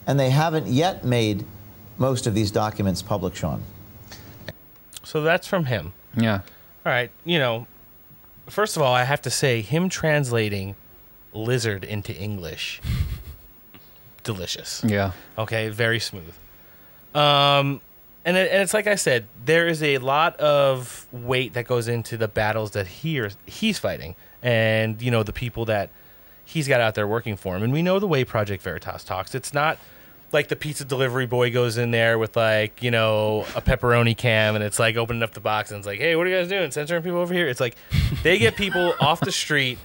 and 0.06 0.20
they 0.20 0.30
haven't 0.30 0.68
yet 0.68 1.04
made 1.04 1.44
most 1.98 2.28
of 2.28 2.34
these 2.34 2.52
documents 2.52 3.02
public, 3.02 3.34
Sean. 3.34 3.60
So 5.02 5.22
that's 5.22 5.48
from 5.48 5.64
him. 5.64 5.92
Yeah. 6.16 6.42
All 6.86 6.92
right. 6.92 7.10
You 7.24 7.40
know, 7.40 7.66
first 8.48 8.76
of 8.76 8.82
all, 8.82 8.94
I 8.94 9.02
have 9.02 9.20
to 9.22 9.30
say, 9.30 9.62
him 9.62 9.88
translating 9.88 10.76
lizard 11.32 11.82
into 11.82 12.14
English, 12.16 12.80
delicious. 14.22 14.80
Yeah. 14.86 15.10
Okay. 15.36 15.70
Very 15.70 15.98
smooth. 15.98 16.34
Um, 17.16 17.80
and, 18.24 18.36
it, 18.36 18.50
and 18.52 18.62
it's 18.62 18.74
like 18.74 18.86
I 18.86 18.96
said, 18.96 19.26
there 19.44 19.66
is 19.66 19.82
a 19.82 19.98
lot 19.98 20.36
of 20.36 21.06
weight 21.12 21.54
that 21.54 21.66
goes 21.66 21.88
into 21.88 22.16
the 22.16 22.28
battles 22.28 22.72
that 22.72 22.86
he 22.86 23.18
or, 23.20 23.30
he's 23.46 23.78
fighting, 23.78 24.14
and 24.42 25.00
you 25.00 25.10
know 25.10 25.22
the 25.22 25.32
people 25.32 25.64
that 25.66 25.90
he's 26.44 26.68
got 26.68 26.80
out 26.80 26.94
there 26.94 27.06
working 27.06 27.36
for 27.36 27.56
him. 27.56 27.62
And 27.62 27.72
we 27.72 27.82
know 27.82 27.98
the 27.98 28.08
way 28.08 28.24
Project 28.24 28.62
Veritas 28.62 29.04
talks. 29.04 29.34
It's 29.34 29.54
not 29.54 29.78
like 30.32 30.48
the 30.48 30.56
pizza 30.56 30.84
delivery 30.84 31.26
boy 31.26 31.50
goes 31.50 31.78
in 31.78 31.90
there 31.90 32.18
with 32.18 32.36
like 32.36 32.82
you 32.82 32.90
know 32.90 33.46
a 33.56 33.62
pepperoni 33.62 34.16
cam, 34.16 34.54
and 34.54 34.62
it's 34.62 34.78
like 34.78 34.96
opening 34.96 35.22
up 35.22 35.32
the 35.32 35.40
box 35.40 35.70
and 35.70 35.78
it's 35.78 35.86
like, 35.86 35.98
hey, 35.98 36.16
what 36.16 36.26
are 36.26 36.30
you 36.30 36.36
guys 36.36 36.48
doing? 36.48 36.70
Censoring 36.70 37.02
people 37.02 37.18
over 37.18 37.32
here? 37.32 37.48
It's 37.48 37.60
like 37.60 37.76
they 38.22 38.38
get 38.38 38.56
people 38.56 38.94
off 39.00 39.20
the 39.20 39.32
street 39.32 39.78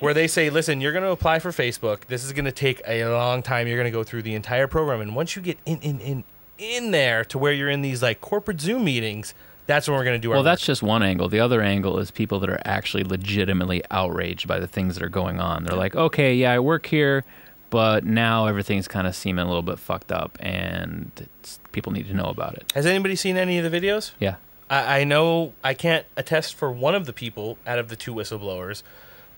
where 0.00 0.14
they 0.14 0.26
say, 0.26 0.50
listen, 0.50 0.80
you're 0.80 0.92
going 0.92 1.04
to 1.04 1.10
apply 1.10 1.38
for 1.38 1.50
Facebook. 1.50 2.06
This 2.06 2.24
is 2.24 2.32
going 2.32 2.46
to 2.46 2.52
take 2.52 2.80
a 2.86 3.04
long 3.06 3.42
time. 3.42 3.66
You're 3.66 3.76
going 3.76 3.90
to 3.90 3.96
go 3.96 4.02
through 4.02 4.22
the 4.22 4.34
entire 4.34 4.66
program, 4.66 5.00
and 5.00 5.14
once 5.14 5.36
you 5.36 5.42
get 5.42 5.58
in 5.66 5.78
in 5.80 6.00
in 6.00 6.24
in 6.58 6.90
there 6.90 7.24
to 7.26 7.38
where 7.38 7.52
you're 7.52 7.70
in 7.70 7.82
these 7.82 8.02
like 8.02 8.20
corporate 8.20 8.60
Zoom 8.60 8.84
meetings, 8.84 9.34
that's 9.66 9.88
when 9.88 9.96
we're 9.96 10.04
going 10.04 10.16
to 10.20 10.22
do 10.22 10.30
our 10.30 10.36
Well, 10.36 10.42
work. 10.42 10.52
that's 10.52 10.64
just 10.64 10.82
one 10.82 11.02
angle. 11.02 11.28
The 11.28 11.40
other 11.40 11.62
angle 11.62 11.98
is 11.98 12.10
people 12.10 12.38
that 12.40 12.50
are 12.50 12.60
actually 12.64 13.04
legitimately 13.04 13.82
outraged 13.90 14.46
by 14.46 14.60
the 14.60 14.66
things 14.66 14.94
that 14.94 15.02
are 15.02 15.08
going 15.08 15.40
on. 15.40 15.64
They're 15.64 15.76
like, 15.76 15.94
okay, 15.96 16.34
yeah, 16.34 16.52
I 16.52 16.58
work 16.58 16.86
here, 16.86 17.24
but 17.70 18.04
now 18.04 18.46
everything's 18.46 18.86
kind 18.88 19.06
of 19.06 19.16
seeming 19.16 19.42
a 19.44 19.48
little 19.48 19.62
bit 19.62 19.78
fucked 19.78 20.12
up, 20.12 20.36
and 20.40 21.10
it's, 21.42 21.58
people 21.72 21.92
need 21.92 22.06
to 22.08 22.14
know 22.14 22.26
about 22.26 22.54
it. 22.54 22.70
Has 22.74 22.84
anybody 22.86 23.16
seen 23.16 23.36
any 23.36 23.58
of 23.58 23.70
the 23.70 23.80
videos? 23.80 24.12
Yeah. 24.20 24.36
I, 24.68 25.00
I 25.00 25.04
know 25.04 25.54
I 25.64 25.72
can't 25.74 26.04
attest 26.16 26.54
for 26.54 26.70
one 26.70 26.94
of 26.94 27.06
the 27.06 27.12
people 27.14 27.56
out 27.66 27.78
of 27.78 27.88
the 27.88 27.96
two 27.96 28.14
whistleblowers, 28.14 28.82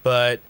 but 0.02 0.40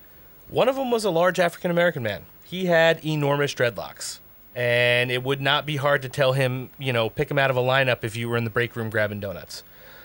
one 0.48 0.68
of 0.68 0.76
them 0.76 0.90
was 0.90 1.04
a 1.04 1.10
large 1.10 1.38
African 1.38 1.70
American 1.70 2.02
man. 2.02 2.22
He 2.44 2.66
had 2.66 3.04
enormous 3.04 3.52
dreadlocks, 3.54 4.20
and 4.56 5.10
it 5.10 5.22
would 5.22 5.40
not 5.40 5.66
be 5.66 5.76
hard 5.76 6.00
to 6.02 6.08
tell 6.08 6.32
him, 6.32 6.70
you 6.78 6.92
know, 6.92 7.10
pick 7.10 7.30
him 7.30 7.38
out 7.38 7.50
of 7.50 7.56
a 7.56 7.60
lineup 7.62 8.02
if 8.02 8.16
you 8.16 8.28
were 8.28 8.36
in 8.38 8.44
the 8.44 8.50
break 8.50 8.74
room 8.74 8.88
grabbing 8.90 9.20
donuts. 9.20 9.62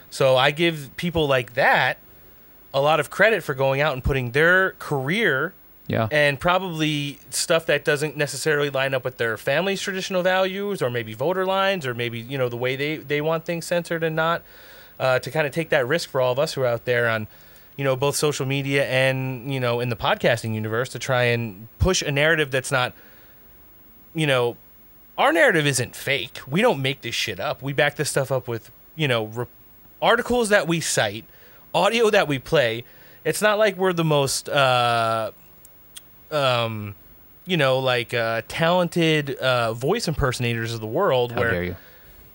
So 0.09 0.35
I 0.35 0.51
give 0.51 0.91
people 0.97 1.25
like 1.27 1.53
that 1.53 1.97
a 2.73 2.81
lot 2.81 2.99
of 2.99 3.09
credit 3.09 3.43
for 3.43 3.53
going 3.53 3.79
out 3.79 3.93
and 3.93 4.03
putting 4.03 4.31
their 4.31 4.71
career 4.71 5.53
Yeah. 5.87 6.07
and 6.11 6.37
probably 6.39 7.17
stuff 7.29 7.65
that 7.67 7.85
doesn't 7.85 8.15
necessarily 8.17 8.69
line 8.69 8.93
up 8.93 9.03
with 9.05 9.17
their 9.17 9.37
family's 9.37 9.81
traditional 9.81 10.21
values 10.21 10.81
or 10.81 10.89
maybe 10.89 11.13
voter 11.13 11.45
lines 11.45 11.85
or 11.87 11.93
maybe 11.93 12.19
you 12.19 12.37
know 12.37 12.49
the 12.49 12.57
way 12.57 12.75
they, 12.75 12.97
they 12.97 13.21
want 13.21 13.45
things 13.45 13.65
censored 13.65 14.03
and 14.03 14.15
not 14.15 14.43
uh, 14.99 15.17
to 15.19 15.31
kind 15.31 15.47
of 15.47 15.53
take 15.53 15.69
that 15.69 15.87
risk 15.87 16.09
for 16.09 16.19
all 16.21 16.31
of 16.33 16.39
us 16.39 16.53
who 16.53 16.61
are 16.61 16.67
out 16.67 16.83
there 16.85 17.09
on 17.09 17.27
you 17.77 17.83
know 17.85 17.95
both 17.95 18.15
social 18.15 18.45
media 18.45 18.85
and 18.87 19.51
you 19.53 19.59
know 19.59 19.79
in 19.79 19.89
the 19.89 19.95
podcasting 19.95 20.53
universe 20.53 20.89
to 20.89 20.99
try 20.99 21.23
and 21.23 21.67
push 21.79 22.01
a 22.01 22.11
narrative 22.11 22.51
that's 22.51 22.71
not 22.71 22.93
you 24.13 24.27
know 24.27 24.55
our 25.17 25.31
narrative 25.31 25.67
isn't 25.67 25.95
fake 25.95 26.39
we 26.47 26.61
don't 26.61 26.81
make 26.81 27.01
this 27.01 27.15
shit 27.15 27.39
up 27.39 27.61
we 27.61 27.73
back 27.73 27.95
this 27.95 28.09
stuff 28.09 28.31
up 28.31 28.47
with 28.47 28.71
you 28.95 29.07
know 29.07 29.25
re- 29.25 29.45
articles 30.01 30.49
that 30.49 30.67
we 30.67 30.79
cite 30.79 31.25
audio 31.73 32.09
that 32.09 32.27
we 32.27 32.39
play 32.39 32.83
it's 33.23 33.41
not 33.41 33.57
like 33.57 33.77
we're 33.77 33.93
the 33.93 34.03
most 34.03 34.49
uh 34.49 35.31
um, 36.31 36.95
you 37.45 37.57
know, 37.57 37.79
like 37.79 38.13
uh, 38.13 38.41
talented 38.47 39.31
uh, 39.35 39.73
voice 39.73 40.07
impersonators 40.07 40.73
of 40.73 40.79
the 40.79 40.87
world. 40.87 41.31
How 41.31 41.39
where, 41.39 41.51
dare 41.51 41.63
you. 41.63 41.75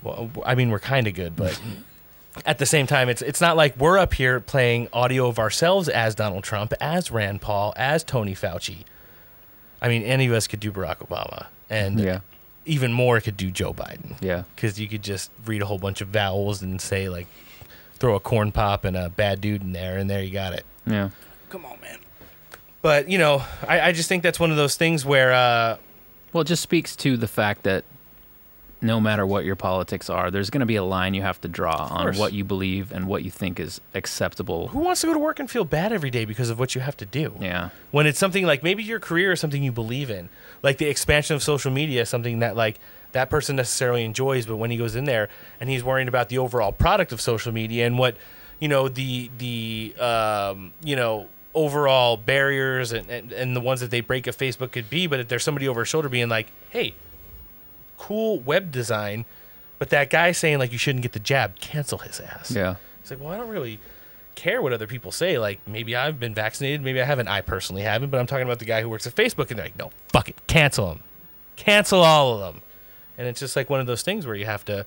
Well, 0.02 0.30
I 0.44 0.54
mean, 0.54 0.70
we're 0.70 0.78
kind 0.78 1.06
of 1.06 1.14
good, 1.14 1.34
but 1.34 1.60
at 2.46 2.58
the 2.58 2.66
same 2.66 2.86
time, 2.86 3.08
it's 3.08 3.22
it's 3.22 3.40
not 3.40 3.56
like 3.56 3.76
we're 3.76 3.98
up 3.98 4.14
here 4.14 4.40
playing 4.40 4.88
audio 4.92 5.28
of 5.28 5.38
ourselves 5.38 5.88
as 5.88 6.14
Donald 6.14 6.44
Trump, 6.44 6.72
as 6.80 7.10
Rand 7.10 7.40
Paul, 7.40 7.72
as 7.76 8.04
Tony 8.04 8.34
Fauci. 8.34 8.84
I 9.80 9.88
mean, 9.88 10.02
any 10.02 10.26
of 10.26 10.32
us 10.32 10.46
could 10.46 10.60
do 10.60 10.72
Barack 10.72 10.98
Obama, 10.98 11.46
and 11.70 11.98
Yeah. 12.00 12.20
even 12.64 12.92
more 12.92 13.20
could 13.20 13.36
do 13.36 13.50
Joe 13.50 13.72
Biden. 13.72 14.16
Yeah. 14.20 14.42
because 14.54 14.78
you 14.80 14.88
could 14.88 15.02
just 15.02 15.30
read 15.44 15.62
a 15.62 15.66
whole 15.66 15.78
bunch 15.78 16.00
of 16.00 16.08
vowels 16.08 16.62
and 16.62 16.80
say 16.80 17.08
like, 17.08 17.26
throw 17.98 18.14
a 18.14 18.20
corn 18.20 18.52
pop 18.52 18.84
and 18.84 18.96
a 18.96 19.08
bad 19.08 19.40
dude 19.40 19.62
in 19.62 19.72
there, 19.72 19.96
and 19.98 20.08
there 20.10 20.22
you 20.22 20.30
got 20.32 20.52
it. 20.52 20.64
Yeah. 20.86 21.10
Come 21.48 21.64
on, 21.64 21.80
man. 21.80 21.98
But 22.82 23.08
you 23.08 23.18
know, 23.18 23.42
I, 23.66 23.80
I 23.80 23.92
just 23.92 24.08
think 24.08 24.22
that's 24.22 24.38
one 24.38 24.50
of 24.50 24.56
those 24.56 24.76
things 24.76 25.04
where, 25.04 25.32
uh, 25.32 25.76
Well, 26.32 26.42
it 26.42 26.46
just 26.46 26.62
speaks 26.62 26.94
to 26.96 27.16
the 27.16 27.26
fact 27.28 27.62
that 27.62 27.84
no 28.82 29.00
matter 29.00 29.26
what 29.26 29.44
your 29.46 29.56
politics 29.56 30.10
are, 30.10 30.30
there's 30.30 30.50
going 30.50 30.60
to 30.60 30.66
be 30.66 30.76
a 30.76 30.84
line 30.84 31.14
you 31.14 31.22
have 31.22 31.40
to 31.40 31.48
draw 31.48 31.86
on 31.90 32.14
what 32.16 32.34
you 32.34 32.44
believe 32.44 32.92
and 32.92 33.06
what 33.08 33.24
you 33.24 33.30
think 33.30 33.58
is 33.58 33.80
acceptable. 33.94 34.68
who 34.68 34.80
wants 34.80 35.00
to 35.00 35.06
go 35.06 35.14
to 35.14 35.18
work 35.18 35.40
and 35.40 35.50
feel 35.50 35.64
bad 35.64 35.92
every 35.92 36.10
day 36.10 36.26
because 36.26 36.50
of 36.50 36.58
what 36.58 36.74
you 36.74 36.82
have 36.82 36.96
to 36.98 37.06
do? 37.06 37.32
Yeah. 37.40 37.70
When 37.90 38.06
it's 38.06 38.18
something 38.18 38.44
like 38.44 38.62
maybe 38.62 38.82
your 38.82 39.00
career 39.00 39.32
is 39.32 39.40
something 39.40 39.62
you 39.62 39.72
believe 39.72 40.10
in, 40.10 40.28
like 40.66 40.78
the 40.78 40.86
expansion 40.86 41.36
of 41.36 41.44
social 41.44 41.70
media, 41.70 42.02
is 42.02 42.08
something 42.08 42.40
that 42.40 42.56
like 42.56 42.80
that 43.12 43.30
person 43.30 43.54
necessarily 43.54 44.04
enjoys, 44.04 44.46
but 44.46 44.56
when 44.56 44.72
he 44.72 44.76
goes 44.76 44.96
in 44.96 45.04
there 45.04 45.28
and 45.60 45.70
he's 45.70 45.84
worrying 45.84 46.08
about 46.08 46.28
the 46.28 46.38
overall 46.38 46.72
product 46.72 47.12
of 47.12 47.20
social 47.20 47.52
media 47.52 47.86
and 47.86 47.96
what 48.00 48.16
you 48.58 48.66
know 48.66 48.88
the 48.88 49.30
the 49.38 49.94
um, 50.00 50.72
you 50.82 50.96
know 50.96 51.28
overall 51.54 52.16
barriers 52.16 52.90
and, 52.90 53.08
and, 53.08 53.30
and 53.30 53.54
the 53.54 53.60
ones 53.60 53.80
that 53.80 53.92
they 53.92 54.00
break 54.00 54.26
if 54.26 54.36
Facebook 54.36 54.72
could 54.72 54.90
be, 54.90 55.06
but 55.06 55.20
if 55.20 55.28
there's 55.28 55.44
somebody 55.44 55.68
over 55.68 55.82
his 55.82 55.88
shoulder 55.88 56.08
being 56.08 56.28
like, 56.28 56.48
hey, 56.70 56.92
cool 57.96 58.40
web 58.40 58.72
design, 58.72 59.24
but 59.78 59.90
that 59.90 60.10
guy 60.10 60.32
saying 60.32 60.58
like 60.58 60.72
you 60.72 60.78
shouldn't 60.78 61.02
get 61.02 61.12
the 61.12 61.20
jab, 61.20 61.60
cancel 61.60 61.98
his 61.98 62.18
ass. 62.18 62.50
Yeah. 62.50 62.74
It's 63.02 63.12
like, 63.12 63.20
well, 63.20 63.32
I 63.32 63.36
don't 63.36 63.48
really 63.48 63.78
care 64.36 64.62
what 64.62 64.72
other 64.72 64.86
people 64.86 65.10
say. 65.10 65.38
Like, 65.38 65.58
maybe 65.66 65.96
I've 65.96 66.20
been 66.20 66.34
vaccinated, 66.34 66.82
maybe 66.82 67.00
I 67.02 67.04
haven't. 67.04 67.26
I 67.28 67.40
personally 67.40 67.82
haven't, 67.82 68.10
but 68.10 68.20
I'm 68.20 68.26
talking 68.26 68.44
about 68.46 68.60
the 68.60 68.64
guy 68.64 68.80
who 68.82 68.88
works 68.88 69.06
at 69.06 69.14
Facebook, 69.16 69.50
and 69.50 69.58
they're 69.58 69.66
like, 69.66 69.78
no, 69.78 69.90
fuck 70.08 70.28
it, 70.28 70.36
cancel 70.46 70.92
him, 70.92 71.00
cancel 71.56 72.00
all 72.02 72.34
of 72.34 72.40
them. 72.54 72.62
And 73.18 73.26
it's 73.26 73.40
just 73.40 73.56
like 73.56 73.68
one 73.68 73.80
of 73.80 73.86
those 73.86 74.02
things 74.02 74.26
where 74.26 74.36
you 74.36 74.44
have 74.46 74.64
to, 74.66 74.86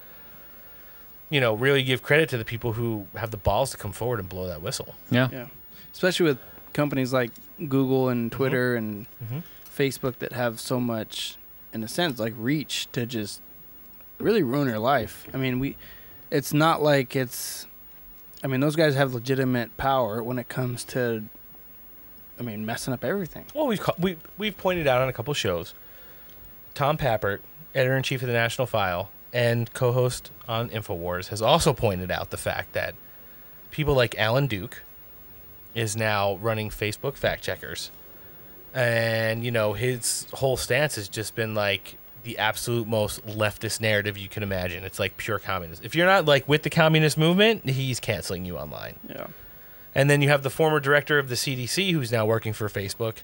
you 1.30 1.42
know, 1.42 1.54
really 1.54 1.84
give 1.84 2.02
credit 2.04 2.30
to 2.30 2.38
the 2.38 2.46
people 2.46 2.74
who 2.74 3.08
have 3.16 3.32
the 3.32 3.38
balls 3.38 3.72
to 3.72 3.78
come 3.78 3.92
forward 3.92 4.20
and 4.20 4.30
blow 4.30 4.48
that 4.48 4.62
whistle. 4.62 4.96
Yeah. 5.12 5.30
Yeah. 5.32 5.48
Especially 5.94 6.26
with 6.28 6.38
companies 6.74 7.12
like 7.12 7.32
Google 7.68 8.10
and 8.10 8.32
Twitter 8.32 8.76
and 8.76 9.06
Mhm. 9.24 9.44
Facebook 9.76 10.18
that 10.20 10.34
have 10.34 10.60
so 10.60 10.80
much, 10.80 11.38
in 11.74 11.84
a 11.84 11.88
sense, 11.88 12.20
like 12.20 12.34
reach 12.38 12.88
to 12.92 13.06
just 13.06 13.42
really 14.20 14.44
ruin 14.44 14.68
your 14.68 14.80
life. 14.80 15.26
I 15.34 15.38
mean, 15.38 15.60
we, 15.60 15.76
it's 16.30 16.54
not 16.54 16.82
like 16.84 17.16
it's, 17.16 17.66
I 18.44 18.48
mean, 18.48 18.60
those 18.60 18.76
guys 18.76 18.96
have 18.96 19.14
legitimate 19.14 19.76
power 19.78 20.24
when 20.24 20.40
it 20.40 20.48
comes 20.48 20.84
to, 20.86 21.24
I 22.40 22.44
mean, 22.44 22.66
messing 22.66 22.94
up 22.94 23.04
everything. 23.04 23.46
Well, 23.54 23.68
we've 23.68 23.82
ca- 23.82 23.96
we 24.00 24.18
we've 24.38 24.58
pointed 24.58 24.88
out 24.88 25.02
on 25.02 25.10
a 25.10 25.14
couple 25.14 25.34
shows. 25.34 25.74
Tom 26.74 26.98
Pappert, 26.98 27.40
editor 27.76 27.98
in 27.98 28.04
chief 28.04 28.22
of 28.22 28.28
the 28.28 28.34
National 28.34 28.66
File 28.66 29.10
and 29.34 29.72
co-host 29.74 30.32
on 30.48 30.70
Infowars, 30.70 31.28
has 31.28 31.42
also 31.42 31.74
pointed 31.74 32.10
out 32.12 32.30
the 32.30 32.38
fact 32.38 32.74
that 32.74 32.96
people 33.72 33.94
like 33.94 34.18
Alan 34.18 34.48
Duke 34.48 34.82
is 35.76 35.96
now 35.96 36.36
running 36.38 36.70
Facebook 36.70 37.16
fact 37.18 37.44
checkers, 37.44 37.92
and 38.74 39.44
you 39.44 39.52
know 39.52 39.74
his 39.74 40.26
whole 40.34 40.56
stance 40.56 40.96
has 40.96 41.10
just 41.10 41.36
been 41.36 41.54
like 41.54 41.98
the 42.24 42.38
absolute 42.38 42.88
most 42.88 43.26
leftist 43.26 43.82
narrative 43.82 44.18
you 44.18 44.28
can 44.28 44.44
imagine. 44.44 44.84
It's 44.84 45.00
like 45.00 45.18
pure 45.18 45.40
communism. 45.40 45.86
If 45.86 45.96
you're 45.96 46.06
not 46.06 46.26
like 46.26 46.48
with 46.48 46.64
the 46.64 46.70
communist 46.70 47.18
movement, 47.18 47.68
he's 47.70 48.00
canceling 48.00 48.46
you 48.46 48.58
online. 48.58 49.00
Yeah. 49.08 49.28
And 49.96 50.10
then 50.10 50.22
you 50.22 50.30
have 50.30 50.44
the 50.44 50.50
former 50.50 50.80
director 50.80 51.18
of 51.20 51.30
the 51.30 51.36
CDC 51.36 51.92
who's 51.92 52.12
now 52.12 52.26
working 52.26 52.54
for 52.54 52.68
Facebook, 52.70 53.18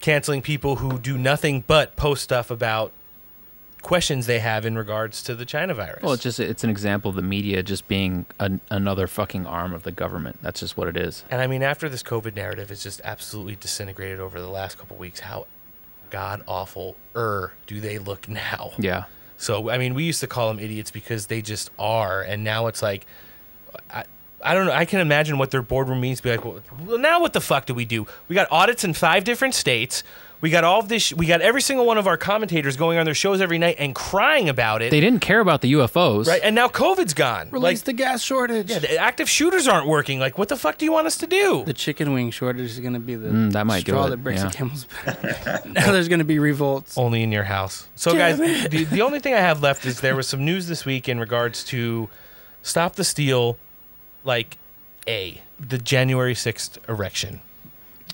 canceling 0.00 0.42
people 0.42 0.76
who 0.76 0.98
do 0.98 1.16
nothing 1.16 1.64
but 1.66 1.96
post 1.96 2.22
stuff 2.22 2.50
about 2.50 2.92
questions 3.82 4.26
they 4.26 4.40
have 4.40 4.66
in 4.66 4.76
regards 4.76 5.22
to 5.22 5.34
the 5.34 5.44
China 5.44 5.72
virus. 5.72 6.02
Well, 6.02 6.12
it's 6.12 6.22
just 6.22 6.40
it's 6.40 6.64
an 6.64 6.70
example 6.70 7.10
of 7.10 7.14
the 7.14 7.22
media 7.22 7.62
just 7.62 7.86
being 7.86 8.26
an, 8.40 8.60
another 8.68 9.06
fucking 9.06 9.46
arm 9.46 9.72
of 9.72 9.84
the 9.84 9.92
government. 9.92 10.38
That's 10.42 10.58
just 10.58 10.76
what 10.76 10.88
it 10.88 10.96
is. 10.96 11.24
And 11.30 11.40
I 11.40 11.46
mean, 11.46 11.62
after 11.62 11.88
this 11.88 12.02
COVID 12.02 12.34
narrative 12.34 12.72
is 12.72 12.82
just 12.82 13.00
absolutely 13.04 13.54
disintegrated 13.54 14.18
over 14.18 14.40
the 14.40 14.48
last 14.48 14.76
couple 14.76 14.96
weeks, 14.96 15.20
how 15.20 15.46
god 16.10 16.42
awful 16.46 16.96
er 17.14 17.52
do 17.66 17.80
they 17.80 17.98
look 17.98 18.28
now? 18.28 18.72
Yeah. 18.78 19.04
So 19.38 19.70
I 19.70 19.78
mean, 19.78 19.94
we 19.94 20.04
used 20.04 20.20
to 20.20 20.26
call 20.26 20.48
them 20.48 20.58
idiots 20.58 20.90
because 20.90 21.26
they 21.26 21.42
just 21.42 21.70
are, 21.78 22.22
and 22.22 22.42
now 22.42 22.68
it's 22.68 22.82
like, 22.82 23.06
I, 23.90 24.04
I 24.42 24.54
don't 24.54 24.66
know. 24.66 24.72
I 24.72 24.84
can 24.84 25.00
imagine 25.00 25.38
what 25.38 25.50
their 25.50 25.62
boardroom 25.62 26.00
means. 26.00 26.20
Be 26.20 26.30
like, 26.30 26.44
well, 26.44 26.60
well, 26.84 26.98
now 26.98 27.20
what 27.20 27.32
the 27.32 27.40
fuck 27.40 27.66
do 27.66 27.74
we 27.74 27.84
do? 27.84 28.06
We 28.28 28.34
got 28.34 28.48
audits 28.50 28.84
in 28.84 28.94
five 28.94 29.24
different 29.24 29.54
states. 29.54 30.02
We 30.40 30.50
got 30.50 30.64
all 30.64 30.80
of 30.80 30.88
this. 30.88 31.12
We 31.12 31.26
got 31.26 31.40
every 31.40 31.62
single 31.62 31.86
one 31.86 31.96
of 31.98 32.06
our 32.06 32.16
commentators 32.16 32.76
going 32.76 32.98
on 32.98 33.04
their 33.04 33.14
shows 33.14 33.40
every 33.40 33.58
night 33.58 33.76
and 33.78 33.94
crying 33.94 34.48
about 34.48 34.82
it. 34.82 34.90
They 34.90 35.00
didn't 35.00 35.20
care 35.20 35.40
about 35.40 35.62
the 35.62 35.72
UFOs. 35.72 36.26
Right, 36.26 36.40
and 36.44 36.54
now 36.54 36.68
COVID's 36.68 37.14
gone. 37.14 37.50
Release 37.50 37.80
like, 37.80 37.84
the 37.84 37.92
gas 37.94 38.22
shortage. 38.22 38.70
Yeah, 38.70 38.80
the 38.80 38.98
active 38.98 39.28
shooters 39.30 39.66
aren't 39.66 39.86
working. 39.86 40.18
Like, 40.18 40.36
what 40.36 40.48
the 40.48 40.56
fuck 40.56 40.78
do 40.78 40.84
you 40.84 40.92
want 40.92 41.06
us 41.06 41.16
to 41.18 41.26
do? 41.26 41.64
The 41.64 41.72
chicken 41.72 42.12
wing 42.12 42.30
shortage 42.30 42.70
is 42.70 42.80
going 42.80 42.94
to 42.94 43.00
be 43.00 43.14
the 43.14 43.28
Mm, 43.28 43.52
that 43.52 43.66
might 43.66 43.84
do 43.84 43.92
straw 43.92 44.06
it, 44.06 44.10
that 44.10 44.18
breaks 44.18 44.42
yeah. 44.42 44.48
the 44.48 44.54
camel's 44.56 44.86
back. 45.04 45.66
now 45.66 45.90
there's 45.90 46.08
going 46.08 46.20
to 46.20 46.24
be 46.24 46.38
revolts. 46.38 46.96
Only 46.96 47.22
in 47.22 47.32
your 47.32 47.44
house. 47.44 47.88
So, 47.96 48.12
Damn 48.14 48.38
guys, 48.38 48.68
the, 48.70 48.84
the 48.84 49.02
only 49.02 49.20
thing 49.20 49.34
I 49.34 49.40
have 49.40 49.62
left 49.62 49.84
is 49.86 50.00
there 50.00 50.16
was 50.16 50.28
some 50.28 50.44
news 50.44 50.68
this 50.68 50.84
week 50.84 51.08
in 51.08 51.18
regards 51.18 51.64
to 51.64 52.08
Stop 52.62 52.96
the 52.96 53.04
Steal, 53.04 53.56
like 54.24 54.58
A, 55.08 55.40
the 55.58 55.78
January 55.78 56.34
6th 56.34 56.78
erection. 56.88 57.40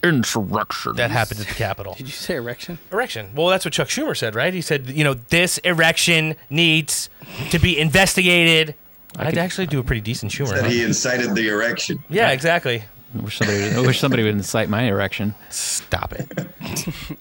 Insurrection. 0.03 0.97
That 0.97 1.11
happened 1.11 1.41
at 1.41 1.47
the 1.47 1.55
Capitol. 1.55 1.95
Did 1.95 2.07
you 2.07 2.12
say 2.12 2.35
erection? 2.37 2.79
Erection. 2.91 3.31
Well, 3.35 3.49
that's 3.49 3.65
what 3.65 3.73
Chuck 3.73 3.89
Schumer 3.89 4.16
said, 4.16 4.35
right? 4.35 4.53
He 4.53 4.61
said, 4.61 4.89
you 4.89 5.05
know, 5.05 5.15
this 5.15 5.59
erection 5.59 6.35
needs 6.51 7.09
to 7.51 7.59
be 7.59 7.79
investigated. 7.79 8.74
I 9.16 9.27
would 9.27 9.39
actually 9.39 9.66
do 9.66 9.79
a 9.79 9.85
pretty 9.85 10.01
decent 10.01 10.33
Schumer. 10.33 10.49
Said 10.49 10.65
huh? 10.65 10.70
he 10.70 10.83
incited 10.83 11.35
the 11.35 11.49
erection. 11.49 12.03
Yeah, 12.09 12.31
exactly. 12.31 12.83
I 13.15 13.20
wish 13.20 13.37
somebody, 13.39 13.65
I 13.74 13.81
wish 13.81 14.01
somebody 14.01 14.23
would 14.23 14.33
incite 14.35 14.69
my 14.70 14.85
erection. 14.85 15.35
Stop 15.51 16.12
it. 16.15 16.31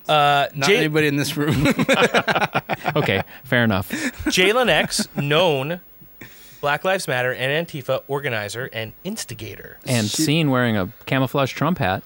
Uh, 0.08 0.48
Not 0.56 0.68
Jay- 0.68 0.78
anybody 0.78 1.08
in 1.08 1.16
this 1.16 1.38
room. 1.38 1.68
okay, 2.96 3.24
fair 3.46 3.64
enough. 3.64 3.90
Jayden 4.26 4.68
X, 4.68 5.08
known 5.16 5.80
Black 6.60 6.84
Lives 6.84 7.08
Matter 7.08 7.34
and 7.34 7.68
Antifa 7.68 8.02
organizer 8.10 8.70
and 8.74 8.92
instigator, 9.06 9.78
And 9.86 10.08
seen 10.08 10.50
wearing 10.50 10.76
a 10.76 10.92
camouflage 11.06 11.54
Trump 11.54 11.78
hat. 11.78 12.04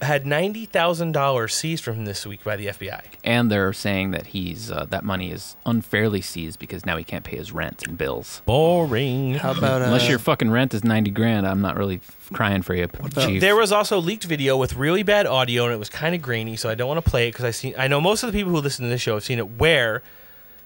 Had 0.00 0.26
ninety 0.26 0.64
thousand 0.66 1.12
dollars 1.12 1.54
seized 1.54 1.84
from 1.84 1.94
him 1.94 2.04
this 2.04 2.26
week 2.26 2.44
by 2.44 2.56
the 2.56 2.66
FBI. 2.66 3.02
And 3.24 3.50
they're 3.50 3.72
saying 3.72 4.10
that 4.12 4.28
he's 4.28 4.70
uh, 4.70 4.86
that 4.90 5.04
money 5.04 5.30
is 5.30 5.56
unfairly 5.66 6.20
seized 6.20 6.58
because 6.58 6.86
now 6.86 6.96
he 6.96 7.04
can't 7.04 7.24
pay 7.24 7.36
his 7.36 7.52
rent 7.52 7.86
and 7.86 7.98
bills. 7.98 8.42
Boring. 8.46 9.34
How 9.34 9.52
about 9.52 9.82
uh, 9.82 9.86
Unless 9.86 10.08
your 10.08 10.18
fucking 10.18 10.50
rent 10.50 10.74
is 10.74 10.84
ninety 10.84 11.10
grand, 11.10 11.46
I'm 11.46 11.60
not 11.60 11.76
really 11.76 12.00
crying 12.32 12.62
for 12.62 12.74
you, 12.74 12.88
chief. 13.18 13.40
There 13.40 13.56
was 13.56 13.72
also 13.72 13.98
leaked 14.00 14.24
video 14.24 14.56
with 14.56 14.76
really 14.76 15.02
bad 15.02 15.26
audio, 15.26 15.64
and 15.64 15.72
it 15.72 15.78
was 15.78 15.88
kind 15.88 16.14
of 16.14 16.22
grainy, 16.22 16.56
so 16.56 16.68
I 16.68 16.74
don't 16.74 16.88
want 16.88 17.04
to 17.04 17.10
play 17.10 17.28
it 17.28 17.32
because 17.32 17.44
I 17.44 17.50
see. 17.50 17.74
I 17.76 17.88
know 17.88 18.00
most 18.00 18.22
of 18.22 18.32
the 18.32 18.38
people 18.38 18.52
who 18.52 18.60
listen 18.60 18.84
to 18.84 18.88
this 18.88 19.00
show 19.00 19.14
have 19.14 19.24
seen 19.24 19.38
it. 19.38 19.58
Where 19.58 20.02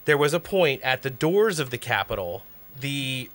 there 0.05 0.19
was 0.19 0.35
a 0.35 0.41
point 0.41 0.83
at 0.83 1.03
the 1.03 1.11
doors 1.11 1.59
of 1.59 1.71
the 1.71 1.79
Capitol, 1.79 2.43
the 2.79 3.31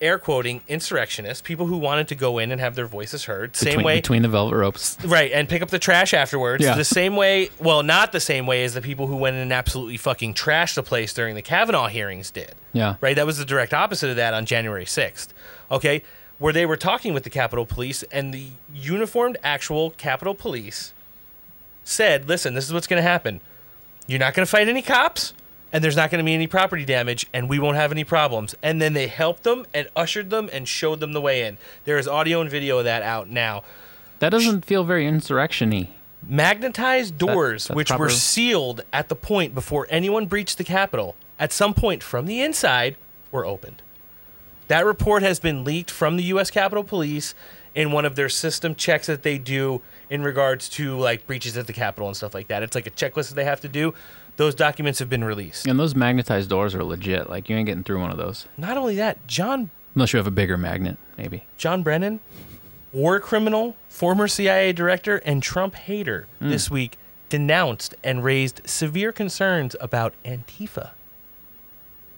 air 0.00 0.18
quoting 0.18 0.62
insurrectionists, 0.68 1.42
people 1.42 1.66
who 1.66 1.76
wanted 1.76 2.08
to 2.08 2.14
go 2.14 2.38
in 2.38 2.50
and 2.52 2.60
have 2.60 2.74
their 2.74 2.86
voices 2.86 3.24
heard, 3.24 3.56
same 3.56 3.70
between, 3.70 3.86
way 3.86 3.96
between 3.96 4.22
the 4.22 4.28
velvet 4.28 4.56
ropes. 4.56 4.96
Right, 5.04 5.30
and 5.32 5.48
pick 5.48 5.62
up 5.62 5.70
the 5.70 5.78
trash 5.78 6.14
afterwards. 6.14 6.64
Yeah. 6.64 6.74
The 6.74 6.84
same 6.84 7.16
way, 7.16 7.50
well, 7.58 7.82
not 7.82 8.12
the 8.12 8.20
same 8.20 8.46
way 8.46 8.64
as 8.64 8.74
the 8.74 8.80
people 8.80 9.06
who 9.06 9.16
went 9.16 9.36
in 9.36 9.42
and 9.42 9.52
absolutely 9.52 9.96
fucking 9.96 10.34
trashed 10.34 10.74
the 10.74 10.82
place 10.82 11.12
during 11.12 11.34
the 11.34 11.42
Kavanaugh 11.42 11.88
hearings 11.88 12.30
did. 12.30 12.54
Yeah. 12.72 12.96
Right, 13.00 13.16
that 13.16 13.26
was 13.26 13.38
the 13.38 13.44
direct 13.44 13.74
opposite 13.74 14.10
of 14.10 14.16
that 14.16 14.34
on 14.34 14.46
January 14.46 14.84
6th. 14.84 15.28
Okay, 15.70 16.02
where 16.38 16.52
they 16.52 16.66
were 16.66 16.76
talking 16.76 17.12
with 17.12 17.24
the 17.24 17.30
Capitol 17.30 17.66
Police 17.66 18.02
and 18.04 18.32
the 18.32 18.48
uniformed 18.72 19.36
actual 19.42 19.90
Capitol 19.90 20.34
Police 20.34 20.92
said, 21.84 22.28
listen, 22.28 22.54
this 22.54 22.64
is 22.64 22.72
what's 22.72 22.86
going 22.86 23.02
to 23.02 23.08
happen. 23.08 23.40
You're 24.06 24.18
not 24.18 24.34
going 24.34 24.44
to 24.44 24.50
fight 24.50 24.68
any 24.68 24.82
cops, 24.82 25.34
and 25.72 25.82
there's 25.84 25.96
not 25.96 26.10
going 26.10 26.18
to 26.18 26.24
be 26.24 26.34
any 26.34 26.46
property 26.46 26.84
damage, 26.84 27.26
and 27.32 27.48
we 27.48 27.58
won't 27.58 27.76
have 27.76 27.92
any 27.92 28.04
problems. 28.04 28.54
And 28.62 28.80
then 28.82 28.92
they 28.92 29.06
helped 29.06 29.44
them 29.44 29.66
and 29.72 29.88
ushered 29.94 30.30
them 30.30 30.50
and 30.52 30.66
showed 30.66 31.00
them 31.00 31.12
the 31.12 31.20
way 31.20 31.42
in. 31.46 31.58
There 31.84 31.98
is 31.98 32.08
audio 32.08 32.40
and 32.40 32.50
video 32.50 32.78
of 32.78 32.84
that 32.84 33.02
out 33.02 33.28
now 33.30 33.62
That 34.18 34.30
doesn't 34.30 34.64
feel 34.64 34.84
very 34.84 35.06
insurrection-y. 35.06 35.88
magnetized 36.28 37.16
doors 37.18 37.68
that's 37.68 37.76
which 37.76 37.88
proper- 37.88 38.04
were 38.04 38.10
sealed 38.10 38.82
at 38.92 39.08
the 39.08 39.16
point 39.16 39.54
before 39.54 39.86
anyone 39.90 40.26
breached 40.26 40.58
the 40.58 40.64
capitol 40.64 41.14
at 41.38 41.52
some 41.52 41.72
point 41.74 42.02
from 42.02 42.26
the 42.26 42.42
inside 42.42 42.96
were 43.32 43.46
opened 43.46 43.80
that 44.68 44.84
report 44.84 45.22
has 45.22 45.40
been 45.40 45.64
leaked 45.64 45.90
from 45.90 46.16
the 46.16 46.24
us 46.24 46.50
capitol 46.50 46.84
police 46.84 47.34
in 47.74 47.90
one 47.92 48.04
of 48.04 48.16
their 48.16 48.28
system 48.28 48.74
checks 48.74 49.06
that 49.06 49.22
they 49.22 49.38
do 49.38 49.80
in 50.10 50.22
regards 50.22 50.68
to 50.68 50.98
like 50.98 51.26
breaches 51.26 51.56
at 51.56 51.66
the 51.66 51.72
capitol 51.72 52.06
and 52.08 52.16
stuff 52.16 52.34
like 52.34 52.48
that 52.48 52.62
it's 52.62 52.74
like 52.74 52.86
a 52.86 52.90
checklist 52.90 53.28
that 53.30 53.34
they 53.36 53.44
have 53.44 53.60
to 53.60 53.68
do 53.68 53.94
those 54.40 54.54
documents 54.54 54.98
have 55.00 55.10
been 55.10 55.22
released 55.22 55.66
And 55.66 55.78
those 55.78 55.94
magnetized 55.94 56.48
doors 56.48 56.74
are 56.74 56.82
legit. 56.82 57.28
Like 57.28 57.50
you 57.50 57.56
ain't 57.56 57.66
getting 57.66 57.84
through 57.84 58.00
one 58.00 58.10
of 58.10 58.16
those 58.16 58.46
not 58.56 58.76
only 58.78 58.96
that 58.96 59.26
john 59.26 59.68
unless 59.94 60.12
you 60.12 60.16
have 60.16 60.26
a 60.26 60.30
bigger 60.30 60.56
magnet, 60.56 60.96
maybe. 61.18 61.44
John 61.58 61.82
Brennan, 61.82 62.20
war 62.92 63.20
criminal, 63.20 63.76
former 63.88 64.28
CIA 64.28 64.72
director, 64.72 65.18
and 65.26 65.42
Trump 65.42 65.74
hater, 65.74 66.26
Mm. 66.40 66.48
this 66.50 66.70
week 66.70 66.96
denounced 67.28 67.94
and 68.02 68.24
raised 68.24 68.60
severe 68.64 69.12
concerns 69.12 69.76
about 69.80 70.14
Antifa. 70.24 70.90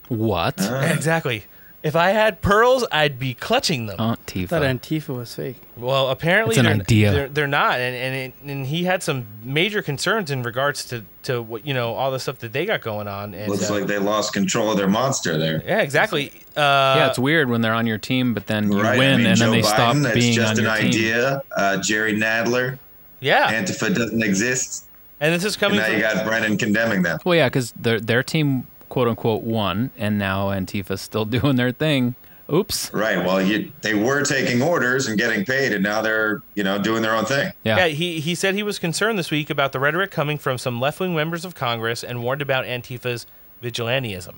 What? 0.07 0.55
exactly. 0.59 1.43
If 1.83 1.97
I 1.97 2.11
had 2.11 2.41
pearls, 2.41 2.85
I'd 2.93 3.19
be 3.19 3.33
clutching 3.33 3.87
them. 3.87 3.97
I 3.99 4.15
Antifa. 4.15 4.47
thought 4.47 4.61
Antifa 4.61 5.09
was 5.17 5.35
fake. 5.35 5.57
Well, 5.75 6.07
apparently 6.09 6.53
It's 6.53 6.59
an 6.59 6.65
they're, 6.65 6.75
idea. 6.75 7.11
They're, 7.11 7.27
they're 7.27 7.47
not, 7.47 7.79
and 7.79 7.93
and, 7.95 8.15
it, 8.15 8.33
and 8.49 8.65
he 8.65 8.85
had 8.85 9.03
some 9.03 9.25
major 9.43 9.81
concerns 9.81 10.31
in 10.31 10.43
regards 10.43 10.85
to 10.85 11.03
to 11.23 11.41
what 11.41 11.67
you 11.67 11.73
know 11.73 11.93
all 11.93 12.09
the 12.09 12.19
stuff 12.19 12.39
that 12.39 12.53
they 12.53 12.65
got 12.65 12.81
going 12.81 13.09
on. 13.09 13.33
And, 13.33 13.51
Looks 13.51 13.69
uh, 13.69 13.73
like 13.73 13.87
they 13.87 13.97
lost 13.99 14.31
control 14.31 14.71
of 14.71 14.77
their 14.77 14.87
monster 14.87 15.37
there. 15.37 15.61
yeah, 15.65 15.79
exactly. 15.81 16.31
Uh, 16.55 16.95
yeah, 16.97 17.09
it's 17.09 17.19
weird 17.19 17.49
when 17.49 17.59
they're 17.61 17.73
on 17.73 17.85
your 17.85 17.97
team, 17.97 18.33
but 18.33 18.47
then 18.47 18.71
you 18.71 18.81
right. 18.81 18.97
win, 18.97 19.15
I 19.15 19.17
mean, 19.17 19.27
and 19.27 19.37
Joe 19.37 19.45
then 19.45 19.51
they 19.51 19.61
Biden, 19.61 19.65
stop 19.65 19.95
that's 19.97 20.15
being 20.15 20.33
just 20.35 20.51
on 20.53 20.57
an 20.59 20.63
your 20.63 20.75
team. 20.77 20.87
idea. 20.87 21.43
Uh, 21.55 21.77
Jerry 21.77 22.13
Nadler. 22.13 22.79
Yeah. 23.19 23.51
Antifa 23.61 23.93
doesn't 23.93 24.23
exist. 24.23 24.85
And 25.19 25.33
this 25.33 25.45
is 25.45 25.55
And 25.55 25.59
coming. 25.61 25.77
now 25.79 25.85
from, 25.85 25.93
you 25.95 26.01
got 26.01 26.25
Brennan 26.25 26.57
condemning 26.57 27.01
them. 27.03 27.19
Well, 27.23 27.35
yeah, 27.35 27.47
because 27.47 27.71
their 27.73 27.99
their 28.01 28.23
team, 28.23 28.67
quote 28.93 29.07
unquote, 29.07 29.41
won, 29.41 29.89
and 29.97 30.19
now 30.19 30.51
Antifa's 30.51 31.01
still 31.01 31.25
doing 31.37 31.55
their 31.55 31.71
thing. 31.71 32.13
Oops. 32.51 32.93
Right. 32.93 33.17
Well, 33.17 33.41
you, 33.41 33.71
they 33.81 33.95
were 33.95 34.23
taking 34.23 34.61
orders 34.61 35.07
and 35.07 35.17
getting 35.17 35.45
paid, 35.45 35.73
and 35.73 35.81
now 35.81 36.03
they're 36.03 36.43
you 36.53 36.63
know 36.63 36.77
doing 36.77 37.01
their 37.01 37.15
own 37.15 37.25
thing. 37.25 37.51
Yeah. 37.63 37.77
yeah 37.77 37.87
he, 37.87 38.19
he 38.19 38.35
said 38.35 38.53
he 38.53 38.61
was 38.61 38.77
concerned 38.77 39.17
this 39.17 39.31
week 39.31 39.49
about 39.49 39.71
the 39.71 39.79
rhetoric 39.79 40.11
coming 40.11 40.37
from 40.37 40.59
some 40.59 40.79
left 40.79 40.99
wing 40.99 41.15
members 41.15 41.43
of 41.43 41.55
Congress 41.55 42.03
and 42.03 42.21
warned 42.21 42.43
about 42.43 42.65
Antifa's 42.65 43.25
vigilantism. 43.63 44.35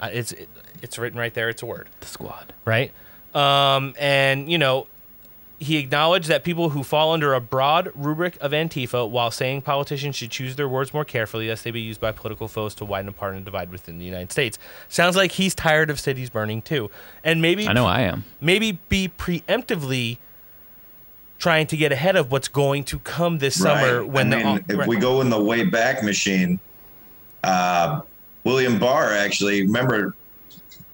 Uh, 0.00 0.08
it's 0.10 0.32
it, 0.32 0.48
it's 0.80 0.98
written 0.98 1.18
right 1.18 1.34
there. 1.34 1.50
It's 1.50 1.60
a 1.60 1.66
word. 1.66 1.90
The 2.00 2.06
squad. 2.06 2.54
Right. 2.64 2.92
Um, 3.34 3.94
and 3.98 4.50
you 4.50 4.56
know, 4.56 4.86
he 5.58 5.78
acknowledged 5.78 6.28
that 6.28 6.44
people 6.44 6.70
who 6.70 6.82
fall 6.82 7.12
under 7.12 7.32
a 7.32 7.40
broad 7.40 7.90
rubric 7.94 8.36
of 8.42 8.52
Antifa, 8.52 9.08
while 9.08 9.30
saying 9.30 9.62
politicians 9.62 10.14
should 10.16 10.30
choose 10.30 10.56
their 10.56 10.68
words 10.68 10.92
more 10.92 11.04
carefully, 11.04 11.48
lest 11.48 11.64
they 11.64 11.70
be 11.70 11.80
used 11.80 12.00
by 12.00 12.12
political 12.12 12.46
foes 12.46 12.74
to 12.74 12.84
widen 12.84 13.08
apart 13.08 13.34
and 13.34 13.44
divide 13.44 13.70
within 13.70 13.98
the 13.98 14.04
United 14.04 14.30
States. 14.30 14.58
Sounds 14.88 15.16
like 15.16 15.32
he's 15.32 15.54
tired 15.54 15.88
of 15.88 15.98
cities 15.98 16.28
burning 16.28 16.60
too, 16.62 16.90
and 17.24 17.40
maybe 17.40 17.66
I 17.66 17.72
know 17.72 17.86
I 17.86 18.02
am. 18.02 18.24
maybe 18.40 18.78
be 18.90 19.08
preemptively 19.08 20.18
trying 21.38 21.66
to 21.66 21.76
get 21.76 21.92
ahead 21.92 22.16
of 22.16 22.30
what's 22.30 22.48
going 22.48 22.82
to 22.84 22.98
come 23.00 23.38
this 23.38 23.60
summer 23.60 24.00
Right. 24.02 24.10
when 24.10 24.32
I 24.32 24.38
the 24.38 24.44
mean, 24.44 24.64
if 24.68 24.76
right. 24.78 24.88
we 24.88 24.96
go 24.96 25.20
in 25.20 25.30
the 25.30 25.42
way 25.42 25.64
back 25.64 26.02
machine, 26.02 26.58
uh, 27.44 28.00
William 28.44 28.78
Barr 28.78 29.12
actually 29.12 29.62
remember 29.62 30.14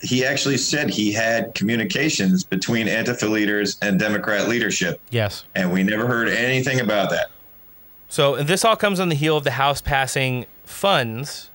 he 0.03 0.25
actually 0.25 0.59
said 0.59 0.91
he 0.91 1.13
had 1.13 1.55
communications 1.55 2.43
between 2.43 2.89
Antifa 2.89 3.31
leaders 3.31 3.79
and 3.83 3.99
Democrat 3.99 4.49
leadership, 4.49 5.01
yes. 5.11 5.45
and 5.55 5.73
we 5.73 5.83
never 5.83 6.07
heard 6.07 6.29
anything 6.29 6.81
about 6.81 7.11
that. 7.11 7.31
So 8.09 8.43
this 8.43 8.65
all 8.65 8.77
comes 8.77 9.01
on 9.01 9.09
the 9.09 9.15
heel 9.15 9.37
of 9.37 9.45
the 9.45 9.53
House 9.53 9.81
passing 9.81 10.47
funds, 10.65 11.51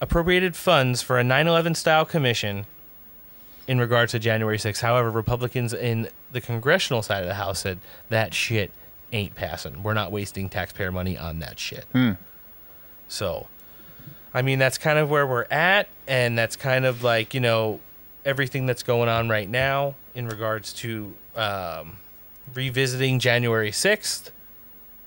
appropriated 0.00 0.54
funds 0.54 1.02
for 1.02 1.18
a 1.18 1.24
9/11 1.24 1.74
style 1.74 2.04
commission 2.04 2.66
in 3.66 3.80
regards 3.80 4.12
to 4.12 4.18
January 4.18 4.58
6th. 4.58 4.80
However, 4.80 5.10
Republicans 5.10 5.72
in 5.72 6.08
the 6.30 6.40
congressional 6.40 7.02
side 7.02 7.22
of 7.22 7.28
the 7.28 7.34
House 7.34 7.60
said 7.60 7.78
that 8.10 8.32
shit 8.32 8.70
ain't 9.12 9.34
passing. 9.34 9.82
We're 9.82 9.94
not 9.94 10.12
wasting 10.12 10.48
taxpayer 10.48 10.92
money 10.92 11.16
on 11.16 11.38
that 11.40 11.58
shit. 11.58 11.86
Hmm. 11.92 12.12
So, 13.08 13.48
I 14.34 14.42
mean, 14.42 14.58
that's 14.58 14.78
kind 14.78 14.98
of 14.98 15.10
where 15.10 15.26
we're 15.26 15.46
at, 15.50 15.88
and 16.06 16.36
that's 16.38 16.56
kind 16.56 16.84
of 16.84 17.02
like 17.02 17.34
you 17.34 17.40
know 17.40 17.80
everything 18.24 18.66
that's 18.66 18.82
going 18.82 19.08
on 19.08 19.28
right 19.28 19.48
now 19.48 19.94
in 20.14 20.28
regards 20.28 20.72
to 20.74 21.14
um, 21.36 21.98
revisiting 22.54 23.18
January 23.18 23.72
sixth 23.72 24.30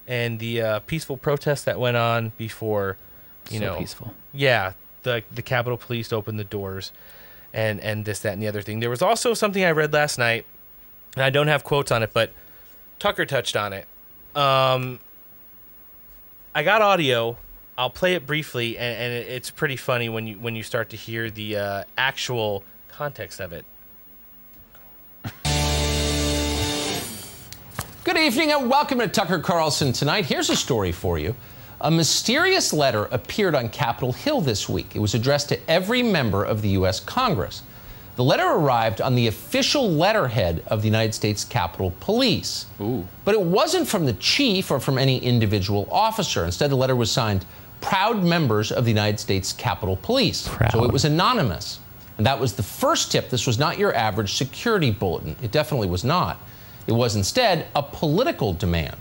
and 0.07 0.39
the 0.39 0.61
uh, 0.61 0.79
peaceful 0.79 1.17
protest 1.17 1.65
that 1.65 1.79
went 1.79 1.97
on 1.97 2.31
before. 2.37 2.97
You 3.49 3.59
So 3.59 3.65
know, 3.65 3.77
peaceful. 3.77 4.13
Yeah, 4.33 4.73
the 5.03 5.23
the 5.33 5.41
Capitol 5.41 5.77
Police 5.77 6.11
opened 6.11 6.39
the 6.39 6.43
doors, 6.43 6.91
and 7.53 7.79
and 7.79 8.05
this 8.05 8.19
that 8.19 8.33
and 8.33 8.41
the 8.41 8.47
other 8.47 8.61
thing. 8.61 8.79
There 8.79 8.89
was 8.89 9.01
also 9.01 9.33
something 9.33 9.63
I 9.63 9.71
read 9.71 9.93
last 9.93 10.17
night, 10.17 10.45
and 11.15 11.23
I 11.23 11.29
don't 11.29 11.47
have 11.47 11.63
quotes 11.63 11.91
on 11.91 12.01
it, 12.03 12.11
but 12.13 12.31
Tucker 12.99 13.25
touched 13.25 13.55
on 13.55 13.73
it. 13.73 13.85
Um, 14.35 14.99
I 16.55 16.63
got 16.63 16.81
audio. 16.81 17.37
I'll 17.81 17.89
play 17.89 18.13
it 18.13 18.27
briefly, 18.27 18.77
and, 18.77 18.95
and 18.95 19.11
it's 19.11 19.49
pretty 19.49 19.75
funny 19.75 20.07
when 20.07 20.27
you 20.27 20.37
when 20.37 20.55
you 20.55 20.61
start 20.61 20.91
to 20.91 20.95
hear 20.95 21.31
the 21.31 21.57
uh, 21.57 21.83
actual 21.97 22.63
context 22.87 23.39
of 23.39 23.53
it. 23.53 23.65
Good 28.03 28.17
evening 28.17 28.51
and 28.51 28.69
welcome 28.69 28.99
to 28.99 29.07
Tucker 29.07 29.39
Carlson 29.39 29.93
tonight. 29.93 30.27
Here's 30.27 30.51
a 30.51 30.55
story 30.55 30.91
for 30.91 31.17
you. 31.17 31.35
A 31.79 31.89
mysterious 31.89 32.71
letter 32.71 33.05
appeared 33.05 33.55
on 33.55 33.67
Capitol 33.69 34.13
Hill 34.13 34.41
this 34.41 34.69
week. 34.69 34.95
It 34.95 34.99
was 34.99 35.15
addressed 35.15 35.49
to 35.49 35.59
every 35.67 36.03
member 36.03 36.43
of 36.43 36.61
the 36.61 36.69
U.S. 36.69 36.99
Congress. 36.99 37.63
The 38.15 38.23
letter 38.23 38.45
arrived 38.45 39.01
on 39.01 39.15
the 39.15 39.25
official 39.25 39.89
letterhead 39.89 40.63
of 40.67 40.83
the 40.83 40.87
United 40.87 41.15
States 41.15 41.43
Capitol 41.43 41.95
Police. 41.99 42.67
But 43.25 43.33
it 43.33 43.41
wasn't 43.41 43.87
from 43.87 44.05
the 44.05 44.13
chief 44.13 44.69
or 44.69 44.79
from 44.79 44.99
any 44.99 45.17
individual 45.17 45.87
officer. 45.91 46.45
Instead, 46.45 46.69
the 46.69 46.75
letter 46.75 46.95
was 46.95 47.09
signed 47.09 47.43
proud 47.81 48.23
members 48.23 48.71
of 48.71 48.85
the 48.85 48.91
United 48.91 49.19
States 49.19 49.51
Capitol 49.51 49.97
Police. 49.97 50.49
So 50.71 50.83
it 50.83 50.91
was 50.91 51.05
anonymous. 51.05 51.79
And 52.17 52.25
that 52.25 52.39
was 52.39 52.53
the 52.53 52.63
first 52.63 53.11
tip. 53.11 53.29
This 53.29 53.47
was 53.47 53.57
not 53.57 53.77
your 53.77 53.95
average 53.95 54.33
security 54.33 54.91
bulletin. 54.91 55.35
It 55.41 55.51
definitely 55.51 55.87
was 55.87 56.03
not. 56.03 56.39
It 56.87 56.93
was 56.93 57.15
instead 57.15 57.67
a 57.75 57.81
political 57.81 58.53
demand. 58.53 58.97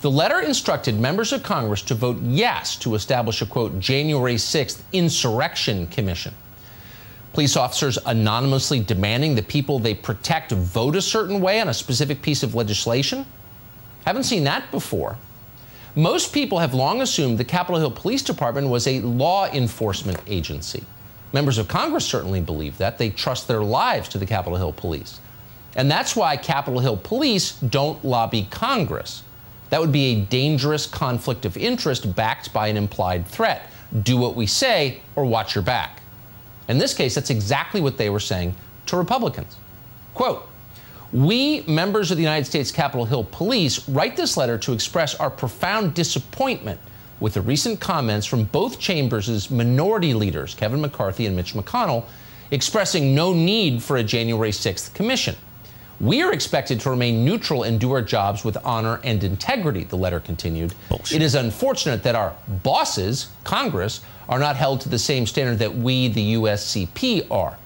The 0.00 0.10
letter 0.10 0.40
instructed 0.40 0.98
members 0.98 1.32
of 1.32 1.42
Congress 1.42 1.82
to 1.82 1.94
vote 1.94 2.20
yes 2.22 2.76
to 2.76 2.94
establish 2.94 3.42
a 3.42 3.46
quote 3.46 3.78
January 3.78 4.36
6th 4.36 4.82
insurrection 4.92 5.86
commission. 5.88 6.34
Police 7.32 7.56
officers 7.56 7.98
anonymously 8.06 8.80
demanding 8.80 9.34
the 9.34 9.42
people 9.42 9.78
they 9.78 9.94
protect 9.94 10.52
vote 10.52 10.96
a 10.96 11.02
certain 11.02 11.40
way 11.40 11.60
on 11.60 11.68
a 11.68 11.74
specific 11.74 12.22
piece 12.22 12.42
of 12.42 12.54
legislation? 12.54 13.26
Haven't 14.06 14.22
seen 14.22 14.44
that 14.44 14.70
before. 14.70 15.18
Most 15.98 16.34
people 16.34 16.58
have 16.58 16.74
long 16.74 17.00
assumed 17.00 17.38
the 17.38 17.44
Capitol 17.44 17.80
Hill 17.80 17.90
Police 17.90 18.22
Department 18.22 18.68
was 18.68 18.86
a 18.86 19.00
law 19.00 19.46
enforcement 19.46 20.20
agency. 20.26 20.84
Members 21.32 21.56
of 21.56 21.68
Congress 21.68 22.04
certainly 22.04 22.42
believe 22.42 22.76
that. 22.76 22.98
They 22.98 23.08
trust 23.08 23.48
their 23.48 23.62
lives 23.62 24.10
to 24.10 24.18
the 24.18 24.26
Capitol 24.26 24.58
Hill 24.58 24.74
Police. 24.74 25.20
And 25.74 25.90
that's 25.90 26.14
why 26.14 26.36
Capitol 26.36 26.80
Hill 26.80 26.98
Police 26.98 27.52
don't 27.52 28.04
lobby 28.04 28.46
Congress. 28.50 29.22
That 29.70 29.80
would 29.80 29.90
be 29.90 30.12
a 30.12 30.20
dangerous 30.20 30.86
conflict 30.86 31.46
of 31.46 31.56
interest 31.56 32.14
backed 32.14 32.52
by 32.52 32.68
an 32.68 32.76
implied 32.76 33.26
threat. 33.26 33.70
Do 34.02 34.18
what 34.18 34.36
we 34.36 34.46
say 34.46 35.00
or 35.14 35.24
watch 35.24 35.54
your 35.54 35.64
back. 35.64 36.02
In 36.68 36.76
this 36.76 36.92
case, 36.92 37.14
that's 37.14 37.30
exactly 37.30 37.80
what 37.80 37.96
they 37.96 38.10
were 38.10 38.20
saying 38.20 38.54
to 38.84 38.98
Republicans. 38.98 39.56
Quote, 40.12 40.46
we, 41.12 41.62
members 41.62 42.10
of 42.10 42.16
the 42.16 42.22
United 42.22 42.44
States 42.44 42.70
Capitol 42.70 43.04
Hill 43.04 43.24
Police, 43.24 43.88
write 43.88 44.16
this 44.16 44.36
letter 44.36 44.58
to 44.58 44.72
express 44.72 45.14
our 45.14 45.30
profound 45.30 45.94
disappointment 45.94 46.80
with 47.20 47.34
the 47.34 47.40
recent 47.40 47.80
comments 47.80 48.26
from 48.26 48.44
both 48.44 48.78
chambers' 48.78 49.50
minority 49.50 50.14
leaders, 50.14 50.54
Kevin 50.54 50.80
McCarthy 50.80 51.26
and 51.26 51.34
Mitch 51.34 51.54
McConnell, 51.54 52.04
expressing 52.50 53.14
no 53.14 53.32
need 53.32 53.82
for 53.82 53.96
a 53.96 54.04
January 54.04 54.50
6th 54.50 54.92
commission. 54.94 55.34
We 55.98 56.22
are 56.22 56.32
expected 56.32 56.80
to 56.80 56.90
remain 56.90 57.24
neutral 57.24 57.62
and 57.62 57.80
do 57.80 57.90
our 57.92 58.02
jobs 58.02 58.44
with 58.44 58.58
honor 58.64 59.00
and 59.02 59.24
integrity, 59.24 59.84
the 59.84 59.96
letter 59.96 60.20
continued. 60.20 60.74
It 61.14 61.22
is 61.22 61.34
unfortunate 61.34 62.02
that 62.02 62.14
our 62.14 62.34
bosses, 62.62 63.28
Congress, 63.44 64.02
are 64.28 64.38
not 64.38 64.56
held 64.56 64.82
to 64.82 64.90
the 64.90 64.98
same 64.98 65.26
standard 65.26 65.58
that 65.60 65.74
we, 65.74 66.08
the 66.08 66.34
USCP, 66.34 67.30
are. 67.30 67.56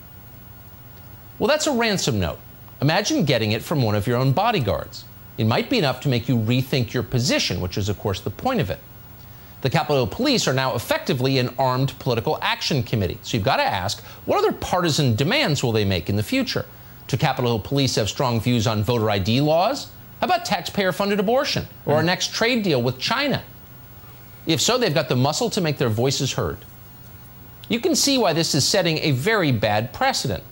Well, 1.41 1.49
that's 1.49 1.67
a 1.67 1.73
ransom 1.73 2.21
note. 2.21 2.39
Imagine 2.81 3.25
getting 3.25 3.53
it 3.53 3.63
from 3.63 3.83
one 3.83 3.95
of 3.95 4.07
your 4.07 4.17
own 4.17 4.33
bodyguards. 4.33 5.05
It 5.37 5.45
might 5.45 5.71
be 5.71 5.79
enough 5.79 6.01
to 6.03 6.09
make 6.09 6.29
you 6.29 6.37
rethink 6.37 6.93
your 6.93 7.03
position, 7.03 7.61
which 7.61 7.77
is, 7.77 7.89
of 7.89 7.99
course, 7.99 8.21
the 8.21 8.31
point 8.31 8.61
of 8.61 8.71
it. 8.71 8.79
The 9.63 9.71
Capitol 9.71 9.97
Hill 9.97 10.07
Police 10.07 10.49
are 10.49 10.55
now 10.55 10.75
effectively 10.75 11.39
an 11.39 11.55
armed 11.59 11.99
political 11.99 12.39
action 12.41 12.83
committee. 12.83 13.19
So 13.23 13.37
you've 13.37 13.45
got 13.45 13.57
to 13.57 13.63
ask 13.63 14.03
what 14.25 14.39
other 14.39 14.53
partisan 14.53 15.15
demands 15.15 15.63
will 15.63 15.73
they 15.73 15.85
make 15.85 16.09
in 16.09 16.17
the 16.17 16.23
future? 16.23 16.65
Do 17.09 17.17
Capitol 17.17 17.51
Hill 17.51 17.61
Police 17.61 17.97
have 17.97 18.09
strong 18.09 18.41
views 18.41 18.67
on 18.67 18.83
voter 18.83 19.11
ID 19.11 19.43
laws? 19.43 19.89
How 20.21 20.27
about 20.27 20.45
taxpayer 20.45 20.93
funded 20.93 21.21
abortion 21.21 21.67
or 21.85 21.97
our 21.97 22.03
mm. 22.03 22.07
next 22.07 22.33
trade 22.33 22.63
deal 22.63 22.81
with 22.81 22.99
China? 22.99 23.43
If 24.47 24.61
so, 24.61 24.79
they've 24.79 24.95
got 24.95 25.09
the 25.09 25.17
muscle 25.17 25.51
to 25.51 25.61
make 25.61 25.77
their 25.77 25.89
voices 25.91 26.33
heard. 26.33 26.59
You 27.69 27.81
can 27.81 27.95
see 27.95 28.17
why 28.17 28.33
this 28.33 28.55
is 28.55 28.67
setting 28.67 28.99
a 28.99 29.11
very 29.13 29.53
bad 29.53 29.93
precedent. 29.93 30.43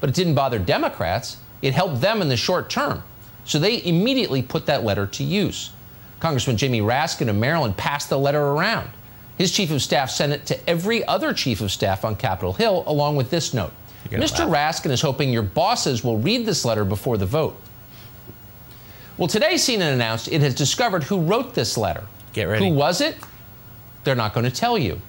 But 0.00 0.10
it 0.10 0.16
didn't 0.16 0.34
bother 0.34 0.58
Democrats. 0.58 1.38
It 1.62 1.74
helped 1.74 2.00
them 2.00 2.22
in 2.22 2.28
the 2.28 2.36
short 2.36 2.70
term. 2.70 3.02
So 3.44 3.58
they 3.58 3.84
immediately 3.84 4.42
put 4.42 4.66
that 4.66 4.84
letter 4.84 5.06
to 5.06 5.24
use. 5.24 5.70
Congressman 6.20 6.56
Jamie 6.56 6.80
Raskin 6.80 7.28
of 7.28 7.36
Maryland 7.36 7.76
passed 7.76 8.10
the 8.10 8.18
letter 8.18 8.42
around. 8.42 8.90
His 9.38 9.50
chief 9.52 9.70
of 9.70 9.80
staff 9.80 10.10
sent 10.10 10.32
it 10.32 10.46
to 10.46 10.68
every 10.68 11.04
other 11.06 11.32
chief 11.32 11.62
of 11.62 11.72
staff 11.72 12.04
on 12.04 12.14
Capitol 12.14 12.52
Hill, 12.52 12.84
along 12.86 13.16
with 13.16 13.30
this 13.30 13.54
note 13.54 13.72
Mr. 14.08 14.48
Raskin 14.48 14.90
is 14.90 15.00
hoping 15.00 15.32
your 15.32 15.42
bosses 15.42 16.02
will 16.02 16.18
read 16.18 16.46
this 16.46 16.64
letter 16.64 16.84
before 16.84 17.16
the 17.16 17.26
vote. 17.26 17.60
Well, 19.16 19.28
today 19.28 19.54
CNN 19.54 19.92
announced 19.92 20.28
it 20.28 20.40
has 20.40 20.54
discovered 20.54 21.04
who 21.04 21.20
wrote 21.20 21.54
this 21.54 21.76
letter. 21.76 22.04
Get 22.32 22.44
ready. 22.44 22.68
Who 22.68 22.74
was 22.74 23.00
it? 23.00 23.16
They're 24.04 24.14
not 24.16 24.32
going 24.32 24.44
to 24.44 24.50
tell 24.50 24.78
you. 24.78 25.00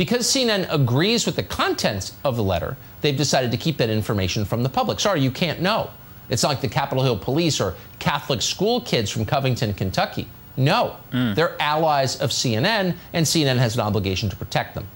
Because 0.00 0.26
CNN 0.26 0.66
agrees 0.72 1.26
with 1.26 1.36
the 1.36 1.42
contents 1.42 2.14
of 2.24 2.34
the 2.34 2.42
letter, 2.42 2.78
they've 3.02 3.14
decided 3.14 3.50
to 3.50 3.58
keep 3.58 3.76
that 3.76 3.90
information 3.90 4.46
from 4.46 4.62
the 4.62 4.68
public. 4.70 4.98
Sorry, 4.98 5.20
you 5.20 5.30
can't 5.30 5.60
know. 5.60 5.90
It's 6.30 6.42
not 6.42 6.48
like 6.48 6.62
the 6.62 6.68
Capitol 6.68 7.04
Hill 7.04 7.18
Police 7.18 7.60
or 7.60 7.74
Catholic 7.98 8.40
school 8.40 8.80
kids 8.80 9.10
from 9.10 9.26
Covington, 9.26 9.74
Kentucky. 9.74 10.26
No, 10.56 10.96
mm. 11.12 11.34
they're 11.34 11.54
allies 11.60 12.18
of 12.18 12.30
CNN, 12.30 12.94
and 13.12 13.26
CNN 13.26 13.58
has 13.58 13.74
an 13.74 13.82
obligation 13.82 14.30
to 14.30 14.36
protect 14.36 14.74
them. 14.74 14.88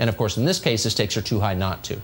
And 0.00 0.10
of 0.10 0.16
course, 0.16 0.36
in 0.36 0.44
this 0.44 0.58
case, 0.58 0.82
the 0.82 0.90
stakes 0.90 1.16
are 1.16 1.22
too 1.22 1.38
high 1.38 1.54
not 1.54 1.84
to. 1.84 2.00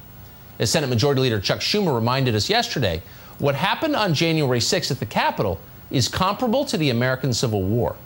As 0.61 0.71
Senate 0.71 0.89
Majority 0.89 1.23
Leader 1.23 1.41
Chuck 1.41 1.59
Schumer 1.59 1.93
reminded 1.93 2.37
us 2.37 2.49
yesterday, 2.49 3.03
what 3.41 3.57
happened 3.57 3.97
on 3.97 4.15
January 4.15 4.61
6th 4.61 4.93
at 4.93 5.01
the 5.01 5.05
Capitol 5.05 5.59
is 5.91 6.07
comparable 6.07 6.65
to 6.67 6.77
the 6.77 6.91
American 6.91 7.33
Civil 7.33 7.65
War. 7.65 7.97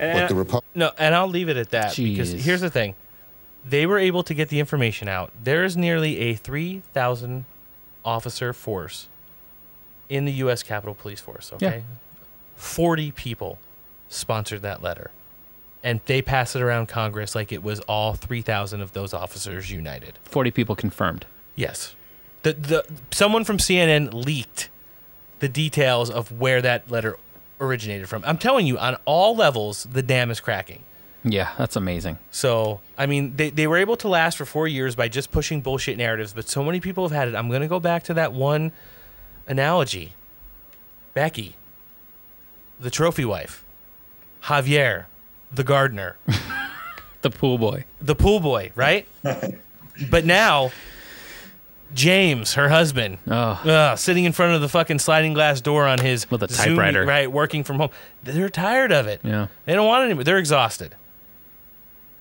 And, 0.00 0.28
no, 0.74 0.90
and 0.98 1.14
I'll 1.14 1.28
leave 1.28 1.48
it 1.48 1.56
at 1.56 1.70
that 1.70 1.96
because 1.96 2.32
here's 2.32 2.60
the 2.60 2.70
thing: 2.70 2.94
they 3.68 3.86
were 3.86 3.98
able 3.98 4.22
to 4.22 4.34
get 4.34 4.48
the 4.48 4.60
information 4.60 5.08
out. 5.08 5.32
There 5.42 5.64
is 5.64 5.76
nearly 5.76 6.18
a 6.18 6.34
three 6.34 6.82
thousand 6.92 7.44
officer 8.04 8.52
force 8.52 9.08
in 10.08 10.24
the 10.24 10.32
U.S. 10.32 10.62
Capitol 10.62 10.94
Police 10.94 11.20
Force. 11.20 11.52
Okay, 11.52 11.84
forty 12.54 13.10
people 13.10 13.58
sponsored 14.08 14.62
that 14.62 14.82
letter, 14.82 15.10
and 15.82 16.00
they 16.06 16.22
passed 16.22 16.56
it 16.56 16.62
around 16.62 16.86
Congress 16.86 17.34
like 17.34 17.52
it 17.52 17.62
was 17.62 17.80
all 17.80 18.14
three 18.14 18.42
thousand 18.42 18.80
of 18.80 18.92
those 18.92 19.12
officers 19.12 19.70
united. 19.70 20.18
40 20.22 20.50
people 20.50 20.76
confirmed. 20.76 21.26
Yes. 21.54 21.94
The 22.42 22.52
the 22.52 22.84
someone 23.10 23.44
from 23.44 23.58
CNN 23.58 24.12
leaked 24.12 24.68
the 25.40 25.48
details 25.48 26.10
of 26.10 26.32
where 26.40 26.62
that 26.62 26.90
letter 26.90 27.18
originated 27.60 28.08
from. 28.08 28.22
I'm 28.26 28.38
telling 28.38 28.66
you, 28.66 28.78
on 28.78 28.96
all 29.04 29.34
levels, 29.36 29.84
the 29.90 30.02
dam 30.02 30.30
is 30.30 30.40
cracking. 30.40 30.82
Yeah, 31.24 31.50
that's 31.58 31.74
amazing. 31.74 32.18
So, 32.30 32.80
I 32.96 33.06
mean, 33.06 33.34
they, 33.36 33.50
they 33.50 33.66
were 33.66 33.78
able 33.78 33.96
to 33.96 34.08
last 34.08 34.38
for 34.38 34.44
four 34.44 34.68
years 34.68 34.94
by 34.94 35.08
just 35.08 35.32
pushing 35.32 35.60
bullshit 35.60 35.98
narratives, 35.98 36.32
but 36.32 36.48
so 36.48 36.62
many 36.62 36.78
people 36.78 37.04
have 37.08 37.16
had 37.16 37.26
it. 37.26 37.34
I'm 37.34 37.48
going 37.48 37.62
to 37.62 37.68
go 37.68 37.80
back 37.80 38.04
to 38.04 38.14
that 38.14 38.32
one 38.32 38.70
analogy 39.48 40.12
Becky, 41.14 41.56
the 42.78 42.90
trophy 42.90 43.24
wife, 43.24 43.64
Javier, 44.44 45.06
the 45.50 45.64
gardener, 45.64 46.16
the 47.22 47.30
pool 47.30 47.56
boy. 47.56 47.86
The 48.00 48.14
pool 48.14 48.38
boy, 48.38 48.70
right? 48.74 49.08
but 50.10 50.26
now, 50.26 50.72
James, 51.94 52.54
her 52.54 52.68
husband, 52.68 53.18
ugh, 53.28 53.96
sitting 53.98 54.24
in 54.24 54.32
front 54.32 54.54
of 54.54 54.60
the 54.60 54.68
fucking 54.68 54.98
sliding 54.98 55.32
glass 55.34 55.60
door 55.60 55.86
on 55.86 55.98
his 55.98 56.30
With 56.30 56.42
a 56.42 56.48
Zoom, 56.48 56.76
typewriter. 56.76 57.04
right, 57.06 57.30
working 57.30 57.64
from 57.64 57.76
home. 57.78 57.90
They're 58.24 58.48
tired 58.48 58.92
of 58.92 59.06
it. 59.06 59.20
Yeah. 59.22 59.46
They 59.64 59.74
don't 59.74 59.86
want 59.86 60.02
it 60.02 60.06
anymore. 60.06 60.24
They're 60.24 60.38
exhausted. 60.38 60.94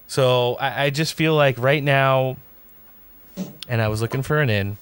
So 0.08 0.56
I, 0.56 0.86
I 0.86 0.90
just 0.92 1.14
feel 1.14 1.36
like 1.36 1.58
right 1.58 1.84
now, 1.84 2.38
and 3.68 3.82
I 3.82 3.88
was 3.88 4.02
looking 4.02 4.22
for 4.22 4.40
an 4.40 4.50
in, 4.50 4.78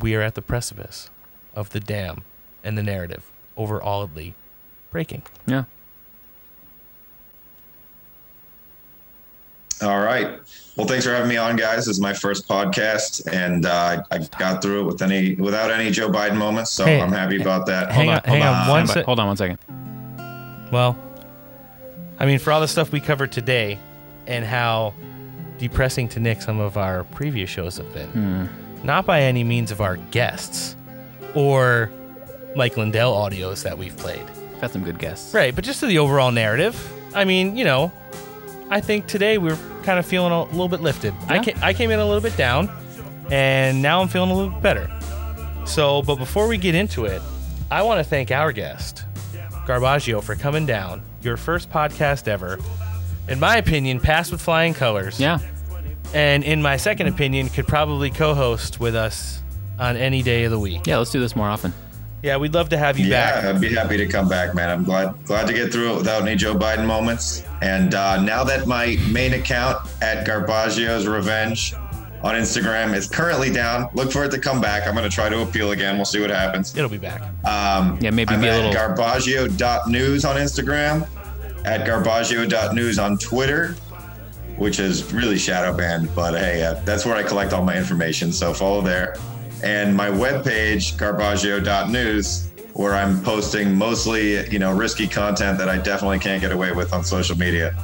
we 0.00 0.14
are 0.14 0.20
at 0.22 0.34
the 0.34 0.42
precipice 0.42 1.08
of 1.54 1.70
the 1.70 1.80
dam 1.80 2.22
and 2.64 2.76
the 2.76 2.82
narrative 2.82 3.24
overallly 3.56 4.34
breaking. 4.90 5.22
Yeah. 5.46 5.64
All 9.82 10.00
right. 10.00 10.38
Well, 10.76 10.86
thanks 10.86 11.04
for 11.04 11.12
having 11.12 11.28
me 11.28 11.36
on, 11.36 11.56
guys. 11.56 11.78
This 11.86 11.88
is 11.88 12.00
my 12.00 12.12
first 12.12 12.48
podcast, 12.48 13.26
and 13.32 13.66
uh, 13.66 14.02
I 14.10 14.18
got 14.38 14.62
through 14.62 14.82
it 14.82 14.84
with 14.84 15.02
any 15.02 15.34
without 15.34 15.70
any 15.72 15.90
Joe 15.90 16.08
Biden 16.08 16.36
moments, 16.36 16.70
so 16.70 16.84
Hey, 16.84 17.00
I'm 17.00 17.12
happy 17.12 17.40
about 17.40 17.66
that. 17.66 17.90
hang 17.90 18.08
on- 18.10 18.20
hang 18.24 18.42
on 18.42 18.68
one 18.68 18.86
Stand 18.86 18.88
by- 18.88 18.94
sec- 18.94 19.04
Hold 19.06 19.20
on 19.20 19.26
one 19.26 19.36
second. 19.36 19.58
Well, 20.72 20.96
I 22.18 22.26
mean, 22.26 22.38
for 22.38 22.52
all 22.52 22.60
the 22.60 22.68
stuff 22.68 22.92
we 22.92 23.00
covered 23.00 23.32
today 23.32 23.78
and 24.26 24.44
how 24.44 24.94
depressing 25.58 26.08
to 26.10 26.20
Nick 26.20 26.42
some 26.42 26.60
of 26.60 26.76
our 26.76 27.04
previous 27.04 27.50
shows 27.50 27.76
have 27.78 27.92
been, 27.94 28.48
not 28.84 29.04
by 29.06 29.22
any 29.22 29.42
means 29.44 29.70
of 29.72 29.80
our 29.80 29.96
guests 30.12 30.76
or 31.34 31.90
Mike 32.54 32.76
Lindell 32.76 33.14
audios 33.14 33.62
that 33.64 33.76
we've 33.78 33.96
played. 33.96 34.22
Got 34.60 34.70
some 34.72 34.82
good 34.84 34.98
guests. 34.98 35.34
Right, 35.34 35.54
but 35.54 35.64
just 35.64 35.80
to 35.80 35.86
the 35.86 35.98
overall 35.98 36.30
narrative. 36.32 36.76
I 37.14 37.24
mean, 37.24 37.56
you 37.56 37.64
know, 37.64 37.90
I 38.70 38.80
think 38.80 39.06
today 39.06 39.38
we're 39.38 39.58
kind 39.82 39.98
of 39.98 40.04
feeling 40.06 40.32
a 40.32 40.44
little 40.44 40.68
bit 40.68 40.80
lifted. 40.80 41.14
I, 41.28 41.42
ca- 41.42 41.58
I 41.62 41.72
came 41.72 41.90
in 41.90 41.98
a 41.98 42.04
little 42.04 42.20
bit 42.20 42.36
down, 42.36 42.70
and 43.30 43.80
now 43.80 44.02
I'm 44.02 44.08
feeling 44.08 44.30
a 44.30 44.34
little 44.34 44.50
bit 44.50 44.62
better. 44.62 44.90
So, 45.66 46.02
but 46.02 46.16
before 46.16 46.46
we 46.48 46.58
get 46.58 46.74
into 46.74 47.06
it, 47.06 47.22
I 47.70 47.82
want 47.82 47.98
to 47.98 48.04
thank 48.04 48.30
our 48.30 48.52
guest, 48.52 49.04
Garbaggio, 49.66 50.22
for 50.22 50.34
coming 50.34 50.66
down. 50.66 51.02
Your 51.22 51.36
first 51.36 51.70
podcast 51.70 52.28
ever. 52.28 52.58
In 53.28 53.40
my 53.40 53.56
opinion, 53.56 54.00
passed 54.00 54.32
with 54.32 54.40
flying 54.40 54.74
colors. 54.74 55.18
Yeah. 55.18 55.38
And 56.14 56.44
in 56.44 56.62
my 56.62 56.76
second 56.78 57.08
opinion, 57.08 57.48
could 57.48 57.66
probably 57.66 58.10
co 58.10 58.34
host 58.34 58.80
with 58.80 58.94
us 58.94 59.42
on 59.78 59.96
any 59.96 60.22
day 60.22 60.44
of 60.44 60.50
the 60.50 60.58
week. 60.58 60.86
Yeah, 60.86 60.98
let's 60.98 61.10
do 61.10 61.20
this 61.20 61.36
more 61.36 61.48
often. 61.48 61.72
Yeah, 62.22 62.36
we'd 62.36 62.52
love 62.54 62.68
to 62.70 62.78
have 62.78 62.98
you 62.98 63.06
yeah, 63.06 63.40
back. 63.42 63.44
I'd 63.54 63.60
be 63.60 63.72
happy 63.72 63.96
to 63.96 64.06
come 64.06 64.28
back, 64.28 64.54
man. 64.54 64.68
I'm 64.70 64.82
glad 64.84 65.14
glad 65.24 65.46
to 65.46 65.52
get 65.52 65.72
through 65.72 65.92
it 65.94 65.96
without 65.98 66.22
any 66.22 66.34
Joe 66.36 66.54
Biden 66.54 66.84
moments. 66.86 67.44
And 67.62 67.94
uh, 67.94 68.20
now 68.22 68.42
that 68.44 68.66
my 68.66 68.96
main 69.10 69.34
account 69.34 69.78
at 70.02 70.26
Garbaggio's 70.26 71.06
Revenge 71.06 71.74
on 72.22 72.34
Instagram 72.34 72.94
is 72.94 73.06
currently 73.08 73.52
down, 73.52 73.88
look 73.94 74.10
for 74.10 74.24
it 74.24 74.30
to 74.32 74.38
come 74.40 74.60
back. 74.60 74.86
I'm 74.88 74.94
going 74.94 75.08
to 75.08 75.14
try 75.14 75.28
to 75.28 75.42
appeal 75.42 75.70
again. 75.70 75.94
We'll 75.96 76.04
see 76.04 76.20
what 76.20 76.30
happens. 76.30 76.76
It'll 76.76 76.90
be 76.90 76.98
back. 76.98 77.22
Um, 77.44 77.96
Yeah, 78.00 78.10
maybe 78.10 78.34
I'm 78.34 78.40
be 78.40 78.48
a 78.48 78.52
at 78.52 78.64
little- 78.74 78.94
Garbaggio.news 78.96 80.24
on 80.24 80.36
Instagram, 80.36 81.06
at 81.64 81.86
Garbaggio.news 81.86 82.98
on 82.98 83.18
Twitter, 83.18 83.76
which 84.56 84.80
is 84.80 85.12
really 85.12 85.38
shadow 85.38 85.72
banned, 85.76 86.12
but 86.16 86.34
hey, 86.34 86.64
uh, 86.64 86.74
that's 86.84 87.06
where 87.06 87.14
I 87.14 87.22
collect 87.22 87.52
all 87.52 87.62
my 87.64 87.76
information. 87.76 88.32
So 88.32 88.52
follow 88.52 88.80
there. 88.80 89.14
And 89.62 89.96
my 89.96 90.08
webpage, 90.08 90.96
Garbaggio.news, 90.96 92.48
where 92.74 92.94
I'm 92.94 93.20
posting 93.22 93.74
mostly, 93.74 94.48
you 94.50 94.58
know, 94.58 94.72
risky 94.72 95.08
content 95.08 95.58
that 95.58 95.68
I 95.68 95.78
definitely 95.78 96.20
can't 96.20 96.40
get 96.40 96.52
away 96.52 96.72
with 96.72 96.92
on 96.92 97.02
social 97.02 97.36
media. 97.36 97.74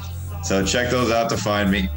So 0.45 0.65
check 0.65 0.91
those 0.91 1.11
out 1.11 1.29
to 1.31 1.37
find 1.37 1.71
me. 1.71 1.89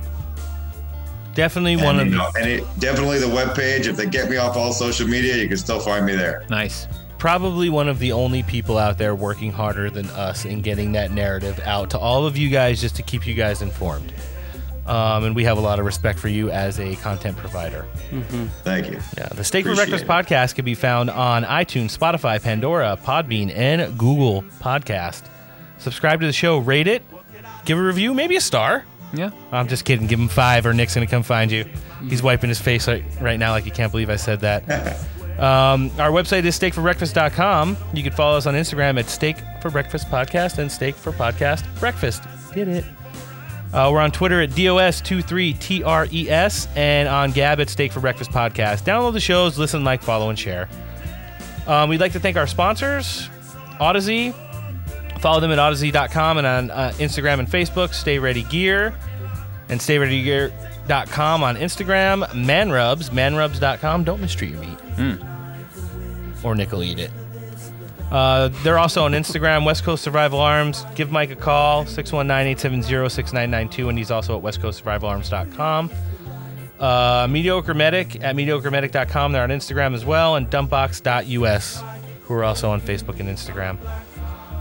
Definitely 1.36 1.74
And, 1.74 1.84
one 1.84 2.00
of 2.00 2.06
you 2.08 2.12
the 2.14 2.18
know, 2.18 2.32
and 2.40 2.50
it, 2.50 2.64
definitely 2.80 3.20
the 3.20 3.28
webpage. 3.28 3.86
If 3.86 3.98
they 3.98 4.08
get 4.08 4.30
me 4.30 4.38
off 4.38 4.58
all 4.58 4.74
social 4.74 5.08
media, 5.08 5.36
you 5.36 5.48
can 5.48 5.58
still 5.58 5.80
find 5.80 6.06
me 6.06 6.16
there. 6.16 6.44
Nice. 6.50 6.88
probably 7.18 7.70
one 7.70 7.88
of 7.88 8.00
the 8.00 8.12
only 8.12 8.44
people 8.44 8.78
out 8.78 8.98
there 8.98 9.16
working 9.16 9.52
harder 9.52 9.90
than 9.90 10.06
us 10.12 10.46
in 10.46 10.62
getting 10.62 10.92
that 10.94 11.12
narrative 11.12 11.60
out 11.66 11.90
to 11.92 11.98
all 11.98 12.26
of 12.26 12.38
you 12.38 12.50
guys 12.50 12.80
just 12.80 12.96
to 12.96 13.04
keep 13.04 13.26
you 13.26 13.34
guys 13.34 13.62
informed. 13.62 14.14
Um, 14.88 15.26
and 15.26 15.36
we 15.36 15.44
have 15.44 15.58
a 15.58 15.62
lot 15.62 15.80
of 15.80 15.86
respect 15.86 16.18
for 16.18 16.30
you 16.30 16.50
as 16.50 16.80
a 16.80 16.96
content 16.98 17.36
provider. 17.36 17.86
Thank 18.64 18.90
you. 18.90 19.00
Yeah, 19.18 19.28
the 19.28 19.44
Steak 19.44 19.66
for 19.66 19.72
Appreciate 19.74 19.90
Breakfast 19.90 20.04
it. 20.06 20.08
podcast 20.08 20.56
can 20.56 20.64
be 20.64 20.76
found 20.76 21.10
on 21.10 21.44
iTunes, 21.44 21.98
Spotify, 21.98 22.42
Pandora, 22.42 22.98
Podbean, 23.04 23.52
and 23.54 23.98
Google 23.98 24.44
Podcast. 24.62 25.24
Subscribe 25.78 26.22
to 26.22 26.26
the 26.26 26.34
show, 26.34 26.58
rate 26.60 26.88
it, 26.88 27.04
give 27.66 27.78
a 27.78 27.82
review, 27.82 28.14
maybe 28.14 28.38
a 28.38 28.42
star. 28.42 28.86
Yeah. 29.14 29.32
I'm 29.52 29.68
just 29.68 29.86
kidding. 29.86 30.08
Give 30.08 30.20
him 30.20 30.28
five, 30.28 30.66
or 30.66 30.74
Nick's 30.74 30.94
gonna 30.96 31.08
come 31.08 31.24
find 31.24 31.52
you. 31.52 31.66
He's 32.08 32.24
wiping 32.24 32.50
his 32.50 32.60
face 32.60 32.88
right, 32.88 33.04
right 33.22 33.40
now, 33.40 33.52
like 33.52 33.64
he 33.64 33.72
can't 33.72 33.92
believe 33.92 34.10
I 34.10 34.16
said 34.16 34.40
that. 34.42 34.64
um, 35.40 35.92
our 36.00 36.12
website 36.12 36.46
is 36.46 36.58
steakforbreakfast.com. 36.60 37.78
You 37.94 38.04
can 38.04 38.14
follow 38.14 38.38
us 38.38 38.46
on 38.46 38.54
Instagram 38.54 39.00
at 39.00 39.08
Steak 39.10 39.38
for 39.62 39.70
Breakfast 39.70 40.10
Podcast 40.10 40.58
and 40.60 40.72
Steak 40.72 40.96
for 40.96 41.12
Podcast 41.12 41.64
Breakfast. 41.80 42.24
Get 42.54 42.68
it? 42.68 42.86
Uh, 43.74 43.90
we're 43.92 44.00
on 44.00 44.12
Twitter 44.12 44.42
at 44.42 44.52
DOS23TRES 44.52 46.68
and 46.76 47.10
on 47.10 47.32
Gab 47.32 47.60
at 47.60 47.70
Steak 47.70 47.92
for 47.92 48.00
Breakfast 48.00 48.32
Podcast. 48.32 48.84
Download 48.84 49.14
the 49.14 49.20
shows, 49.20 49.60
listen, 49.60 49.84
like, 49.84 50.02
follow, 50.02 50.30
and 50.30 50.40
share. 50.40 50.70
Um, 51.68 51.90
we'd 51.90 52.00
like 52.00 52.14
to 52.14 52.20
thank 52.20 52.38
our 52.38 52.48
sponsors, 52.48 53.30
Odyssey. 53.80 54.34
Follow 55.20 55.40
them 55.40 55.52
at 55.52 55.60
odyssey.com 55.60 56.38
and 56.38 56.48
on 56.48 56.72
uh, 56.72 56.94
Instagram 56.98 57.40
and 57.40 57.48
Facebook. 57.48 57.94
Stay 57.94 58.20
Ready 58.20 58.44
Gear 58.44 58.96
and 59.70 59.80
StayReadyGear.com 59.80 61.44
on 61.44 61.56
Instagram. 61.58 62.34
Man 62.36 62.70
Manrubs, 62.70 63.10
manrubs.com. 63.10 64.04
Don't 64.04 64.22
mistreat 64.22 64.52
your 64.52 64.62
meat. 64.62 64.80
Or 66.44 66.56
nickel 66.56 66.84
eat 66.84 67.00
it. 67.00 67.12
Uh, 68.12 68.50
they're 68.64 68.80
also 68.80 69.04
on 69.04 69.12
Instagram, 69.12 69.66
West 69.66 69.84
Coast 69.84 70.04
Survival 70.04 70.40
Arms. 70.40 70.86
Give 70.96 71.12
Mike 71.12 71.32
a 71.32 71.36
call, 71.36 71.86
619-870-6992, 71.86 73.90
and 73.90 73.98
he's 73.98 74.12
also 74.12 74.38
at 74.38 74.44
westcoastsurvivalarms.com. 74.44 75.92
Uh, 76.80 77.28
Mediocre 77.30 77.74
Medic 77.74 78.24
at 78.24 78.36
mediocremedic.com. 78.36 79.32
They're 79.32 79.44
on 79.44 79.50
Instagram 79.50 79.94
as 79.94 80.06
well, 80.06 80.36
and 80.36 80.50
dumpbox.us, 80.50 81.84
who 82.24 82.34
are 82.34 82.44
also 82.44 82.70
on 82.70 82.80
Facebook 82.80 83.20
and 83.20 83.28
Instagram. 83.28 83.78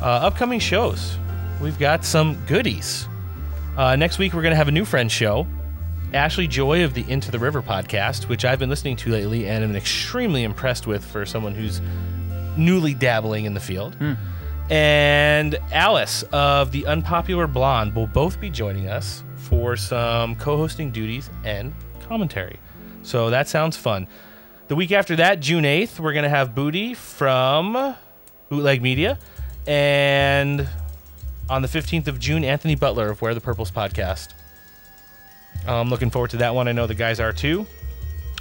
Uh, 0.01 0.05
upcoming 0.05 0.59
shows. 0.59 1.19
We've 1.61 1.79
got 1.79 2.05
some 2.05 2.43
goodies. 2.47 3.07
Uh, 3.77 3.97
next 3.97 4.19
week, 4.19 4.33
we're 4.33 4.43
going 4.43 4.53
to 4.53 4.57
have 4.57 4.69
a 4.69 4.73
new 4.73 4.85
friend 4.85 5.13
show. 5.13 5.47
Ashley 6.15 6.47
Joy 6.47 6.85
of 6.85 6.95
the 6.95 7.05
Into 7.11 7.31
the 7.31 7.39
River 7.39 7.63
podcast, 7.63 8.29
which 8.29 8.45
I've 8.45 8.59
been 8.59 8.71
listening 8.71 8.97
to 8.97 9.11
lately 9.11 9.49
and 9.49 9.63
am 9.63 9.77
extremely 9.77 10.45
impressed 10.45 10.87
with 10.87 11.05
for 11.05 11.27
someone 11.27 11.55
who's 11.55 11.81
newly 12.57 12.95
dabbling 12.95 13.45
in 13.45 13.55
the 13.55 13.61
field. 13.61 13.95
Hmm. 13.97 14.15
And 14.71 15.59
Alice 15.71 16.25
of 16.33 16.73
The 16.73 16.87
Unpopular 16.87 17.47
Blonde 17.47 17.95
will 17.95 18.09
both 18.09 18.41
be 18.41 18.51
joining 18.51 18.89
us 18.89 19.23
for 19.37 19.77
some 19.77 20.35
co 20.37 20.57
hosting 20.57 20.91
duties 20.91 21.31
and 21.45 21.73
commentary. 22.09 22.59
So 23.03 23.31
that 23.31 23.47
sounds 23.49 23.77
fun. 23.77 24.09
The 24.69 24.75
week 24.75 24.91
after 24.91 25.15
that, 25.17 25.39
June 25.39 25.63
8th, 25.63 26.01
we're 26.01 26.13
going 26.13 26.25
to 26.25 26.29
have 26.29 26.55
Booty 26.55 26.95
from 26.95 27.95
Bootleg 28.49 28.83
Media. 28.83 29.19
And 29.67 30.69
on 31.49 31.63
the 31.63 31.69
15th 31.69 32.09
of 32.09 32.19
June, 32.19 32.43
Anthony 32.43 32.75
Butler 32.75 33.11
of 33.11 33.23
Where 33.23 33.35
the 33.35 33.41
Purples 33.41 33.71
podcast. 33.71 34.35
I'm 35.69 35.89
looking 35.89 36.11
forward 36.11 36.31
to 36.31 36.39
that 36.39 36.55
one. 36.55 36.67
I 36.67 36.73
know 36.73 36.89
the 36.89 36.95
guys 36.95 37.21
are 37.21 37.33
too. 37.33 37.67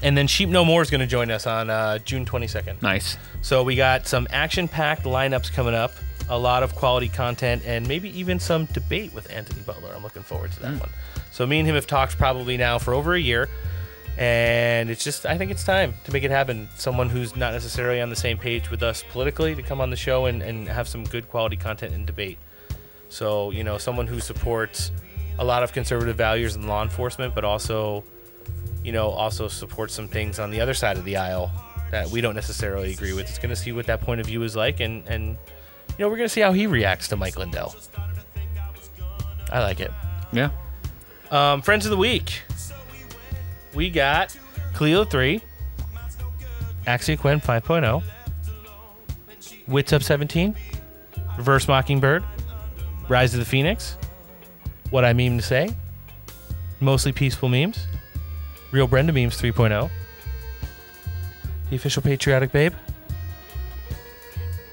And 0.03 0.17
then 0.17 0.27
Sheep 0.27 0.49
No 0.49 0.65
More 0.65 0.81
is 0.81 0.89
going 0.89 1.01
to 1.01 1.07
join 1.07 1.31
us 1.31 1.47
on 1.47 1.69
uh, 1.69 1.99
June 1.99 2.25
22nd. 2.25 2.81
Nice. 2.81 3.17
So 3.41 3.63
we 3.63 3.75
got 3.75 4.07
some 4.07 4.27
action-packed 4.29 5.03
lineups 5.03 5.51
coming 5.51 5.73
up, 5.73 5.93
a 6.29 6.37
lot 6.37 6.63
of 6.63 6.75
quality 6.75 7.07
content, 7.07 7.63
and 7.65 7.87
maybe 7.87 8.17
even 8.17 8.39
some 8.39 8.65
debate 8.65 9.13
with 9.13 9.31
Anthony 9.31 9.61
Butler. 9.61 9.93
I'm 9.95 10.03
looking 10.03 10.23
forward 10.23 10.51
to 10.53 10.59
that 10.61 10.79
one. 10.79 10.89
So 11.31 11.45
me 11.45 11.59
and 11.59 11.67
him 11.67 11.75
have 11.75 11.87
talked 11.87 12.17
probably 12.17 12.57
now 12.57 12.77
for 12.77 12.93
over 12.93 13.13
a 13.13 13.19
year, 13.19 13.49
and 14.17 14.89
it's 14.89 15.03
just 15.03 15.25
I 15.25 15.37
think 15.37 15.51
it's 15.51 15.63
time 15.63 15.93
to 16.05 16.11
make 16.13 16.23
it 16.23 16.31
happen. 16.31 16.69
Someone 16.75 17.09
who's 17.09 17.35
not 17.35 17.53
necessarily 17.53 18.01
on 18.01 18.09
the 18.09 18.15
same 18.15 18.37
page 18.37 18.71
with 18.71 18.81
us 18.83 19.03
politically 19.09 19.55
to 19.55 19.61
come 19.61 19.81
on 19.81 19.89
the 19.89 19.97
show 19.97 20.25
and, 20.25 20.41
and 20.41 20.67
have 20.67 20.87
some 20.87 21.03
good 21.03 21.29
quality 21.29 21.57
content 21.57 21.93
and 21.93 22.05
debate. 22.05 22.37
So 23.09 23.51
you 23.51 23.63
know, 23.63 23.77
someone 23.77 24.07
who 24.07 24.19
supports 24.19 24.91
a 25.37 25.43
lot 25.43 25.63
of 25.63 25.73
conservative 25.73 26.15
values 26.15 26.55
in 26.55 26.67
law 26.67 26.83
enforcement, 26.83 27.35
but 27.35 27.43
also 27.43 28.03
you 28.85 28.91
know, 28.91 29.09
also 29.09 29.47
support 29.47 29.89
some 29.89 30.07
things 30.07 30.37
on 30.37 30.51
the 30.51 30.61
other 30.61 30.75
side 30.75 30.95
of 30.97 31.05
the 31.05 31.17
aisle 31.17 31.51
that 31.89 32.07
we 32.09 32.21
don't 32.21 32.35
necessarily 32.35 32.93
agree 32.93 33.13
with. 33.13 33.27
It's 33.27 33.39
going 33.39 33.49
to 33.49 33.55
see 33.55 33.71
what 33.71 33.87
that 33.87 33.99
point 33.99 34.21
of 34.21 34.27
view 34.27 34.43
is 34.43 34.55
like, 34.55 34.79
and 34.79 35.07
and 35.07 35.29
you 35.29 35.95
know, 35.97 36.07
we're 36.07 36.17
going 36.17 36.29
to 36.29 36.33
see 36.33 36.41
how 36.41 36.51
he 36.51 36.67
reacts 36.67 37.07
to 37.07 37.15
Mike 37.15 37.35
Lindell. 37.35 37.75
I 39.51 39.61
like 39.61 39.79
it. 39.79 39.91
Yeah. 40.31 40.51
Um, 41.31 41.63
friends 41.63 41.85
of 41.85 41.89
the 41.89 41.97
week. 41.97 42.43
We 43.73 43.89
got 43.89 44.37
Cleo 44.73 45.03
three, 45.03 45.41
Axia 46.85 47.17
Quinn 47.17 47.41
5.0, 47.41 48.03
Wits 49.67 49.93
Up 49.93 50.03
17, 50.03 50.55
Reverse 51.37 51.67
Mockingbird, 51.67 52.23
Rise 53.09 53.33
of 53.33 53.39
the 53.39 53.45
Phoenix, 53.45 53.97
What 54.91 55.03
I 55.03 55.11
Meme 55.11 55.37
to 55.37 55.43
Say, 55.43 55.75
Mostly 56.79 57.11
Peaceful 57.11 57.49
Memes, 57.49 57.85
Real 58.75 58.87
Brenda 58.87 59.13
Memes 59.13 59.41
3.0, 59.41 59.89
The 61.69 61.75
Official 61.77 62.01
Patriotic 62.01 62.51
Babe, 62.51 62.73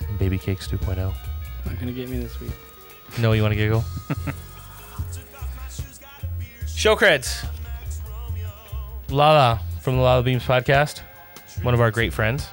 and 0.09 0.19
Baby 0.19 0.39
Cakes 0.39 0.66
2.0. 0.66 0.97
Not 0.97 1.15
gonna 1.79 1.93
get 1.93 2.09
me 2.09 2.19
this 2.19 2.41
week. 2.41 2.51
No, 3.20 3.31
you 3.31 3.43
want 3.43 3.53
to 3.53 3.57
giggle? 3.57 3.85
Show 6.66 6.97
creds. 6.97 7.47
Lala 9.09 9.61
from 9.81 9.95
the 9.95 10.03
Lala 10.03 10.24
Beams 10.24 10.43
podcast, 10.43 11.03
one 11.62 11.73
of 11.73 11.81
our 11.81 11.93
great 11.93 12.12
friends. 12.12 12.49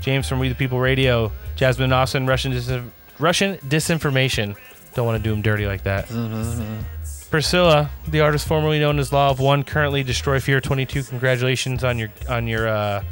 James 0.00 0.28
from 0.28 0.38
We 0.38 0.48
the 0.48 0.54
People 0.54 0.78
Radio. 0.78 1.32
Jasmine 1.56 1.92
Austin, 1.92 2.28
Russian 2.28 2.52
dis- 2.52 2.70
Russian 3.18 3.56
disinformation. 3.68 4.54
Don't 4.94 5.04
want 5.06 5.20
to 5.20 5.28
do 5.28 5.32
him 5.32 5.42
dirty 5.42 5.66
like 5.66 5.82
that. 5.82 6.08
Priscilla, 7.32 7.90
the 8.06 8.20
artist 8.20 8.46
formerly 8.46 8.78
known 8.78 8.98
as 8.98 9.10
Law 9.12 9.30
of 9.30 9.40
One, 9.40 9.64
currently 9.64 10.02
Destroy 10.04 10.38
Fear 10.38 10.60
22. 10.60 11.02
Congratulations 11.04 11.82
on 11.82 11.98
your 11.98 12.10
on 12.28 12.46
your 12.46 12.68
uh, 12.68 13.02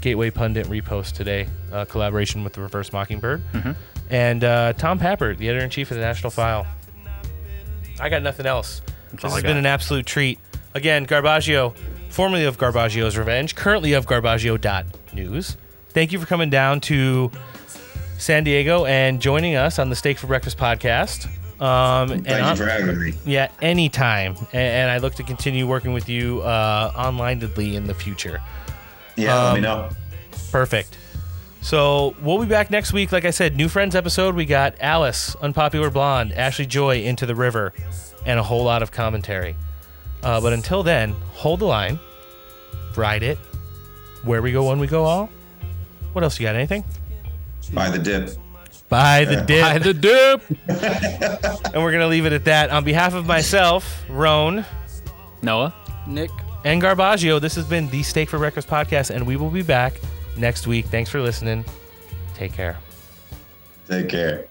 Gateway 0.00 0.30
Pundit 0.30 0.66
repost 0.68 1.12
today, 1.14 1.48
uh, 1.72 1.84
collaboration 1.84 2.44
with 2.44 2.52
the 2.52 2.60
Reverse 2.60 2.92
Mockingbird, 2.92 3.42
Mhm. 3.52 3.76
and 4.10 4.44
uh, 4.44 4.72
Tom 4.74 4.98
Pappert, 5.00 5.38
the 5.38 5.48
editor 5.48 5.64
in 5.64 5.70
chief 5.70 5.90
of 5.90 5.96
the 5.96 6.02
National 6.04 6.30
File. 6.30 6.66
I 8.00 8.08
got 8.08 8.22
nothing 8.22 8.46
else. 8.46 8.80
this 9.12 9.24
all 9.24 9.30
has 9.32 9.42
been 9.42 9.56
an 9.56 9.66
absolute 9.66 10.06
treat. 10.06 10.38
Again, 10.74 11.04
Garbaggio, 11.06 11.74
formerly 12.10 12.44
of 12.44 12.56
Garbaggio's 12.58 13.18
Revenge, 13.18 13.54
currently 13.56 13.92
of 13.92 14.06
Garbaggio.news. 14.06 15.56
Thank 15.90 16.12
you 16.12 16.20
for 16.20 16.26
coming 16.26 16.48
down 16.50 16.80
to 16.82 17.30
San 18.18 18.44
Diego 18.44 18.84
and 18.84 19.20
joining 19.20 19.56
us 19.56 19.78
on 19.80 19.90
the 19.90 19.96
Steak 19.96 20.16
for 20.18 20.26
Breakfast 20.28 20.58
podcast. 20.58 21.28
Um, 21.64 22.10
and 22.10 22.24
Thank 22.26 22.38
you 22.38 22.44
on- 22.44 22.56
for 22.56 22.66
having 22.66 23.00
me. 23.00 23.14
Yeah, 23.24 23.48
anytime. 23.62 24.36
And, 24.52 24.54
and 24.54 24.90
I 24.90 24.98
look 24.98 25.14
to 25.14 25.22
continue 25.22 25.66
working 25.66 25.92
with 25.92 26.08
you 26.08 26.42
uh, 26.42 26.90
onlinedly 26.92 27.74
in 27.74 27.86
the 27.86 27.94
future. 27.94 28.40
Yeah, 29.16 29.34
let 29.44 29.52
me 29.52 29.58
Um, 29.58 29.62
know. 29.62 29.88
Perfect. 30.50 30.98
So 31.62 32.14
we'll 32.20 32.38
be 32.40 32.46
back 32.46 32.70
next 32.70 32.92
week. 32.92 33.12
Like 33.12 33.24
I 33.24 33.30
said, 33.30 33.56
new 33.56 33.68
friends 33.68 33.94
episode. 33.94 34.34
We 34.34 34.44
got 34.44 34.74
Alice, 34.80 35.34
Unpopular 35.36 35.88
Blonde, 35.90 36.32
Ashley 36.32 36.66
Joy, 36.66 36.98
Into 37.02 37.24
the 37.24 37.34
River, 37.34 37.72
and 38.26 38.38
a 38.38 38.42
whole 38.42 38.64
lot 38.64 38.82
of 38.82 38.90
commentary. 38.92 39.56
Uh, 40.22 40.40
but 40.40 40.52
until 40.52 40.82
then, 40.82 41.12
hold 41.32 41.60
the 41.60 41.64
line, 41.66 41.98
ride 42.96 43.22
it. 43.22 43.38
Where 44.24 44.42
we 44.42 44.52
go 44.52 44.68
when 44.68 44.78
we 44.78 44.86
go 44.86 45.04
all. 45.04 45.30
What 46.12 46.22
else 46.24 46.38
you 46.38 46.46
got? 46.46 46.54
Anything? 46.54 46.84
Buy 47.72 47.88
the 47.90 47.98
dip. 47.98 48.30
Buy 48.94 49.24
the 49.24 49.32
Yeah. 49.34 49.44
dip. 49.44 49.62
Buy 49.62 49.78
the 49.78 49.92
dip. 49.94 50.42
and 51.74 51.82
we're 51.82 51.90
gonna 51.90 52.06
leave 52.06 52.26
it 52.26 52.32
at 52.32 52.44
that. 52.44 52.70
On 52.70 52.84
behalf 52.84 53.12
of 53.14 53.26
myself, 53.26 54.04
Roan, 54.08 54.64
Noah, 55.42 55.74
Nick, 56.06 56.30
and 56.64 56.80
Garbaggio, 56.80 57.40
this 57.40 57.56
has 57.56 57.64
been 57.64 57.88
the 57.90 58.04
Steak 58.04 58.28
for 58.30 58.38
Breakfast 58.38 58.68
podcast, 58.68 59.10
and 59.10 59.26
we 59.26 59.34
will 59.34 59.50
be 59.50 59.62
back 59.62 60.00
next 60.36 60.68
week. 60.68 60.86
Thanks 60.86 61.10
for 61.10 61.20
listening. 61.20 61.64
Take 62.34 62.52
care. 62.52 62.76
Take 63.88 64.08
care. 64.08 64.46